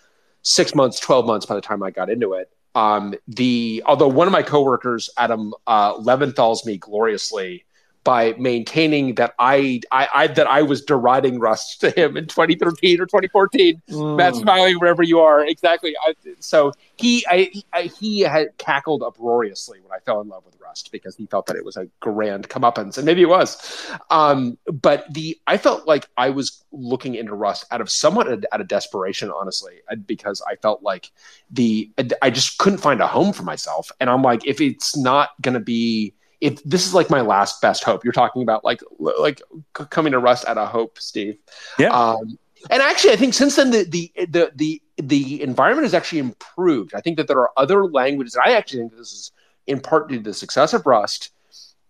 six 0.42 0.76
months, 0.76 1.00
twelve 1.00 1.26
months 1.26 1.46
by 1.46 1.56
the 1.56 1.62
time 1.62 1.82
I 1.84 1.92
got 1.92 2.10
into 2.10 2.34
it. 2.34 2.50
Um, 2.76 3.16
the 3.28 3.82
although 3.86 4.08
one 4.10 4.28
of 4.28 4.34
my 4.34 4.44
coworkers, 4.44 5.10
Adam 5.18 5.54
uh, 5.66 5.94
Leventhal's 5.96 6.66
me 6.66 6.78
gloriously 6.78 7.66
by 8.08 8.34
maintaining 8.38 9.16
that 9.16 9.34
I, 9.38 9.82
I, 9.92 10.08
I, 10.14 10.28
that 10.28 10.48
I 10.48 10.62
was 10.62 10.82
deriding 10.82 11.42
Rust 11.42 11.82
to 11.82 11.90
him 11.92 12.16
in 12.16 12.26
2013 12.26 13.02
or 13.02 13.06
2014. 13.06 13.82
Mm. 13.90 14.16
Matt 14.16 14.34
smiling 14.34 14.76
wherever 14.76 15.04
you 15.04 15.20
are. 15.20 15.46
Exactly. 15.46 15.94
I, 16.08 16.14
so 16.40 16.72
he 16.96 17.26
I, 17.30 17.52
I, 17.74 17.82
he 17.82 18.22
had 18.22 18.58
cackled 18.58 19.04
uproariously 19.04 19.82
when 19.82 19.92
I 19.92 20.00
fell 20.06 20.22
in 20.22 20.30
love 20.30 20.46
with 20.46 20.56
Rust 20.62 20.90
because 20.94 21.18
he 21.18 21.26
felt 21.26 21.48
that 21.48 21.58
it 21.58 21.66
was 21.66 21.76
a 21.76 21.90
grand 22.00 22.48
comeuppance, 22.48 22.96
and 22.96 23.06
maybe 23.06 23.24
it 23.24 23.30
was. 23.30 23.92
Um, 24.10 24.58
but 24.72 25.14
the 25.14 25.38
I 25.46 25.58
felt 25.58 25.86
like 25.86 26.08
I 26.16 26.30
was 26.30 26.64
looking 26.72 27.16
into 27.16 27.34
Rust 27.34 27.66
out 27.72 27.82
of 27.82 27.90
somewhat 27.90 28.30
out 28.30 28.62
of 28.62 28.70
desperation, 28.70 29.30
honestly, 29.32 29.82
because 30.06 30.42
I 30.50 30.56
felt 30.56 30.82
like 30.82 31.12
the 31.52 31.92
I 32.22 32.30
just 32.30 32.58
couldn't 32.58 32.80
find 32.80 33.02
a 33.02 33.08
home 33.08 33.34
for 33.34 33.44
myself, 33.44 33.92
and 34.00 34.10
I'm 34.10 34.22
like, 34.22 34.48
if 34.48 34.62
it's 34.62 34.96
not 34.96 35.32
going 35.42 35.56
to 35.56 35.60
be 35.60 36.14
this 36.42 36.86
is 36.86 36.94
like 36.94 37.10
my 37.10 37.22
last 37.22 37.62
best 37.62 37.84
hope. 37.84 38.04
You're 38.04 38.14
talking 38.14 38.42
about 38.42 38.64
like 38.64 38.82
like 39.00 39.42
coming 39.90 40.12
to 40.12 40.20
Rust 40.20 40.46
at 40.46 40.58
a 40.58 40.66
hope, 40.66 41.00
Steve. 41.00 41.38
Yeah. 41.80 41.90
Um, 41.90 42.38
and 42.70 42.82
actually, 42.82 43.14
I 43.14 43.16
think 43.16 43.34
since 43.34 43.56
then 43.56 43.72
the, 43.72 43.84
the 43.84 44.12
the 44.28 44.52
the 44.56 44.82
the 44.98 45.42
environment 45.42 45.86
has 45.86 45.94
actually 45.94 46.20
improved. 46.20 46.94
I 46.94 47.02
think 47.02 47.18
that 47.18 47.28
there 47.28 47.40
are 47.40 47.52
other 47.58 47.86
languages. 47.86 48.36
I 48.36 48.52
actually 48.52 48.82
think 48.82 48.98
this 48.98 49.12
is 49.12 49.32
in 49.66 49.80
part 49.80 50.10
due 50.10 50.18
to 50.18 50.24
the 50.24 50.34
success 50.34 50.74
of 50.74 50.86
Rust. 50.86 51.32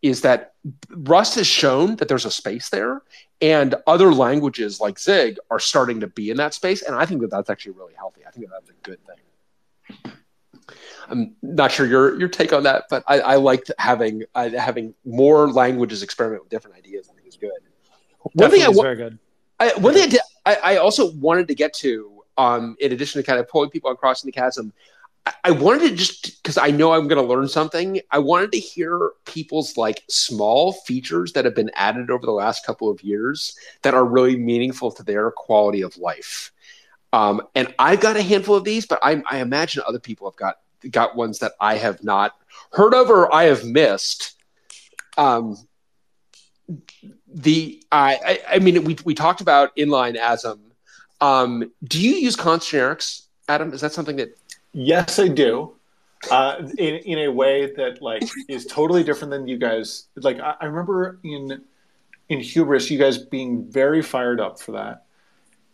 Is 0.03 0.21
that 0.21 0.53
Rust 0.91 1.35
has 1.35 1.47
shown 1.47 1.95
that 1.95 2.07
there's 2.07 2.25
a 2.25 2.31
space 2.31 2.69
there, 2.69 3.01
and 3.41 3.75
other 3.87 4.13
languages 4.13 4.79
like 4.79 4.99
Zig 4.99 5.39
are 5.49 5.59
starting 5.59 5.99
to 6.01 6.07
be 6.07 6.29
in 6.29 6.37
that 6.37 6.53
space, 6.53 6.83
and 6.83 6.95
I 6.95 7.05
think 7.05 7.21
that 7.21 7.31
that's 7.31 7.49
actually 7.49 7.73
really 7.73 7.95
healthy. 7.95 8.21
I 8.25 8.29
think 8.29 8.47
that 8.47 8.61
that's 8.61 8.69
a 8.69 8.83
good 8.83 8.99
thing. 9.07 10.13
I'm 11.09 11.35
not 11.41 11.71
sure 11.71 11.85
your 11.85 12.19
your 12.19 12.27
take 12.27 12.53
on 12.53 12.63
that, 12.63 12.85
but 12.89 13.03
I, 13.07 13.19
I 13.19 13.35
liked 13.35 13.71
having 13.79 14.23
uh, 14.35 14.49
having 14.49 14.93
more 15.05 15.49
languages 15.49 16.03
experiment 16.03 16.43
with 16.43 16.49
different 16.49 16.77
ideas. 16.77 17.09
I 17.09 17.15
think 17.15 17.27
is 17.27 17.37
good. 17.37 17.51
One 18.33 18.51
thing 18.51 18.63
I 18.63 18.73
very 18.73 18.95
good. 18.95 19.19
I, 19.59 19.73
one 19.77 19.93
thing 19.93 20.03
I, 20.03 20.07
did, 20.07 20.21
I, 20.45 20.55
I, 20.55 20.77
also 20.77 21.11
wanted 21.13 21.47
to 21.47 21.55
get 21.55 21.73
to, 21.75 22.23
um, 22.37 22.75
in 22.79 22.91
addition 22.91 23.21
to 23.21 23.25
kind 23.25 23.39
of 23.39 23.49
pulling 23.49 23.71
people 23.71 23.89
across 23.89 24.21
the 24.21 24.31
chasm, 24.31 24.71
I, 25.25 25.33
I 25.45 25.51
wanted 25.51 25.89
to 25.89 25.95
just 25.95 26.43
because 26.43 26.57
I 26.57 26.69
know 26.69 26.93
I'm 26.93 27.07
going 27.07 27.21
to 27.21 27.27
learn 27.27 27.47
something. 27.47 27.99
I 28.11 28.19
wanted 28.19 28.51
to 28.51 28.59
hear 28.59 29.11
people's 29.25 29.77
like 29.77 30.03
small 30.09 30.73
features 30.73 31.33
that 31.33 31.45
have 31.45 31.55
been 31.55 31.71
added 31.73 32.11
over 32.11 32.25
the 32.25 32.31
last 32.31 32.65
couple 32.65 32.89
of 32.89 33.01
years 33.01 33.57
that 33.81 33.93
are 33.93 34.05
really 34.05 34.37
meaningful 34.37 34.91
to 34.91 35.03
their 35.03 35.31
quality 35.31 35.81
of 35.81 35.97
life. 35.97 36.51
Um, 37.13 37.41
and 37.55 37.73
I've 37.79 38.01
got 38.01 38.17
a 38.17 38.21
handful 38.21 38.55
of 38.55 38.63
these, 38.63 38.85
but 38.85 38.99
I, 39.01 39.21
I 39.29 39.39
imagine 39.39 39.83
other 39.87 39.99
people 39.99 40.29
have 40.29 40.35
got 40.35 40.57
got 40.91 41.15
ones 41.15 41.39
that 41.39 41.53
I 41.59 41.75
have 41.77 42.03
not 42.03 42.35
heard 42.71 42.93
of 42.93 43.09
or 43.09 43.33
I 43.33 43.45
have 43.45 43.63
missed. 43.63 44.35
Um, 45.17 45.57
the 47.27 47.81
I, 47.91 48.19
I, 48.25 48.55
I 48.55 48.59
mean 48.59 48.83
we 48.83 48.97
we 49.05 49.13
talked 49.13 49.41
about 49.41 49.75
inline 49.75 50.17
ASM. 50.17 50.59
Um, 51.21 51.71
do 51.83 51.99
you 51.99 52.15
use 52.15 52.35
const 52.35 52.71
generics, 52.71 53.25
Adam? 53.47 53.73
Is 53.73 53.81
that 53.81 53.93
something 53.93 54.17
that? 54.17 54.37
Yes, 54.73 55.17
I 55.17 55.27
do. 55.27 55.73
Uh, 56.29 56.67
in 56.77 56.95
in 56.95 57.19
a 57.19 57.31
way 57.31 57.73
that 57.75 58.01
like 58.01 58.23
is 58.47 58.65
totally 58.65 59.03
different 59.03 59.31
than 59.31 59.47
you 59.47 59.57
guys. 59.57 60.07
Like 60.15 60.39
I, 60.39 60.55
I 60.61 60.65
remember 60.65 61.19
in 61.23 61.61
in 62.29 62.39
hubris, 62.39 62.91
you 62.91 62.99
guys 62.99 63.17
being 63.17 63.69
very 63.71 64.01
fired 64.01 64.39
up 64.41 64.59
for 64.59 64.73
that, 64.73 65.05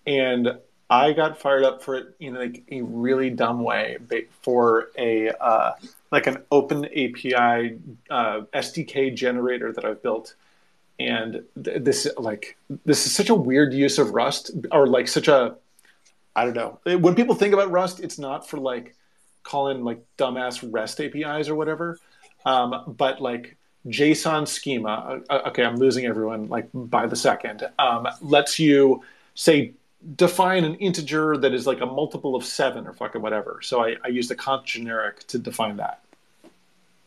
and 0.06 0.60
I 0.94 1.14
got 1.14 1.40
fired 1.40 1.64
up 1.64 1.82
for 1.82 1.96
it 1.96 2.16
in 2.20 2.36
like 2.36 2.64
a 2.70 2.82
really 2.82 3.32
dumb 3.32 3.64
way 3.64 3.98
for 4.42 4.90
a 4.96 5.30
uh, 5.30 5.72
like 6.12 6.28
an 6.28 6.44
open 6.52 6.86
API 6.86 7.80
uh, 8.12 8.42
SDK 8.54 9.16
generator 9.16 9.74
that 9.74 9.84
I've 9.86 10.04
built, 10.04 10.36
and 11.00 11.44
th- 11.62 11.84
this 11.84 12.08
like 12.18 12.58
this 12.86 13.08
is 13.08 13.12
such 13.12 13.30
a 13.30 13.36
weird 13.36 13.74
use 13.74 13.98
of 13.98 14.12
Rust 14.12 14.52
or 14.72 14.86
like 14.86 15.08
such 15.08 15.28
a 15.28 15.56
I 16.36 16.46
don't 16.46 16.56
know 16.56 16.80
when 17.00 17.16
people 17.16 17.34
think 17.34 17.56
about 17.56 17.72
Rust, 17.72 18.00
it's 18.00 18.20
not 18.20 18.48
for 18.48 18.58
like 18.58 18.96
calling 19.42 19.84
like 19.84 20.04
dumbass 20.18 20.68
REST 20.72 21.02
APIs 21.02 21.50
or 21.50 21.56
whatever, 21.56 21.98
um, 22.46 22.96
but 22.98 23.20
like 23.20 23.58
JSON 23.88 24.48
schema. 24.48 25.22
Uh, 25.28 25.42
okay, 25.48 25.64
I'm 25.64 25.78
losing 25.78 26.06
everyone 26.06 26.50
like 26.50 26.70
by 26.72 27.08
the 27.08 27.16
second. 27.16 27.68
Um, 27.80 28.08
lets 28.22 28.60
you 28.60 29.02
say 29.34 29.74
define 30.16 30.64
an 30.64 30.76
integer 30.76 31.38
that 31.38 31.54
is 31.54 31.66
like 31.66 31.82
a 31.82 31.86
multiple 31.86 32.36
of 32.36 32.44
seven 32.44 32.88
or 32.88 32.94
fucking 32.94 33.22
whatever. 33.22 33.60
So 33.62 33.84
I, 33.84 33.96
I 34.04 34.10
used 34.10 34.32
a 34.32 34.36
const 34.36 34.68
generic 34.68 35.26
to 35.28 35.40
define 35.40 35.78
that. 35.78 36.00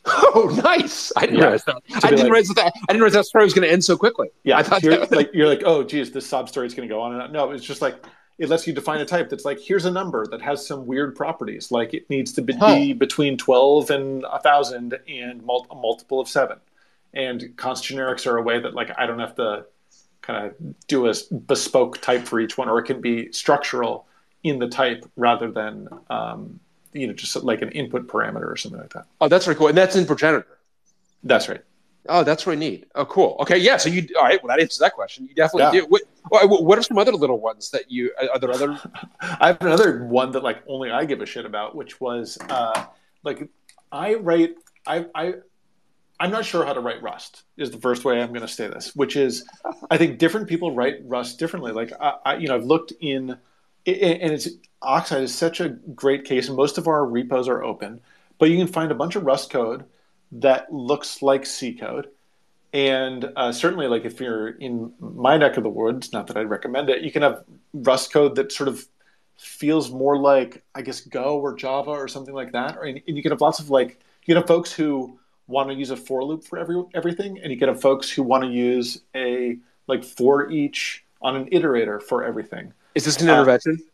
Oh, 0.08 0.60
nice! 0.62 1.12
I 1.16 1.22
didn't 1.22 1.36
yeah. 1.38 1.42
realize 1.44 1.64
that. 1.64 1.82
I 1.94 2.10
didn't 2.10 2.18
like, 2.18 2.32
realize 2.32 2.48
that. 2.50 2.72
I 2.88 2.92
didn't 2.92 3.02
realize 3.02 3.14
that 3.14 3.24
story 3.24 3.44
was 3.44 3.54
going 3.54 3.66
to 3.66 3.72
end 3.72 3.84
so 3.84 3.96
quickly. 3.96 4.28
Yeah, 4.44 4.56
I 4.56 4.62
thought 4.62 4.82
you're 4.82 4.98
that... 4.98 5.10
like 5.10 5.30
you're 5.34 5.48
like, 5.48 5.62
oh, 5.64 5.82
geez, 5.82 6.12
this 6.12 6.24
sob 6.26 6.48
story 6.48 6.66
is 6.66 6.74
going 6.74 6.88
to 6.88 6.94
go 6.94 7.00
on 7.00 7.14
and 7.14 7.22
on. 7.22 7.32
No, 7.32 7.50
it's 7.50 7.64
just 7.64 7.82
like 7.82 8.04
it 8.38 8.48
lets 8.48 8.66
you 8.68 8.72
define 8.72 9.00
a 9.00 9.04
type 9.04 9.30
that's 9.30 9.44
like 9.44 9.58
here's 9.58 9.84
a 9.84 9.90
number 9.90 10.24
that 10.26 10.40
has 10.42 10.64
some 10.64 10.86
weird 10.86 11.16
properties, 11.16 11.72
like 11.72 11.92
it 11.92 12.08
needs 12.08 12.32
to 12.34 12.42
be, 12.42 12.52
huh. 12.52 12.94
between 12.94 13.36
twelve 13.36 13.90
and 13.90 14.24
a 14.30 14.38
thousand 14.38 14.96
and 15.08 15.42
mul- 15.42 15.66
a 15.70 15.74
multiple 15.74 16.20
of 16.20 16.28
seven. 16.28 16.58
And 17.12 17.56
const 17.56 17.82
generics 17.84 18.26
are 18.26 18.36
a 18.36 18.42
way 18.42 18.60
that 18.60 18.74
like 18.74 18.90
I 18.96 19.06
don't 19.06 19.18
have 19.18 19.34
to 19.36 19.66
kind 20.26 20.46
of 20.46 20.54
do 20.88 21.08
a 21.08 21.14
bespoke 21.46 22.00
type 22.00 22.26
for 22.26 22.40
each 22.40 22.58
one, 22.58 22.68
or 22.68 22.78
it 22.78 22.84
can 22.84 23.00
be 23.00 23.30
structural 23.32 24.06
in 24.42 24.58
the 24.58 24.68
type 24.68 25.08
rather 25.16 25.50
than 25.50 25.88
um, 26.10 26.58
you 26.92 27.06
know 27.06 27.12
just 27.12 27.36
like 27.36 27.62
an 27.62 27.70
input 27.70 28.08
parameter 28.08 28.50
or 28.50 28.56
something 28.56 28.80
like 28.80 28.92
that. 28.92 29.06
Oh, 29.20 29.28
that's 29.28 29.44
very 29.44 29.56
cool, 29.56 29.68
and 29.68 29.78
that's 29.78 29.96
in 29.96 30.06
progenitor. 30.06 30.46
That's 31.22 31.48
right. 31.48 31.62
Oh, 32.08 32.22
that's 32.22 32.46
really 32.46 32.58
neat. 32.58 32.88
Oh, 32.94 33.04
cool. 33.04 33.36
Okay, 33.40 33.58
yeah. 33.58 33.76
So 33.76 33.88
you 33.88 34.06
all 34.16 34.24
right? 34.24 34.42
Well, 34.42 34.54
that 34.54 34.60
answers 34.60 34.78
that 34.78 34.94
question. 34.94 35.26
You 35.26 35.34
definitely 35.34 35.78
yeah. 35.78 35.84
do. 35.84 35.98
What, 36.28 36.62
what, 36.62 36.78
are 36.78 36.82
some 36.82 36.98
other 36.98 37.12
little 37.12 37.40
ones 37.40 37.70
that 37.70 37.90
you? 37.90 38.12
Are 38.32 38.38
there 38.38 38.50
other? 38.50 38.80
I 39.20 39.48
have 39.48 39.60
another 39.60 40.04
one 40.04 40.32
that 40.32 40.42
like 40.42 40.62
only 40.66 40.90
I 40.90 41.04
give 41.04 41.20
a 41.20 41.26
shit 41.26 41.44
about, 41.44 41.74
which 41.74 42.00
was 42.00 42.38
uh, 42.48 42.86
like 43.22 43.48
I 43.92 44.14
write. 44.14 44.56
I 44.86 45.06
I 45.14 45.34
I'm 46.18 46.30
not 46.30 46.44
sure 46.44 46.64
how 46.64 46.72
to 46.72 46.80
write 46.80 47.02
Rust. 47.02 47.42
Is 47.56 47.70
the 47.70 47.78
first 47.78 48.04
way 48.04 48.20
I'm 48.20 48.28
going 48.28 48.40
to 48.40 48.48
say 48.48 48.68
this, 48.68 48.96
which 48.96 49.16
is, 49.16 49.44
I 49.90 49.98
think 49.98 50.18
different 50.18 50.48
people 50.48 50.74
write 50.74 50.96
Rust 51.04 51.38
differently. 51.38 51.72
Like 51.72 51.92
I, 52.00 52.14
I 52.24 52.36
you 52.36 52.48
know, 52.48 52.54
I've 52.54 52.64
looked 52.64 52.92
in, 53.00 53.30
and 53.30 53.38
it's 53.86 54.48
Oxide 54.82 55.22
is 55.22 55.34
such 55.34 55.60
a 55.60 55.70
great 55.70 56.24
case, 56.24 56.48
most 56.48 56.78
of 56.78 56.86
our 56.86 57.04
repos 57.04 57.48
are 57.48 57.62
open, 57.62 58.00
but 58.38 58.50
you 58.50 58.56
can 58.56 58.66
find 58.66 58.90
a 58.92 58.94
bunch 58.94 59.16
of 59.16 59.24
Rust 59.24 59.50
code 59.50 59.84
that 60.32 60.72
looks 60.72 61.22
like 61.22 61.46
C 61.46 61.72
code, 61.72 62.08
and 62.72 63.32
uh, 63.36 63.52
certainly, 63.52 63.86
like 63.86 64.04
if 64.04 64.20
you're 64.20 64.48
in 64.48 64.92
my 65.00 65.36
neck 65.36 65.56
of 65.56 65.62
the 65.62 65.70
woods, 65.70 66.12
not 66.12 66.26
that 66.26 66.36
I'd 66.36 66.50
recommend 66.50 66.90
it, 66.90 67.02
you 67.02 67.10
can 67.10 67.22
have 67.22 67.44
Rust 67.72 68.12
code 68.12 68.34
that 68.36 68.52
sort 68.52 68.68
of 68.68 68.86
feels 69.36 69.90
more 69.90 70.18
like 70.18 70.62
I 70.74 70.82
guess 70.82 71.00
Go 71.00 71.40
or 71.40 71.54
Java 71.54 71.90
or 71.90 72.08
something 72.08 72.34
like 72.34 72.52
that, 72.52 72.76
or 72.76 72.84
and 72.84 73.00
you 73.06 73.22
can 73.22 73.32
have 73.32 73.40
lots 73.40 73.60
of 73.60 73.70
like 73.70 74.00
you 74.26 74.34
know 74.34 74.42
folks 74.42 74.72
who 74.72 75.18
want 75.48 75.68
to 75.70 75.74
use 75.74 75.90
a 75.90 75.96
for 75.96 76.24
loop 76.24 76.44
for 76.44 76.58
every 76.58 76.82
everything, 76.94 77.38
and 77.40 77.50
you 77.50 77.56
get 77.56 77.68
a 77.68 77.74
folks 77.74 78.10
who 78.10 78.22
want 78.22 78.44
to 78.44 78.50
use 78.50 79.02
a 79.14 79.58
like 79.86 80.04
for 80.04 80.50
each 80.50 81.04
on 81.22 81.36
an 81.36 81.48
iterator 81.50 82.02
for 82.02 82.24
everything. 82.24 82.72
Is 82.94 83.04
this 83.04 83.20
an 83.20 83.28
intervention? 83.28 83.78
Uh, 83.80 83.90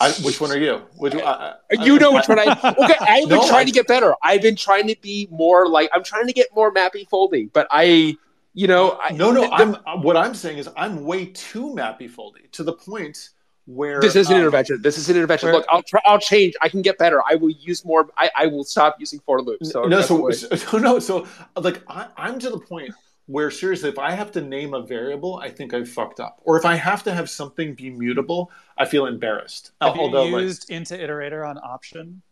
I, 0.00 0.10
which 0.24 0.40
one 0.40 0.50
are 0.50 0.58
you? 0.58 0.82
Which, 0.96 1.14
uh, 1.14 1.54
you 1.80 1.98
know 1.98 2.12
which 2.12 2.28
one 2.28 2.38
I. 2.38 2.44
Okay, 2.78 2.94
I've 3.00 3.28
been 3.28 3.38
no, 3.38 3.46
trying 3.46 3.62
I, 3.62 3.64
to 3.64 3.70
get 3.70 3.86
better. 3.86 4.14
I've 4.22 4.42
been 4.42 4.56
trying 4.56 4.88
to 4.88 4.96
be 5.00 5.28
more 5.30 5.68
like 5.68 5.90
I'm 5.92 6.02
trying 6.02 6.26
to 6.26 6.32
get 6.32 6.48
more 6.54 6.72
mappy 6.72 7.06
folding, 7.08 7.50
but 7.52 7.66
I 7.70 8.16
You 8.54 8.66
know, 8.66 8.98
I, 9.02 9.12
no, 9.12 9.30
no. 9.30 9.42
the- 9.42 9.82
I'm 9.86 10.02
what 10.02 10.16
I'm 10.16 10.34
saying 10.34 10.58
is 10.58 10.68
I'm 10.76 11.04
way 11.04 11.26
too 11.26 11.66
mappy 11.70 12.10
foldy 12.10 12.50
to 12.52 12.64
the 12.64 12.72
point 12.72 13.30
where 13.74 14.00
this 14.00 14.16
is 14.16 14.28
an 14.28 14.34
um, 14.34 14.40
intervention. 14.40 14.80
This 14.82 14.98
is 14.98 15.08
an 15.08 15.16
intervention. 15.16 15.48
where- 15.48 15.56
Look, 15.56 15.66
I'll 15.70 15.82
try. 15.82 16.00
I'll 16.04 16.18
change. 16.18 16.54
I 16.60 16.68
can 16.68 16.82
get 16.82 16.98
better. 16.98 17.22
I 17.28 17.34
will 17.36 17.50
use 17.50 17.84
more. 17.84 18.08
I, 18.16 18.30
I 18.36 18.46
will 18.46 18.64
stop 18.64 18.96
using 18.98 19.20
for 19.20 19.40
loops. 19.42 19.70
So 19.70 19.84
no, 19.84 20.00
so, 20.02 20.30
so 20.30 20.78
no, 20.78 20.98
so 20.98 21.26
like 21.56 21.82
I, 21.88 22.08
I'm 22.16 22.38
to 22.40 22.50
the 22.50 22.58
point 22.60 22.92
where 23.26 23.50
seriously, 23.50 23.88
if 23.88 23.98
I 23.98 24.12
have 24.12 24.32
to 24.32 24.40
name 24.40 24.74
a 24.74 24.82
variable, 24.82 25.36
I 25.36 25.48
think 25.50 25.74
I've 25.74 25.88
fucked 25.88 26.20
up. 26.20 26.40
Or 26.44 26.58
if 26.58 26.64
I 26.64 26.74
have 26.74 27.02
to 27.04 27.14
have 27.14 27.30
something 27.30 27.74
be 27.74 27.90
mutable, 27.90 28.50
I 28.76 28.84
feel 28.84 29.06
embarrassed. 29.06 29.72
Have 29.80 29.96
you 29.96 30.02
Although, 30.02 30.24
like, 30.24 30.42
used 30.42 30.70
into 30.70 30.94
iterator 30.96 31.48
on 31.48 31.58
option? 31.58 32.22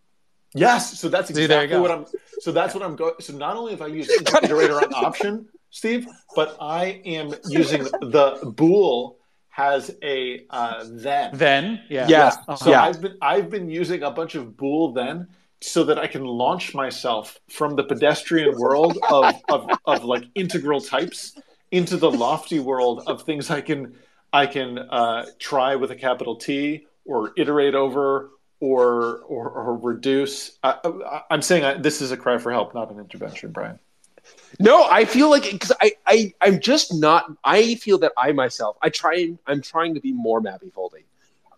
yes, 0.54 0.98
so 0.98 1.08
that's 1.08 1.28
See, 1.28 1.34
there 1.34 1.42
you 1.42 1.46
exactly 1.64 1.76
go. 1.76 1.82
what 1.82 1.90
I'm. 1.90 2.06
So 2.40 2.52
that's 2.52 2.74
what 2.74 2.82
I'm 2.82 2.96
going. 2.96 3.14
So 3.20 3.34
not 3.34 3.56
only 3.56 3.72
have 3.72 3.82
I 3.82 3.86
used 3.86 4.10
iterator 4.24 4.82
on 4.82 4.92
option, 4.94 5.48
Steve, 5.70 6.08
but 6.34 6.56
I 6.60 7.00
am 7.04 7.34
using 7.48 7.84
the 7.84 8.52
bool 8.56 9.19
has 9.50 9.94
a 10.02 10.46
uh, 10.48 10.84
then. 10.88 11.30
Then, 11.36 11.82
yeah. 11.88 12.08
Yeah. 12.08 12.26
Uh-huh. 12.26 12.56
So 12.56 12.70
Yeah. 12.70 12.84
I've 12.84 13.00
been 13.00 13.16
I've 13.20 13.50
been 13.50 13.68
using 13.68 14.02
a 14.02 14.10
bunch 14.10 14.34
of 14.34 14.56
bool 14.56 14.92
then 14.92 15.28
so 15.60 15.84
that 15.84 15.98
I 15.98 16.06
can 16.06 16.24
launch 16.24 16.74
myself 16.74 17.38
from 17.50 17.76
the 17.76 17.84
pedestrian 17.84 18.58
world 18.58 18.96
of, 19.10 19.34
of, 19.50 19.68
of 19.84 20.04
like 20.04 20.24
integral 20.34 20.80
types 20.80 21.36
into 21.70 21.96
the 21.96 22.10
lofty 22.10 22.58
world 22.60 23.02
of 23.06 23.22
things 23.22 23.50
I 23.50 23.60
can 23.60 23.94
I 24.32 24.46
can 24.46 24.78
uh, 24.78 25.26
try 25.38 25.76
with 25.76 25.90
a 25.90 25.96
capital 25.96 26.36
T 26.36 26.86
or 27.04 27.32
iterate 27.36 27.74
over 27.74 28.30
or 28.60 29.18
or, 29.20 29.50
or 29.50 29.76
reduce. 29.76 30.58
I, 30.62 30.76
I, 30.84 31.22
I'm 31.30 31.42
saying 31.42 31.64
I, 31.64 31.74
this 31.74 32.00
is 32.00 32.12
a 32.12 32.16
cry 32.16 32.38
for 32.38 32.52
help, 32.52 32.74
not 32.74 32.90
an 32.90 32.98
intervention, 32.98 33.50
Bryan. 33.50 33.78
No, 34.58 34.84
I 34.90 35.04
feel 35.04 35.30
like 35.30 35.44
because 35.44 35.72
I, 35.80 35.92
I 36.06 36.32
I'm 36.40 36.60
just 36.60 36.92
not. 36.94 37.26
I 37.44 37.76
feel 37.76 37.98
that 37.98 38.12
I 38.18 38.32
myself 38.32 38.76
I 38.82 38.88
try 38.88 39.16
and 39.16 39.38
I'm 39.46 39.62
trying 39.62 39.94
to 39.94 40.00
be 40.00 40.12
more 40.12 40.40
mappy 40.40 40.72
foldy. 40.72 41.04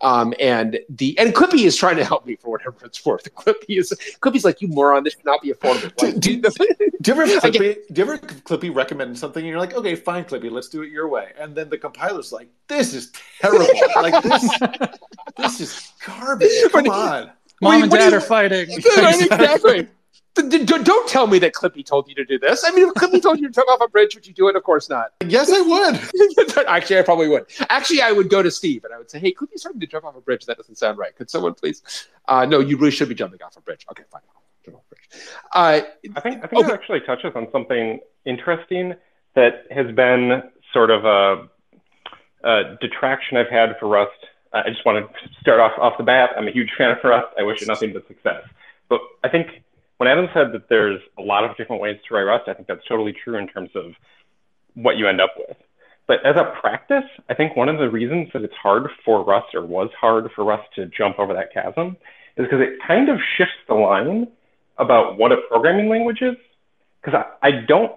Um, 0.02 0.34
and 0.40 0.80
the 0.88 1.16
and 1.18 1.32
Clippy 1.32 1.64
is 1.64 1.76
trying 1.76 1.96
to 1.96 2.04
help 2.04 2.26
me 2.26 2.34
for 2.34 2.50
whatever 2.50 2.76
it's 2.84 3.06
worth. 3.06 3.32
Clippy 3.36 3.78
is 3.78 3.92
Clippy's 4.20 4.44
like 4.44 4.60
you 4.60 4.66
moron. 4.68 5.04
This 5.04 5.12
should 5.14 5.24
not 5.24 5.40
be 5.42 5.52
affordable. 5.52 6.02
Like, 6.02 6.18
Do- 6.18 6.40
dude, 6.40 6.42
Do 6.42 7.14
you 7.14 7.22
ever 7.22 7.22
I 7.46 7.50
Clippy, 7.50 7.76
do 7.92 8.02
you 8.02 8.02
ever 8.02 8.18
Clippy 8.18 8.74
recommend 8.74 9.16
something 9.16 9.40
and 9.42 9.48
you're 9.48 9.60
like, 9.60 9.74
okay, 9.74 9.94
fine, 9.94 10.24
Clippy, 10.24 10.50
let's 10.50 10.68
do 10.68 10.82
it 10.82 10.90
your 10.90 11.06
way, 11.08 11.30
and 11.38 11.54
then 11.54 11.68
the 11.68 11.78
compiler's 11.78 12.32
like, 12.32 12.48
this 12.66 12.94
is 12.94 13.12
terrible. 13.40 13.64
like 13.96 14.22
this, 14.24 14.58
this 15.36 15.60
is 15.60 15.92
garbage. 16.04 16.50
Come 16.72 16.88
on. 16.88 17.30
Mom 17.60 17.72
Wait, 17.74 17.82
and 17.84 17.90
dad 17.92 18.10
you- 18.10 18.18
are 18.18 18.20
fighting. 18.20 18.70
exactly. 18.72 19.82
D- 19.82 19.82
d- 19.84 19.88
Don't 20.34 21.08
tell 21.08 21.26
me 21.26 21.38
that 21.40 21.52
Clippy 21.52 21.84
told 21.84 22.08
you 22.08 22.14
to 22.14 22.24
do 22.24 22.38
this. 22.38 22.64
I 22.66 22.70
mean, 22.70 22.88
if 22.88 22.94
Clippy 22.94 23.20
told 23.20 23.38
you 23.38 23.48
to 23.48 23.52
jump 23.52 23.68
off 23.68 23.80
a 23.82 23.88
bridge, 23.88 24.14
would 24.14 24.26
you 24.26 24.32
do 24.32 24.48
it? 24.48 24.56
Of 24.56 24.62
course 24.62 24.88
not. 24.88 25.12
Yes, 25.32 25.50
I 25.52 25.60
would. 25.60 26.66
Actually, 26.68 26.98
I 26.98 27.02
probably 27.02 27.28
would. 27.28 27.46
Actually, 27.70 28.02
I 28.02 28.12
would 28.12 28.28
go 28.28 28.42
to 28.42 28.50
Steve 28.50 28.84
and 28.84 28.92
I 28.92 28.98
would 28.98 29.10
say, 29.10 29.18
"Hey, 29.18 29.32
Clippy's 29.32 29.60
starting 29.62 29.80
to 29.80 29.86
jump 29.86 30.04
off 30.04 30.14
a 30.16 30.20
bridge. 30.20 30.44
That 30.46 30.56
doesn't 30.58 30.76
sound 30.76 30.98
right. 30.98 31.14
Could 31.16 31.30
someone 31.30 31.54
please?" 31.54 31.82
Uh, 32.28 32.44
no, 32.44 32.60
you 32.60 32.76
really 32.76 32.90
should 32.90 33.08
be 33.08 33.14
jumping 33.14 33.40
off 33.42 33.56
a 33.56 33.60
bridge. 33.60 33.86
Okay, 33.90 34.02
fine. 34.10 34.20
Jump 34.64 34.76
off 34.78 34.82
a 34.90 34.94
bridge. 34.94 35.20
Uh, 35.54 35.80
I 36.16 36.20
think 36.20 36.44
I 36.44 36.46
think 36.48 36.52
Okay. 36.60 36.68
that 36.68 36.74
actually 36.74 37.00
touches 37.00 37.32
on 37.34 37.48
something 37.52 38.00
interesting 38.24 38.94
that 39.34 39.64
has 39.70 39.90
been 39.94 40.42
sort 40.72 40.90
of 40.90 41.04
a, 41.04 41.48
a 42.46 42.76
detraction 42.80 43.36
I've 43.38 43.48
had 43.50 43.78
for 43.78 43.86
Rust. 43.88 44.12
I 44.52 44.68
just 44.68 44.84
want 44.84 45.06
to 45.10 45.28
start 45.40 45.60
off 45.60 45.72
off 45.78 45.96
the 45.98 46.04
bat. 46.04 46.30
I'm 46.36 46.46
a 46.48 46.52
huge 46.52 46.70
fan 46.76 46.90
of 46.90 46.98
Rust. 47.04 47.28
I 47.38 47.42
wish 47.42 47.62
it 47.62 47.68
nothing 47.68 47.92
but 47.94 48.06
success. 48.06 48.42
But 48.88 49.00
I 49.24 49.28
think 49.28 49.62
when 50.02 50.10
Adam 50.10 50.26
said 50.34 50.50
that 50.52 50.68
there's 50.68 51.00
a 51.16 51.22
lot 51.22 51.48
of 51.48 51.56
different 51.56 51.80
ways 51.80 51.96
to 52.08 52.14
write 52.16 52.24
Rust, 52.24 52.48
I 52.48 52.54
think 52.54 52.66
that's 52.66 52.84
totally 52.88 53.14
true 53.22 53.38
in 53.38 53.46
terms 53.46 53.70
of 53.76 53.92
what 54.74 54.96
you 54.96 55.06
end 55.06 55.20
up 55.20 55.30
with. 55.38 55.56
But 56.08 56.26
as 56.26 56.34
a 56.34 56.58
practice, 56.60 57.04
I 57.30 57.34
think 57.34 57.54
one 57.54 57.68
of 57.68 57.78
the 57.78 57.88
reasons 57.88 58.26
that 58.32 58.42
it's 58.42 58.52
hard 58.60 58.88
for 59.04 59.22
Rust 59.24 59.54
or 59.54 59.64
was 59.64 59.90
hard 60.00 60.28
for 60.34 60.44
Rust 60.44 60.68
to 60.74 60.86
jump 60.86 61.20
over 61.20 61.32
that 61.34 61.52
chasm 61.54 61.96
is 62.36 62.46
because 62.46 62.58
it 62.60 62.80
kind 62.84 63.10
of 63.10 63.18
shifts 63.36 63.54
the 63.68 63.74
line 63.74 64.26
about 64.76 65.18
what 65.18 65.30
a 65.30 65.36
programming 65.48 65.88
language 65.88 66.20
is. 66.20 66.34
Because 67.00 67.22
I, 67.40 67.46
I 67.46 67.50
don't 67.68 67.92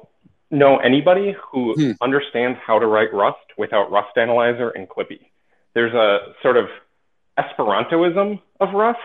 know 0.51 0.77
anybody 0.77 1.35
who 1.51 1.73
Hmm. 1.73 1.91
understands 2.03 2.59
how 2.63 2.77
to 2.77 2.85
write 2.85 3.11
Rust 3.15 3.47
without 3.57 3.89
Rust 3.91 4.15
Analyzer 4.15 4.69
and 4.69 4.87
Clippy. 4.87 5.21
There's 5.73 5.95
a 5.95 6.35
sort 6.43 6.57
of 6.57 6.65
Esperantoism 7.39 8.39
of 8.59 8.73
Rust 8.75 8.99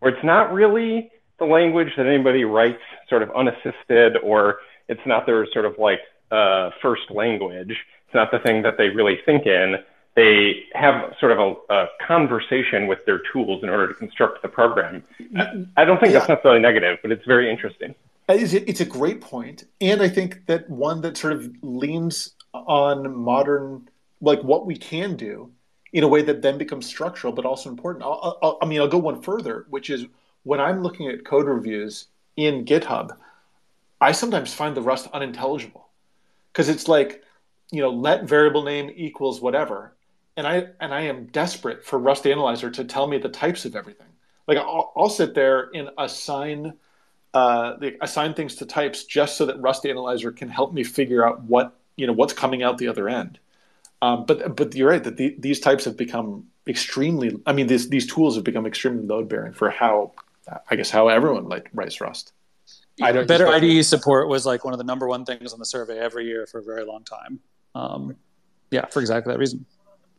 where 0.00 0.12
it's 0.12 0.24
not 0.24 0.52
really 0.52 1.12
the 1.40 1.46
language 1.46 1.88
that 1.96 2.06
anybody 2.06 2.44
writes 2.44 2.82
sort 3.08 3.22
of 3.22 3.30
unassisted 3.32 4.16
or 4.22 4.58
it's 4.88 5.00
not 5.06 5.26
their 5.26 5.46
sort 5.52 5.64
of 5.64 5.76
like 5.78 6.00
uh, 6.30 6.70
first 6.80 7.10
language. 7.10 7.70
It's 8.06 8.14
not 8.14 8.30
the 8.30 8.38
thing 8.38 8.62
that 8.62 8.76
they 8.76 8.88
really 8.90 9.18
think 9.24 9.46
in. 9.46 9.76
They 10.14 10.64
have 10.74 11.14
sort 11.18 11.32
of 11.32 11.38
a, 11.38 11.74
a 11.74 11.86
conversation 12.06 12.86
with 12.86 13.04
their 13.06 13.20
tools 13.32 13.62
in 13.62 13.68
order 13.68 13.88
to 13.88 13.94
construct 13.94 14.42
the 14.42 14.48
program. 14.48 15.02
I, 15.36 15.66
I 15.76 15.84
don't 15.84 16.00
think 16.00 16.12
that's 16.12 16.28
necessarily 16.28 16.60
negative, 16.60 16.98
but 17.02 17.10
it's 17.10 17.24
very 17.24 17.50
interesting. 17.50 17.94
It's 18.28 18.52
a, 18.52 18.68
it's 18.68 18.80
a 18.80 18.84
great 18.84 19.20
point, 19.20 19.64
and 19.80 20.02
I 20.02 20.08
think 20.08 20.46
that 20.46 20.68
one 20.70 21.00
that 21.00 21.16
sort 21.16 21.32
of 21.32 21.50
leans 21.62 22.34
on 22.52 23.16
modern, 23.16 23.88
like 24.20 24.40
what 24.42 24.66
we 24.66 24.76
can 24.76 25.16
do, 25.16 25.50
in 25.92 26.04
a 26.04 26.08
way 26.08 26.22
that 26.22 26.42
then 26.42 26.58
becomes 26.58 26.86
structural, 26.86 27.32
but 27.32 27.44
also 27.44 27.68
important. 27.70 28.04
I'll, 28.04 28.38
I'll, 28.42 28.58
I 28.62 28.66
mean, 28.66 28.80
I'll 28.80 28.88
go 28.88 28.98
one 28.98 29.22
further, 29.22 29.66
which 29.70 29.90
is 29.90 30.06
when 30.42 30.60
I'm 30.60 30.82
looking 30.82 31.08
at 31.08 31.24
code 31.24 31.46
reviews 31.46 32.08
in 32.36 32.64
GitHub, 32.64 33.16
I 34.00 34.12
sometimes 34.12 34.54
find 34.54 34.76
the 34.76 34.82
Rust 34.82 35.08
unintelligible 35.12 35.88
because 36.52 36.68
it's 36.68 36.88
like, 36.88 37.22
you 37.70 37.82
know, 37.82 37.90
let 37.90 38.24
variable 38.24 38.62
name 38.62 38.90
equals 38.94 39.40
whatever, 39.40 39.94
and 40.36 40.46
I 40.46 40.68
and 40.80 40.94
I 40.94 41.02
am 41.02 41.26
desperate 41.26 41.84
for 41.84 41.98
Rust 41.98 42.26
Analyzer 42.26 42.70
to 42.70 42.84
tell 42.84 43.06
me 43.06 43.18
the 43.18 43.28
types 43.28 43.64
of 43.64 43.76
everything. 43.76 44.06
Like 44.46 44.58
I'll, 44.58 44.92
I'll 44.96 45.10
sit 45.10 45.34
there 45.34 45.70
and 45.74 45.90
assign 45.98 46.74
uh, 47.32 47.76
they 47.76 47.96
assign 48.00 48.34
things 48.34 48.56
to 48.56 48.66
types 48.66 49.04
just 49.04 49.36
so 49.36 49.46
that 49.46 49.60
Rust 49.60 49.86
Analyzer 49.86 50.32
can 50.32 50.48
help 50.48 50.72
me 50.72 50.82
figure 50.82 51.26
out 51.26 51.42
what 51.42 51.76
you 51.96 52.06
know 52.06 52.12
what's 52.12 52.32
coming 52.32 52.62
out 52.62 52.78
the 52.78 52.88
other 52.88 53.08
end. 53.08 53.38
Um, 54.02 54.24
but 54.24 54.56
but 54.56 54.74
you're 54.74 54.88
right 54.88 55.04
that 55.04 55.16
the, 55.16 55.36
these 55.38 55.60
types 55.60 55.84
have 55.84 55.96
become 55.96 56.46
extremely. 56.66 57.38
I 57.46 57.52
mean, 57.52 57.66
these 57.66 57.88
these 57.88 58.06
tools 58.06 58.34
have 58.36 58.44
become 58.44 58.66
extremely 58.66 59.04
load 59.04 59.28
bearing 59.28 59.52
for 59.52 59.70
how 59.70 60.12
I 60.70 60.76
guess 60.76 60.90
how 60.90 61.08
everyone 61.08 61.48
like 61.48 61.70
writes 61.72 62.00
Rust. 62.00 62.32
I 63.02 63.12
don't 63.12 63.26
Better 63.26 63.46
use 63.58 63.86
IDE 63.86 63.88
support 63.88 64.28
was 64.28 64.44
like 64.44 64.64
one 64.64 64.74
of 64.74 64.78
the 64.78 64.84
number 64.84 65.06
one 65.06 65.24
things 65.24 65.52
on 65.52 65.58
the 65.58 65.64
survey 65.64 65.98
every 65.98 66.26
year 66.26 66.46
for 66.46 66.58
a 66.58 66.62
very 66.62 66.84
long 66.84 67.04
time. 67.04 67.40
Um, 67.74 68.16
yeah, 68.70 68.86
for 68.86 69.00
exactly 69.00 69.32
that 69.32 69.38
reason. 69.38 69.64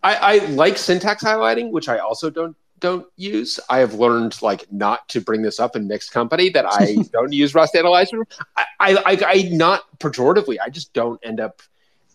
I, 0.03 0.16
I 0.16 0.38
like 0.48 0.78
syntax 0.78 1.24
highlighting, 1.24 1.72
which 1.72 1.88
I 1.88 1.99
also 1.99 2.30
don't 2.30 2.56
don't 2.80 3.06
use. 3.16 3.60
I 3.70 3.78
have 3.78 3.94
learned 3.94 4.41
like 4.41 4.70
not 4.72 5.08
to 5.10 5.22
bring 5.22 5.44
this 5.44 5.60
up 5.60 5.76
in 5.76 5.88
mixed 5.88 6.12
company 6.12 6.49
that 6.49 6.66
I 6.68 6.98
don't 7.14 7.32
use 7.32 7.53
Rust 7.53 7.76
Analyzer. 7.76 8.26
I, 8.58 8.66
I, 8.80 8.95
I, 9.06 9.20
I 9.26 9.49
not 9.52 9.84
pejoratively. 9.99 10.58
I 10.64 10.70
just 10.70 10.91
don't 10.94 11.20
end 11.24 11.40
up. 11.40 11.62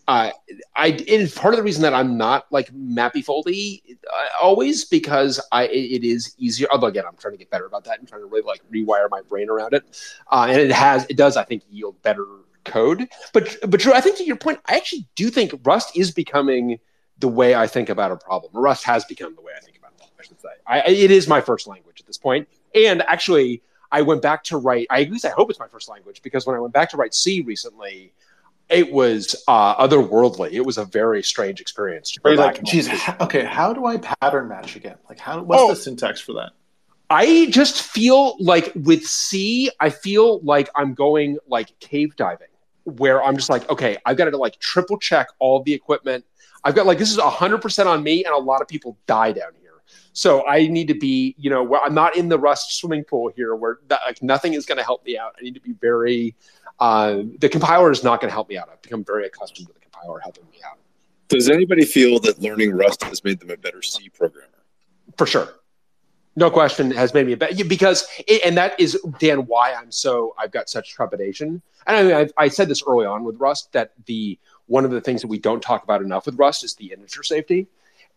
Uh, 0.07 0.31
I 0.75 0.91
and 1.09 1.33
part 1.35 1.53
of 1.53 1.57
the 1.57 1.63
reason 1.63 1.81
that 1.81 1.93
I'm 1.93 2.17
not 2.17 2.45
like 2.49 2.73
mappy 2.73 3.25
foldy 3.25 3.81
uh, 3.91 4.25
always 4.41 4.85
because 4.85 5.45
I 5.51 5.67
it, 5.67 6.03
it 6.03 6.07
is 6.07 6.33
easier. 6.37 6.67
Although 6.71 6.87
again, 6.87 7.03
I'm 7.05 7.17
trying 7.17 7.33
to 7.33 7.37
get 7.37 7.49
better 7.49 7.65
about 7.65 7.83
that 7.85 7.99
and 7.99 8.07
trying 8.07 8.21
to 8.21 8.27
really 8.27 8.43
like 8.43 8.61
rewire 8.71 9.09
my 9.09 9.21
brain 9.21 9.49
around 9.49 9.73
it. 9.73 9.83
Uh, 10.31 10.47
and 10.49 10.61
it 10.61 10.71
has 10.71 11.05
it 11.09 11.17
does 11.17 11.35
I 11.35 11.43
think 11.43 11.63
yield 11.69 12.01
better 12.03 12.25
code. 12.63 13.09
But 13.33 13.57
but 13.67 13.79
true, 13.81 13.93
I 13.93 14.01
think 14.01 14.17
to 14.17 14.23
your 14.23 14.37
point, 14.37 14.59
I 14.65 14.77
actually 14.77 15.07
do 15.15 15.29
think 15.29 15.53
Rust 15.65 15.97
is 15.97 16.11
becoming 16.11 16.79
the 17.19 17.27
way 17.27 17.55
I 17.55 17.67
think 17.67 17.89
about 17.89 18.11
a 18.11 18.17
problem. 18.17 18.51
Rust 18.53 18.83
has 18.85 19.03
become 19.05 19.35
the 19.35 19.41
way 19.41 19.51
I 19.57 19.59
think 19.59 19.77
about 19.77 19.91
a 19.93 19.97
problem. 19.97 20.15
I 20.19 20.23
should 20.23 20.39
say 20.39 20.49
I, 20.67 20.79
it 20.81 21.11
is 21.11 21.27
my 21.27 21.41
first 21.41 21.67
language 21.67 21.99
at 21.99 22.05
this 22.05 22.17
point. 22.17 22.47
And 22.75 23.01
actually, 23.03 23.61
I 23.91 24.03
went 24.03 24.21
back 24.21 24.43
to 24.45 24.57
write. 24.57 24.87
I, 24.89 25.01
at 25.01 25.11
least 25.11 25.25
I 25.25 25.29
hope 25.29 25.49
it's 25.49 25.59
my 25.59 25.67
first 25.67 25.89
language 25.89 26.21
because 26.21 26.45
when 26.45 26.55
I 26.55 26.59
went 26.59 26.73
back 26.73 26.89
to 26.91 26.97
write 26.97 27.13
C 27.13 27.41
recently, 27.41 28.13
it 28.69 28.91
was 28.91 29.35
uh, 29.47 29.87
otherworldly. 29.87 30.51
It 30.51 30.65
was 30.65 30.77
a 30.77 30.85
very 30.85 31.23
strange 31.23 31.61
experience. 31.61 32.11
to 32.11 32.21
Are 32.25 32.31
you 32.31 32.37
like, 32.37 32.61
geez, 32.63 32.89
okay, 33.21 33.43
how 33.45 33.73
do 33.73 33.85
I 33.85 33.97
pattern 33.97 34.49
match 34.49 34.75
again? 34.75 34.97
Like, 35.09 35.19
how 35.19 35.41
what's 35.41 35.61
Oh. 35.61 35.69
the 35.69 35.75
syntax 35.75 36.19
for 36.19 36.33
that? 36.33 36.51
I 37.09 37.47
just 37.51 37.81
feel 37.81 38.35
like 38.39 38.73
with 38.75 39.05
C, 39.05 39.71
I 39.79 39.89
feel 39.89 40.41
like 40.41 40.69
I'm 40.75 40.93
going 40.93 41.37
like 41.47 41.77
cave 41.79 42.15
diving, 42.17 42.49
where 42.83 43.23
I'm 43.23 43.37
just 43.37 43.49
like, 43.49 43.69
okay, 43.69 43.97
I've 44.05 44.17
got 44.17 44.25
to 44.25 44.35
like 44.37 44.59
triple 44.59 44.99
check 44.99 45.27
all 45.39 45.63
the 45.63 45.73
equipment. 45.73 46.25
I've 46.65 46.75
got 46.75 46.85
like 46.85 46.97
this 46.97 47.11
is 47.11 47.17
100% 47.17 47.85
on 47.85 48.03
me, 48.03 48.25
and 48.25 48.33
a 48.33 48.37
lot 48.37 48.61
of 48.61 48.67
people 48.67 48.97
die 49.05 49.31
down 49.31 49.51
here. 49.61 49.67
So 50.11 50.45
I 50.45 50.67
need 50.67 50.89
to 50.89 50.95
be, 50.95 51.33
you 51.37 51.49
know, 51.49 51.63
where 51.63 51.79
I'm 51.81 51.93
not 51.93 52.17
in 52.17 52.27
the 52.27 52.37
Rust 52.37 52.77
swimming 52.77 53.05
pool 53.05 53.31
here, 53.33 53.55
where 53.55 53.79
that, 53.87 54.01
like 54.05 54.21
nothing 54.21 54.53
is 54.53 54.65
going 54.65 54.79
to 54.79 54.83
help 54.83 55.05
me 55.05 55.17
out. 55.17 55.33
I 55.39 55.43
need 55.43 55.53
to 55.53 55.61
be 55.61 55.73
very. 55.79 56.35
Uh, 56.79 57.23
the 57.39 57.49
compiler 57.49 57.91
is 57.91 58.03
not 58.03 58.21
going 58.21 58.29
to 58.29 58.33
help 58.33 58.49
me 58.49 58.57
out. 58.57 58.69
I've 58.71 58.81
become 58.81 59.03
very 59.03 59.25
accustomed 59.25 59.67
to 59.67 59.73
the 59.73 59.79
compiler 59.79 60.19
helping 60.19 60.45
me 60.51 60.59
out 60.65 60.77
Does 61.27 61.49
anybody 61.49 61.85
feel 61.85 62.19
that 62.19 62.39
learning 62.39 62.71
Rust 62.71 63.03
has 63.03 63.23
made 63.23 63.39
them 63.39 63.49
a 63.49 63.57
better 63.57 63.81
C 63.81 64.09
programmer? 64.09 64.57
for 65.17 65.25
sure. 65.25 65.49
No 66.35 66.51
question 66.51 66.91
has 66.91 67.13
made 67.15 67.25
me 67.25 67.33
a 67.33 67.37
better 67.37 67.65
because, 67.65 68.07
it, 68.27 68.43
and 68.45 68.55
that 68.57 68.79
is 68.79 68.99
Dan 69.17 69.47
why 69.47 69.73
I'm 69.73 69.91
so 69.91 70.35
I've 70.37 70.51
got 70.51 70.69
such 70.69 70.91
trepidation. 70.91 71.63
And 71.87 71.97
I 71.97 72.03
mean, 72.03 72.13
I, 72.37 72.43
I 72.43 72.47
said 72.49 72.67
this 72.67 72.83
early 72.87 73.07
on 73.07 73.23
with 73.23 73.39
Rust 73.39 73.73
that 73.73 73.93
the 74.05 74.37
one 74.67 74.85
of 74.85 74.91
the 74.91 75.01
things 75.01 75.21
that 75.21 75.29
we 75.29 75.39
don't 75.39 75.63
talk 75.63 75.83
about 75.83 76.01
enough 76.01 76.27
with 76.27 76.35
Rust 76.37 76.63
is 76.63 76.75
the 76.75 76.91
integer 76.91 77.23
safety. 77.23 77.65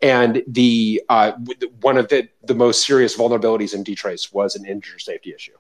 And 0.03 0.43
the 0.47 1.03
uh, 1.09 1.33
one 1.81 1.99
of 1.99 2.09
the, 2.09 2.29
the 2.45 2.55
most 2.55 2.87
serious 2.87 3.17
vulnerabilities 3.17 3.75
in 3.75 3.85
dtrace 3.85 4.33
was 4.33 4.57
an 4.57 4.65
integer 4.65 4.99
safety 4.99 5.35
issue 5.35 5.53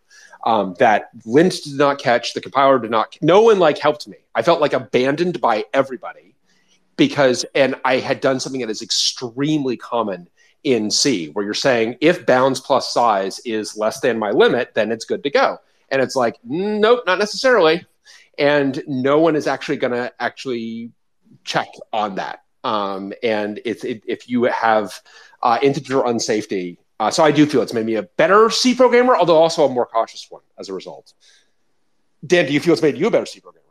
um, 0.44 0.74
that 0.78 1.10
lint 1.24 1.54
did 1.64 1.76
not 1.76 1.98
catch, 1.98 2.34
the 2.34 2.40
compiler 2.40 2.78
did 2.78 2.90
not. 2.90 3.16
No 3.20 3.42
one 3.42 3.58
like 3.58 3.78
helped 3.78 4.08
me. 4.08 4.16
I 4.34 4.42
felt 4.42 4.60
like 4.60 4.72
abandoned 4.72 5.40
by 5.40 5.64
everybody 5.74 6.34
because, 6.96 7.44
and 7.54 7.74
I 7.84 7.96
had 7.96 8.20
done 8.20 8.40
something 8.40 8.60
that 8.60 8.70
is 8.70 8.82
extremely 8.82 9.76
common 9.76 10.28
in 10.64 10.90
C, 10.90 11.28
where 11.28 11.44
you're 11.44 11.54
saying 11.54 11.96
if 12.00 12.26
bounds 12.26 12.60
plus 12.60 12.92
size 12.92 13.40
is 13.44 13.76
less 13.76 14.00
than 14.00 14.18
my 14.18 14.30
limit, 14.30 14.74
then 14.74 14.92
it's 14.92 15.04
good 15.04 15.22
to 15.22 15.30
go. 15.30 15.58
And 15.90 16.02
it's 16.02 16.16
like, 16.16 16.36
nope, 16.44 17.02
not 17.06 17.18
necessarily. 17.18 17.84
And 18.38 18.82
no 18.86 19.18
one 19.18 19.36
is 19.36 19.46
actually 19.46 19.78
going 19.78 19.92
to 19.92 20.12
actually 20.20 20.92
check 21.44 21.68
on 21.92 22.16
that. 22.16 22.42
Um, 22.62 23.12
and 23.22 23.60
it's 23.64 23.84
it, 23.84 24.02
if 24.06 24.28
you 24.28 24.44
have 24.44 25.00
uh, 25.42 25.58
integer 25.62 26.02
unsafety, 26.02 26.78
uh, 26.98 27.10
so 27.10 27.24
I 27.24 27.30
do 27.30 27.46
feel 27.46 27.62
it's 27.62 27.72
made 27.72 27.86
me 27.86 27.94
a 27.94 28.02
better 28.02 28.50
C 28.50 28.74
programmer, 28.74 29.16
although 29.16 29.36
also 29.36 29.64
a 29.64 29.68
more 29.68 29.86
cautious 29.86 30.26
one 30.28 30.42
as 30.58 30.68
a 30.68 30.74
result. 30.74 31.14
Dan, 32.26 32.46
do 32.46 32.52
you 32.52 32.60
feel 32.60 32.74
it's 32.74 32.82
made 32.82 32.98
you 32.98 33.06
a 33.06 33.10
better 33.10 33.26
C 33.26 33.40
programmer? 33.40 33.66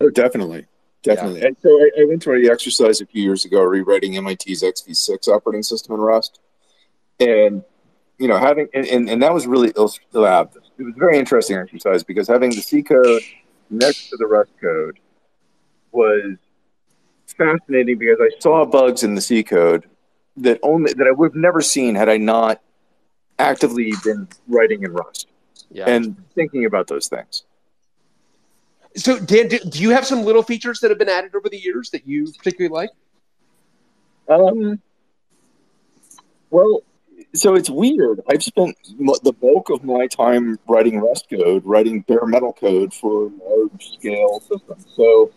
Oh, 0.00 0.10
definitely. 0.10 0.66
Definitely. 1.02 1.40
Yeah. 1.40 1.50
so 1.62 1.68
I, 1.70 2.02
I, 2.02 2.04
went 2.06 2.22
through 2.22 2.42
the 2.42 2.50
exercise 2.50 3.00
a 3.00 3.06
few 3.06 3.22
years 3.22 3.44
ago 3.44 3.62
rewriting 3.62 4.12
MIT's 4.22 4.62
XV6 4.62 5.28
operating 5.28 5.62
system 5.62 5.94
in 5.94 6.00
Rust. 6.00 6.40
And, 7.20 7.62
you 8.18 8.26
know, 8.26 8.36
having, 8.36 8.68
and, 8.74 8.84
and, 8.86 9.08
and 9.08 9.22
that 9.22 9.32
was 9.32 9.46
really, 9.46 9.68
it 9.68 9.78
was, 9.78 10.00
it 10.12 10.18
was 10.18 10.94
a 10.96 10.98
very 10.98 11.18
interesting 11.18 11.56
exercise 11.56 12.02
because 12.02 12.26
having 12.26 12.50
the 12.50 12.60
C 12.60 12.82
code 12.82 13.22
next 13.70 14.10
to 14.10 14.16
the 14.16 14.26
Rust 14.26 14.50
code 14.60 14.98
was 15.92 16.36
fascinating 17.38 17.98
because 17.98 18.18
I 18.20 18.30
saw 18.40 18.64
bugs 18.64 19.02
in 19.02 19.14
the 19.14 19.20
C 19.20 19.42
code 19.42 19.86
that 20.36 20.58
only 20.62 20.92
that 20.92 21.06
I 21.06 21.10
would 21.10 21.32
have 21.32 21.40
never 21.40 21.60
seen 21.60 21.94
had 21.94 22.08
I 22.08 22.16
not 22.16 22.60
actively 23.38 23.92
been 24.04 24.28
writing 24.46 24.82
in 24.82 24.92
Rust 24.92 25.28
yeah. 25.70 25.88
and 25.88 26.16
thinking 26.34 26.64
about 26.64 26.86
those 26.88 27.08
things. 27.08 27.44
So, 28.96 29.18
Dan, 29.18 29.48
do, 29.48 29.58
do, 29.58 29.80
you 29.80 29.90
have 29.90 30.06
some 30.06 30.24
little 30.24 30.42
features 30.42 30.80
that 30.80 30.90
have 30.90 30.98
been 30.98 31.08
added 31.08 31.34
over 31.34 31.48
the 31.48 31.58
years 31.58 31.90
that 31.90 32.06
you 32.06 32.32
particularly 32.32 32.74
like? 32.74 32.90
Um, 34.28 34.80
well, 36.50 36.82
so 37.34 37.54
it's 37.54 37.70
weird. 37.70 38.20
I've 38.30 38.42
spent 38.42 38.76
the 39.22 39.32
bulk 39.32 39.70
of 39.70 39.84
my 39.84 40.06
time 40.06 40.58
writing 40.66 41.00
Rust 41.00 41.28
code, 41.30 41.64
writing 41.64 42.00
bare 42.02 42.26
metal 42.26 42.52
code 42.52 42.92
for 42.92 43.30
large 43.46 43.92
scale 43.92 44.40
systems. 44.40 44.86
So 44.96 45.30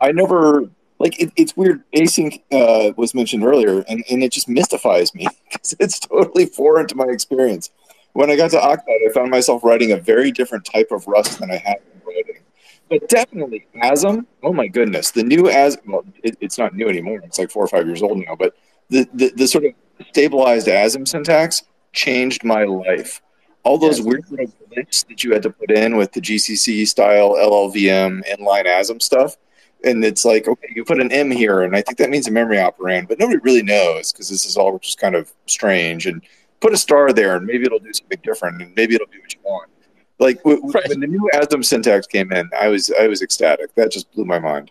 I 0.00 0.12
never 0.12 0.70
like 0.98 1.20
it, 1.20 1.32
it's 1.36 1.56
weird. 1.56 1.82
Async 1.92 2.42
uh, 2.50 2.92
was 2.96 3.14
mentioned 3.14 3.44
earlier, 3.44 3.84
and, 3.88 4.04
and 4.10 4.22
it 4.22 4.32
just 4.32 4.48
mystifies 4.48 5.14
me 5.14 5.26
because 5.52 5.74
it's 5.78 5.98
totally 6.00 6.46
foreign 6.46 6.86
to 6.88 6.94
my 6.94 7.06
experience. 7.06 7.70
When 8.14 8.30
I 8.30 8.36
got 8.36 8.50
to 8.52 8.60
Oxide, 8.60 9.00
I 9.08 9.12
found 9.12 9.30
myself 9.30 9.62
writing 9.62 9.92
a 9.92 9.96
very 9.96 10.32
different 10.32 10.64
type 10.64 10.88
of 10.90 11.06
Rust 11.06 11.38
than 11.38 11.50
I 11.50 11.56
had 11.56 11.76
been 11.92 12.02
writing. 12.06 12.42
But 12.88 13.08
definitely 13.08 13.66
ASM. 13.76 14.26
Oh 14.42 14.52
my 14.52 14.66
goodness, 14.66 15.10
the 15.10 15.22
new 15.22 15.44
ASM. 15.44 15.86
Well, 15.86 16.04
it, 16.22 16.36
it's 16.40 16.58
not 16.58 16.74
new 16.74 16.88
anymore. 16.88 17.20
It's 17.22 17.38
like 17.38 17.50
four 17.50 17.64
or 17.64 17.68
five 17.68 17.86
years 17.86 18.02
old 18.02 18.18
now. 18.18 18.34
But 18.34 18.56
the 18.88 19.08
the, 19.12 19.32
the 19.36 19.46
sort 19.46 19.66
of 19.66 19.72
stabilized 20.08 20.66
ASM 20.66 21.06
syntax 21.06 21.62
changed 21.92 22.44
my 22.44 22.64
life. 22.64 23.20
All 23.62 23.76
those 23.76 23.98
yes. 23.98 24.06
weird 24.06 24.30
little 24.30 24.52
glitches 24.70 25.06
that 25.08 25.22
you 25.22 25.32
had 25.32 25.42
to 25.42 25.50
put 25.50 25.70
in 25.70 25.96
with 25.96 26.12
the 26.12 26.20
GCC 26.20 26.88
style 26.88 27.34
LLVM 27.34 28.22
inline 28.26 28.66
ASM 28.66 29.02
stuff 29.02 29.36
and 29.84 30.04
it's 30.04 30.24
like 30.24 30.48
okay 30.48 30.72
you 30.74 30.84
put 30.84 31.00
an 31.00 31.10
m 31.12 31.30
here 31.30 31.62
and 31.62 31.76
i 31.76 31.80
think 31.80 31.98
that 31.98 32.10
means 32.10 32.26
a 32.26 32.30
memory 32.30 32.56
operand 32.56 33.06
but 33.08 33.18
nobody 33.18 33.38
really 33.38 33.62
knows 33.62 34.12
because 34.12 34.28
this 34.28 34.44
is 34.44 34.56
all 34.56 34.78
just 34.78 34.98
kind 34.98 35.14
of 35.14 35.32
strange. 35.46 36.06
And 36.06 36.22
put 36.60 36.72
a 36.72 36.76
star 36.76 37.12
there 37.12 37.36
and 37.36 37.46
maybe 37.46 37.64
it'll 37.64 37.78
do 37.78 37.92
something 37.92 38.18
different 38.22 38.60
and 38.60 38.74
maybe 38.76 38.94
it'll 38.94 39.06
do 39.06 39.20
what 39.20 39.32
you 39.32 39.40
want. 39.44 39.70
Like 40.18 40.42
w- 40.42 40.60
right. 40.72 40.88
when 40.88 41.00
the 41.00 41.06
new 41.06 41.30
asm 41.34 41.64
syntax 41.64 42.06
came 42.06 42.32
in 42.32 42.50
i 42.58 42.68
was 42.68 42.90
i 43.00 43.06
was 43.06 43.22
ecstatic. 43.22 43.74
That 43.74 43.92
just 43.92 44.10
blew 44.12 44.24
my 44.24 44.38
mind. 44.38 44.70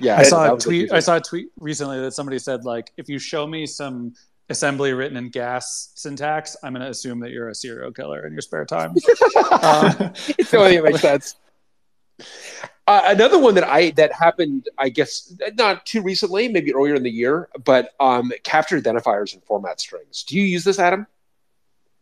Yeah 0.00 0.18
i 0.18 0.22
saw 0.22 0.54
a 0.54 0.58
tweet 0.58 0.92
i 0.92 1.00
saw 1.00 1.16
a 1.16 1.20
tweet 1.20 1.48
recently 1.58 2.00
that 2.00 2.12
somebody 2.12 2.38
said 2.38 2.64
like 2.64 2.92
if 2.96 3.08
you 3.08 3.18
show 3.18 3.46
me 3.46 3.66
some 3.66 4.14
assembly 4.50 4.92
written 4.92 5.16
in 5.16 5.30
gas 5.30 5.92
syntax 5.94 6.56
i'm 6.62 6.74
going 6.74 6.84
to 6.84 6.90
assume 6.90 7.18
that 7.20 7.30
you're 7.30 7.48
a 7.48 7.54
serial 7.54 7.92
killer 7.92 8.26
in 8.26 8.32
your 8.32 8.42
spare 8.42 8.64
time. 8.64 8.94
Um, 9.62 9.94
it's 10.38 10.50
the 10.50 10.58
only 10.58 10.74
thing 10.74 10.82
that 10.82 10.92
makes 10.92 11.00
sense 11.00 11.36
uh, 12.86 13.02
another 13.06 13.38
one 13.38 13.54
that 13.54 13.64
I 13.64 13.90
that 13.92 14.12
happened, 14.12 14.68
I 14.76 14.90
guess, 14.90 15.34
not 15.54 15.86
too 15.86 16.02
recently, 16.02 16.48
maybe 16.48 16.74
earlier 16.74 16.94
in 16.94 17.02
the 17.02 17.10
year, 17.10 17.48
but 17.64 17.94
um, 17.98 18.32
captured 18.42 18.84
identifiers 18.84 19.32
and 19.32 19.42
format 19.44 19.80
strings. 19.80 20.22
Do 20.22 20.36
you 20.36 20.44
use 20.44 20.64
this, 20.64 20.78
Adam? 20.78 21.06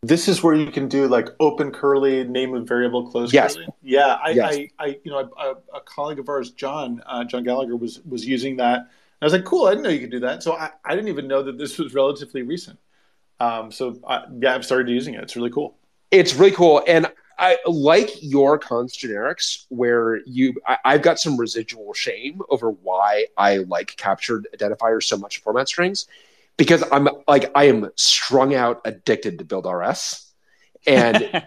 This 0.05 0.27
is 0.27 0.43
where 0.43 0.55
you 0.55 0.73
can 0.73 0.89
do 0.89 1.07
like 1.07 1.29
open 1.39 1.71
curly, 1.71 2.25
name 2.25 2.55
of 2.55 2.67
variable, 2.67 3.09
close 3.09 3.33
yes. 3.33 3.55
curly. 3.55 3.69
Yeah, 3.83 4.19
I, 4.21 4.31
yes. 4.31 4.57
I, 4.57 4.71
I, 4.81 4.87
you 5.05 5.13
know, 5.13 5.31
a, 5.39 5.77
a, 5.77 5.81
colleague 5.83 6.19
of 6.19 6.29
ours, 6.29 6.51
John, 6.51 7.01
uh, 7.07 7.23
John 7.23 7.45
Gallagher, 7.45 7.77
was 7.77 8.01
was 8.01 8.27
using 8.27 8.57
that. 8.57 8.89
I 9.21 9.25
was 9.25 9.33
like, 9.33 9.45
cool. 9.45 9.67
I 9.67 9.71
didn't 9.71 9.85
know 9.85 9.91
you 9.91 10.01
could 10.01 10.11
do 10.11 10.19
that. 10.21 10.43
So 10.43 10.55
I, 10.55 10.71
I 10.85 10.97
didn't 10.97 11.09
even 11.09 11.29
know 11.29 11.45
that 11.45 11.57
this 11.57 11.79
was 11.79 11.95
relatively 11.95 12.43
recent. 12.43 12.81
Um, 13.39 13.71
so 13.71 14.01
I, 14.05 14.25
yeah, 14.41 14.57
I've 14.57 14.65
started 14.65 14.89
using 14.89 15.15
it. 15.15 15.23
It's 15.23 15.37
really 15.37 15.51
cool. 15.51 15.77
It's 16.11 16.35
really 16.35 16.51
cool, 16.51 16.83
and 16.89 17.07
I 17.43 17.59
like 17.67 18.23
your 18.23 18.57
const 18.57 19.01
generics 19.01 19.67
where 19.69 20.25
you 20.27 20.55
I, 20.65 20.93
have 20.93 21.03
got 21.03 21.19
some 21.19 21.37
residual 21.37 21.93
shame 21.93 22.41
over 22.49 22.71
why 22.71 23.27
I 23.37 23.59
like 23.59 23.97
captured 23.97 24.47
identifiers 24.57 25.03
so 25.03 25.17
much 25.17 25.41
format 25.41 25.67
strings 25.67 26.07
because 26.57 26.85
I'm 26.93 27.09
like 27.27 27.51
I 27.57 27.65
am 27.65 27.91
strung 27.97 28.55
out 28.55 28.81
addicted 28.85 29.41
to 29.41 29.45
build 29.45 29.67
RS 29.67 30.33
and 30.87 31.43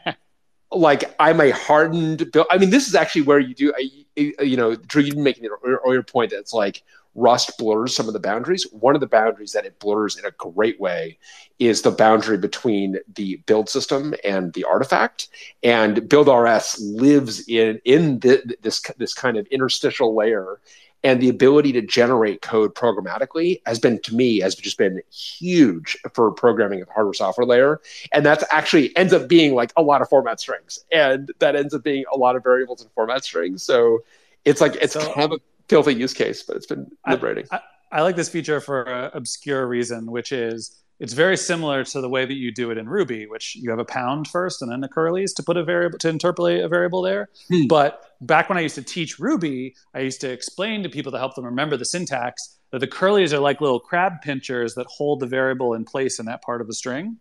like 0.70 1.16
I'm 1.18 1.40
a 1.40 1.52
hardened 1.52 2.30
build. 2.30 2.48
I 2.52 2.58
mean, 2.58 2.72
this 2.72 2.90
is 2.90 2.96
actually 2.96 3.22
where 3.22 3.40
you 3.40 3.56
do, 3.56 3.74
I, 3.74 3.90
you 4.18 4.58
know, 4.58 4.76
Drew, 4.76 5.02
you 5.02 5.12
didn't 5.12 5.24
make 5.24 5.38
an 5.38 5.48
earlier 5.64 6.04
point 6.04 6.32
that 6.32 6.40
it's 6.40 6.54
like 6.54 6.84
Rust 7.16 7.58
blurs 7.58 7.96
some 7.96 8.08
of 8.08 8.14
the 8.14 8.20
boundaries. 8.20 8.68
One 8.72 8.94
of 8.94 9.02
the 9.02 9.08
boundaries 9.08 9.54
that 9.54 9.66
it 9.66 9.80
blurs 9.80 10.18
in 10.18 10.26
a 10.26 10.32
great 10.32 10.80
way 10.82 11.18
is 11.60 11.82
the 11.82 11.92
boundary 11.92 12.38
between 12.38 12.98
the 13.16 13.38
build 13.46 13.70
system 13.70 14.14
and 14.26 14.52
the 14.52 14.66
artifact. 14.66 15.30
And 15.64 16.08
Build 16.10 16.28
RS 16.28 16.80
lives 16.82 17.48
in 17.48 17.80
in 17.86 18.20
the, 18.20 18.58
this 18.62 18.82
this 18.98 19.14
kind 19.14 19.38
of 19.38 19.48
interstitial 19.48 20.14
layer. 20.16 20.60
And 21.06 21.22
the 21.22 21.30
ability 21.30 21.72
to 21.74 21.84
generate 21.84 22.42
code 22.42 22.74
programmatically 22.74 23.62
has 23.68 23.78
been, 23.78 24.02
to 24.02 24.16
me, 24.16 24.40
has 24.40 24.56
just 24.56 24.80
been 24.80 25.02
huge 25.12 25.96
for 26.14 26.32
programming 26.32 26.80
at 26.80 26.88
the 26.88 26.94
hardware 26.94 27.14
software 27.14 27.46
layer. 27.46 27.80
And 28.12 28.26
that's 28.26 28.44
actually 28.50 28.96
ends 28.98 29.14
up 29.14 29.28
being 29.28 29.54
like 29.54 29.72
a 29.78 29.84
lot 29.84 30.02
of 30.02 30.10
format 30.10 30.40
strings. 30.40 30.84
And 30.92 31.32
that 31.38 31.56
ends 31.56 31.76
up 31.76 31.84
being 31.84 32.06
a 32.12 32.18
lot 32.18 32.36
of 32.36 32.42
variables 32.42 32.82
and 32.82 32.90
format 32.94 33.24
strings. 33.24 33.62
So 33.62 34.04
it's 34.46 34.62
like, 34.62 34.78
it's 34.78 34.94
so, 34.94 35.14
kind 35.14 35.32
of 35.32 35.34
a 35.34 35.40
filthy 35.70 35.94
use 35.94 36.14
case, 36.14 36.44
but 36.44 36.56
it's 36.56 36.66
been 36.66 36.90
liberating. 37.08 37.46
I, 37.52 37.58
I, 37.58 38.00
I 38.00 38.02
like 38.02 38.16
this 38.16 38.30
feature 38.30 38.60
for 38.60 38.84
an 38.84 39.12
obscure 39.14 39.68
reason, 39.68 40.12
which 40.12 40.32
is 40.32 40.82
it's 41.00 41.14
very 41.14 41.36
similar 41.36 41.84
to 41.84 42.02
the 42.02 42.08
way 42.08 42.26
that 42.26 42.36
you 42.36 42.52
do 42.52 42.72
it 42.72 42.78
in 42.78 42.88
Ruby, 42.88 43.28
which 43.28 43.56
you 43.56 43.70
have 43.70 43.80
a 43.80 43.86
pound 43.86 44.28
first 44.28 44.62
and 44.62 44.72
then 44.72 44.80
the 44.80 44.88
curlies 44.88 45.36
to 45.36 45.44
put 45.44 45.58
a 45.58 45.64
variable 45.64 45.98
to 46.00 46.10
interpolate 46.10 46.64
a 46.64 46.70
variable 46.70 47.02
there. 47.02 47.30
Hmm. 47.50 47.68
But 47.68 48.16
back 48.22 48.48
when 48.48 48.58
I 48.58 48.62
used 48.62 48.76
to 48.76 48.82
teach 48.82 49.20
Ruby, 49.20 49.76
I 49.94 50.00
used 50.00 50.22
to 50.22 50.32
explain 50.32 50.84
to 50.84 50.90
people 50.90 51.12
to 51.12 51.18
help 51.18 51.36
them 51.36 51.46
remember 51.46 51.76
the 51.76 51.86
syntax 51.86 52.58
that 52.72 52.80
the 52.80 52.88
curlies 52.88 53.34
are 53.34 53.40
like 53.40 53.60
little 53.60 53.80
crab 53.80 54.22
pinchers 54.22 54.76
that 54.76 54.88
hold 54.88 55.20
the 55.20 55.28
variable 55.28 55.74
in 55.74 55.84
place 55.84 56.20
in 56.20 56.26
that 56.28 56.42
part 56.42 56.62
of 56.62 56.68
the 56.68 56.74
string. 56.74 57.18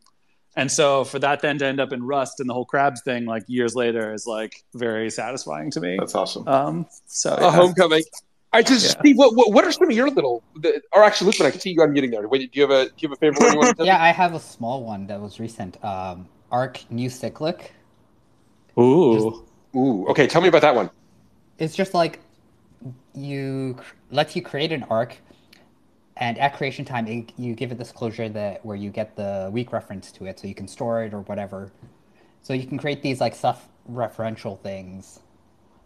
And 0.57 0.71
so 0.71 1.03
for 1.03 1.19
that 1.19 1.41
then 1.41 1.59
to 1.59 1.67
end 1.67 1.81
up 1.81 1.93
in 1.93 2.05
Rust 2.05 2.39
and 2.39 2.49
the 2.49 2.55
whole 2.55 2.65
crabs 2.65 3.03
thing 3.03 3.25
like 3.25 3.43
years 3.49 3.75
later 3.75 4.15
is 4.15 4.25
like 4.25 4.63
very 4.75 5.11
satisfying 5.11 5.73
to 5.73 5.81
me. 5.81 5.97
That's 5.99 6.15
awesome. 6.15 6.47
Um, 6.47 6.87
so 7.07 7.37
yeah. 7.41 7.49
a 7.49 7.51
homecoming. 7.51 8.05
I 8.55 8.63
just 8.63 8.85
yeah. 8.85 9.01
Steve, 9.01 9.19
what, 9.19 9.35
what 9.35 9.65
are 9.65 9.73
some 9.73 9.91
of 9.91 9.97
your 9.97 10.09
little? 10.09 10.45
Or 10.93 11.03
actually, 11.03 11.27
listen, 11.27 11.45
I 11.45 11.51
can 11.51 11.59
see 11.59 11.71
you 11.71 11.81
unmuting 11.81 12.13
there. 12.13 12.29
Wait, 12.29 12.53
do 12.53 12.61
you 12.61 12.63
have 12.63 12.71
a 12.71 12.85
do 12.87 12.93
you 12.99 13.09
have 13.09 13.17
a 13.17 13.21
favorite 13.21 13.57
one? 13.57 13.75
yeah, 13.85 14.01
I 14.01 14.11
have 14.11 14.35
a 14.35 14.41
small 14.41 14.85
one 14.85 15.09
that 15.09 15.21
was 15.21 15.41
recent. 15.41 15.83
Um, 15.85 16.29
Arc 16.53 16.89
New 16.89 17.11
Cyclic. 17.11 17.73
Ooh, 18.79 19.15
just, 19.15 19.77
ooh. 19.77 20.07
Okay, 20.07 20.29
tell 20.29 20.41
me 20.41 20.47
about 20.47 20.63
that 20.63 20.75
one. 20.75 20.89
It's 21.59 21.75
just 21.75 21.95
like 21.95 22.21
you 23.13 23.77
lets 24.13 24.37
you 24.37 24.43
create 24.43 24.71
an 24.71 24.85
arc, 24.85 25.17
and 26.19 26.39
at 26.39 26.55
creation 26.57 26.85
time, 26.85 27.09
it, 27.09 27.33
you 27.37 27.55
give 27.55 27.73
it 27.73 27.79
this 27.79 27.91
closure 27.91 28.29
that 28.29 28.65
where 28.65 28.77
you 28.77 28.91
get 28.91 29.17
the 29.17 29.51
weak 29.53 29.73
reference 29.73 30.13
to 30.13 30.27
it, 30.27 30.39
so 30.39 30.47
you 30.47 30.55
can 30.55 30.69
store 30.69 31.03
it 31.03 31.13
or 31.13 31.23
whatever. 31.23 31.73
So 32.43 32.53
you 32.53 32.69
can 32.69 32.79
create 32.79 33.03
these 33.03 33.21
like 33.21 33.35
self-referential 33.35 34.61
things 34.61 35.19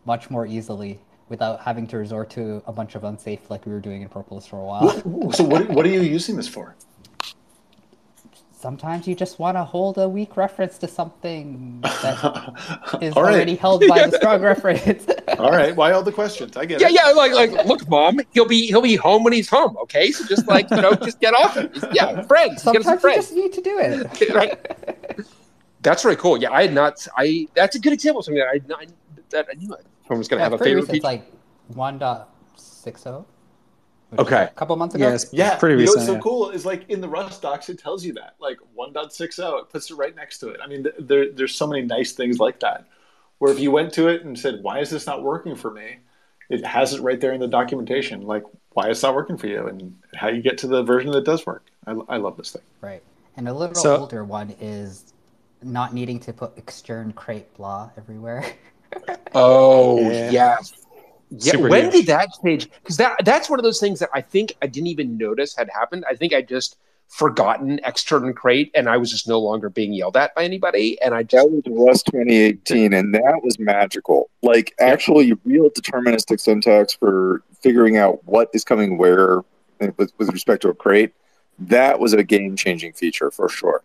much 0.04 0.28
more 0.28 0.46
easily 0.46 1.00
without 1.28 1.60
having 1.60 1.86
to 1.88 1.98
resort 1.98 2.30
to 2.30 2.62
a 2.66 2.72
bunch 2.72 2.94
of 2.94 3.04
unsafe 3.04 3.50
like 3.50 3.66
we 3.66 3.72
were 3.72 3.80
doing 3.80 4.02
in 4.02 4.08
Propolis 4.08 4.46
for 4.46 4.58
a 4.60 4.64
while. 4.64 5.32
so 5.32 5.44
what, 5.44 5.68
what 5.70 5.84
are 5.86 5.90
you 5.90 6.00
using 6.02 6.36
this 6.36 6.48
for? 6.48 6.74
sometimes 8.60 9.06
you 9.06 9.14
just 9.14 9.38
want 9.38 9.56
to 9.56 9.62
hold 9.62 9.98
a 9.98 10.08
weak 10.08 10.36
reference 10.36 10.78
to 10.78 10.88
something 10.88 11.78
that 11.82 12.98
is 13.00 13.14
All 13.14 13.22
right. 13.22 13.34
already 13.34 13.54
held 13.54 13.84
by 13.88 14.04
the 14.08 14.16
strong 14.16 14.42
reference. 14.52 15.06
All 15.38 15.52
right. 15.52 15.74
Why 15.76 15.92
all 15.92 16.02
the 16.02 16.10
questions? 16.10 16.56
I 16.56 16.64
get 16.64 16.80
Yeah, 16.80 16.88
it. 16.88 16.94
yeah. 16.94 17.08
yeah, 17.08 17.12
Like, 17.12 17.32
like, 17.32 17.66
look, 17.66 17.88
mom, 17.88 18.20
he'll 18.32 18.48
be 18.48 18.66
he'll 18.66 18.82
be 18.82 18.96
home 18.96 19.22
when 19.22 19.32
he's 19.32 19.48
home. 19.48 19.76
Okay, 19.82 20.10
so 20.10 20.26
just 20.26 20.48
like 20.48 20.68
you 20.70 20.80
know, 20.80 20.92
just 20.94 21.20
get 21.20 21.34
off 21.34 21.56
it. 21.56 21.70
Yeah, 21.92 22.22
friends. 22.22 22.64
Get 22.64 22.76
us 22.78 22.84
some 22.84 22.98
sometimes 22.98 23.04
you 23.04 23.14
just 23.14 23.32
need 23.32 23.52
to 23.52 23.60
do 23.60 23.78
it. 23.78 24.34
right. 24.34 24.98
That's 25.82 26.04
really 26.04 26.16
cool. 26.16 26.36
Yeah, 26.36 26.50
I 26.50 26.62
had 26.62 26.74
not. 26.74 27.06
I 27.16 27.46
that's 27.54 27.76
a 27.76 27.78
good 27.78 27.92
example 27.92 28.18
of 28.20 28.24
something 28.24 28.40
that 28.40 28.48
I 28.48 28.60
not, 28.66 28.86
that 29.30 29.46
I 29.50 29.54
knew 29.54 29.68
someone 29.68 29.80
was 30.16 30.28
going 30.28 30.38
to 30.38 30.42
Yeah, 30.42 30.50
have 30.50 30.52
a 30.60 30.64
favorite 30.64 30.82
recent. 30.82 30.96
It's 30.96 31.04
like 31.04 31.30
1.60. 31.74 32.84
which 32.84 32.94
is 32.94 34.18
Okay. 34.26 34.42
A 34.44 34.48
couple 34.48 34.74
months 34.76 34.94
ago. 34.94 35.08
Yes, 35.10 35.26
Yeah, 35.32 35.56
pretty 35.56 35.74
you 35.74 35.86
know 35.86 35.92
recent. 35.92 35.96
what's 35.98 36.06
so 36.06 36.14
yeah. 36.14 36.20
cool 36.20 36.50
is 36.50 36.64
like 36.64 36.88
in 36.88 37.00
the 37.00 37.08
Rust 37.08 37.42
docs, 37.42 37.68
it 37.68 37.78
tells 37.78 38.04
you 38.04 38.14
that 38.14 38.36
like 38.40 38.58
1.60, 38.78 39.60
it 39.60 39.68
puts 39.70 39.90
it 39.90 39.94
right 39.96 40.16
next 40.16 40.38
to 40.38 40.48
it. 40.48 40.60
I 40.62 40.66
mean, 40.66 40.84
th- 40.84 40.94
there, 40.98 41.30
there's 41.32 41.54
so 41.54 41.66
many 41.66 41.82
nice 41.82 42.12
things 42.12 42.38
like 42.38 42.60
that. 42.60 42.86
Where 43.38 43.52
if 43.52 43.60
you 43.60 43.70
went 43.70 43.92
to 43.94 44.08
it 44.08 44.24
and 44.24 44.36
said, 44.36 44.62
"Why 44.62 44.80
is 44.80 44.90
this 44.90 45.06
not 45.06 45.22
working 45.22 45.54
for 45.54 45.70
me?" 45.70 45.98
It 46.50 46.64
has 46.66 46.92
it 46.94 47.02
right 47.02 47.20
there 47.20 47.32
in 47.32 47.40
the 47.40 47.46
documentation, 47.46 48.22
like 48.22 48.42
why 48.72 48.88
it's 48.88 49.02
not 49.02 49.14
working 49.14 49.36
for 49.36 49.46
you 49.46 49.68
and 49.68 49.96
how 50.16 50.26
you 50.28 50.42
get 50.42 50.58
to 50.58 50.66
the 50.66 50.82
version 50.82 51.12
that 51.12 51.24
does 51.24 51.46
work. 51.46 51.64
I, 51.86 51.92
I 52.08 52.16
love 52.16 52.36
this 52.36 52.50
thing. 52.52 52.62
Right. 52.80 53.00
And 53.36 53.46
a 53.46 53.52
little 53.54 53.76
So- 53.76 53.96
older 53.98 54.24
one 54.24 54.56
is 54.60 55.12
not 55.62 55.94
needing 55.94 56.18
to 56.20 56.32
put 56.32 56.56
extern 56.58 57.12
crate 57.12 57.54
blah 57.56 57.90
everywhere. 57.96 58.44
Oh 59.34 60.00
Yeah. 60.00 60.30
yes. 60.30 60.72
Yeah, 61.30 61.52
Super 61.52 61.68
when 61.68 61.84
huge. 61.84 61.92
did 61.92 62.06
that 62.06 62.28
change? 62.42 62.70
Because 62.82 62.96
that 62.96 63.22
that's 63.24 63.50
one 63.50 63.58
of 63.58 63.62
those 63.62 63.80
things 63.80 63.98
that 64.00 64.08
I 64.14 64.22
think 64.22 64.56
I 64.62 64.66
didn't 64.66 64.86
even 64.86 65.18
notice 65.18 65.54
had 65.54 65.68
happened. 65.68 66.04
I 66.10 66.14
think 66.14 66.32
I 66.32 66.40
just 66.40 66.78
forgotten 67.08 67.80
external 67.84 68.32
crate, 68.32 68.70
and 68.74 68.88
I 68.88 68.96
was 68.96 69.10
just 69.10 69.28
no 69.28 69.38
longer 69.38 69.68
being 69.68 69.92
yelled 69.92 70.16
at 70.16 70.34
by 70.34 70.44
anybody, 70.44 71.00
and 71.02 71.14
I 71.14 71.22
just 71.24 71.46
That 71.46 71.50
was 71.50 71.62
Rust 71.88 72.06
2018, 72.06 72.94
and 72.94 73.14
that 73.14 73.40
was 73.42 73.58
magical. 73.58 74.30
Like 74.42 74.74
actually, 74.80 75.34
real 75.44 75.68
deterministic 75.68 76.40
syntax 76.40 76.94
for 76.94 77.42
figuring 77.60 77.98
out 77.98 78.24
what 78.24 78.48
is 78.54 78.64
coming 78.64 78.96
where 78.96 79.42
with, 79.98 80.12
with 80.18 80.30
respect 80.32 80.62
to 80.62 80.70
a 80.70 80.74
crate. 80.74 81.12
That 81.58 81.98
was 82.00 82.12
a 82.12 82.22
game-changing 82.22 82.92
feature 82.92 83.30
for 83.30 83.48
sure. 83.48 83.82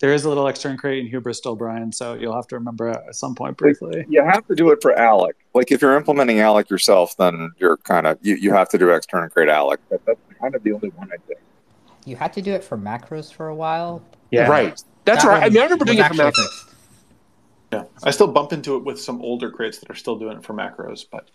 There 0.00 0.12
is 0.12 0.24
a 0.24 0.28
little 0.28 0.46
extern 0.46 0.76
crate 0.76 1.00
in 1.00 1.06
Hubris 1.08 1.38
still, 1.38 1.56
Bryan, 1.56 1.90
so 1.92 2.14
you'll 2.14 2.34
have 2.34 2.46
to 2.48 2.54
remember 2.54 2.88
at 2.88 3.14
some 3.16 3.34
point 3.34 3.56
briefly. 3.56 4.06
You 4.08 4.22
have 4.22 4.46
to 4.46 4.54
do 4.54 4.70
it 4.70 4.78
for 4.80 4.92
alloc. 4.94 5.32
Like 5.54 5.72
if 5.72 5.82
you're 5.82 5.96
implementing 5.96 6.38
alloc 6.38 6.70
yourself, 6.70 7.16
then 7.16 7.50
you're 7.58 7.76
kind 7.78 8.06
of 8.06 8.18
you, 8.22 8.36
you 8.36 8.52
have 8.52 8.68
to 8.70 8.78
do 8.78 8.90
external 8.90 9.28
crate 9.28 9.48
alloc. 9.48 9.78
But 9.90 10.04
that's 10.06 10.20
kind 10.40 10.54
of 10.54 10.62
the 10.62 10.72
only 10.72 10.90
one 10.90 11.08
I 11.12 11.16
think. 11.26 11.40
you 12.04 12.14
had 12.16 12.32
to 12.34 12.42
do 12.42 12.52
it 12.52 12.62
for 12.62 12.78
macros 12.78 13.32
for 13.32 13.48
a 13.48 13.54
while. 13.54 14.02
Yeah. 14.30 14.46
right. 14.48 14.80
That's 15.04 15.24
That 15.24 15.30
right. 15.30 15.42
I 15.42 15.48
mean, 15.48 15.58
I 15.58 15.64
remember 15.64 15.84
doing 15.84 15.98
it 15.98 16.02
for 16.02 16.04
actually 16.06 16.24
Mac. 16.24 16.34
fixed. 16.36 16.64
Yeah, 17.72 17.84
I 18.04 18.10
still 18.12 18.28
bump 18.28 18.52
into 18.52 18.76
it 18.76 18.84
with 18.84 19.00
some 19.00 19.20
older 19.20 19.50
crates 19.50 19.78
that 19.80 19.90
are 19.90 19.94
still 19.94 20.16
doing 20.16 20.38
it 20.38 20.44
for 20.44 20.54
macros, 20.54 21.04
but 21.10 21.28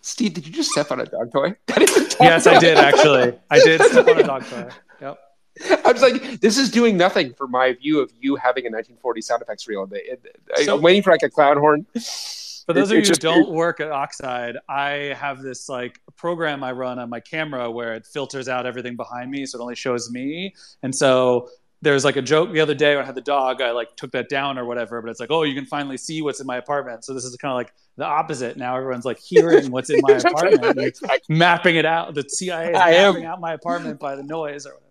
Steve, 0.00 0.34
did 0.34 0.46
you 0.46 0.52
just 0.52 0.70
step 0.70 0.90
on 0.90 1.00
a 1.00 1.06
dog 1.06 1.32
toy? 1.32 1.54
That 1.66 1.82
is 1.82 1.96
a 1.96 2.00
dog 2.08 2.16
Yes, 2.20 2.46
I 2.46 2.58
did 2.58 2.76
actually. 2.78 3.38
I 3.50 3.58
did 3.60 3.80
step 3.82 4.06
on 4.08 4.18
a 4.18 4.22
dog 4.24 4.44
toy. 4.46 4.68
Yep. 5.00 5.18
I 5.84 5.92
was 5.92 6.02
like, 6.02 6.40
this 6.40 6.58
is 6.58 6.70
doing 6.70 6.96
nothing 6.96 7.34
for 7.34 7.46
my 7.48 7.72
view 7.74 8.00
of 8.00 8.12
you 8.20 8.36
having 8.36 8.64
a 8.64 8.70
1940 8.70 9.20
sound 9.22 9.42
effects 9.42 9.66
reel. 9.68 9.88
It- 9.92 10.20
it- 10.24 10.36
I- 10.56 10.62
So- 10.64 10.76
I'm 10.76 10.82
waiting 10.82 11.02
for 11.02 11.10
like 11.10 11.22
a 11.22 11.30
clown 11.30 11.56
horn. 11.58 11.86
For 11.94 12.74
those 12.74 12.90
It- 12.90 12.96
of 12.96 13.00
you 13.00 13.04
just- 13.06 13.22
who 13.22 13.28
don't 13.28 13.50
work 13.50 13.80
at 13.80 13.90
Oxide, 13.90 14.56
I 14.68 15.14
have 15.18 15.40
this 15.42 15.68
like 15.68 16.00
program 16.16 16.62
I 16.62 16.72
run 16.72 16.98
on 16.98 17.08
my 17.08 17.20
camera 17.20 17.70
where 17.70 17.94
it 17.94 18.06
filters 18.06 18.48
out 18.48 18.66
everything 18.66 18.94
behind 18.96 19.30
me, 19.30 19.46
so 19.46 19.58
it 19.58 19.62
only 19.62 19.74
shows 19.76 20.10
me. 20.10 20.54
And 20.82 20.94
so 20.94 21.48
there's 21.80 22.04
like 22.04 22.16
a 22.16 22.22
joke 22.22 22.52
the 22.52 22.60
other 22.60 22.74
day 22.74 22.96
when 22.96 23.04
I 23.04 23.06
had 23.06 23.14
the 23.14 23.20
dog. 23.20 23.62
I 23.62 23.70
like 23.70 23.94
took 23.96 24.10
that 24.10 24.28
down 24.28 24.58
or 24.58 24.64
whatever, 24.66 25.00
but 25.00 25.10
it's 25.10 25.20
like, 25.20 25.30
oh, 25.30 25.44
you 25.44 25.54
can 25.54 25.64
finally 25.64 25.96
see 25.96 26.20
what's 26.22 26.40
in 26.40 26.46
my 26.46 26.56
apartment. 26.56 27.04
So 27.04 27.14
this 27.14 27.24
is 27.24 27.34
kind 27.36 27.52
of 27.52 27.56
like 27.56 27.72
the 27.96 28.04
opposite. 28.04 28.56
Now 28.56 28.76
everyone's 28.76 29.04
like 29.04 29.18
hearing 29.20 29.70
what's 29.70 29.88
in 29.88 30.00
my 30.02 30.14
apartment, 30.24 30.76
You're 31.00 31.18
mapping 31.28 31.76
it 31.76 31.86
out. 31.86 32.14
The 32.14 32.24
CIA 32.28 32.70
is 32.72 32.76
I 32.76 32.90
am- 32.90 33.14
mapping 33.14 33.26
out 33.26 33.40
my 33.40 33.52
apartment 33.54 33.98
by 34.00 34.14
the 34.16 34.24
noise 34.24 34.66
or 34.66 34.70
whatever. 34.74 34.84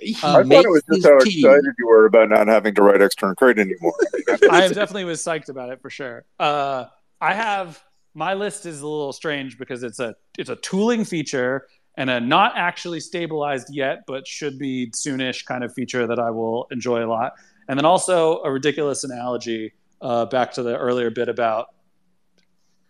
He 0.00 0.16
I 0.22 0.40
I 0.40 0.42
thought 0.42 0.64
it 0.64 0.70
was 0.70 0.82
just 0.92 1.06
how 1.06 1.18
tea. 1.20 1.40
excited 1.40 1.74
you 1.78 1.86
were 1.86 2.06
about 2.06 2.28
not 2.30 2.48
having 2.48 2.74
to 2.74 2.82
write 2.82 3.00
external 3.00 3.34
crate 3.34 3.58
anymore. 3.58 3.94
I 4.50 4.68
definitely 4.68 5.04
was 5.04 5.22
psyched 5.22 5.48
about 5.48 5.70
it 5.70 5.80
for 5.80 5.90
sure. 5.90 6.24
Uh, 6.38 6.86
I 7.20 7.34
have 7.34 7.82
my 8.14 8.34
list 8.34 8.66
is 8.66 8.80
a 8.80 8.86
little 8.86 9.12
strange 9.12 9.58
because 9.58 9.82
it's 9.82 10.00
a 10.00 10.14
it's 10.38 10.50
a 10.50 10.56
tooling 10.56 11.04
feature 11.04 11.66
and 11.96 12.08
a 12.10 12.20
not 12.20 12.52
actually 12.56 13.00
stabilized 13.00 13.68
yet, 13.70 14.04
but 14.06 14.26
should 14.26 14.58
be 14.58 14.90
soonish 14.90 15.44
kind 15.44 15.62
of 15.62 15.72
feature 15.74 16.06
that 16.06 16.18
I 16.18 16.30
will 16.30 16.66
enjoy 16.70 17.04
a 17.04 17.08
lot. 17.08 17.34
And 17.68 17.78
then 17.78 17.84
also 17.84 18.42
a 18.42 18.50
ridiculous 18.50 19.04
analogy 19.04 19.72
uh, 20.00 20.26
back 20.26 20.52
to 20.52 20.62
the 20.62 20.76
earlier 20.76 21.10
bit 21.10 21.28
about 21.28 21.68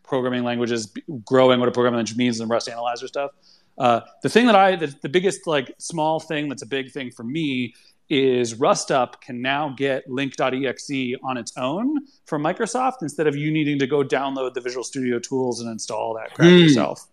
programming 0.02 0.44
languages 0.44 0.92
growing 1.24 1.58
what 1.58 1.68
a 1.68 1.72
programming 1.72 1.96
language 1.96 2.16
means 2.16 2.40
and 2.40 2.50
Rust 2.50 2.68
analyzer 2.68 3.08
stuff. 3.08 3.30
Uh, 3.78 4.00
the 4.22 4.28
thing 4.28 4.46
that 4.46 4.54
I 4.54 4.76
the, 4.76 4.94
the 5.02 5.08
biggest 5.08 5.46
like 5.46 5.74
small 5.78 6.20
thing 6.20 6.48
that's 6.48 6.62
a 6.62 6.66
big 6.66 6.90
thing 6.92 7.10
for 7.10 7.24
me 7.24 7.74
is 8.08 8.54
RustUp 8.54 9.20
can 9.22 9.40
now 9.40 9.74
get 9.76 10.08
link.exe 10.10 10.90
on 11.24 11.36
its 11.38 11.56
own 11.56 11.96
from 12.26 12.42
Microsoft 12.42 12.96
instead 13.00 13.26
of 13.26 13.34
you 13.34 13.50
needing 13.50 13.78
to 13.78 13.86
go 13.86 14.02
download 14.02 14.52
the 14.52 14.60
Visual 14.60 14.84
Studio 14.84 15.18
tools 15.18 15.60
and 15.60 15.70
install 15.70 16.14
that 16.14 16.34
crap 16.34 16.48
Hmm. 16.50 16.56
yourself. 16.56 17.06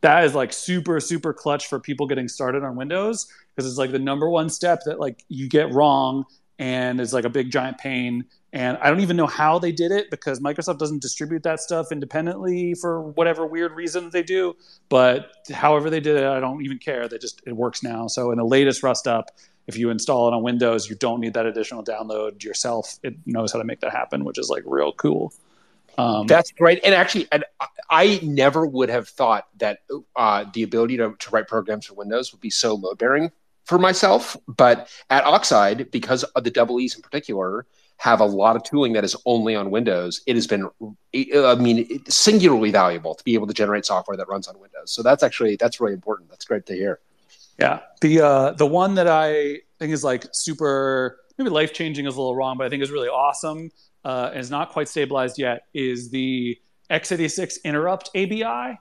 That 0.00 0.24
is 0.24 0.34
like 0.34 0.52
super 0.52 0.98
super 0.98 1.32
clutch 1.32 1.68
for 1.68 1.78
people 1.78 2.06
getting 2.06 2.26
started 2.26 2.64
on 2.64 2.74
Windows 2.74 3.28
because 3.54 3.68
it's 3.68 3.78
like 3.78 3.92
the 3.92 3.98
number 3.98 4.28
one 4.28 4.48
step 4.48 4.80
that 4.86 4.98
like 4.98 5.24
you 5.28 5.48
get 5.48 5.72
wrong 5.72 6.24
and 6.58 7.00
is 7.00 7.12
like 7.12 7.24
a 7.24 7.30
big 7.30 7.50
giant 7.50 7.78
pain. 7.78 8.24
And 8.52 8.76
I 8.78 8.90
don't 8.90 9.00
even 9.00 9.16
know 9.16 9.28
how 9.28 9.60
they 9.60 9.70
did 9.70 9.92
it 9.92 10.10
because 10.10 10.40
Microsoft 10.40 10.78
doesn't 10.78 11.00
distribute 11.00 11.44
that 11.44 11.60
stuff 11.60 11.92
independently 11.92 12.74
for 12.74 13.00
whatever 13.00 13.46
weird 13.46 13.72
reason 13.72 14.10
they 14.10 14.24
do. 14.24 14.56
But 14.88 15.30
however 15.52 15.88
they 15.88 16.00
did 16.00 16.16
it, 16.16 16.24
I 16.24 16.40
don't 16.40 16.62
even 16.62 16.78
care. 16.78 17.06
They 17.06 17.18
just 17.18 17.42
it 17.46 17.54
works 17.54 17.82
now. 17.82 18.08
So 18.08 18.32
in 18.32 18.38
the 18.38 18.44
latest 18.44 18.82
Rust 18.82 19.06
up, 19.06 19.30
if 19.68 19.76
you 19.76 19.90
install 19.90 20.26
it 20.26 20.34
on 20.34 20.42
Windows, 20.42 20.90
you 20.90 20.96
don't 20.96 21.20
need 21.20 21.34
that 21.34 21.46
additional 21.46 21.84
download 21.84 22.42
yourself. 22.42 22.98
It 23.04 23.14
knows 23.24 23.52
how 23.52 23.60
to 23.60 23.64
make 23.64 23.80
that 23.80 23.92
happen, 23.92 24.24
which 24.24 24.36
is 24.38 24.48
like 24.48 24.64
real 24.66 24.92
cool. 24.92 25.32
Um, 25.96 26.26
That's 26.26 26.50
great. 26.52 26.80
And 26.82 26.94
actually, 26.94 27.28
and 27.30 27.44
I- 27.88 28.20
never 28.22 28.66
would 28.66 28.88
have 28.88 29.08
thought 29.08 29.46
that 29.58 29.80
uh, 30.16 30.44
the 30.52 30.62
ability 30.62 30.96
to, 30.96 31.14
to 31.18 31.30
write 31.30 31.46
programs 31.46 31.86
for 31.86 31.94
Windows 31.94 32.32
would 32.32 32.40
be 32.40 32.50
so 32.50 32.74
load 32.74 32.98
bearing 32.98 33.30
for 33.64 33.78
myself. 33.78 34.36
But 34.48 34.88
at 35.10 35.24
Oxide, 35.24 35.90
because 35.90 36.24
of 36.24 36.44
the 36.44 36.50
double 36.50 36.80
E's 36.80 36.96
in 36.96 37.02
particular, 37.02 37.66
have 38.00 38.20
a 38.20 38.24
lot 38.24 38.56
of 38.56 38.62
tooling 38.62 38.94
that 38.94 39.04
is 39.04 39.14
only 39.26 39.54
on 39.54 39.70
Windows. 39.70 40.22
It 40.26 40.34
has 40.34 40.46
been, 40.46 40.70
I 41.14 41.54
mean, 41.56 42.02
singularly 42.08 42.70
valuable 42.70 43.14
to 43.14 43.22
be 43.24 43.34
able 43.34 43.46
to 43.46 43.52
generate 43.52 43.84
software 43.84 44.16
that 44.16 44.26
runs 44.26 44.48
on 44.48 44.58
Windows. 44.58 44.90
So 44.90 45.02
that's 45.02 45.22
actually 45.22 45.56
that's 45.56 45.80
really 45.80 45.92
important. 45.92 46.30
That's 46.30 46.46
great 46.46 46.64
to 46.66 46.74
hear. 46.74 47.00
Yeah, 47.58 47.80
the 48.00 48.22
uh, 48.22 48.52
the 48.52 48.64
one 48.64 48.94
that 48.94 49.06
I 49.06 49.58
think 49.78 49.92
is 49.92 50.02
like 50.02 50.24
super 50.32 51.20
maybe 51.36 51.50
life 51.50 51.74
changing 51.74 52.06
is 52.06 52.16
a 52.16 52.18
little 52.18 52.34
wrong, 52.34 52.56
but 52.56 52.66
I 52.66 52.70
think 52.70 52.82
is 52.82 52.90
really 52.90 53.08
awesome 53.08 53.70
uh, 54.02 54.30
and 54.32 54.40
is 54.40 54.50
not 54.50 54.70
quite 54.70 54.88
stabilized 54.88 55.38
yet 55.38 55.64
is 55.74 56.08
the 56.08 56.58
x86 56.90 57.62
interrupt 57.64 58.08
ABI. 58.16 58.78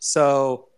So 0.00 0.68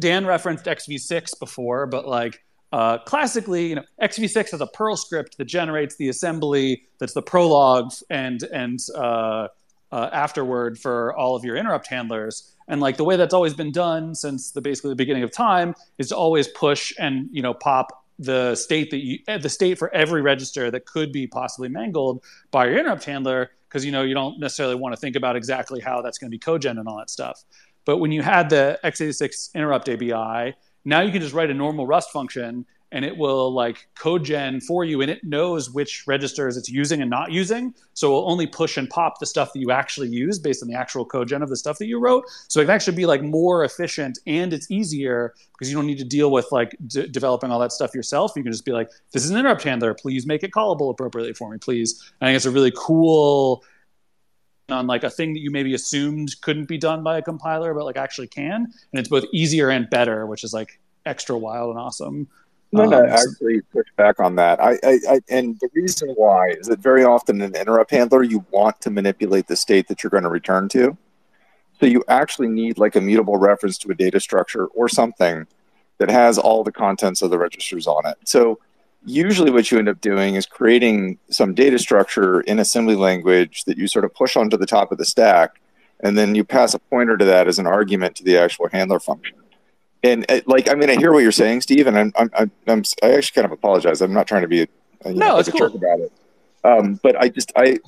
Dan 0.00 0.26
referenced 0.26 0.64
XV6 0.64 1.38
before, 1.38 1.86
but 1.86 2.08
like 2.08 2.42
uh, 2.72 2.98
classically, 2.98 3.68
you 3.68 3.74
know, 3.76 3.84
XV6 4.02 4.50
has 4.50 4.60
a 4.60 4.66
Perl 4.66 4.96
script 4.96 5.38
that 5.38 5.46
generates 5.46 5.96
the 5.96 6.08
assembly 6.08 6.82
that's 6.98 7.14
the 7.14 7.22
prologue 7.22 7.92
and 8.10 8.42
and 8.44 8.78
uh, 8.94 9.48
uh, 9.90 10.10
afterward 10.12 10.78
for 10.78 11.16
all 11.16 11.34
of 11.34 11.44
your 11.44 11.56
interrupt 11.56 11.86
handlers. 11.86 12.54
And 12.68 12.80
like 12.80 12.98
the 12.98 13.04
way 13.04 13.16
that's 13.16 13.32
always 13.32 13.54
been 13.54 13.72
done 13.72 14.14
since 14.14 14.50
the 14.50 14.60
basically 14.60 14.90
the 14.90 14.96
beginning 14.96 15.22
of 15.22 15.30
time 15.32 15.74
is 15.96 16.08
to 16.08 16.16
always 16.16 16.48
push 16.48 16.92
and 16.98 17.28
you 17.32 17.40
know 17.40 17.54
pop 17.54 18.04
the 18.18 18.54
state 18.54 18.90
that 18.90 18.98
you 18.98 19.18
eh, 19.28 19.38
the 19.38 19.48
state 19.48 19.78
for 19.78 19.92
every 19.94 20.20
register 20.20 20.70
that 20.70 20.84
could 20.84 21.12
be 21.12 21.26
possibly 21.26 21.68
mangled 21.68 22.22
by 22.50 22.66
your 22.66 22.78
interrupt 22.78 23.04
handler 23.04 23.50
because 23.68 23.84
you 23.84 23.92
know 23.92 24.02
you 24.02 24.12
don't 24.12 24.38
necessarily 24.38 24.74
want 24.74 24.94
to 24.94 25.00
think 25.00 25.16
about 25.16 25.36
exactly 25.36 25.80
how 25.80 26.02
that's 26.02 26.18
going 26.18 26.30
to 26.30 26.34
be 26.34 26.38
cogen 26.38 26.78
and 26.78 26.86
all 26.86 26.98
that 26.98 27.08
stuff. 27.08 27.44
But 27.86 27.98
when 27.98 28.12
you 28.12 28.20
had 28.20 28.50
the 28.50 28.78
x86 28.84 29.54
interrupt 29.54 29.88
ABI, 29.88 30.54
now 30.88 31.02
you 31.02 31.12
can 31.12 31.20
just 31.20 31.34
write 31.34 31.50
a 31.50 31.54
normal 31.54 31.86
Rust 31.86 32.10
function 32.10 32.64
and 32.92 33.04
it 33.04 33.14
will 33.14 33.52
like 33.52 33.86
code 33.94 34.24
gen 34.24 34.58
for 34.60 34.84
you 34.84 35.02
and 35.02 35.10
it 35.10 35.22
knows 35.22 35.70
which 35.70 36.04
registers 36.06 36.56
it's 36.56 36.70
using 36.70 37.02
and 37.02 37.10
not 37.10 37.30
using. 37.30 37.74
So 37.92 38.08
it 38.08 38.10
will 38.12 38.30
only 38.30 38.46
push 38.46 38.78
and 38.78 38.88
pop 38.88 39.20
the 39.20 39.26
stuff 39.26 39.52
that 39.52 39.58
you 39.58 39.70
actually 39.70 40.08
use 40.08 40.38
based 40.38 40.62
on 40.62 40.68
the 40.68 40.74
actual 40.74 41.04
code 41.04 41.28
gen 41.28 41.42
of 41.42 41.50
the 41.50 41.56
stuff 41.56 41.76
that 41.78 41.86
you 41.86 42.00
wrote. 42.00 42.24
So 42.48 42.60
it 42.60 42.64
can 42.64 42.74
actually 42.74 42.96
be 42.96 43.04
like 43.04 43.22
more 43.22 43.64
efficient 43.64 44.18
and 44.26 44.54
it's 44.54 44.70
easier 44.70 45.34
because 45.52 45.70
you 45.70 45.76
don't 45.76 45.86
need 45.86 45.98
to 45.98 46.04
deal 46.04 46.30
with 46.30 46.50
like 46.50 46.74
d- 46.86 47.08
developing 47.08 47.50
all 47.50 47.60
that 47.60 47.72
stuff 47.72 47.94
yourself. 47.94 48.32
You 48.34 48.42
can 48.42 48.52
just 48.52 48.64
be 48.64 48.72
like, 48.72 48.90
this 49.12 49.24
is 49.24 49.30
an 49.30 49.36
interrupt 49.36 49.64
handler. 49.64 49.92
Please 49.92 50.26
make 50.26 50.42
it 50.42 50.52
callable 50.52 50.90
appropriately 50.90 51.34
for 51.34 51.50
me, 51.50 51.58
please. 51.58 52.10
And 52.20 52.28
I 52.28 52.30
think 52.30 52.36
it's 52.36 52.46
a 52.46 52.50
really 52.50 52.72
cool 52.74 53.62
on 54.70 54.86
like 54.86 55.04
a 55.04 55.10
thing 55.10 55.32
that 55.32 55.40
you 55.40 55.50
maybe 55.50 55.74
assumed 55.74 56.40
couldn't 56.40 56.66
be 56.66 56.78
done 56.78 57.02
by 57.02 57.18
a 57.18 57.22
compiler, 57.22 57.74
but 57.74 57.84
like 57.84 57.96
actually 57.96 58.26
can. 58.26 58.64
And 58.64 59.00
it's 59.00 59.08
both 59.08 59.24
easier 59.32 59.70
and 59.70 59.88
better, 59.90 60.26
which 60.26 60.44
is 60.44 60.52
like 60.52 60.78
extra 61.06 61.36
wild 61.36 61.70
and 61.70 61.78
awesome. 61.78 62.28
No, 62.72 62.84
no, 62.84 63.02
Um, 63.02 63.08
so- 63.08 63.14
actually 63.14 63.60
push 63.72 63.86
back 63.96 64.20
on 64.20 64.36
that. 64.36 64.60
I, 64.62 64.72
I, 64.84 64.98
I, 65.08 65.20
and 65.30 65.58
the 65.60 65.70
reason 65.72 66.10
why 66.16 66.50
is 66.50 66.66
that 66.66 66.80
very 66.80 67.02
often 67.04 67.40
in 67.40 67.54
an 67.54 67.60
interrupt 67.60 67.90
handler, 67.90 68.22
you 68.22 68.44
want 68.50 68.80
to 68.82 68.90
manipulate 68.90 69.46
the 69.46 69.56
state 69.56 69.88
that 69.88 70.02
you're 70.02 70.10
going 70.10 70.24
to 70.24 70.28
return 70.28 70.68
to. 70.70 70.96
So 71.80 71.86
you 71.86 72.04
actually 72.08 72.48
need 72.48 72.76
like 72.76 72.96
a 72.96 73.00
mutable 73.00 73.36
reference 73.36 73.78
to 73.78 73.90
a 73.90 73.94
data 73.94 74.20
structure 74.20 74.66
or 74.66 74.88
something 74.88 75.46
that 75.98 76.10
has 76.10 76.36
all 76.36 76.62
the 76.62 76.72
contents 76.72 77.22
of 77.22 77.30
the 77.30 77.38
registers 77.38 77.86
on 77.86 78.04
it. 78.04 78.16
So 78.24 78.58
usually 79.04 79.50
what 79.50 79.70
you 79.70 79.78
end 79.78 79.88
up 79.88 80.00
doing 80.00 80.34
is 80.34 80.46
creating 80.46 81.18
some 81.30 81.54
data 81.54 81.78
structure 81.78 82.40
in 82.42 82.58
assembly 82.58 82.94
language 82.94 83.64
that 83.64 83.78
you 83.78 83.86
sort 83.86 84.04
of 84.04 84.14
push 84.14 84.36
onto 84.36 84.56
the 84.56 84.66
top 84.66 84.92
of 84.92 84.98
the 84.98 85.04
stack, 85.04 85.60
and 86.00 86.16
then 86.16 86.34
you 86.34 86.44
pass 86.44 86.74
a 86.74 86.78
pointer 86.78 87.16
to 87.16 87.24
that 87.24 87.48
as 87.48 87.58
an 87.58 87.66
argument 87.66 88.16
to 88.16 88.24
the 88.24 88.36
actual 88.36 88.68
handler 88.68 89.00
function. 89.00 89.36
And 90.04 90.24
uh, 90.30 90.40
like, 90.46 90.70
I 90.70 90.74
mean, 90.74 90.90
I 90.90 90.96
hear 90.96 91.12
what 91.12 91.20
you're 91.24 91.32
saying, 91.32 91.62
Steve, 91.62 91.86
and 91.86 91.98
I'm, 91.98 92.12
I'm, 92.16 92.30
I'm, 92.38 92.50
I'm 92.68 92.82
I 93.02 93.14
actually 93.14 93.34
kind 93.34 93.44
of 93.46 93.52
apologize. 93.52 94.00
I'm 94.00 94.12
not 94.12 94.28
trying 94.28 94.42
to 94.42 94.48
be, 94.48 94.62
a, 94.62 94.68
you 95.06 95.14
No, 95.14 95.26
know, 95.26 95.34
like 95.34 95.40
it's 95.40 95.48
a 95.48 95.52
cool. 95.52 95.60
jerk 95.60 95.74
about 95.74 96.00
it. 96.00 96.12
Um, 96.62 97.00
but 97.02 97.16
I 97.16 97.28
just, 97.28 97.52
I, 97.56 97.78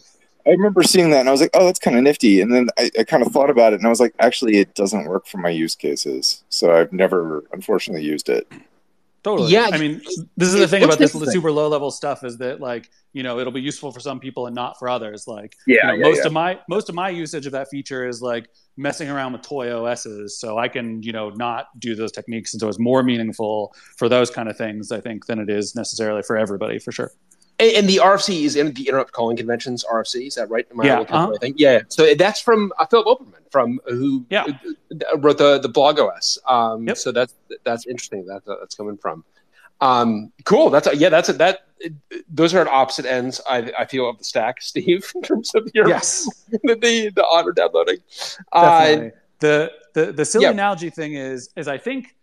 I 0.47 0.51
remember 0.51 0.83
seeing 0.83 1.11
that, 1.11 1.21
and 1.21 1.29
I 1.29 1.33
was 1.33 1.41
like, 1.41 1.51
oh, 1.55 1.67
that's 1.67 1.79
kind 1.79 1.97
of 1.97 2.03
nifty. 2.03 2.41
And 2.41 2.53
then 2.53 2.69
I, 2.79 2.91
I 2.99 3.05
kind 3.05 3.25
of 3.25 3.31
thought 3.31 3.51
about 3.51 3.75
it, 3.75 3.77
and 3.77 3.87
I 3.87 3.91
was 3.91 4.01
like, 4.01 4.15
actually, 4.19 4.57
it 4.57 4.75
doesn't 4.75 5.05
work 5.05 5.27
for 5.27 5.39
my 5.39 5.51
use 5.51 5.75
cases. 5.75 6.43
So 6.49 6.73
I've 6.73 6.93
never, 6.93 7.45
unfortunately, 7.53 8.05
used 8.05 8.29
it. 8.29 8.51
Totally. 9.23 9.53
Yeah, 9.53 9.69
I 9.71 9.79
mean, 9.79 10.01
this 10.37 10.49
is 10.49 10.55
the 10.55 10.67
thing 10.67 10.83
about 10.83 10.99
this 10.99 11.15
interesting. 11.15 11.33
super 11.33 11.53
low 11.53 11.69
level 11.69 11.91
stuff 11.91 12.25
is 12.25 12.39
that 12.39 12.61
like 12.61 12.91
you 13.13 13.23
know 13.23 13.39
it'll 13.39 13.53
be 13.53 13.61
useful 13.61 13.93
for 13.93 14.01
some 14.01 14.19
people 14.19 14.47
and 14.47 14.55
not 14.55 14.79
for 14.79 14.89
others. 14.89 15.27
Like 15.27 15.57
Yeah, 15.67 15.75
you 15.75 15.87
know, 15.87 15.95
yeah, 15.95 16.11
most 16.11 16.19
yeah. 16.19 16.27
of 16.27 16.33
my 16.33 16.61
most 16.69 16.89
of 16.89 16.95
my 16.95 17.11
usage 17.11 17.45
of 17.45 17.53
that 17.53 17.69
feature 17.69 18.09
is 18.09 18.23
like 18.23 18.49
messing 18.79 19.11
around 19.11 19.33
with 19.33 19.43
toy 19.43 19.71
OSs, 19.71 20.39
so 20.39 20.59
I 20.59 20.69
can 20.69 21.03
you 21.03 21.13
know 21.13 21.31
not 21.31 21.67
do 21.79 21.95
those 21.95 22.13
techniques, 22.13 22.55
and 22.55 22.61
so 22.61 22.69
it's 22.69 22.79
more 22.79 23.03
meaningful 23.03 23.75
for 23.99 24.09
those 24.09 24.31
kind 24.31 24.49
of 24.49 24.57
things 24.57 24.91
I 24.91 25.01
think 25.01 25.27
than 25.27 25.39
it 25.39 25.51
is 25.51 25.75
necessarily 25.75 26.23
for 26.23 26.39
everybody 26.39 26.79
for 26.79 26.93
sure. 26.93 27.13
And, 27.61 27.77
and 27.77 27.89
the 27.89 27.97
RFC 27.99 28.45
is 28.45 28.57
in 28.57 28.73
the 28.73 28.89
Interrupt 28.89 29.13
Calling 29.13 29.37
Conventions. 29.37 29.85
RFC 29.85 30.27
is 30.27 30.35
that 30.37 30.49
right? 30.51 30.67
Am 30.71 30.81
I 30.81 30.85
Yeah, 30.87 31.01
uh-huh. 31.01 31.27
for 31.27 31.33
anything? 31.33 31.55
Yeah. 31.57 31.83
So 31.89 32.15
that's 32.15 32.41
from 32.41 32.73
uh, 32.79 32.87
Philipp 32.87 33.07
Oppermann, 33.07 33.51
from 33.51 33.81
who 33.87 34.25
Yeah. 34.31 34.47
uh, 34.47 35.19
wrote 35.19 35.39
the 35.39 35.59
the 35.59 35.69
blog 35.69 35.99
OS. 36.01 36.39
Um, 36.49 36.87
Yep. 36.89 36.97
So 36.97 37.13
that's 37.13 37.35
that's 37.65 37.87
interesting. 37.87 38.27
That 38.27 38.43
that's 38.47 38.75
coming 38.75 38.97
from. 38.97 39.25
Um, 39.83 40.33
cool. 40.45 40.71
That's 40.71 40.87
a, 40.87 40.97
yeah. 40.97 41.09
That's 41.11 41.29
a, 41.29 41.33
that. 41.35 41.67
Those 42.29 42.53
are 42.55 42.61
at 42.61 42.69
opposite 42.69 43.07
ends. 43.07 43.41
I 43.49 43.73
I 43.79 43.85
feel 43.87 44.09
of 44.09 44.19
the 44.19 44.25
stack, 44.25 44.61
Steve, 44.71 45.11
in 45.15 45.23
terms 45.23 45.55
of 45.55 45.71
your 45.75 45.89
Yes, 45.89 46.29
the 46.63 46.77
the, 46.77 47.11
the 47.11 47.25
auto 47.25 47.53
downloading. 47.53 47.99
Uh, 48.53 48.87
definitely. 48.87 49.11
the 49.41 49.73
the 49.95 50.13
the 50.13 50.25
silly 50.25 50.45
yeah. 50.45 50.51
analogy 50.51 50.91
thing 50.91 51.15
is 51.15 51.49
is 51.57 51.69
I 51.69 51.79
think 51.79 52.15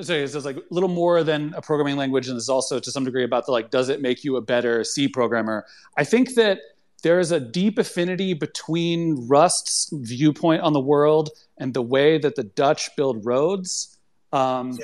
so 0.00 0.14
it's 0.14 0.32
just 0.32 0.46
like 0.46 0.56
a 0.56 0.62
little 0.70 0.88
more 0.88 1.22
than 1.22 1.52
a 1.54 1.60
programming 1.60 1.96
language 1.96 2.28
and 2.28 2.36
is 2.36 2.48
also 2.48 2.80
to 2.80 2.90
some 2.90 3.04
degree 3.04 3.24
about 3.24 3.46
the 3.46 3.52
like 3.52 3.70
does 3.70 3.88
it 3.88 4.00
make 4.00 4.24
you 4.24 4.36
a 4.36 4.40
better 4.40 4.84
C 4.84 5.08
programmer? 5.08 5.66
I 5.96 6.04
think 6.04 6.34
that 6.34 6.60
there 7.02 7.20
is 7.20 7.32
a 7.32 7.40
deep 7.40 7.78
affinity 7.78 8.32
between 8.32 9.26
Rust's 9.28 9.90
viewpoint 9.92 10.62
on 10.62 10.72
the 10.72 10.80
world 10.80 11.30
and 11.58 11.74
the 11.74 11.82
way 11.82 12.18
that 12.18 12.36
the 12.36 12.44
Dutch 12.44 12.94
build 12.96 13.26
roads, 13.26 13.98
um, 14.32 14.78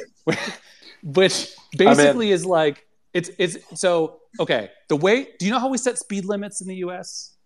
which 1.03 1.55
basically 1.77 2.33
is 2.33 2.45
like 2.45 2.87
it's 3.15 3.31
it's 3.39 3.57
so 3.81 4.21
okay. 4.39 4.71
The 4.89 4.97
way 4.97 5.29
do 5.39 5.47
you 5.47 5.53
know 5.53 5.59
how 5.59 5.69
we 5.69 5.79
set 5.79 5.99
speed 5.99 6.25
limits 6.27 6.61
in 6.61 6.69
the 6.69 6.77
U.S. 6.77 7.37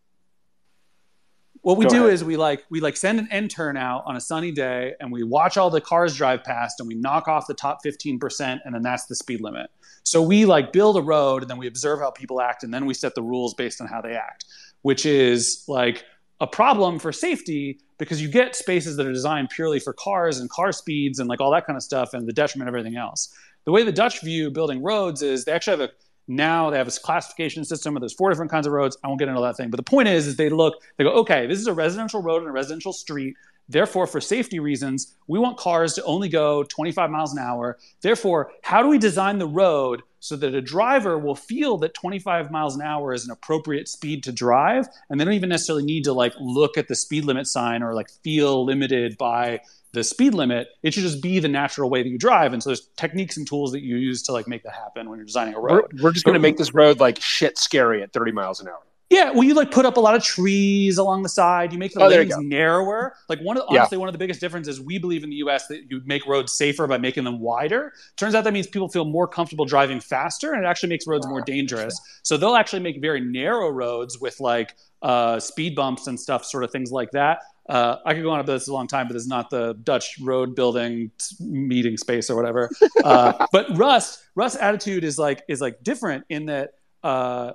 What 1.62 1.78
we 1.78 1.84
Go 1.84 1.90
do 1.90 2.02
ahead. 2.02 2.14
is 2.14 2.24
we 2.24 2.36
like 2.36 2.64
we 2.70 2.80
like 2.80 2.96
send 2.96 3.20
an 3.20 3.28
intern 3.30 3.76
out 3.76 4.02
on 4.04 4.16
a 4.16 4.20
sunny 4.20 4.50
day 4.50 4.94
and 5.00 5.12
we 5.12 5.22
watch 5.22 5.56
all 5.56 5.70
the 5.70 5.80
cars 5.80 6.16
drive 6.16 6.42
past 6.42 6.80
and 6.80 6.88
we 6.88 6.96
knock 6.96 7.28
off 7.28 7.46
the 7.46 7.54
top 7.54 7.84
15% 7.84 8.60
and 8.64 8.74
then 8.74 8.82
that's 8.82 9.06
the 9.06 9.14
speed 9.14 9.40
limit. 9.40 9.70
So 10.02 10.20
we 10.20 10.44
like 10.44 10.72
build 10.72 10.96
a 10.96 11.02
road 11.02 11.42
and 11.42 11.50
then 11.50 11.58
we 11.58 11.68
observe 11.68 12.00
how 12.00 12.10
people 12.10 12.40
act 12.40 12.64
and 12.64 12.74
then 12.74 12.84
we 12.84 12.94
set 12.94 13.14
the 13.14 13.22
rules 13.22 13.54
based 13.54 13.80
on 13.80 13.86
how 13.86 14.00
they 14.00 14.14
act, 14.14 14.44
which 14.82 15.06
is 15.06 15.64
like 15.68 16.04
a 16.40 16.46
problem 16.48 16.98
for 16.98 17.12
safety 17.12 17.78
because 17.96 18.20
you 18.20 18.28
get 18.28 18.56
spaces 18.56 18.96
that 18.96 19.06
are 19.06 19.12
designed 19.12 19.48
purely 19.48 19.78
for 19.78 19.92
cars 19.92 20.40
and 20.40 20.50
car 20.50 20.72
speeds 20.72 21.20
and 21.20 21.28
like 21.28 21.40
all 21.40 21.52
that 21.52 21.64
kind 21.64 21.76
of 21.76 21.82
stuff 21.84 22.12
and 22.12 22.26
the 22.26 22.32
detriment 22.32 22.68
of 22.68 22.74
everything 22.74 22.96
else. 22.98 23.32
The 23.64 23.70
way 23.70 23.84
the 23.84 23.92
Dutch 23.92 24.20
view 24.22 24.50
building 24.50 24.82
roads 24.82 25.22
is 25.22 25.44
they 25.44 25.52
actually 25.52 25.78
have 25.78 25.90
a 25.90 25.92
now 26.36 26.70
they 26.70 26.76
have 26.78 26.86
this 26.86 26.98
classification 26.98 27.64
system 27.64 27.94
where 27.94 28.00
there's 28.00 28.14
four 28.14 28.30
different 28.30 28.50
kinds 28.50 28.66
of 28.66 28.72
roads. 28.72 28.96
I 29.02 29.08
won't 29.08 29.18
get 29.18 29.28
into 29.28 29.40
that 29.40 29.56
thing, 29.56 29.70
but 29.70 29.76
the 29.76 29.82
point 29.82 30.08
is, 30.08 30.26
is 30.26 30.36
they 30.36 30.48
look, 30.48 30.82
they 30.96 31.04
go, 31.04 31.10
okay, 31.20 31.46
this 31.46 31.58
is 31.58 31.66
a 31.66 31.72
residential 31.72 32.22
road 32.22 32.38
and 32.38 32.48
a 32.48 32.52
residential 32.52 32.92
street. 32.92 33.36
Therefore, 33.68 34.06
for 34.06 34.20
safety 34.20 34.58
reasons, 34.58 35.14
we 35.28 35.38
want 35.38 35.56
cars 35.56 35.94
to 35.94 36.04
only 36.04 36.28
go 36.28 36.64
25 36.64 37.10
miles 37.10 37.32
an 37.32 37.38
hour. 37.38 37.78
Therefore, 38.00 38.52
how 38.62 38.82
do 38.82 38.88
we 38.88 38.98
design 38.98 39.38
the 39.38 39.46
road 39.46 40.02
so 40.20 40.36
that 40.36 40.54
a 40.54 40.60
driver 40.60 41.18
will 41.18 41.34
feel 41.34 41.78
that 41.78 41.94
25 41.94 42.50
miles 42.50 42.76
an 42.76 42.82
hour 42.82 43.12
is 43.12 43.24
an 43.24 43.30
appropriate 43.30 43.88
speed 43.88 44.22
to 44.22 44.32
drive, 44.32 44.86
and 45.10 45.18
they 45.18 45.24
don't 45.24 45.34
even 45.34 45.48
necessarily 45.48 45.84
need 45.84 46.04
to 46.04 46.12
like 46.12 46.32
look 46.40 46.76
at 46.76 46.88
the 46.88 46.94
speed 46.94 47.24
limit 47.24 47.46
sign 47.46 47.82
or 47.82 47.94
like 47.94 48.08
feel 48.22 48.64
limited 48.64 49.18
by 49.18 49.60
the 49.92 50.02
speed 50.02 50.34
limit. 50.34 50.68
It 50.82 50.94
should 50.94 51.02
just 51.02 51.22
be 51.22 51.38
the 51.38 51.48
natural 51.48 51.90
way 51.90 52.02
that 52.02 52.08
you 52.08 52.18
drive. 52.18 52.52
And 52.52 52.62
so 52.62 52.70
there's 52.70 52.88
techniques 52.96 53.36
and 53.36 53.46
tools 53.46 53.72
that 53.72 53.82
you 53.82 53.96
use 53.96 54.22
to 54.24 54.32
like 54.32 54.48
make 54.48 54.62
that 54.64 54.74
happen 54.74 55.08
when 55.10 55.18
you're 55.18 55.26
designing 55.26 55.54
a 55.54 55.60
road. 55.60 55.84
we're, 55.94 56.04
we're 56.04 56.12
just 56.12 56.24
going 56.24 56.34
to 56.34 56.40
make 56.40 56.56
this 56.56 56.72
road 56.74 56.98
like 57.00 57.20
shit 57.20 57.58
scary 57.58 58.02
at 58.02 58.12
30 58.12 58.32
miles 58.32 58.60
an 58.60 58.68
hour. 58.68 58.80
Yeah, 59.10 59.30
well, 59.32 59.42
you 59.42 59.52
like 59.52 59.70
put 59.70 59.84
up 59.84 59.98
a 59.98 60.00
lot 60.00 60.14
of 60.14 60.22
trees 60.24 60.96
along 60.96 61.22
the 61.22 61.28
side. 61.28 61.70
You 61.70 61.78
make 61.78 61.92
the 61.92 62.02
Oh, 62.02 62.08
lanes 62.08 62.34
narrower. 62.38 63.14
Like 63.28 63.40
one 63.40 63.58
of 63.58 63.64
Yeah. 63.70 63.80
honestly, 63.80 63.98
one 63.98 64.08
of 64.08 64.14
the 64.14 64.18
biggest 64.18 64.40
differences 64.40 64.80
we 64.80 64.96
believe 64.96 65.22
in 65.22 65.28
the 65.28 65.36
U.S. 65.36 65.66
that 65.66 65.90
you 65.90 66.00
make 66.06 66.24
roads 66.24 66.54
safer 66.56 66.86
by 66.86 66.96
making 66.96 67.24
them 67.24 67.38
wider. 67.38 67.92
Turns 68.16 68.34
out 68.34 68.44
that 68.44 68.54
means 68.54 68.66
people 68.66 68.88
feel 68.88 69.04
more 69.04 69.28
comfortable 69.28 69.66
driving 69.66 70.00
faster, 70.00 70.54
and 70.54 70.64
it 70.64 70.66
actually 70.66 70.88
makes 70.88 71.06
roads 71.06 71.26
more 71.26 71.42
dangerous. 71.42 72.00
So 72.22 72.38
they'll 72.38 72.54
actually 72.56 72.80
make 72.80 73.02
very 73.02 73.20
narrow 73.20 73.68
roads 73.68 74.18
with 74.18 74.40
like 74.40 74.76
uh, 75.02 75.38
speed 75.38 75.74
bumps 75.74 76.06
and 76.06 76.18
stuff, 76.18 76.46
sort 76.46 76.64
of 76.64 76.70
things 76.70 76.90
like 76.90 77.10
that. 77.10 77.40
Uh, 77.68 77.96
I 78.04 78.14
could 78.14 78.22
go 78.22 78.30
on 78.30 78.40
about 78.40 78.52
this 78.52 78.68
a 78.68 78.72
long 78.72 78.88
time, 78.88 79.06
but 79.06 79.14
this 79.14 79.22
is 79.22 79.28
not 79.28 79.50
the 79.50 79.74
Dutch 79.82 80.18
road 80.20 80.56
building 80.56 81.10
meeting 81.40 81.96
space 81.96 82.30
or 82.30 82.36
whatever. 82.36 82.70
Uh, 83.04 83.46
but 83.50 83.66
Rust, 83.76 84.22
Rust's 84.36 84.60
attitude 84.60 85.02
is 85.02 85.18
like 85.18 85.42
is 85.48 85.60
like 85.60 85.82
different 85.82 86.24
in 86.28 86.46
that 86.46 86.74
uh, 87.02 87.52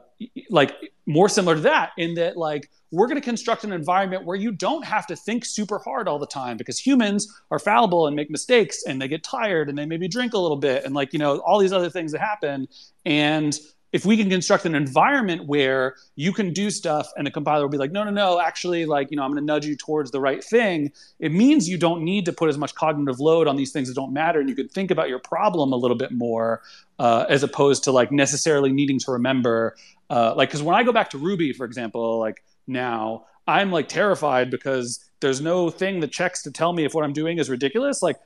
like 0.49 0.75
more 1.05 1.29
similar 1.29 1.55
to 1.55 1.61
that 1.61 1.91
in 1.97 2.15
that 2.15 2.35
like 2.35 2.69
we're 2.91 3.07
going 3.07 3.19
to 3.19 3.23
construct 3.23 3.63
an 3.63 3.71
environment 3.71 4.25
where 4.25 4.35
you 4.35 4.51
don't 4.51 4.83
have 4.83 5.07
to 5.07 5.15
think 5.15 5.45
super 5.45 5.79
hard 5.79 6.07
all 6.07 6.19
the 6.19 6.27
time 6.27 6.57
because 6.57 6.79
humans 6.79 7.27
are 7.51 7.59
fallible 7.59 8.07
and 8.07 8.15
make 8.15 8.29
mistakes 8.29 8.83
and 8.87 9.01
they 9.01 9.07
get 9.07 9.23
tired 9.23 9.69
and 9.69 9.77
they 9.77 9.85
maybe 9.85 10.07
drink 10.07 10.33
a 10.33 10.37
little 10.37 10.57
bit 10.57 10.83
and 10.83 10.93
like 10.93 11.13
you 11.13 11.19
know 11.19 11.37
all 11.39 11.59
these 11.59 11.73
other 11.73 11.89
things 11.89 12.11
that 12.11 12.19
happen 12.19 12.67
and 13.05 13.57
if 13.93 14.05
we 14.05 14.17
can 14.17 14.29
construct 14.29 14.65
an 14.65 14.75
environment 14.75 15.45
where 15.45 15.95
you 16.15 16.33
can 16.33 16.51
do 16.51 16.69
stuff 16.69 17.07
and 17.15 17.25
the 17.25 17.31
compiler 17.31 17.63
will 17.63 17.69
be 17.69 17.77
like 17.77 17.91
no 17.91 18.03
no 18.03 18.11
no 18.11 18.39
actually 18.39 18.85
like 18.85 19.09
you 19.11 19.17
know 19.17 19.23
i'm 19.23 19.31
going 19.31 19.41
to 19.41 19.45
nudge 19.45 19.65
you 19.65 19.75
towards 19.75 20.11
the 20.11 20.19
right 20.19 20.43
thing 20.43 20.91
it 21.19 21.31
means 21.31 21.69
you 21.69 21.77
don't 21.77 22.03
need 22.03 22.25
to 22.25 22.33
put 22.33 22.49
as 22.49 22.57
much 22.57 22.75
cognitive 22.75 23.19
load 23.19 23.47
on 23.47 23.55
these 23.55 23.71
things 23.71 23.87
that 23.87 23.95
don't 23.95 24.13
matter 24.13 24.39
and 24.39 24.49
you 24.49 24.55
can 24.55 24.67
think 24.67 24.91
about 24.91 25.09
your 25.09 25.19
problem 25.19 25.71
a 25.71 25.75
little 25.75 25.97
bit 25.97 26.11
more 26.11 26.61
uh, 26.99 27.25
as 27.29 27.43
opposed 27.43 27.83
to 27.83 27.91
like 27.91 28.11
necessarily 28.11 28.71
needing 28.71 28.99
to 28.99 29.11
remember 29.11 29.75
uh, 30.09 30.33
like 30.35 30.49
because 30.49 30.61
when 30.61 30.75
i 30.75 30.83
go 30.83 30.91
back 30.91 31.09
to 31.09 31.17
ruby 31.17 31.53
for 31.53 31.65
example 31.65 32.19
like 32.19 32.43
now 32.67 33.25
i'm 33.47 33.71
like 33.71 33.87
terrified 33.87 34.51
because 34.51 35.03
there's 35.19 35.41
no 35.41 35.69
thing 35.69 35.99
that 36.01 36.11
checks 36.11 36.43
to 36.43 36.51
tell 36.51 36.73
me 36.73 36.83
if 36.83 36.93
what 36.93 37.03
i'm 37.03 37.13
doing 37.13 37.37
is 37.37 37.49
ridiculous 37.49 38.01
like 38.01 38.17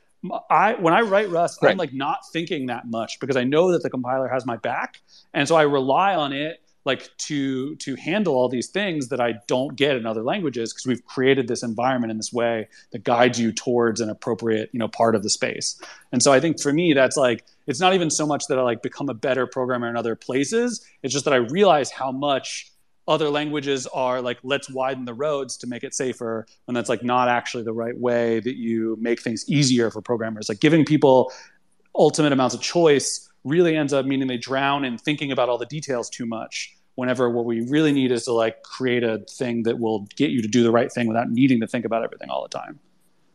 i 0.49 0.73
when 0.76 0.93
i 0.93 1.02
write 1.02 1.30
rust 1.30 1.60
i'm 1.64 1.77
like 1.77 1.93
not 1.93 2.19
thinking 2.31 2.68
that 2.68 2.88
much 2.88 3.19
because 3.19 3.35
i 3.35 3.43
know 3.43 3.72
that 3.72 3.81
the 3.84 3.89
compiler 3.89 4.27
has 4.27 4.45
my 4.45 4.57
back. 4.57 5.02
And 5.34 5.48
so 5.48 5.56
i 5.56 5.64
rely 5.64 6.15
on 6.15 6.34
it 6.34 6.61
like 6.84 7.10
to 7.18 7.76
to 7.76 7.95
handle 7.95 8.35
all 8.35 8.49
these 8.49 8.68
things 8.68 9.10
that 9.10 9.22
i 9.22 9.34
don't 9.48 9.76
get 9.76 9.95
in 9.95 10.06
other 10.06 10.23
languages 10.23 10.73
because 10.73 10.88
we've 10.88 11.06
created 11.06 11.48
this 11.48 11.64
environment 11.64 12.11
in 12.11 12.18
this 12.18 12.34
way 12.34 12.68
that 12.91 13.03
guides 13.03 13.39
you 13.39 13.52
towards 13.52 14.02
an 14.02 14.10
appropriate 14.10 14.69
you 14.73 14.80
know 14.80 14.88
part 14.88 15.15
of 15.15 15.23
the 15.23 15.30
space. 15.30 15.80
And 16.11 16.22
so 16.22 16.31
i 16.34 16.39
think 16.39 16.61
for 16.61 16.73
me 16.73 16.93
that's 16.93 17.18
like 17.18 17.45
it's 17.68 17.80
not 17.80 17.93
even 17.93 18.10
so 18.10 18.26
much 18.26 18.45
that 18.48 18.57
i 18.57 18.61
like 18.61 18.81
become 18.81 19.10
a 19.10 19.14
better 19.14 19.45
programmer 19.48 19.89
in 19.89 19.95
other 19.95 20.15
places. 20.15 20.85
It's 21.03 21.14
just 21.14 21.26
that 21.26 21.34
i 21.34 21.38
realize 21.38 21.91
how 21.91 22.11
much 22.11 22.70
other 23.07 23.30
languages 23.30 23.88
are 23.88 24.22
like 24.22 24.38
let's 24.44 24.69
widen 24.69 25.06
the 25.06 25.14
roads 25.14 25.57
to 25.57 25.68
make 25.68 25.84
it 25.84 25.94
safer 25.94 26.45
when 26.65 26.76
that's 26.76 26.90
like 26.90 27.03
not 27.03 27.28
actually 27.28 27.64
the 27.64 27.73
right 27.73 27.98
way 27.98 28.40
that 28.40 28.56
you 28.56 28.98
make 28.99 29.22
things 29.22 29.48
easier 29.49 29.90
for 29.90 30.02
programmers 30.02 30.49
like 30.49 30.60
giving 30.60 30.86
people 30.86 31.32
ultimate 31.95 32.32
amounts 32.32 32.56
of 32.56 32.61
choice 32.61 33.30
really 33.44 33.76
ends 33.76 33.91
up 33.91 34.06
meaning 34.06 34.28
they 34.28 34.38
drown 34.38 34.86
in 34.86 34.98
thinking 34.98 35.32
about 35.32 35.49
all 35.49 35.57
the 35.57 35.65
details 35.65 36.10
too 36.10 36.26
much 36.26 36.76
whenever 36.95 37.30
what 37.30 37.45
we 37.45 37.61
really 37.61 37.91
need 37.91 38.11
is 38.11 38.26
to 38.26 38.32
like 38.32 38.61
create 38.64 39.03
a 39.03 39.19
thing 39.30 39.64
that 39.64 39.80
will 39.80 40.07
get 40.15 40.30
you 40.30 40.41
to 40.41 40.48
do 40.48 40.61
the 40.61 40.72
right 40.72 40.91
thing 40.91 41.07
without 41.07 41.30
needing 41.30 41.60
to 41.60 41.68
think 41.68 41.86
about 41.86 42.03
everything 42.03 42.30
all 42.30 42.44
the 42.44 42.49
time 42.49 42.80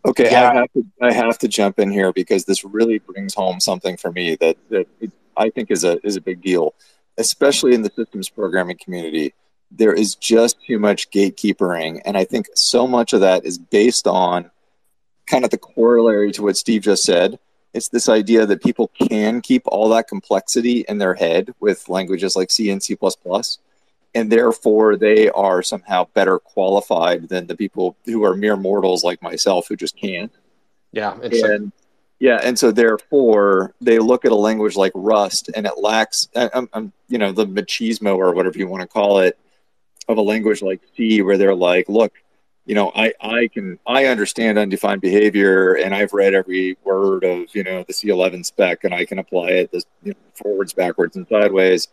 Okay, 0.06 0.30
Yeah. 0.30 0.50
I 0.50 0.54
have 0.54 0.72
to 0.72 0.86
I 1.02 1.12
have 1.12 1.38
to 1.38 1.48
jump 1.48 1.78
in 1.80 1.90
here 1.90 2.12
because 2.12 2.44
this 2.44 2.64
really 2.64 3.00
brings 3.00 3.34
home 3.34 3.58
something 3.58 3.96
for 3.96 4.12
me 4.12 4.36
that, 4.36 4.56
that 4.70 4.86
it, 5.00 5.10
I 5.36 5.50
think 5.50 5.70
is 5.70 5.82
a 5.82 5.98
is 6.06 6.14
a 6.14 6.20
big 6.20 6.40
deal, 6.40 6.74
especially 7.18 7.74
in 7.74 7.82
the 7.82 7.90
systems 7.96 8.28
programming 8.28 8.78
community. 8.82 9.34
There 9.70 9.92
is 9.92 10.14
just 10.14 10.64
too 10.64 10.78
much 10.78 11.10
gatekeepering, 11.10 12.00
and 12.04 12.16
I 12.16 12.24
think 12.24 12.48
so 12.54 12.86
much 12.86 13.12
of 13.12 13.20
that 13.20 13.44
is 13.44 13.58
based 13.58 14.06
on 14.06 14.50
kind 15.26 15.44
of 15.44 15.50
the 15.50 15.58
corollary 15.58 16.32
to 16.32 16.42
what 16.42 16.56
Steve 16.56 16.82
just 16.82 17.02
said. 17.02 17.38
It's 17.74 17.88
this 17.88 18.08
idea 18.08 18.46
that 18.46 18.62
people 18.62 18.88
can 18.88 19.40
keep 19.42 19.62
all 19.66 19.88
that 19.90 20.08
complexity 20.08 20.84
in 20.88 20.98
their 20.98 21.14
head 21.14 21.52
with 21.60 21.88
languages 21.88 22.36
like 22.36 22.50
C 22.50 22.70
and 22.70 22.82
C++, 22.82 22.96
and 24.14 24.32
therefore 24.32 24.96
they 24.96 25.28
are 25.30 25.62
somehow 25.62 26.06
better 26.14 26.38
qualified 26.38 27.28
than 27.28 27.46
the 27.46 27.56
people 27.56 27.96
who 28.06 28.24
are 28.24 28.34
mere 28.34 28.56
mortals 28.56 29.04
like 29.04 29.20
myself 29.20 29.68
who 29.68 29.76
just 29.76 29.96
can't. 29.96 30.32
Yeah, 30.92 31.18
and 31.20 31.70
yeah, 32.18 32.40
and 32.42 32.58
so 32.58 32.72
therefore 32.72 33.74
they 33.80 33.98
look 33.98 34.24
at 34.24 34.32
a 34.32 34.36
language 34.36 34.76
like 34.76 34.92
Rust 34.94 35.50
and 35.54 35.66
it 35.66 35.74
lacks, 35.76 36.28
um, 36.34 36.68
um, 36.72 36.92
you 37.08 37.18
know, 37.18 37.30
the 37.30 37.46
machismo 37.46 38.16
or 38.16 38.32
whatever 38.32 38.58
you 38.58 38.66
want 38.68 38.80
to 38.80 38.88
call 38.88 39.18
it 39.18 39.38
of 40.08 40.18
a 40.18 40.22
language 40.22 40.62
like 40.62 40.80
C, 40.96 41.22
where 41.22 41.38
they're 41.38 41.54
like, 41.54 41.88
look, 41.88 42.12
you 42.64 42.74
know, 42.74 42.92
I 42.94 43.12
I 43.20 43.48
can 43.48 43.78
I 43.86 44.06
understand 44.06 44.58
undefined 44.58 45.00
behavior, 45.00 45.74
and 45.74 45.94
I've 45.94 46.12
read 46.12 46.34
every 46.34 46.76
word 46.84 47.24
of 47.24 47.54
you 47.54 47.64
know 47.64 47.84
the 47.84 47.92
C11 47.92 48.44
spec, 48.44 48.84
and 48.84 48.94
I 48.94 49.04
can 49.04 49.18
apply 49.18 49.50
it 49.50 49.72
this 49.72 49.84
you 50.02 50.12
know, 50.12 50.18
forwards, 50.34 50.72
backwards, 50.72 51.16
and 51.16 51.26
sideways. 51.28 51.88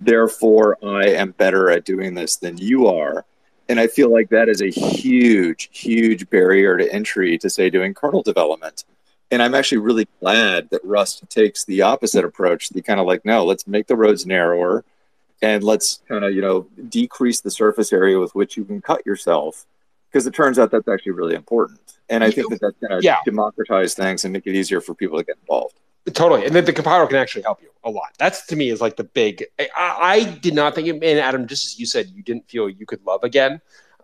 Therefore, 0.00 0.78
I 0.84 1.10
am 1.10 1.32
better 1.32 1.70
at 1.70 1.84
doing 1.84 2.14
this 2.14 2.36
than 2.36 2.58
you 2.58 2.88
are. 2.88 3.24
And 3.68 3.78
I 3.78 3.86
feel 3.86 4.12
like 4.12 4.28
that 4.30 4.48
is 4.48 4.60
a 4.60 4.70
huge, 4.70 5.70
huge 5.72 6.28
barrier 6.28 6.76
to 6.76 6.92
entry 6.92 7.38
to 7.38 7.48
say 7.48 7.70
doing 7.70 7.94
kernel 7.94 8.22
development 8.22 8.84
and 9.32 9.42
I'm 9.42 9.54
actually 9.54 9.78
really 9.78 10.06
glad 10.20 10.68
that 10.70 10.84
Rust 10.84 11.24
takes 11.30 11.64
the 11.64 11.80
opposite 11.80 12.22
approach. 12.22 12.68
The 12.68 12.82
kind 12.82 13.00
of 13.00 13.06
like, 13.06 13.24
no, 13.24 13.46
let's 13.46 13.66
make 13.66 13.86
the 13.86 13.96
roads 13.96 14.26
narrower, 14.26 14.84
and 15.42 15.62
let's 15.62 16.00
kind 16.08 16.24
of 16.24 16.32
you 16.34 16.40
know 16.40 16.66
decrease 16.88 17.40
the 17.40 17.50
surface 17.50 17.92
area 17.92 18.18
with 18.18 18.34
which 18.34 18.56
you 18.56 18.64
can 18.64 18.80
cut 18.80 19.04
yourself, 19.04 19.66
because 20.10 20.26
it 20.26 20.32
turns 20.34 20.58
out 20.58 20.70
that's 20.70 20.88
actually 20.88 21.12
really 21.12 21.34
important. 21.34 21.80
And 22.08 22.22
I 22.22 22.30
think 22.30 22.50
that 22.50 22.60
that's 22.60 22.76
going 22.78 23.00
to 23.00 23.04
Yeah. 23.04 23.18
democratize 23.24 23.94
things 23.94 24.24
and 24.24 24.32
make 24.32 24.46
it 24.46 24.54
easier 24.54 24.80
for 24.80 24.94
people 24.94 25.18
to 25.18 25.24
get 25.24 25.36
involved. 25.40 25.74
Totally, 26.12 26.44
and 26.46 26.54
then 26.54 26.64
the 26.64 26.72
compiler 26.72 27.06
can 27.06 27.16
actually 27.16 27.42
help 27.42 27.62
you 27.62 27.70
a 27.84 27.90
lot. 27.90 28.10
That's 28.18 28.44
to 28.46 28.56
me 28.56 28.70
is 28.70 28.80
like 28.80 28.96
the 28.96 29.04
big. 29.04 29.44
I, 29.58 29.68
I 29.76 30.24
did 30.24 30.52
not 30.54 30.74
think, 30.74 30.88
and 30.88 31.04
Adam, 31.04 31.46
just 31.46 31.64
as 31.66 31.78
you 31.78 31.86
said, 31.86 32.08
you 32.14 32.22
didn't 32.22 32.48
feel 32.48 32.68
you 32.68 32.86
could 32.86 33.04
love 33.06 33.22
again. 33.22 33.60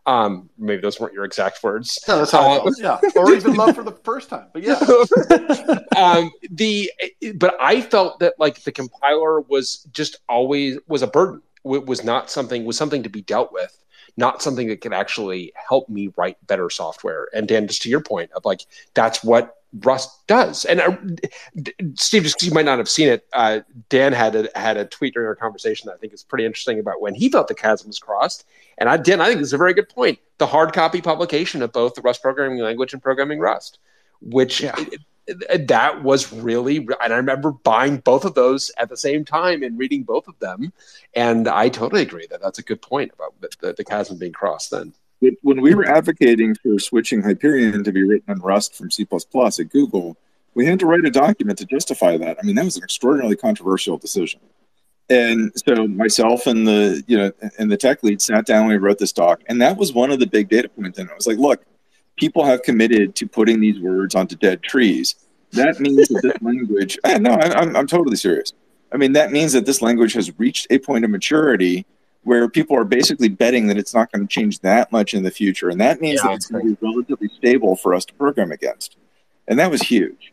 Um, 0.09 0.49
maybe 0.57 0.81
those 0.81 0.99
weren't 0.99 1.13
your 1.13 1.27
exact 1.27 1.63
words. 1.63 2.03
No, 2.09 2.17
that's 2.17 2.31
how 2.31 2.67
Uh. 2.67 2.71
Yeah, 2.79 2.99
or 3.15 3.35
even 3.35 3.55
love 3.55 3.75
for 3.75 3.85
the 3.85 3.93
first 3.93 4.31
time. 4.31 4.47
But 4.55 4.63
yeah, 4.63 4.81
um, 5.97 6.33
the 6.51 6.91
but 7.35 7.55
I 7.61 7.83
felt 7.83 8.19
that 8.21 8.33
like 8.39 8.63
the 8.63 8.73
compiler 8.73 9.43
was 9.43 9.87
just 9.93 10.17
always 10.27 10.79
was 10.89 11.03
a 11.03 11.07
burden. 11.07 11.43
It 11.67 11.85
was 11.85 12.05
not 12.05 12.31
something 12.31 12.65
was 12.65 12.79
something 12.79 13.03
to 13.03 13.11
be 13.11 13.21
dealt 13.21 13.53
with, 13.53 13.85
not 14.17 14.41
something 14.43 14.69
that 14.69 14.81
could 14.81 14.95
actually 14.95 15.53
help 15.69 15.91
me 15.91 16.11
write 16.17 16.39
better 16.47 16.71
software. 16.71 17.29
And 17.35 17.47
Dan, 17.47 17.67
just 17.69 17.83
to 17.83 17.91
your 17.91 18.01
point 18.01 18.33
of 18.33 18.47
like 18.47 18.63
that's 18.95 19.23
what 19.23 19.58
Rust 19.81 20.27
does. 20.27 20.65
And 20.65 20.81
uh, 20.81 20.97
Steve, 21.95 22.23
just 22.23 22.43
you 22.43 22.53
might 22.53 22.65
not 22.65 22.79
have 22.79 22.89
seen 22.89 23.09
it, 23.09 23.27
uh, 23.33 23.61
Dan 23.89 24.13
had 24.13 24.35
a, 24.35 24.49
had 24.59 24.77
a 24.77 24.85
tweet 24.87 25.15
during 25.15 25.27
our 25.27 25.37
conversation 25.37 25.89
that 25.89 25.95
I 25.95 25.97
think 25.99 26.13
is 26.13 26.23
pretty 26.23 26.47
interesting 26.47 26.79
about 26.79 27.01
when 27.01 27.15
he 27.15 27.29
felt 27.29 27.49
the 27.49 27.55
chasm 27.55 27.89
was 27.89 27.99
crossed. 27.99 28.47
And 28.79 28.89
I, 28.89 28.97
Dan, 28.97 29.21
I 29.21 29.27
think 29.27 29.39
this 29.39 29.49
is 29.49 29.53
a 29.53 29.59
very 29.59 29.75
good 29.75 29.89
point. 29.89 30.19
The 30.39 30.47
hard 30.47 30.73
copy 30.73 31.01
publication 31.01 31.63
of 31.63 31.73
both 31.73 31.95
the 31.95 32.03
Rust 32.03 32.23
programming 32.23 32.59
language 32.59 32.93
and 32.93 33.03
programming 33.03 33.41
Rust, 33.41 33.79
which 34.21 34.61
Yeah. 34.61 34.75
that 35.59 36.03
was 36.03 36.33
really, 36.33 36.79
and 36.79 37.13
I 37.13 37.17
remember 37.17 37.53
buying 37.53 37.99
both 37.99 38.25
of 38.25 38.35
those 38.35 38.71
at 38.79 38.89
the 38.89 38.97
same 38.97 39.27
time 39.27 39.63
and 39.63 39.79
reading 39.79 40.03
both 40.03 40.27
of 40.27 40.39
them. 40.39 40.73
And 41.15 41.47
I 41.47 41.69
totally 41.69 42.01
agree 42.01 42.27
that 42.31 42.41
that's 42.41 42.59
a 42.59 42.63
good 42.63 42.81
point 42.81 43.13
about 43.15 43.39
the, 43.41 43.51
the, 43.61 43.73
the 43.75 43.85
chasm 43.85 44.17
being 44.17 44.33
crossed. 44.33 44.71
Then, 44.71 44.95
When 45.21 45.61
we 45.61 45.75
were 45.75 45.85
advocating 45.85 46.55
for 46.55 46.79
switching 46.79 47.23
Hyperion 47.23 47.83
to 47.83 47.93
be 47.93 48.05
written 48.05 48.33
in 48.33 48.41
Rust 48.41 48.75
from 48.77 48.91
C 48.91 49.07
at 49.11 49.71
Google, 49.71 50.17
we 50.55 50.67
had 50.67 50.79
to 50.81 50.87
write 50.87 51.05
a 51.05 51.11
document 51.11 51.59
to 51.59 51.65
justify 51.67 52.17
that. 52.17 52.39
I 52.41 52.47
mean, 52.47 52.55
that 52.57 52.65
was 52.65 52.77
an 52.77 52.85
extraordinarily 52.85 53.37
controversial 53.37 53.99
decision. 53.99 54.41
And 55.11 55.53
so 55.57 55.87
myself 55.89 56.47
and 56.47 56.67
the 56.67 57.03
you 57.07 57.17
know 57.17 57.33
and 57.59 57.71
the 57.73 57.77
tech 57.77 58.03
lead 58.03 58.21
sat 58.21 58.45
down 58.45 58.63
and 58.63 58.69
we 58.69 58.77
wrote 58.77 58.99
this 58.99 59.13
doc, 59.13 59.43
and 59.49 59.61
that 59.63 59.77
was 59.77 59.93
one 59.93 60.11
of 60.11 60.21
the 60.21 60.27
big 60.27 60.49
data 60.49 60.69
points. 60.69 60.99
And 60.99 61.11
I 61.11 61.15
was 61.15 61.27
like, 61.27 61.39
look, 61.39 61.65
people 62.17 62.45
have 62.45 62.63
committed 62.63 63.15
to 63.17 63.27
putting 63.27 63.61
these 63.61 63.81
words 63.81 64.15
onto 64.15 64.37
dead 64.37 64.63
trees. 64.63 65.15
That 65.53 65.81
means 65.81 66.09
that 66.09 66.23
this 66.23 66.37
language. 66.43 66.99
eh, 67.05 67.19
no, 67.19 67.31
I'm 67.33 67.75
I'm 67.75 67.87
totally 67.87 68.17
serious. 68.17 68.53
I 68.93 68.99
mean, 68.99 69.13
that 69.13 69.33
means 69.33 69.53
that 69.53 69.67
this 69.67 69.81
language 69.81 70.13
has 70.13 70.39
reached 70.39 70.67
a 70.71 70.79
point 70.79 71.05
of 71.05 71.11
maturity 71.11 71.87
where 72.25 72.49
people 72.49 72.77
are 72.77 72.85
basically 72.85 73.29
betting 73.29 73.69
that 73.69 73.79
it's 73.79 73.95
not 73.95 74.13
going 74.13 74.27
to 74.27 74.33
change 74.33 74.61
that 74.61 74.93
much 74.93 75.15
in 75.15 75.23
the 75.23 75.31
future, 75.31 75.69
and 75.69 75.81
that 75.81 76.01
means 76.01 76.21
Yeah, 76.23 76.31
that 76.31 76.35
it's 76.37 76.47
going 76.47 76.65
to 76.65 76.77
be 76.77 76.87
relatively 76.87 77.29
stable 77.37 77.77
for 77.77 77.95
us 77.95 78.05
to 78.07 78.15
program 78.15 78.53
against. 78.53 78.97
And 79.47 79.59
that 79.59 79.71
was 79.71 79.83
huge. 79.83 80.33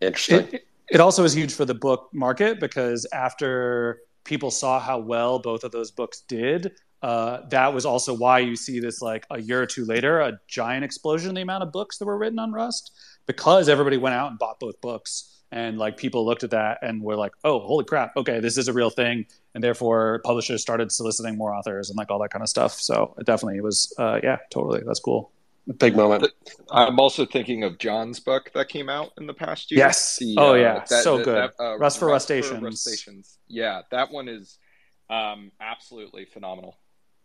interesting. 0.00 0.48
It, 0.52 0.66
it 0.90 1.00
also 1.00 1.24
is 1.24 1.34
huge 1.34 1.52
for 1.52 1.64
the 1.64 1.74
book 1.74 2.08
market 2.12 2.60
because 2.60 3.06
after 3.12 4.00
people 4.24 4.50
saw 4.50 4.80
how 4.80 4.98
well 4.98 5.38
both 5.38 5.64
of 5.64 5.70
those 5.70 5.90
books 5.90 6.22
did, 6.28 6.72
uh, 7.02 7.42
that 7.50 7.72
was 7.72 7.84
also 7.86 8.12
why 8.14 8.40
you 8.40 8.56
see 8.56 8.80
this 8.80 9.00
like 9.00 9.24
a 9.30 9.40
year 9.40 9.62
or 9.62 9.66
two 9.66 9.84
later, 9.84 10.20
a 10.20 10.32
giant 10.48 10.84
explosion 10.84 11.28
in 11.30 11.34
the 11.34 11.42
amount 11.42 11.62
of 11.62 11.72
books 11.72 11.98
that 11.98 12.06
were 12.06 12.18
written 12.18 12.38
on 12.38 12.52
Rust 12.52 12.90
because 13.26 13.68
everybody 13.68 13.96
went 13.96 14.14
out 14.14 14.30
and 14.30 14.38
bought 14.38 14.58
both 14.58 14.80
books. 14.80 15.37
And 15.50 15.78
like 15.78 15.96
people 15.96 16.26
looked 16.26 16.44
at 16.44 16.50
that 16.50 16.78
and 16.82 17.02
were 17.02 17.16
like, 17.16 17.32
"Oh, 17.42 17.60
holy 17.60 17.84
crap! 17.84 18.14
Okay, 18.16 18.38
this 18.38 18.58
is 18.58 18.68
a 18.68 18.72
real 18.72 18.90
thing." 18.90 19.26
And 19.54 19.64
therefore, 19.64 20.20
publishers 20.24 20.60
started 20.60 20.92
soliciting 20.92 21.38
more 21.38 21.54
authors 21.54 21.88
and 21.88 21.96
like 21.96 22.10
all 22.10 22.18
that 22.20 22.30
kind 22.30 22.42
of 22.42 22.48
stuff. 22.50 22.72
So 22.74 23.14
it 23.18 23.24
definitely 23.24 23.60
was, 23.62 23.94
uh, 23.98 24.20
yeah, 24.22 24.36
totally, 24.50 24.82
that's 24.86 25.00
cool. 25.00 25.32
Big 25.78 25.96
moment. 25.96 26.26
I'm 26.70 26.98
also 26.98 27.26
thinking 27.26 27.62
of 27.62 27.78
John's 27.78 28.20
book 28.20 28.50
that 28.54 28.68
came 28.68 28.88
out 28.88 29.12
in 29.18 29.26
the 29.26 29.34
past 29.34 29.70
year. 29.70 29.78
Yes. 29.78 30.18
Oh, 30.36 30.54
yeah. 30.54 30.84
So 30.84 31.18
that- 31.18 31.24
good. 31.24 31.36
that, 31.36 31.62
uh, 31.62 31.78
Rust 31.78 31.98
for 31.98 32.06
Rustaceans. 32.08 32.62
Rustaceans. 32.62 33.38
Yeah, 33.48 33.82
that 33.90 34.10
one 34.10 34.28
is 34.28 34.58
um, 35.10 35.52
absolutely 35.60 36.24
phenomenal. 36.24 36.76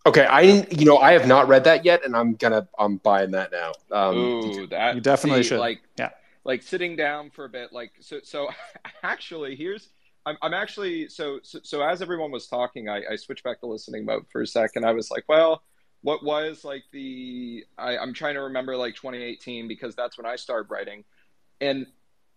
Okay, 0.05 0.25
I 0.25 0.41
you 0.41 0.85
know 0.85 0.97
I 0.97 1.13
have 1.13 1.27
not 1.27 1.47
read 1.47 1.63
that 1.63 1.85
yet, 1.85 2.03
and 2.03 2.15
I'm 2.15 2.33
gonna 2.35 2.67
I'm 2.77 2.97
buying 2.97 3.31
that 3.31 3.53
now. 3.53 3.71
Um, 3.91 4.17
Ooh, 4.17 4.67
that 4.67 4.95
You 4.95 5.01
definitely 5.01 5.43
should. 5.43 5.59
Like, 5.59 5.81
Yeah. 5.97 6.09
Like 6.45 6.61
sitting 6.61 6.95
down 6.95 7.29
for 7.29 7.45
a 7.45 7.49
bit. 7.49 7.71
Like, 7.71 7.93
so, 7.99 8.19
so 8.23 8.49
actually, 9.03 9.55
here's 9.55 9.89
I'm, 10.25 10.37
I'm 10.41 10.53
actually 10.53 11.09
so, 11.09 11.39
so 11.43 11.59
so 11.63 11.81
as 11.81 12.01
everyone 12.01 12.31
was 12.31 12.47
talking, 12.47 12.89
I, 12.89 13.01
I 13.11 13.15
switched 13.15 13.43
back 13.43 13.59
to 13.59 13.65
listening 13.65 14.05
mode 14.05 14.25
for 14.31 14.41
a 14.41 14.47
second. 14.47 14.85
I 14.85 14.93
was 14.93 15.11
like, 15.11 15.25
well, 15.27 15.63
what 16.01 16.23
was 16.23 16.63
like 16.63 16.83
the 16.91 17.65
I, 17.77 17.97
I'm 17.97 18.13
trying 18.13 18.35
to 18.35 18.41
remember 18.41 18.77
like 18.77 18.95
2018 18.95 19.67
because 19.67 19.95
that's 19.95 20.17
when 20.17 20.25
I 20.25 20.35
started 20.37 20.71
writing, 20.71 21.03
and 21.59 21.87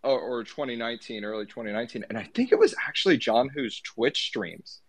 or, 0.02 0.20
or 0.20 0.44
2019, 0.44 1.24
early 1.24 1.46
2019, 1.46 2.04
and 2.08 2.18
I 2.18 2.24
think 2.34 2.52
it 2.52 2.58
was 2.58 2.74
actually 2.86 3.18
John 3.18 3.48
who's 3.48 3.80
Twitch 3.80 4.26
streams 4.26 4.80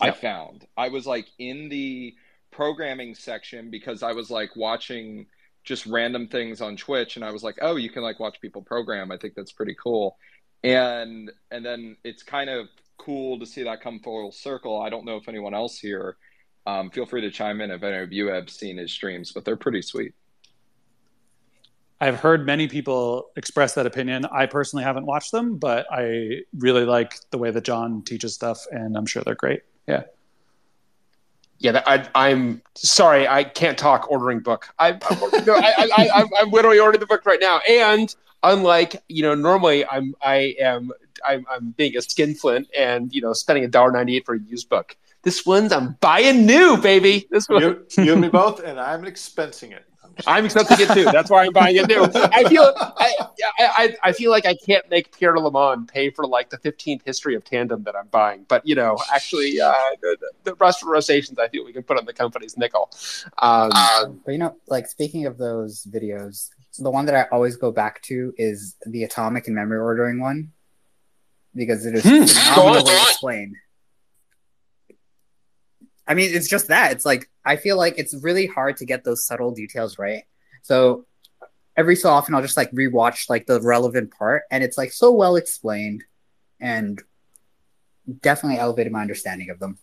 I 0.00 0.10
found. 0.10 0.66
I 0.76 0.88
was 0.88 1.06
like 1.06 1.26
in 1.38 1.68
the 1.68 2.14
programming 2.50 3.14
section 3.14 3.70
because 3.70 4.02
I 4.02 4.12
was 4.12 4.30
like 4.30 4.54
watching 4.56 5.26
just 5.64 5.86
random 5.86 6.28
things 6.28 6.60
on 6.60 6.76
Twitch 6.76 7.16
and 7.16 7.24
I 7.24 7.30
was 7.30 7.42
like, 7.42 7.58
"Oh, 7.62 7.76
you 7.76 7.90
can 7.90 8.02
like 8.02 8.20
watch 8.20 8.40
people 8.40 8.62
program. 8.62 9.10
I 9.10 9.16
think 9.16 9.34
that's 9.34 9.52
pretty 9.52 9.74
cool." 9.82 10.16
And 10.62 11.30
and 11.50 11.64
then 11.64 11.96
it's 12.04 12.22
kind 12.22 12.50
of 12.50 12.68
cool 12.98 13.38
to 13.38 13.46
see 13.46 13.64
that 13.64 13.80
come 13.80 14.00
full 14.00 14.30
circle. 14.32 14.80
I 14.80 14.88
don't 14.90 15.04
know 15.04 15.16
if 15.16 15.28
anyone 15.28 15.54
else 15.54 15.78
here 15.78 16.16
um, 16.66 16.90
feel 16.90 17.06
free 17.06 17.20
to 17.22 17.30
chime 17.30 17.60
in 17.60 17.70
if 17.70 17.82
any 17.82 17.98
of 17.98 18.12
you 18.12 18.28
have 18.28 18.48
seen 18.48 18.78
his 18.78 18.92
streams, 18.92 19.32
but 19.32 19.44
they're 19.44 19.56
pretty 19.56 19.82
sweet. 19.82 20.14
I've 22.00 22.20
heard 22.20 22.44
many 22.44 22.68
people 22.68 23.30
express 23.36 23.74
that 23.74 23.86
opinion. 23.86 24.26
I 24.26 24.46
personally 24.46 24.84
haven't 24.84 25.06
watched 25.06 25.32
them, 25.32 25.56
but 25.58 25.86
I 25.90 26.40
really 26.58 26.84
like 26.84 27.14
the 27.30 27.38
way 27.38 27.50
that 27.50 27.64
John 27.64 28.02
teaches 28.02 28.34
stuff, 28.34 28.66
and 28.70 28.96
I'm 28.96 29.06
sure 29.06 29.22
they're 29.24 29.34
great. 29.34 29.62
Yeah. 29.86 30.02
Yeah, 31.64 31.82
I, 31.86 32.06
I'm 32.14 32.60
sorry, 32.74 33.26
I 33.26 33.42
can't 33.42 33.78
talk 33.78 34.10
ordering 34.10 34.40
book. 34.40 34.68
I'm, 34.78 34.98
I, 35.02 35.88
I, 35.96 36.08
I, 36.14 36.24
I'm 36.38 36.50
literally 36.50 36.78
ordering 36.78 37.00
the 37.00 37.06
book 37.06 37.24
right 37.24 37.38
now, 37.40 37.60
and 37.68 38.14
unlike 38.42 39.02
you 39.08 39.22
know 39.22 39.34
normally 39.34 39.86
I'm 39.86 40.14
I 40.20 40.54
am 40.60 40.92
I'm, 41.26 41.46
I'm 41.50 41.70
being 41.70 41.96
a 41.96 42.02
skinflint 42.02 42.68
and 42.78 43.14
you 43.14 43.22
know 43.22 43.32
spending 43.32 43.64
a 43.64 43.68
dollar 43.68 43.90
ninety 43.90 44.14
eight 44.16 44.26
for 44.26 44.34
a 44.34 44.40
used 44.40 44.68
book. 44.68 44.94
This 45.22 45.46
one's 45.46 45.72
I'm 45.72 45.96
buying 46.02 46.44
new, 46.44 46.76
baby. 46.76 47.26
This 47.30 47.48
one 47.48 47.62
you, 47.62 47.86
you 47.96 48.12
and 48.12 48.20
me 48.20 48.28
both, 48.28 48.60
and 48.62 48.78
I'm 48.78 49.04
expensing 49.04 49.72
it. 49.72 49.86
I'm 50.26 50.44
accepting 50.44 50.78
it 50.80 50.88
too. 50.92 51.04
That's 51.04 51.30
why 51.30 51.44
I'm 51.44 51.52
buying 51.52 51.76
it 51.76 51.88
new. 51.88 52.02
I 52.14 52.44
feel 52.48 52.72
I, 52.76 53.12
I, 53.18 53.26
I- 53.58 53.96
I 54.02 54.12
feel 54.12 54.30
like 54.30 54.46
I 54.46 54.54
can't 54.54 54.88
make 54.90 55.16
Pierre 55.16 55.32
de 55.34 55.40
Lemon 55.40 55.86
pay 55.86 56.10
for 56.10 56.26
like 56.26 56.50
the 56.50 56.58
15th 56.58 57.02
history 57.04 57.34
of 57.34 57.44
tandem 57.44 57.82
that 57.84 57.94
I'm 57.96 58.06
buying. 58.08 58.44
But 58.48 58.66
you 58.66 58.74
know, 58.74 58.96
actually, 59.12 59.60
uh, 59.60 59.72
the, 60.00 60.16
the, 60.20 60.50
the 60.50 60.54
rest 60.56 60.82
of 60.82 60.88
rotations, 60.88 61.38
I 61.38 61.48
feel 61.48 61.64
we 61.64 61.72
can 61.72 61.82
put 61.82 61.98
on 61.98 62.04
the 62.06 62.12
company's 62.12 62.56
nickel. 62.56 62.90
Um, 63.38 63.70
But 64.24 64.32
you 64.32 64.38
know, 64.38 64.56
like 64.68 64.86
speaking 64.86 65.26
of 65.26 65.38
those 65.38 65.86
videos, 65.90 66.50
the 66.78 66.90
one 66.90 67.06
that 67.06 67.14
I 67.14 67.22
always 67.32 67.56
go 67.56 67.70
back 67.70 68.02
to 68.02 68.32
is 68.36 68.76
the 68.86 69.04
atomic 69.04 69.46
and 69.46 69.54
memory 69.56 69.78
ordering 69.78 70.20
one 70.20 70.52
because 71.54 71.86
it 71.86 71.94
is 71.94 72.02
Hmm. 72.04 72.10
Go 72.20 72.26
phenomenally 72.26 72.92
explained. 72.94 73.56
I 76.06 76.14
mean, 76.14 76.34
it's 76.34 76.48
just 76.48 76.68
that. 76.68 76.92
It's 76.92 77.04
like 77.04 77.30
I 77.44 77.56
feel 77.56 77.76
like 77.76 77.94
it's 77.98 78.14
really 78.22 78.46
hard 78.46 78.76
to 78.78 78.84
get 78.84 79.04
those 79.04 79.26
subtle 79.26 79.52
details 79.52 79.98
right. 79.98 80.24
So 80.62 81.06
every 81.76 81.96
so 81.96 82.10
often 82.10 82.34
I'll 82.34 82.42
just 82.42 82.56
like 82.56 82.70
rewatch 82.72 83.28
like 83.28 83.46
the 83.46 83.60
relevant 83.60 84.12
part, 84.12 84.42
and 84.50 84.62
it's 84.62 84.78
like 84.78 84.92
so 84.92 85.12
well 85.12 85.36
explained, 85.36 86.04
and 86.60 87.02
definitely 88.20 88.58
elevated 88.58 88.92
my 88.92 89.00
understanding 89.00 89.50
of 89.50 89.58
them. 89.58 89.78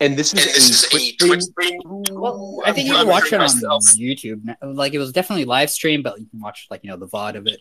And 0.00 0.16
this 0.16 0.32
is, 0.32 0.44
this 0.44 0.70
is 0.70 0.84
a 0.84 0.86
a 0.86 0.90
Twitch 0.90 1.18
Twitch 1.18 1.42
stream? 1.42 1.80
Well, 1.84 2.60
I 2.64 2.72
think 2.72 2.86
you 2.86 2.94
I'm 2.94 3.00
can 3.00 3.08
watch 3.08 3.24
it 3.24 3.30
hearing 3.30 3.44
on 3.46 3.54
myself. 3.54 3.84
YouTube. 3.96 4.54
Like 4.62 4.94
it 4.94 4.98
was 4.98 5.12
definitely 5.12 5.44
live 5.44 5.70
stream, 5.70 6.02
but 6.02 6.18
you 6.20 6.26
can 6.26 6.40
watch 6.40 6.68
like 6.70 6.84
you 6.84 6.90
know 6.90 6.96
the 6.96 7.08
VOD 7.08 7.34
of 7.36 7.46
it. 7.46 7.60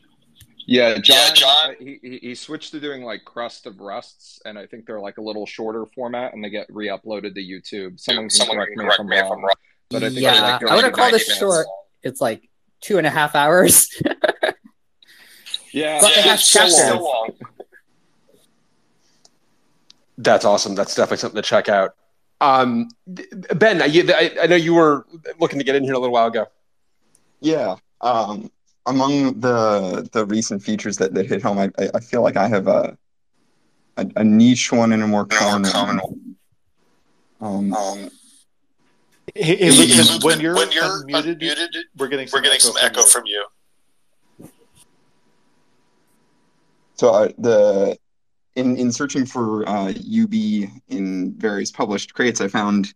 Yeah, 0.70 0.98
John. 1.00 1.16
Yeah, 1.18 1.34
John. 1.34 1.70
uh, 1.70 1.74
he, 1.80 2.00
he 2.04 2.18
he 2.20 2.36
switched 2.36 2.72
to 2.72 2.80
doing 2.82 3.02
like 3.04 3.24
crust 3.24 3.66
of 3.66 3.80
rusts, 3.80 4.42
and 4.46 4.60
I 4.60 4.66
think 4.66 4.86
they're 4.86 5.00
like 5.00 5.18
a 5.18 5.22
little 5.22 5.46
shorter 5.46 5.86
format, 5.86 6.34
and 6.34 6.44
they 6.44 6.50
get 6.50 6.68
re-uploaded 6.70 7.34
to 7.36 7.42
YouTube. 7.42 7.98
Someone 8.00 8.26
can 8.26 8.30
Someone 8.32 8.58
correct 8.58 8.72
can 8.74 8.80
me 8.80 8.86
correct 8.86 9.00
I'm 9.00 9.08
me 9.08 9.18
if 9.18 9.24
I'm 9.24 9.32
wrong, 9.32 9.42
wrong. 9.44 9.52
but 9.90 10.04
I 10.04 10.10
think 10.10 10.20
yeah, 10.22 10.34
they're 10.34 10.42
like 10.42 10.72
I 10.72 10.76
wouldn't 10.76 10.94
call 10.94 11.10
this 11.10 11.26
minutes. 11.28 11.40
short. 11.40 11.68
It's 12.04 12.20
like 12.20 12.50
two 12.82 12.98
and 12.98 13.08
a 13.08 13.10
half 13.10 13.34
hours. 13.36 13.88
Yeah, 15.74 16.00
But 16.02 16.16
Yeah, 16.16 16.22
have 16.24 16.40
it's 16.40 16.48
so 16.48 16.60
chapters. 16.60 17.02
long. 17.02 17.30
That's 20.18 20.46
awesome. 20.46 20.76
That's 20.76 20.96
definitely 20.96 21.18
something 21.18 21.42
to 21.42 21.48
check 21.48 21.70
out. 21.70 21.92
Um, 22.42 22.90
ben, 23.06 23.82
you, 23.92 24.06
I, 24.14 24.36
I 24.44 24.48
know 24.48 24.56
you 24.56 24.74
were 24.74 25.06
looking 25.40 25.60
to 25.60 25.66
get 25.66 25.76
in 25.76 25.84
here 25.84 25.94
a 25.94 26.00
little 26.00 26.14
while 26.14 26.28
ago. 26.28 26.48
Yeah. 27.42 27.76
Um, 28.02 28.50
among 28.88 29.40
the 29.40 30.08
the 30.12 30.26
recent 30.26 30.64
features 30.64 30.98
that, 30.98 31.14
that 31.14 31.28
hit 31.28 31.42
home, 31.44 31.60
I, 31.60 31.70
I 31.78 31.90
I 31.96 32.00
feel 32.00 32.22
like 32.24 32.38
I 32.38 32.48
have 32.48 32.68
a 32.68 32.98
a, 33.98 34.08
a 34.18 34.24
niche 34.24 34.72
one 34.72 34.92
and 34.94 35.04
a 35.04 35.08
more 35.08 35.26
common, 35.26 35.72
common 35.72 35.98
one. 35.98 36.36
Um, 37.40 37.74
Um, 37.74 38.10
when, 39.36 40.20
when- 40.24 40.40
you're 40.40 40.56
when 40.56 40.72
you're 40.72 40.84
unmuted, 41.04 41.40
unmuted, 41.42 41.76
we're 41.98 42.08
getting 42.08 42.28
some 42.28 42.38
we're 42.40 42.44
getting 42.44 42.60
some 42.60 42.76
echo 42.82 43.02
you. 43.02 43.08
from 43.08 43.24
you. 43.26 43.46
So 46.96 47.10
uh, 47.10 47.30
the 47.38 47.98
in 48.56 48.76
in 48.78 48.92
searching 48.92 49.26
for 49.26 49.68
uh, 49.70 49.90
UB 49.90 50.34
in 50.90 51.34
various 51.38 51.72
published 51.72 52.14
crates, 52.16 52.42
I 52.42 52.48
found 52.48 52.94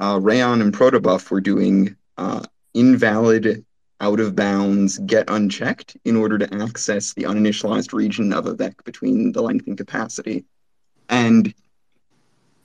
uh, 0.00 0.18
Rayon 0.20 0.60
and 0.60 0.72
Protobuf 0.72 1.30
were 1.30 1.40
doing 1.40 1.96
uh, 2.18 2.42
invalid, 2.74 3.64
out 4.00 4.20
of 4.20 4.36
bounds, 4.36 4.98
get 4.98 5.28
unchecked 5.28 5.96
in 6.04 6.16
order 6.16 6.38
to 6.38 6.54
access 6.54 7.14
the 7.14 7.24
uninitialized 7.24 7.92
region 7.92 8.32
of 8.32 8.46
a 8.46 8.54
vec 8.54 8.84
between 8.84 9.32
the 9.32 9.42
length 9.42 9.66
and 9.66 9.76
capacity, 9.76 10.44
and 11.08 11.52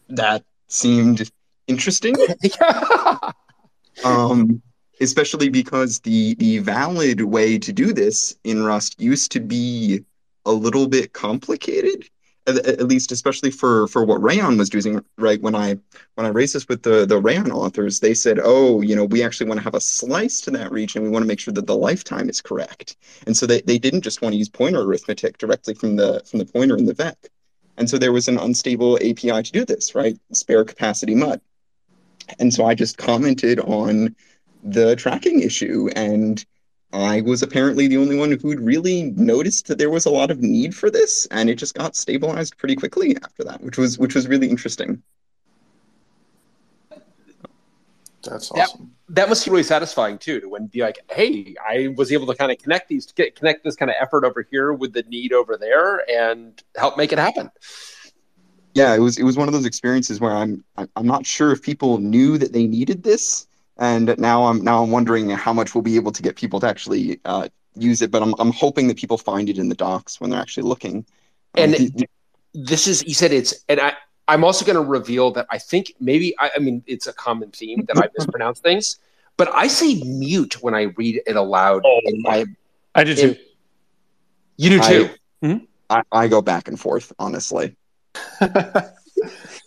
that 0.09 0.43
seemed 0.67 1.29
interesting. 1.67 2.15
um, 4.03 4.61
especially 5.01 5.49
because 5.49 5.99
the 6.01 6.35
the 6.35 6.59
valid 6.59 7.21
way 7.21 7.57
to 7.57 7.73
do 7.73 7.93
this 7.93 8.35
in 8.43 8.63
Rust 8.63 8.99
used 9.01 9.31
to 9.31 9.39
be 9.39 10.03
a 10.45 10.51
little 10.51 10.87
bit 10.87 11.13
complicated. 11.13 12.09
At, 12.45 12.57
at 12.57 12.87
least, 12.87 13.11
especially 13.11 13.51
for 13.51 13.87
for 13.87 14.03
what 14.03 14.21
Rayon 14.21 14.57
was 14.57 14.69
doing, 14.69 15.03
right? 15.17 15.41
When 15.41 15.55
I 15.55 15.77
when 16.15 16.25
I 16.25 16.29
raised 16.29 16.55
this 16.55 16.67
with 16.67 16.83
the 16.83 17.05
the 17.05 17.19
Rayon 17.19 17.51
authors, 17.51 17.99
they 17.99 18.13
said, 18.13 18.39
"Oh, 18.43 18.81
you 18.81 18.95
know, 18.95 19.05
we 19.05 19.23
actually 19.23 19.47
want 19.47 19.59
to 19.59 19.63
have 19.63 19.75
a 19.75 19.81
slice 19.81 20.41
to 20.41 20.51
that 20.51 20.71
region. 20.71 21.03
We 21.03 21.09
want 21.09 21.23
to 21.23 21.27
make 21.27 21.39
sure 21.39 21.53
that 21.53 21.67
the 21.67 21.77
lifetime 21.77 22.29
is 22.29 22.41
correct." 22.41 22.97
And 23.25 23.37
so 23.37 23.45
they, 23.45 23.61
they 23.61 23.77
didn't 23.77 24.01
just 24.01 24.21
want 24.21 24.33
to 24.33 24.37
use 24.37 24.49
pointer 24.49 24.81
arithmetic 24.81 25.37
directly 25.37 25.73
from 25.73 25.95
the 25.95 26.21
from 26.25 26.39
the 26.39 26.45
pointer 26.45 26.77
in 26.77 26.85
the 26.85 26.93
vec. 26.93 27.17
And 27.77 27.89
so 27.89 27.97
there 27.97 28.11
was 28.11 28.27
an 28.27 28.37
unstable 28.37 28.97
API 28.97 29.41
to 29.43 29.51
do 29.51 29.65
this, 29.65 29.95
right? 29.95 30.17
Spare 30.31 30.63
capacity 30.65 31.15
mut. 31.15 31.41
And 32.39 32.53
so 32.53 32.65
I 32.65 32.75
just 32.75 32.97
commented 32.97 33.59
on 33.59 34.15
the 34.63 34.95
tracking 34.95 35.41
issue 35.41 35.89
and 35.95 36.43
I 36.93 37.21
was 37.21 37.41
apparently 37.41 37.87
the 37.87 37.97
only 37.97 38.15
one 38.15 38.31
who'd 38.31 38.59
really 38.59 39.11
noticed 39.15 39.67
that 39.67 39.79
there 39.79 39.89
was 39.89 40.05
a 40.05 40.11
lot 40.11 40.29
of 40.29 40.41
need 40.41 40.75
for 40.75 40.91
this 40.91 41.25
and 41.31 41.49
it 41.49 41.55
just 41.55 41.73
got 41.73 41.95
stabilized 41.95 42.57
pretty 42.57 42.75
quickly 42.75 43.17
after 43.23 43.43
that, 43.45 43.61
which 43.61 43.77
was 43.77 43.97
which 43.97 44.13
was 44.13 44.27
really 44.27 44.47
interesting. 44.47 45.01
That's 48.23 48.51
awesome. 48.51 48.91
that 49.09 49.27
must 49.27 49.43
be 49.43 49.51
really 49.51 49.63
satisfying 49.63 50.17
too 50.17 50.39
to 50.39 50.47
when 50.47 50.67
be 50.67 50.79
like, 50.81 50.99
hey, 51.11 51.55
I 51.67 51.93
was 51.97 52.11
able 52.11 52.27
to 52.27 52.35
kind 52.35 52.51
of 52.51 52.57
connect 52.57 52.87
these, 52.87 53.11
get, 53.11 53.35
connect 53.35 53.63
this 53.63 53.75
kind 53.75 53.91
of 53.91 53.97
effort 53.99 54.23
over 54.23 54.47
here 54.49 54.71
with 54.71 54.93
the 54.93 55.03
need 55.03 55.33
over 55.33 55.57
there, 55.57 56.09
and 56.09 56.61
help 56.77 56.95
make 56.97 57.11
it 57.11 57.19
happen. 57.19 57.51
Yeah, 58.75 58.95
it 58.95 58.99
was 58.99 59.17
it 59.17 59.23
was 59.23 59.35
one 59.35 59.47
of 59.47 59.53
those 59.53 59.65
experiences 59.65 60.19
where 60.19 60.31
I'm 60.31 60.63
I'm 60.77 61.05
not 61.05 61.25
sure 61.25 61.51
if 61.51 61.61
people 61.61 61.97
knew 61.97 62.37
that 62.37 62.53
they 62.53 62.65
needed 62.65 63.03
this 63.03 63.47
and 63.77 64.15
now 64.17 64.45
I'm 64.45 64.63
now 64.63 64.83
I'm 64.83 64.91
wondering 64.91 65.29
how 65.29 65.53
much 65.53 65.73
we'll 65.73 65.81
be 65.81 65.95
able 65.95 66.11
to 66.11 66.21
get 66.21 66.35
people 66.35 66.59
to 66.61 66.67
actually 66.67 67.19
uh, 67.25 67.47
use 67.75 68.01
it, 68.01 68.11
but 68.11 68.21
I'm 68.21 68.33
I'm 68.39 68.51
hoping 68.51 68.87
that 68.87 68.97
people 68.97 69.17
find 69.17 69.49
it 69.49 69.57
in 69.57 69.69
the 69.69 69.75
docs 69.75 70.19
when 70.21 70.29
they're 70.29 70.39
actually 70.41 70.63
looking. 70.63 70.97
Um, 71.57 71.63
And 71.63 71.73
the- 71.73 71.89
the- 71.95 72.09
This 72.53 72.87
is, 72.87 73.01
he 73.01 73.13
said 73.13 73.31
it's, 73.33 73.65
and 73.67 73.79
I, 73.79 73.93
I'm 74.27 74.43
also 74.43 74.63
going 74.63 74.75
to 74.75 74.81
reveal 74.83 75.31
that 75.31 75.47
I 75.49 75.57
think 75.57 75.95
maybe, 75.99 76.35
I, 76.37 76.51
I 76.55 76.59
mean, 76.59 76.83
it's 76.85 77.07
a 77.07 77.13
common 77.13 77.49
theme 77.49 77.83
that 77.87 77.97
I 77.97 78.07
mispronounce 78.15 78.59
things, 78.67 78.99
but 79.37 79.49
I 79.53 79.65
say 79.67 79.95
mute 80.03 80.61
when 80.61 80.75
I 80.75 80.83
read 80.95 81.21
it 81.25 81.35
aloud. 81.35 81.81
Oh. 81.83 81.99
in 82.05 82.21
my, 82.21 82.45
I 82.93 83.03
did 83.03 83.17
too. 83.17 83.29
in, 83.29 83.37
you 84.57 84.69
do 84.69 85.09
too. 85.41 85.67
I, 85.89 86.03
I 86.11 86.27
go 86.27 86.41
back 86.43 86.67
and 86.67 86.79
forth, 86.79 87.11
honestly. 87.17 87.75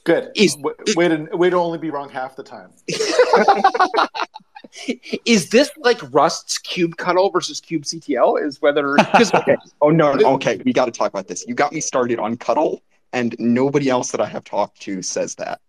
Good. 0.07 0.31
Is- 0.37 0.55
W- 0.55 0.77
way 0.95 1.09
to 1.09 1.29
way 1.37 1.51
to 1.51 1.57
only 1.57 1.79
be 1.79 1.91
wrong 1.91 2.09
half 2.09 2.37
the 2.37 2.45
time. 2.45 2.71
is 5.25 5.51
this 5.51 5.69
like 5.79 5.99
Rust's 6.13 6.59
cube 6.59 6.97
cuddle 6.97 7.29
versus 7.31 7.61
cube 7.61 7.83
CTL? 7.83 8.41
Is 8.41 8.63
whether 8.63 8.95
because 8.95 9.35
Okay. 9.35 9.57
Oh 9.81 9.91
no, 9.91 10.13
no, 10.15 10.35
okay, 10.35 10.61
we 10.65 10.73
got 10.73 10.85
to 10.85 10.93
talk 10.93 11.11
about 11.11 11.27
this. 11.27 11.45
You 11.49 11.55
got 11.55 11.73
me 11.73 11.81
started 11.81 12.21
on 12.21 12.37
cuddle, 12.37 12.83
and 13.13 13.35
nobody 13.41 13.89
else 13.89 14.13
that 14.13 14.21
I 14.21 14.27
have 14.27 14.45
talked 14.45 14.81
to 14.83 15.03
says 15.03 15.35
that. 15.37 15.61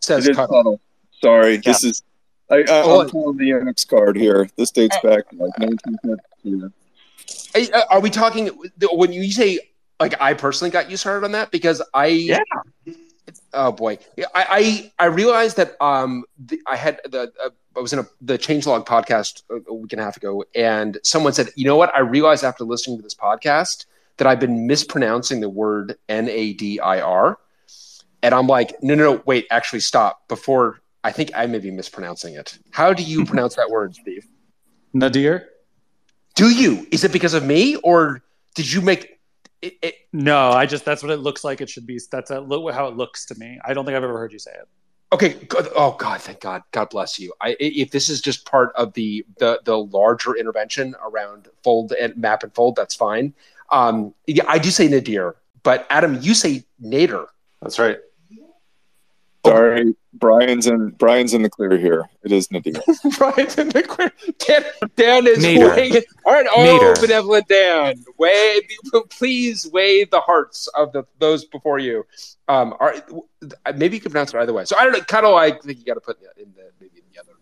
says 0.00 0.26
It 0.26 0.30
is 0.30 0.36
cuddle. 0.36 0.54
Cuddle. 0.56 0.80
Sorry, 1.20 1.54
Yeah. 1.56 1.60
this 1.66 1.84
is. 1.84 2.02
I, 2.50 2.56
I, 2.56 2.64
Oh. 2.68 3.00
I'm 3.02 3.10
pulling 3.10 3.36
the 3.36 3.50
Unix 3.50 3.86
card 3.86 4.16
here. 4.16 4.48
This 4.56 4.70
dates 4.70 4.96
back 5.02 5.28
to 5.30 5.36
like 5.36 5.58
1972. 5.58 6.72
Hey, 7.54 7.70
uh, 7.72 7.82
Are 7.90 8.00
we 8.00 8.08
talking 8.08 8.48
when 8.92 9.12
you 9.12 9.30
say 9.32 9.58
like 10.00 10.20
I 10.20 10.32
personally 10.34 10.70
got 10.70 10.90
you 10.90 10.96
started 10.96 11.24
on 11.26 11.32
that 11.32 11.50
because 11.50 11.82
I 11.92 12.06
Yeah. 12.06 12.38
Oh 13.52 13.72
boy. 13.72 13.98
I 14.34 14.92
I, 14.98 15.04
I 15.04 15.06
realized 15.06 15.56
that 15.56 15.80
um 15.80 16.24
the, 16.38 16.60
I 16.66 16.76
had 16.76 17.00
the 17.04 17.32
uh, 17.42 17.50
I 17.76 17.80
was 17.80 17.92
in 17.92 17.98
a 17.98 18.06
the 18.20 18.38
changelog 18.38 18.86
podcast 18.86 19.42
a, 19.50 19.60
a 19.70 19.74
week 19.74 19.92
and 19.92 20.00
a 20.00 20.04
half 20.04 20.16
ago 20.16 20.44
and 20.54 20.98
someone 21.02 21.32
said 21.32 21.48
you 21.56 21.64
know 21.64 21.76
what? 21.76 21.94
I 21.94 22.00
realized 22.00 22.44
after 22.44 22.64
listening 22.64 22.98
to 22.98 23.02
this 23.02 23.14
podcast 23.14 23.86
that 24.16 24.26
I've 24.26 24.40
been 24.40 24.66
mispronouncing 24.66 25.40
the 25.40 25.48
word 25.48 25.96
N 26.08 26.28
A 26.28 26.52
D 26.52 26.80
I 26.80 27.00
R. 27.00 27.38
And 28.22 28.34
I'm 28.34 28.46
like 28.46 28.82
no 28.82 28.94
no 28.94 29.14
no 29.14 29.22
wait 29.26 29.46
actually 29.50 29.80
stop. 29.80 30.28
Before 30.28 30.80
I 31.02 31.12
think 31.12 31.30
I 31.34 31.46
may 31.46 31.58
be 31.58 31.70
mispronouncing 31.70 32.34
it. 32.34 32.58
How 32.70 32.92
do 32.92 33.02
you 33.02 33.24
pronounce 33.24 33.56
that 33.56 33.70
word 33.70 33.94
Steve? 33.94 34.26
Nadir? 34.92 35.48
do 36.34 36.50
you? 36.50 36.86
Is 36.90 37.04
it 37.04 37.12
because 37.12 37.34
of 37.34 37.44
me 37.44 37.76
or 37.76 38.22
did 38.54 38.70
you 38.70 38.80
make 38.80 39.13
it, 39.64 39.78
it 39.82 39.94
No, 40.12 40.50
I 40.50 40.66
just 40.66 40.84
that's 40.84 41.02
what 41.02 41.12
it 41.12 41.18
looks 41.18 41.44
like. 41.44 41.60
It 41.60 41.70
should 41.70 41.86
be. 41.86 41.98
That's 42.10 42.30
a, 42.30 42.40
lo- 42.40 42.70
how 42.70 42.86
it 42.88 42.96
looks 42.96 43.26
to 43.26 43.34
me. 43.38 43.58
I 43.64 43.74
don't 43.74 43.84
think 43.84 43.96
I've 43.96 44.04
ever 44.04 44.18
heard 44.18 44.32
you 44.32 44.38
say 44.38 44.52
it. 44.52 44.68
Okay. 45.12 45.34
Good. 45.48 45.68
Oh 45.76 45.92
God, 45.98 46.20
thank 46.20 46.40
God. 46.40 46.62
God 46.72 46.90
bless 46.90 47.18
you. 47.18 47.32
I, 47.40 47.56
if 47.60 47.90
this 47.90 48.08
is 48.08 48.20
just 48.20 48.44
part 48.46 48.72
of 48.74 48.92
the 48.94 49.24
the 49.38 49.60
the 49.64 49.78
larger 49.78 50.34
intervention 50.36 50.94
around 51.04 51.48
fold 51.62 51.92
and 51.92 52.16
map 52.16 52.42
and 52.42 52.54
fold, 52.54 52.76
that's 52.76 52.94
fine. 52.94 53.34
Um, 53.70 54.14
yeah, 54.26 54.44
I 54.46 54.58
do 54.58 54.70
say 54.70 54.88
nadir, 54.88 55.36
but 55.62 55.86
Adam, 55.88 56.18
you 56.20 56.34
say 56.34 56.64
nader. 56.82 57.26
That's 57.62 57.78
right. 57.78 57.98
Sorry, 59.46 59.94
Bryan's 60.14 60.66
in. 60.66 60.90
Bryan's 60.90 61.34
in 61.34 61.42
the 61.42 61.50
clear 61.50 61.76
here. 61.76 62.08
It 62.22 62.32
is 62.32 62.50
Nadir. 62.50 62.74
Bryan's 63.18 63.58
in 63.58 63.68
the 63.70 63.82
clear. 63.82 64.12
Dan, 64.38 64.64
Dan 64.96 65.26
is 65.26 65.44
Nader. 65.44 65.74
weighing 65.76 65.94
it. 65.94 66.04
All 66.24 66.32
right. 66.32 66.46
Oh, 66.54 66.60
Nader. 66.60 67.00
benevolent 67.00 67.48
Dan, 67.48 68.04
weigh. 68.18 68.60
Please 69.10 69.68
weigh 69.72 70.04
the 70.04 70.20
hearts 70.20 70.68
of 70.68 70.92
the 70.92 71.04
those 71.18 71.44
before 71.44 71.78
you. 71.78 72.04
Um, 72.48 72.74
all 72.80 72.86
right, 72.88 73.02
maybe 73.76 73.96
you 73.96 74.00
can 74.00 74.10
pronounce 74.12 74.32
it 74.32 74.38
either 74.38 74.52
way. 74.52 74.64
So 74.64 74.76
I 74.78 74.84
don't 74.84 74.92
know. 74.92 75.00
Cuddle. 75.00 75.36
I 75.36 75.50
think 75.50 75.78
you 75.78 75.84
got 75.84 75.94
to 75.94 76.00
put 76.00 76.18
in 76.20 76.24
the, 76.36 76.42
in 76.42 76.52
the 76.54 76.70
maybe 76.80 76.98
in 76.98 77.04
the 77.12 77.20
other 77.20 77.32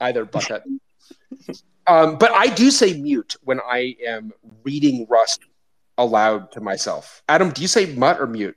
either 0.00 0.24
bucket. 0.24 0.62
um, 1.86 2.18
but 2.18 2.30
I 2.32 2.46
do 2.48 2.70
say 2.70 2.94
mute 3.00 3.36
when 3.42 3.60
I 3.60 3.96
am 4.06 4.32
reading 4.62 5.06
Rust 5.08 5.40
aloud 5.98 6.52
to 6.52 6.60
myself. 6.60 7.22
Adam, 7.28 7.50
do 7.50 7.62
you 7.62 7.68
say 7.68 7.94
mutt 7.94 8.20
or 8.20 8.26
mute? 8.26 8.56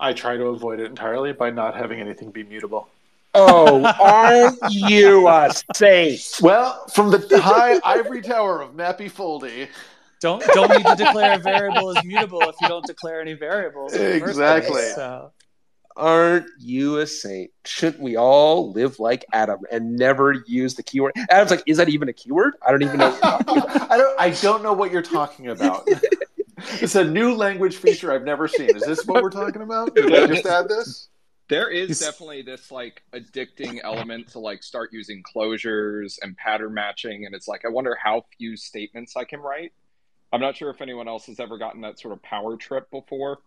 I 0.00 0.12
try 0.12 0.36
to 0.36 0.44
avoid 0.46 0.80
it 0.80 0.86
entirely 0.86 1.32
by 1.32 1.50
not 1.50 1.74
having 1.76 2.00
anything 2.00 2.30
be 2.30 2.44
mutable. 2.44 2.88
Oh, 3.34 3.84
aren't 4.00 4.58
you 4.70 5.28
a 5.28 5.50
saint? 5.74 6.38
Well, 6.40 6.86
from 6.88 7.10
the 7.10 7.18
high 7.42 7.78
ivory 7.84 8.22
tower 8.22 8.60
of 8.62 8.72
Mappy 8.74 9.10
Foldy. 9.10 9.68
Don't 10.20 10.42
don't 10.52 10.70
need 10.70 10.84
to 10.86 10.96
declare 10.96 11.34
a 11.34 11.38
variable 11.38 11.96
as 11.96 12.04
mutable 12.04 12.40
if 12.42 12.56
you 12.60 12.66
don't 12.68 12.84
declare 12.86 13.20
any 13.20 13.34
variables. 13.34 13.94
in 13.94 14.02
the 14.14 14.18
first 14.18 14.30
Exactly. 14.30 14.72
place, 14.72 14.94
so. 14.96 15.30
aren't 15.96 16.46
you 16.58 16.98
a 16.98 17.06
saint? 17.06 17.50
Shouldn't 17.64 18.02
we 18.02 18.16
all 18.16 18.72
live 18.72 18.98
like 18.98 19.24
Adam 19.32 19.60
and 19.70 19.94
never 19.96 20.42
use 20.46 20.74
the 20.74 20.82
keyword? 20.82 21.12
Adam's 21.30 21.50
like, 21.52 21.62
is 21.66 21.76
that 21.76 21.88
even 21.88 22.08
a 22.08 22.12
keyword? 22.12 22.54
I 22.66 22.72
don't 22.72 22.82
even 22.82 22.98
know. 22.98 23.16
I 23.22 23.96
don't. 23.96 24.20
I 24.20 24.30
don't 24.42 24.62
know 24.64 24.72
what 24.72 24.90
you're 24.90 25.02
talking 25.02 25.48
about. 25.48 25.86
it's 26.80 26.94
a 26.94 27.04
new 27.04 27.34
language 27.34 27.76
feature 27.76 28.12
I've 28.12 28.24
never 28.24 28.48
seen. 28.48 28.74
Is 28.76 28.82
this 28.84 29.04
what 29.06 29.22
we're 29.22 29.30
talking 29.30 29.62
about? 29.62 29.94
Did 29.94 30.14
I 30.14 30.26
just 30.26 30.46
add 30.46 30.68
this? 30.68 31.08
There 31.48 31.70
is 31.70 31.98
definitely 32.00 32.42
this 32.42 32.70
like 32.70 33.02
addicting 33.14 33.80
element 33.82 34.28
to 34.28 34.38
like 34.38 34.62
start 34.62 34.90
using 34.92 35.22
closures 35.22 36.18
and 36.20 36.36
pattern 36.36 36.74
matching, 36.74 37.24
and 37.24 37.34
it's 37.34 37.48
like 37.48 37.64
I 37.64 37.68
wonder 37.68 37.96
how 38.02 38.24
few 38.36 38.56
statements 38.56 39.16
I 39.16 39.24
can 39.24 39.40
write. 39.40 39.72
I'm 40.32 40.40
not 40.42 40.56
sure 40.56 40.68
if 40.68 40.82
anyone 40.82 41.08
else 41.08 41.24
has 41.26 41.40
ever 41.40 41.56
gotten 41.56 41.80
that 41.82 41.98
sort 41.98 42.12
of 42.12 42.22
power 42.22 42.56
trip 42.58 42.90
before, 42.90 43.38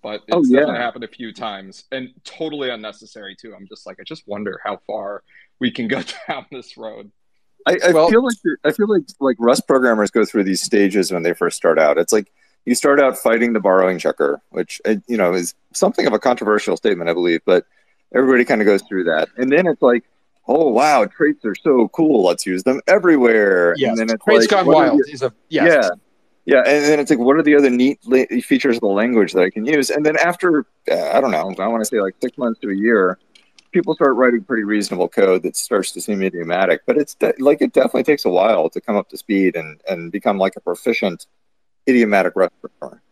but 0.00 0.22
it's 0.28 0.32
Oh, 0.32 0.44
yeah. 0.44 0.60
definitely 0.60 0.80
happened 0.80 1.04
a 1.04 1.08
few 1.08 1.32
times 1.32 1.84
and 1.90 2.10
totally 2.22 2.70
unnecessary 2.70 3.34
too. 3.34 3.52
I'm 3.52 3.66
just 3.66 3.84
like 3.84 3.98
I 4.00 4.04
just 4.04 4.28
wonder 4.28 4.60
how 4.62 4.78
far 4.86 5.24
we 5.58 5.72
can 5.72 5.88
go 5.88 6.02
down 6.28 6.46
this 6.52 6.76
road. 6.76 7.10
I, 7.66 7.78
I 7.86 7.92
Well- 7.92 8.08
feel 8.10 8.24
like 8.24 8.36
I 8.64 8.72
feel 8.72 8.88
like 8.88 9.02
like 9.20 9.36
Rust 9.38 9.66
programmers 9.66 10.10
go 10.10 10.24
through 10.24 10.44
these 10.44 10.60
stages 10.62 11.12
when 11.12 11.22
they 11.22 11.32
first 11.32 11.56
start 11.56 11.78
out. 11.78 11.98
It's 11.98 12.12
like 12.12 12.30
you 12.66 12.74
start 12.74 13.00
out 13.00 13.16
fighting 13.18 13.52
the 13.52 13.60
borrowing 13.60 13.98
checker, 13.98 14.40
which 14.50 14.80
you 15.06 15.16
know 15.16 15.34
is 15.34 15.54
something 15.72 16.06
of 16.06 16.12
a 16.12 16.18
controversial 16.18 16.76
statement, 16.76 17.08
I 17.10 17.14
believe, 17.14 17.40
but 17.44 17.66
everybody 18.14 18.44
kind 18.44 18.60
of 18.60 18.66
goes 18.66 18.82
through 18.82 19.04
that, 19.04 19.28
and 19.36 19.50
then 19.50 19.66
it's 19.66 19.82
like, 19.82 20.04
oh 20.48 20.68
wow, 20.68 21.04
traits 21.06 21.44
are 21.44 21.54
so 21.54 21.88
cool, 21.88 22.24
let's 22.24 22.46
use 22.46 22.62
them 22.62 22.80
everywhere. 22.86 23.74
Yes, 23.76 23.90
and 23.90 23.98
then 23.98 24.14
it's 24.14 24.24
Traits 24.24 24.40
like, 24.42 24.50
Gone 24.50 24.66
Wild 24.66 25.00
the- 25.04 25.12
is 25.12 25.22
a 25.22 25.32
yes. 25.48 25.66
yeah. 25.82 25.88
Yeah, 26.46 26.58
and 26.66 26.84
then 26.84 27.00
it's 27.00 27.08
like, 27.08 27.18
what 27.18 27.36
are 27.38 27.42
the 27.42 27.54
other 27.56 27.70
neat 27.70 28.00
la- 28.04 28.24
features 28.42 28.76
of 28.76 28.82
the 28.82 28.86
language 28.88 29.32
that 29.32 29.42
I 29.42 29.48
can 29.48 29.64
use? 29.64 29.88
And 29.88 30.04
then 30.04 30.18
after, 30.18 30.66
uh, 30.90 31.10
I 31.14 31.18
don't 31.22 31.30
know, 31.30 31.54
I 31.58 31.66
want 31.68 31.80
to 31.80 31.86
say 31.86 32.02
like 32.02 32.16
six 32.20 32.36
months 32.36 32.60
to 32.60 32.68
a 32.68 32.74
year, 32.74 33.18
people 33.74 33.94
start 33.94 34.14
writing 34.16 34.42
pretty 34.42 34.64
reasonable 34.64 35.08
code 35.08 35.42
that 35.42 35.56
starts 35.56 35.92
to 35.92 36.00
seem 36.00 36.22
idiomatic. 36.22 36.80
But 36.86 36.96
it's 36.96 37.14
de- 37.14 37.34
like 37.38 37.60
it 37.60 37.74
definitely 37.74 38.04
takes 38.04 38.24
a 38.24 38.30
while 38.30 38.70
to 38.70 38.80
come 38.80 38.96
up 38.96 39.10
to 39.10 39.18
speed 39.18 39.56
and 39.56 39.80
and 39.86 40.10
become 40.10 40.38
like 40.38 40.54
a 40.56 40.60
proficient 40.60 41.26
idiomatic 41.86 42.32
Rust 42.34 42.54
programmer. 42.60 43.02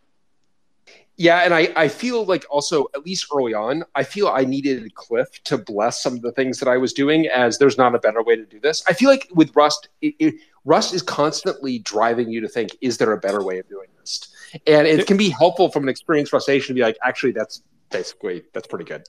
Yeah, 1.15 1.41
and 1.41 1.53
I, 1.53 1.71
I 1.75 1.89
feel 1.89 2.25
like 2.25 2.43
also, 2.49 2.87
at 2.95 3.05
least 3.05 3.27
early 3.31 3.53
on, 3.53 3.83
I 3.93 4.03
feel 4.03 4.29
I 4.29 4.45
needed 4.45 4.95
Cliff 4.95 5.43
to 5.43 5.59
bless 5.59 6.01
some 6.01 6.13
of 6.15 6.23
the 6.23 6.31
things 6.31 6.59
that 6.59 6.67
I 6.67 6.77
was 6.77 6.91
doing 6.91 7.27
as 7.27 7.59
there's 7.59 7.77
not 7.77 7.93
a 7.93 7.99
better 7.99 8.23
way 8.23 8.35
to 8.35 8.45
do 8.45 8.59
this. 8.59 8.83
I 8.87 8.93
feel 8.93 9.11
like 9.11 9.27
with 9.31 9.55
Rust, 9.55 9.89
it, 10.01 10.15
it, 10.17 10.33
Rust 10.65 10.91
is 10.91 11.03
constantly 11.03 11.77
driving 11.79 12.29
you 12.31 12.41
to 12.41 12.47
think, 12.47 12.71
is 12.81 12.97
there 12.97 13.11
a 13.11 13.19
better 13.19 13.43
way 13.43 13.59
of 13.59 13.69
doing 13.69 13.89
this? 13.99 14.33
And 14.65 14.87
it 14.87 15.05
can 15.05 15.17
be 15.17 15.29
helpful 15.29 15.69
from 15.69 15.83
an 15.83 15.89
experienced 15.89 16.33
Rustacean 16.33 16.69
to 16.69 16.73
be 16.73 16.81
like, 16.81 16.97
actually, 17.03 17.33
that's 17.33 17.61
basically, 17.93 18.43
that's 18.53 18.67
pretty 18.67 18.85
good. 18.85 19.03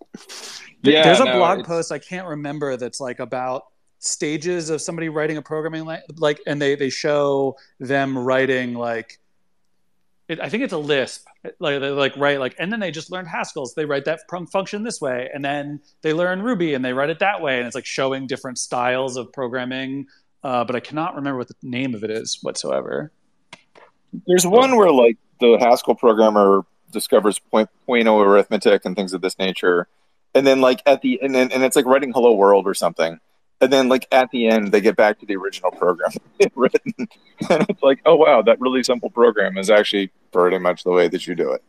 Yeah, 0.82 1.02
There's 1.02 1.20
a 1.20 1.24
no, 1.24 1.38
blog 1.38 1.58
it's- 1.60 1.66
post 1.66 1.90
I 1.92 1.98
can't 1.98 2.28
remember 2.28 2.76
that's 2.76 3.00
like 3.00 3.18
about 3.18 3.64
stages 3.98 4.70
of 4.70 4.80
somebody 4.82 5.08
writing 5.08 5.38
a 5.38 5.42
programming 5.42 5.84
la- 5.86 5.98
like, 6.18 6.40
and 6.46 6.60
they 6.60 6.76
they 6.76 6.90
show 6.90 7.56
them 7.80 8.16
writing 8.16 8.74
like, 8.74 9.18
it, 10.28 10.40
I 10.40 10.48
think 10.48 10.62
it's 10.62 10.72
a 10.72 10.78
Lisp, 10.78 11.26
like 11.58 11.80
they 11.80 11.88
like 11.88 12.16
write 12.16 12.38
like, 12.38 12.54
and 12.58 12.70
then 12.72 12.80
they 12.80 12.90
just 12.90 13.10
learned 13.10 13.28
Haskell, 13.28 13.66
so 13.66 13.72
they 13.76 13.84
write 13.86 14.04
that 14.04 14.20
prunk 14.28 14.50
function 14.50 14.82
this 14.84 15.00
way, 15.00 15.30
and 15.34 15.44
then 15.44 15.80
they 16.02 16.12
learn 16.12 16.42
Ruby 16.42 16.74
and 16.74 16.84
they 16.84 16.92
write 16.92 17.10
it 17.10 17.18
that 17.18 17.40
way, 17.42 17.58
and 17.58 17.66
it's 17.66 17.74
like 17.74 17.86
showing 17.86 18.26
different 18.26 18.58
styles 18.58 19.16
of 19.16 19.32
programming. 19.32 20.06
Uh, 20.42 20.62
but 20.64 20.76
I 20.76 20.80
cannot 20.80 21.14
remember 21.16 21.38
what 21.38 21.48
the 21.48 21.54
name 21.62 21.94
of 21.94 22.04
it 22.04 22.10
is 22.10 22.38
whatsoever. 22.42 23.10
There's 24.26 24.46
one 24.46 24.76
where 24.76 24.90
like 24.90 25.16
the 25.40 25.56
Haskell 25.58 25.94
programmer 25.94 26.64
discovers 26.94 27.38
point 27.38 27.68
point 27.86 28.08
oh 28.08 28.20
arithmetic 28.20 28.86
and 28.86 28.96
things 28.96 29.12
of 29.12 29.20
this 29.20 29.38
nature, 29.38 29.86
and 30.34 30.46
then 30.46 30.60
like 30.60 30.82
at 30.86 31.02
the 31.02 31.20
and 31.22 31.34
then 31.34 31.52
and 31.52 31.62
it's 31.62 31.76
like 31.76 31.84
writing 31.84 32.12
Hello 32.12 32.32
World 32.32 32.66
or 32.66 32.72
something, 32.72 33.20
and 33.60 33.72
then 33.72 33.88
like 33.90 34.06
at 34.10 34.30
the 34.30 34.46
end 34.46 34.72
they 34.72 34.80
get 34.80 34.96
back 34.96 35.18
to 35.20 35.26
the 35.26 35.36
original 35.36 35.70
program 35.70 36.12
written, 36.54 36.94
and 36.96 37.66
it's 37.68 37.82
like 37.82 38.00
oh 38.06 38.16
wow 38.16 38.40
that 38.40 38.58
really 38.60 38.82
simple 38.82 39.10
program 39.10 39.58
is 39.58 39.68
actually 39.68 40.10
pretty 40.32 40.58
much 40.58 40.84
the 40.84 40.90
way 40.90 41.08
that 41.08 41.26
you 41.26 41.34
do 41.34 41.52
it. 41.52 41.62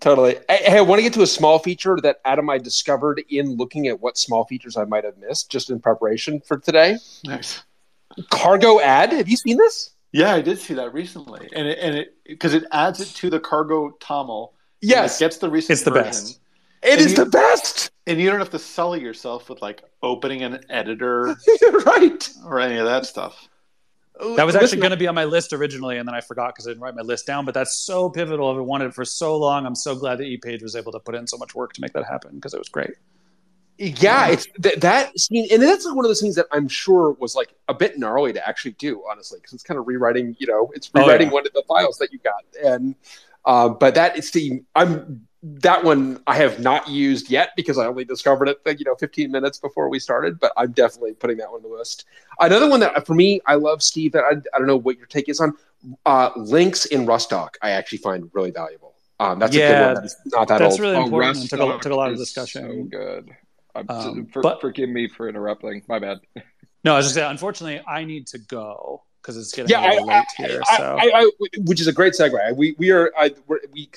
Totally. 0.00 0.36
Hey, 0.48 0.62
hey, 0.64 0.78
I 0.78 0.80
want 0.80 0.98
to 0.98 1.02
get 1.04 1.12
to 1.14 1.22
a 1.22 1.26
small 1.26 1.58
feature 1.58 1.96
that 2.02 2.20
Adam 2.24 2.50
I 2.50 2.58
discovered 2.58 3.22
in 3.30 3.56
looking 3.56 3.86
at 3.86 4.00
what 4.00 4.18
small 4.18 4.44
features 4.44 4.76
I 4.76 4.84
might 4.84 5.04
have 5.04 5.16
missed 5.16 5.50
just 5.50 5.70
in 5.70 5.80
preparation 5.80 6.40
for 6.40 6.58
today. 6.58 6.98
Nice. 7.24 7.62
Cargo 8.30 8.80
add. 8.80 9.12
Have 9.12 9.28
you 9.28 9.36
seen 9.36 9.56
this? 9.56 9.95
Yeah, 10.16 10.34
I 10.34 10.40
did 10.40 10.58
see 10.58 10.74
that 10.74 10.94
recently, 10.94 11.48
and 11.54 11.68
it 11.68 11.78
and 11.80 11.94
it 11.96 12.14
because 12.24 12.54
it 12.54 12.64
adds 12.72 13.00
it 13.00 13.08
to 13.16 13.28
the 13.30 13.38
cargo 13.40 13.90
TOML. 14.00 14.52
Yes. 14.80 15.16
it 15.20 15.24
gets 15.24 15.38
the 15.38 15.50
recent 15.50 15.72
It's 15.72 15.82
the 15.82 15.90
version, 15.90 16.04
best. 16.10 16.40
It 16.82 16.92
And 16.92 17.00
is 17.00 17.10
you- 17.12 17.24
the 17.24 17.30
best. 17.30 17.90
and 18.06 18.20
you 18.20 18.28
don't 18.30 18.38
have 18.38 18.50
to 18.50 18.58
sully 18.58 19.00
yourself 19.00 19.48
with 19.50 19.60
like 19.62 19.82
opening 20.02 20.42
an 20.42 20.60
editor 20.70 21.36
right. 21.86 22.28
or 22.44 22.60
any 22.60 22.76
of 22.76 22.86
that 22.86 23.04
stuff. 23.06 23.48
That 24.36 24.46
was 24.46 24.56
actually 24.56 24.78
going 24.78 24.92
to 24.92 24.96
be 24.96 25.06
on 25.06 25.14
my 25.14 25.26
list 25.26 25.52
originally, 25.52 25.98
and 25.98 26.08
then 26.08 26.14
I 26.14 26.22
forgot 26.22 26.54
because 26.54 26.66
I 26.66 26.70
didn't 26.70 26.82
write 26.82 26.94
my 26.94 27.02
list 27.02 27.26
down. 27.26 27.44
But 27.44 27.52
that's 27.52 27.76
so 27.76 28.08
pivotal. 28.08 28.48
I've 28.48 28.64
wanted 28.64 28.86
it 28.86 28.94
for 28.94 29.04
so 29.04 29.36
long. 29.36 29.66
I'm 29.66 29.74
so 29.74 29.94
glad 29.94 30.16
that 30.18 30.24
ePage 30.24 30.62
was 30.62 30.74
able 30.74 30.92
to 30.92 30.98
put 31.00 31.14
in 31.14 31.26
so 31.26 31.36
much 31.36 31.54
work 31.54 31.74
to 31.74 31.82
make 31.82 31.92
that 31.92 32.06
happen 32.06 32.36
because 32.36 32.54
it 32.54 32.58
was 32.58 32.70
great. 32.70 32.92
Yeah, 33.78 34.28
it's 34.28 34.46
th- 34.62 34.76
that 34.80 35.18
scene, 35.20 35.48
and 35.52 35.62
that's 35.62 35.84
like 35.84 35.94
one 35.94 36.04
of 36.04 36.08
those 36.08 36.20
things 36.20 36.34
that 36.36 36.46
I'm 36.50 36.66
sure 36.66 37.12
was 37.12 37.34
like 37.34 37.54
a 37.68 37.74
bit 37.74 37.98
gnarly 37.98 38.32
to 38.32 38.48
actually 38.48 38.72
do, 38.72 39.02
honestly, 39.10 39.38
because 39.38 39.52
it's 39.52 39.62
kind 39.62 39.78
of 39.78 39.86
rewriting. 39.86 40.34
You 40.38 40.46
know, 40.46 40.72
it's 40.74 40.90
Oh, 40.94 41.00
rewriting 41.02 41.28
yeah. 41.28 41.32
one 41.34 41.46
of 41.46 41.52
the 41.52 41.62
files 41.68 41.98
that 41.98 42.10
you 42.12 42.18
got, 42.20 42.42
and 42.64 42.94
uh, 43.44 43.68
but 43.68 43.94
that 43.94 44.16
is 44.16 44.30
the 44.30 44.62
I'm 44.74 45.26
that 45.42 45.84
one 45.84 46.22
I 46.26 46.36
have 46.36 46.58
not 46.58 46.88
used 46.88 47.30
yet 47.30 47.50
because 47.54 47.76
I 47.76 47.86
only 47.86 48.04
discovered 48.04 48.48
it, 48.48 48.58
you 48.78 48.84
know, 48.86 48.94
15 48.96 49.30
minutes 49.30 49.58
before 49.58 49.90
we 49.90 49.98
started. 49.98 50.40
But 50.40 50.52
I'm 50.56 50.72
definitely 50.72 51.12
putting 51.12 51.36
that 51.36 51.50
one 51.52 51.62
on 51.62 51.70
the 51.70 51.76
list. 51.76 52.06
Another 52.40 52.70
one 52.70 52.80
that 52.80 53.06
for 53.06 53.14
me, 53.14 53.40
I 53.46 53.56
love 53.56 53.82
Steve. 53.82 54.12
That 54.12 54.24
I, 54.24 54.36
I 54.54 54.58
don't 54.58 54.66
know 54.66 54.78
what 54.78 54.96
your 54.96 55.06
take 55.06 55.28
is 55.28 55.38
on 55.38 55.52
uh, 56.06 56.30
links 56.36 56.86
in 56.86 57.04
rustdoc. 57.06 57.56
I 57.60 57.70
actually 57.72 57.98
find 57.98 58.30
really 58.32 58.50
valuable. 58.52 58.94
Um, 59.20 59.38
that's 59.38 59.54
a 59.54 59.60
Yeah, 59.60 59.68
good 59.74 59.84
one. 59.84 59.94
That's 59.94 60.16
not 60.32 60.48
that 60.48 60.60
That's 60.60 60.78
old. 60.78 60.80
really 60.80 60.96
Oh, 60.96 61.04
important. 61.04 61.50
took 61.50 61.60
a, 61.60 61.78
took 61.82 61.92
a 61.92 61.96
lot 61.96 62.10
of 62.10 62.18
discussion. 62.18 62.62
So 62.62 62.82
good. 62.84 63.36
I'm, 63.76 63.90
Um, 63.90 64.26
for, 64.26 64.42
but- 64.42 64.60
forgive 64.60 64.88
me 64.88 65.08
for 65.08 65.28
interrupting. 65.28 65.82
My 65.88 65.98
bad. 65.98 66.20
No, 66.84 66.94
I 66.94 66.98
was 66.98 67.06
just 67.06 67.16
saying. 67.16 67.28
Unfortunately, 67.28 67.82
I 67.84 68.04
need 68.04 68.28
to 68.28 68.38
go 68.38 69.02
because 69.20 69.36
it's 69.36 69.52
getting 69.52 69.70
yeah, 69.70 69.90
a 69.90 69.94
little 69.94 70.08
I, 70.08 70.18
late 70.18 70.26
here. 70.36 70.62
I, 70.70 70.76
so 70.76 70.96
I, 71.00 71.10
I, 71.14 71.30
which 71.64 71.80
is 71.80 71.88
a 71.88 71.92
great 71.92 72.12
segue. 72.12 72.56
We 72.56 72.76
we 72.78 72.92
are 72.92 73.10
I, 73.18 73.32
we're, 73.48 73.58
we 73.72 73.90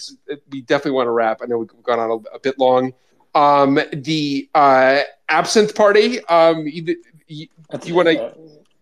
we 0.50 0.62
definitely 0.62 0.94
want 0.94 1.06
to 1.06 1.12
wrap. 1.12 1.42
I 1.44 1.46
know 1.46 1.60
we've 1.60 1.84
gone 1.84 2.00
on 2.00 2.10
a, 2.10 2.36
a 2.36 2.40
bit 2.40 2.58
long. 2.58 2.94
Um, 3.36 3.80
the 3.94 4.50
uh, 4.56 5.02
absinthe 5.30 5.76
party. 5.76 6.26
Um, 6.26 6.66
you, 6.66 6.98
you, 7.28 7.48
you 7.84 7.94
want 7.94 8.08
to? 8.08 8.34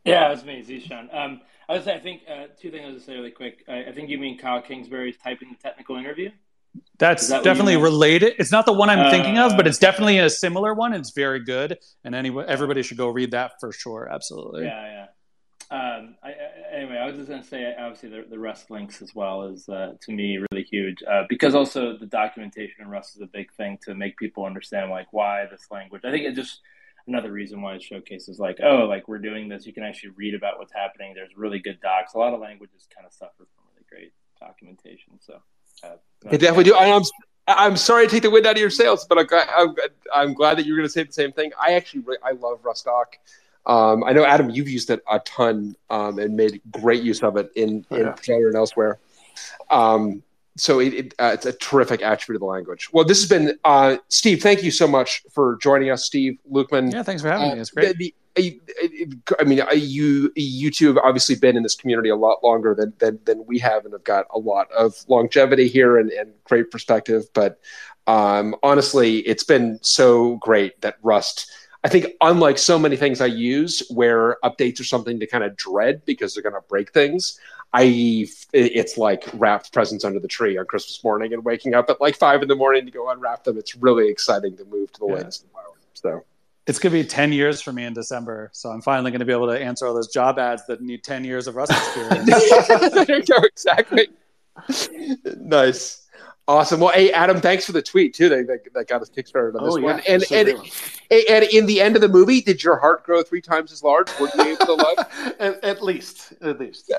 Yeah, 0.05 0.31
it's 0.31 0.45
me, 0.45 0.63
Zishan. 0.63 1.13
Um, 1.13 1.41
I 1.67 1.73
would 1.73 1.83
say 1.83 1.93
I 1.93 1.99
think 1.99 2.21
uh, 2.31 2.45
two 2.57 2.71
things 2.71 2.85
I 2.87 2.91
would 2.91 3.01
say 3.01 3.15
really 3.15 3.31
quick. 3.31 3.65
I, 3.67 3.85
I 3.85 3.91
think 3.91 4.09
you 4.09 4.17
mean 4.17 4.37
Kyle 4.37 4.61
Kingsbury's 4.61 5.17
typing 5.17 5.49
the 5.49 5.57
technical 5.57 5.97
interview. 5.97 6.31
That's 6.97 7.29
that 7.29 7.43
definitely 7.43 7.77
related. 7.77 8.33
It's 8.39 8.51
not 8.51 8.65
the 8.65 8.73
one 8.73 8.89
I'm 8.89 9.11
thinking 9.11 9.37
of, 9.37 9.53
Uh, 9.53 9.57
but 9.57 9.67
it's 9.67 9.77
definitely 9.77 10.19
a 10.19 10.29
similar 10.29 10.73
one. 10.73 10.93
It's 10.93 11.11
very 11.11 11.43
good, 11.43 11.77
and 12.03 12.15
any 12.15 12.35
everybody 12.47 12.83
should 12.83 12.97
go 12.97 13.09
read 13.09 13.31
that 13.31 13.53
for 13.59 13.71
sure. 13.71 14.09
Absolutely. 14.11 14.65
Yeah, 14.65 14.85
yeah. 14.85 15.05
Um, 15.69 16.15
I, 16.23 16.29
I, 16.29 16.75
anyway, 16.77 16.97
I 16.97 17.05
was 17.07 17.17
just 17.17 17.27
going 17.27 17.41
to 17.41 17.47
say, 17.47 17.75
obviously, 17.77 18.07
the, 18.09 18.25
the 18.29 18.39
Rust 18.39 18.71
links 18.71 19.01
as 19.01 19.13
well 19.13 19.43
is 19.43 19.67
uh, 19.67 19.95
to 20.01 20.11
me 20.13 20.39
really 20.49 20.63
huge 20.63 21.03
uh, 21.03 21.23
because 21.27 21.55
also 21.55 21.97
the 21.97 22.05
documentation 22.05 22.81
in 22.81 22.87
Rust 22.87 23.17
is 23.17 23.21
a 23.21 23.27
big 23.27 23.51
thing 23.53 23.77
to 23.83 23.93
make 23.93 24.17
people 24.17 24.45
understand 24.45 24.89
like 24.91 25.07
why 25.11 25.45
this 25.51 25.65
language. 25.69 26.03
I 26.05 26.11
think 26.11 26.23
it 26.23 26.35
just 26.35 26.61
another 27.05 27.31
reason 27.31 27.61
why 27.61 27.75
it 27.75 27.81
showcases 27.81 28.37
like 28.37 28.59
oh 28.63 28.85
like 28.85 29.07
we're 29.07 29.17
doing 29.17 29.49
this. 29.49 29.65
You 29.65 29.73
can 29.73 29.83
actually 29.83 30.11
read 30.15 30.35
about 30.35 30.57
what's 30.57 30.73
happening. 30.73 31.13
There's 31.13 31.35
really 31.35 31.59
good 31.59 31.79
docs. 31.81 32.13
A 32.13 32.17
lot 32.17 32.33
of 32.33 32.39
languages 32.39 32.87
kind 32.93 33.05
of 33.05 33.13
suffer 33.13 33.35
from 33.37 33.65
really 33.73 33.85
great 33.89 34.13
documentation. 34.39 35.19
So 35.19 35.41
uh, 35.83 35.87
I 36.29 36.37
definitely 36.37 36.65
do. 36.65 36.75
I, 36.75 36.95
I'm 36.95 37.03
I'm 37.49 37.77
sorry 37.77 38.05
to 38.07 38.11
take 38.11 38.23
the 38.23 38.29
wind 38.29 38.45
out 38.45 38.55
of 38.55 38.61
your 38.61 38.69
sails, 38.69 39.05
but 39.05 39.17
I'm 39.17 39.25
glad, 39.25 39.47
I'm, 39.55 39.73
I'm 40.13 40.33
glad 40.33 40.57
that 40.57 40.65
you're 40.65 40.75
going 40.75 40.87
to 40.87 40.91
say 40.91 41.03
the 41.03 41.13
same 41.13 41.31
thing. 41.31 41.51
I 41.61 41.73
actually 41.75 42.01
re- 42.01 42.17
I 42.23 42.31
love 42.31 42.59
rustdoc. 42.63 43.05
Um, 43.65 44.03
I 44.03 44.11
know 44.13 44.25
Adam, 44.25 44.49
you've 44.49 44.67
used 44.69 44.89
it 44.89 45.01
a 45.09 45.19
ton 45.19 45.75
um, 45.89 46.19
and 46.19 46.35
made 46.35 46.61
great 46.71 47.03
use 47.03 47.23
of 47.23 47.37
it 47.37 47.51
in 47.55 47.85
in 47.91 47.99
Yeah. 47.99 48.15
Flutter 48.15 48.47
and 48.47 48.55
elsewhere. 48.57 48.99
Um, 49.69 50.23
so 50.57 50.79
it, 50.79 50.93
it, 50.93 51.13
uh, 51.19 51.31
it's 51.35 51.45
a 51.45 51.53
terrific 51.53 52.01
attribute 52.01 52.37
of 52.37 52.39
the 52.41 52.45
language. 52.47 52.89
Well, 52.91 53.05
this 53.05 53.19
has 53.21 53.29
been 53.29 53.57
uh, 53.63 53.97
Steve. 54.09 54.41
Thank 54.41 54.63
you 54.63 54.71
so 54.71 54.87
much 54.87 55.23
for 55.31 55.57
joining 55.61 55.89
us, 55.91 56.03
Steve 56.05 56.39
Luqman. 56.51 56.91
Yeah, 56.91 57.03
thanks 57.03 57.21
for 57.21 57.29
having 57.29 57.51
Uh, 57.51 57.55
me. 57.55 57.61
It's 57.61 57.69
great. 57.69 57.89
the- 57.97 58.05
the- 58.05 58.15
I- 58.37 59.43
mean, 59.43 59.61
I- 59.61 59.71
you 59.73 60.31
you 60.35 60.71
two 60.71 60.87
have 60.87 60.97
obviously 60.97 61.35
been 61.35 61.57
in 61.57 61.63
this 61.63 61.75
community 61.75 62.09
a 62.09 62.15
lot 62.15 62.43
longer 62.43 62.73
than 62.75 62.93
than, 62.99 63.19
than 63.25 63.45
we 63.45 63.59
have, 63.59 63.83
and 63.85 63.93
have 63.93 64.03
got 64.03 64.25
a 64.31 64.39
lot 64.39 64.71
of 64.71 64.95
longevity 65.07 65.67
here 65.67 65.97
and, 65.97 66.11
and 66.11 66.31
great 66.43 66.71
perspective. 66.71 67.25
But 67.33 67.59
um, 68.05 68.55
honestly, 68.63 69.19
it's 69.19 69.43
been 69.43 69.79
so 69.81 70.35
great 70.37 70.79
that 70.81 70.95
Rust. 71.03 71.51
I 71.83 71.89
think, 71.89 72.07
unlike 72.21 72.57
so 72.57 72.77
many 72.79 72.97
things 72.97 73.21
I 73.21 73.27
use, 73.27 73.83
where 73.89 74.37
updates 74.43 74.79
are 74.79 74.83
something 74.83 75.19
to 75.19 75.27
kind 75.27 75.43
of 75.43 75.55
dread 75.55 76.03
because 76.05 76.33
they're 76.33 76.43
going 76.43 76.55
to 76.55 76.67
break 76.67 76.91
things, 76.91 77.39
I 77.73 78.27
it's 78.53 78.97
like 78.97 79.25
wrapped 79.33 79.71
presents 79.73 80.03
under 80.03 80.19
the 80.19 80.27
tree 80.27 80.57
on 80.57 80.65
Christmas 80.65 81.03
morning 81.03 81.33
and 81.33 81.45
waking 81.45 81.75
up 81.75 81.89
at 81.89 82.01
like 82.01 82.15
five 82.15 82.41
in 82.41 82.47
the 82.47 82.55
morning 82.55 82.85
to 82.85 82.91
go 82.91 83.09
unwrap 83.09 83.43
them. 83.43 83.57
It's 83.57 83.75
really 83.75 84.09
exciting 84.09 84.57
to 84.57 84.65
move 84.65 84.91
to 84.93 84.99
the 84.99 85.07
Yeah. 85.07 85.13
latest. 85.15 85.45
So 85.93 86.23
It's 86.67 86.79
going 86.79 86.91
to 86.93 87.01
be 87.01 87.07
10 87.07 87.31
years 87.31 87.61
for 87.61 87.71
me 87.71 87.85
in 87.85 87.93
December. 87.93 88.49
So 88.53 88.69
I'm 88.69 88.81
finally 88.81 89.09
going 89.11 89.19
to 89.19 89.25
be 89.25 89.31
able 89.31 89.47
to 89.47 89.59
answer 89.59 89.87
all 89.87 89.93
those 89.93 90.11
job 90.11 90.37
ads 90.37 90.65
that 90.67 90.81
need 90.81 91.03
10 91.03 91.23
years 91.23 91.47
of 91.47 91.55
Rust 91.55 91.71
experience. 91.71 92.25
there 93.07 93.17
you 93.19 93.23
go. 93.23 93.37
Exactly. 93.43 94.07
nice. 95.39 96.03
Awesome. 96.49 96.79
Well, 96.79 96.93
hey, 96.93 97.11
Adam, 97.11 97.41
thanks 97.41 97.65
for 97.65 97.73
the 97.73 97.81
tweet 97.81 98.13
too. 98.13 98.29
That, 98.29 98.47
that, 98.47 98.73
that 98.73 98.87
got 98.87 99.01
us 99.01 99.09
kickstarted 99.09 99.55
on 99.59 99.65
this 99.65 99.73
Oh, 99.73 99.77
yeah. 99.77 99.83
one. 99.83 100.01
And 100.07 100.21
This 100.21 100.31
is 100.31 100.47
and, 100.47 100.57
one. 100.57 100.67
and 101.29 101.43
in 101.45 101.65
the 101.65 101.81
end 101.81 101.95
of 101.95 102.01
the 102.01 102.07
movie, 102.07 102.39
did 102.41 102.63
your 102.63 102.77
heart 102.77 103.03
grow 103.05 103.21
three 103.21 103.41
times 103.41 103.71
as 103.73 103.83
large? 103.83 104.07
Were 104.19 104.29
you 104.35 104.41
able 104.55 104.65
to 104.65 104.73
love? 104.73 104.97
at, 105.39 105.61
at 105.63 105.83
least, 105.83 106.33
at 106.41 106.57
least. 106.59 106.91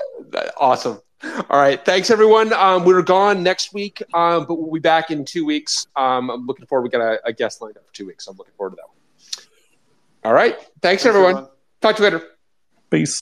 awesome. 0.57 0.99
All 1.23 1.59
right. 1.59 1.83
Thanks, 1.83 2.11
everyone. 2.11 2.53
Um, 2.53 2.85
we're 2.85 3.01
gone 3.01 3.41
next 3.43 3.73
week, 3.73 4.01
um, 4.13 4.45
but 4.45 4.55
we'll 4.55 4.71
be 4.71 4.79
back 4.79 5.09
in 5.11 5.25
two 5.25 5.45
weeks. 5.45 5.87
Um, 5.95 6.29
I'm 6.29 6.45
looking 6.45 6.65
forward. 6.67 6.83
We 6.83 6.89
got 6.89 7.01
a, 7.01 7.19
a 7.25 7.33
guest 7.33 7.59
lined 7.61 7.75
up 7.75 7.85
for 7.87 7.93
two 7.93 8.05
weeks. 8.05 8.25
So 8.25 8.31
I'm 8.31 8.37
looking 8.37 8.53
forward 8.55 8.71
to 8.71 8.75
that 8.77 8.87
one. 8.87 8.98
All 10.23 10.33
right. 10.33 10.55
Thanks, 10.55 10.71
Thanks, 10.81 11.05
everyone. 11.05 11.31
everyone. 11.31 11.51
Talk 11.81 11.95
to 11.97 12.03
you 12.03 12.09
later. 12.09 12.27
Peace. 12.89 13.21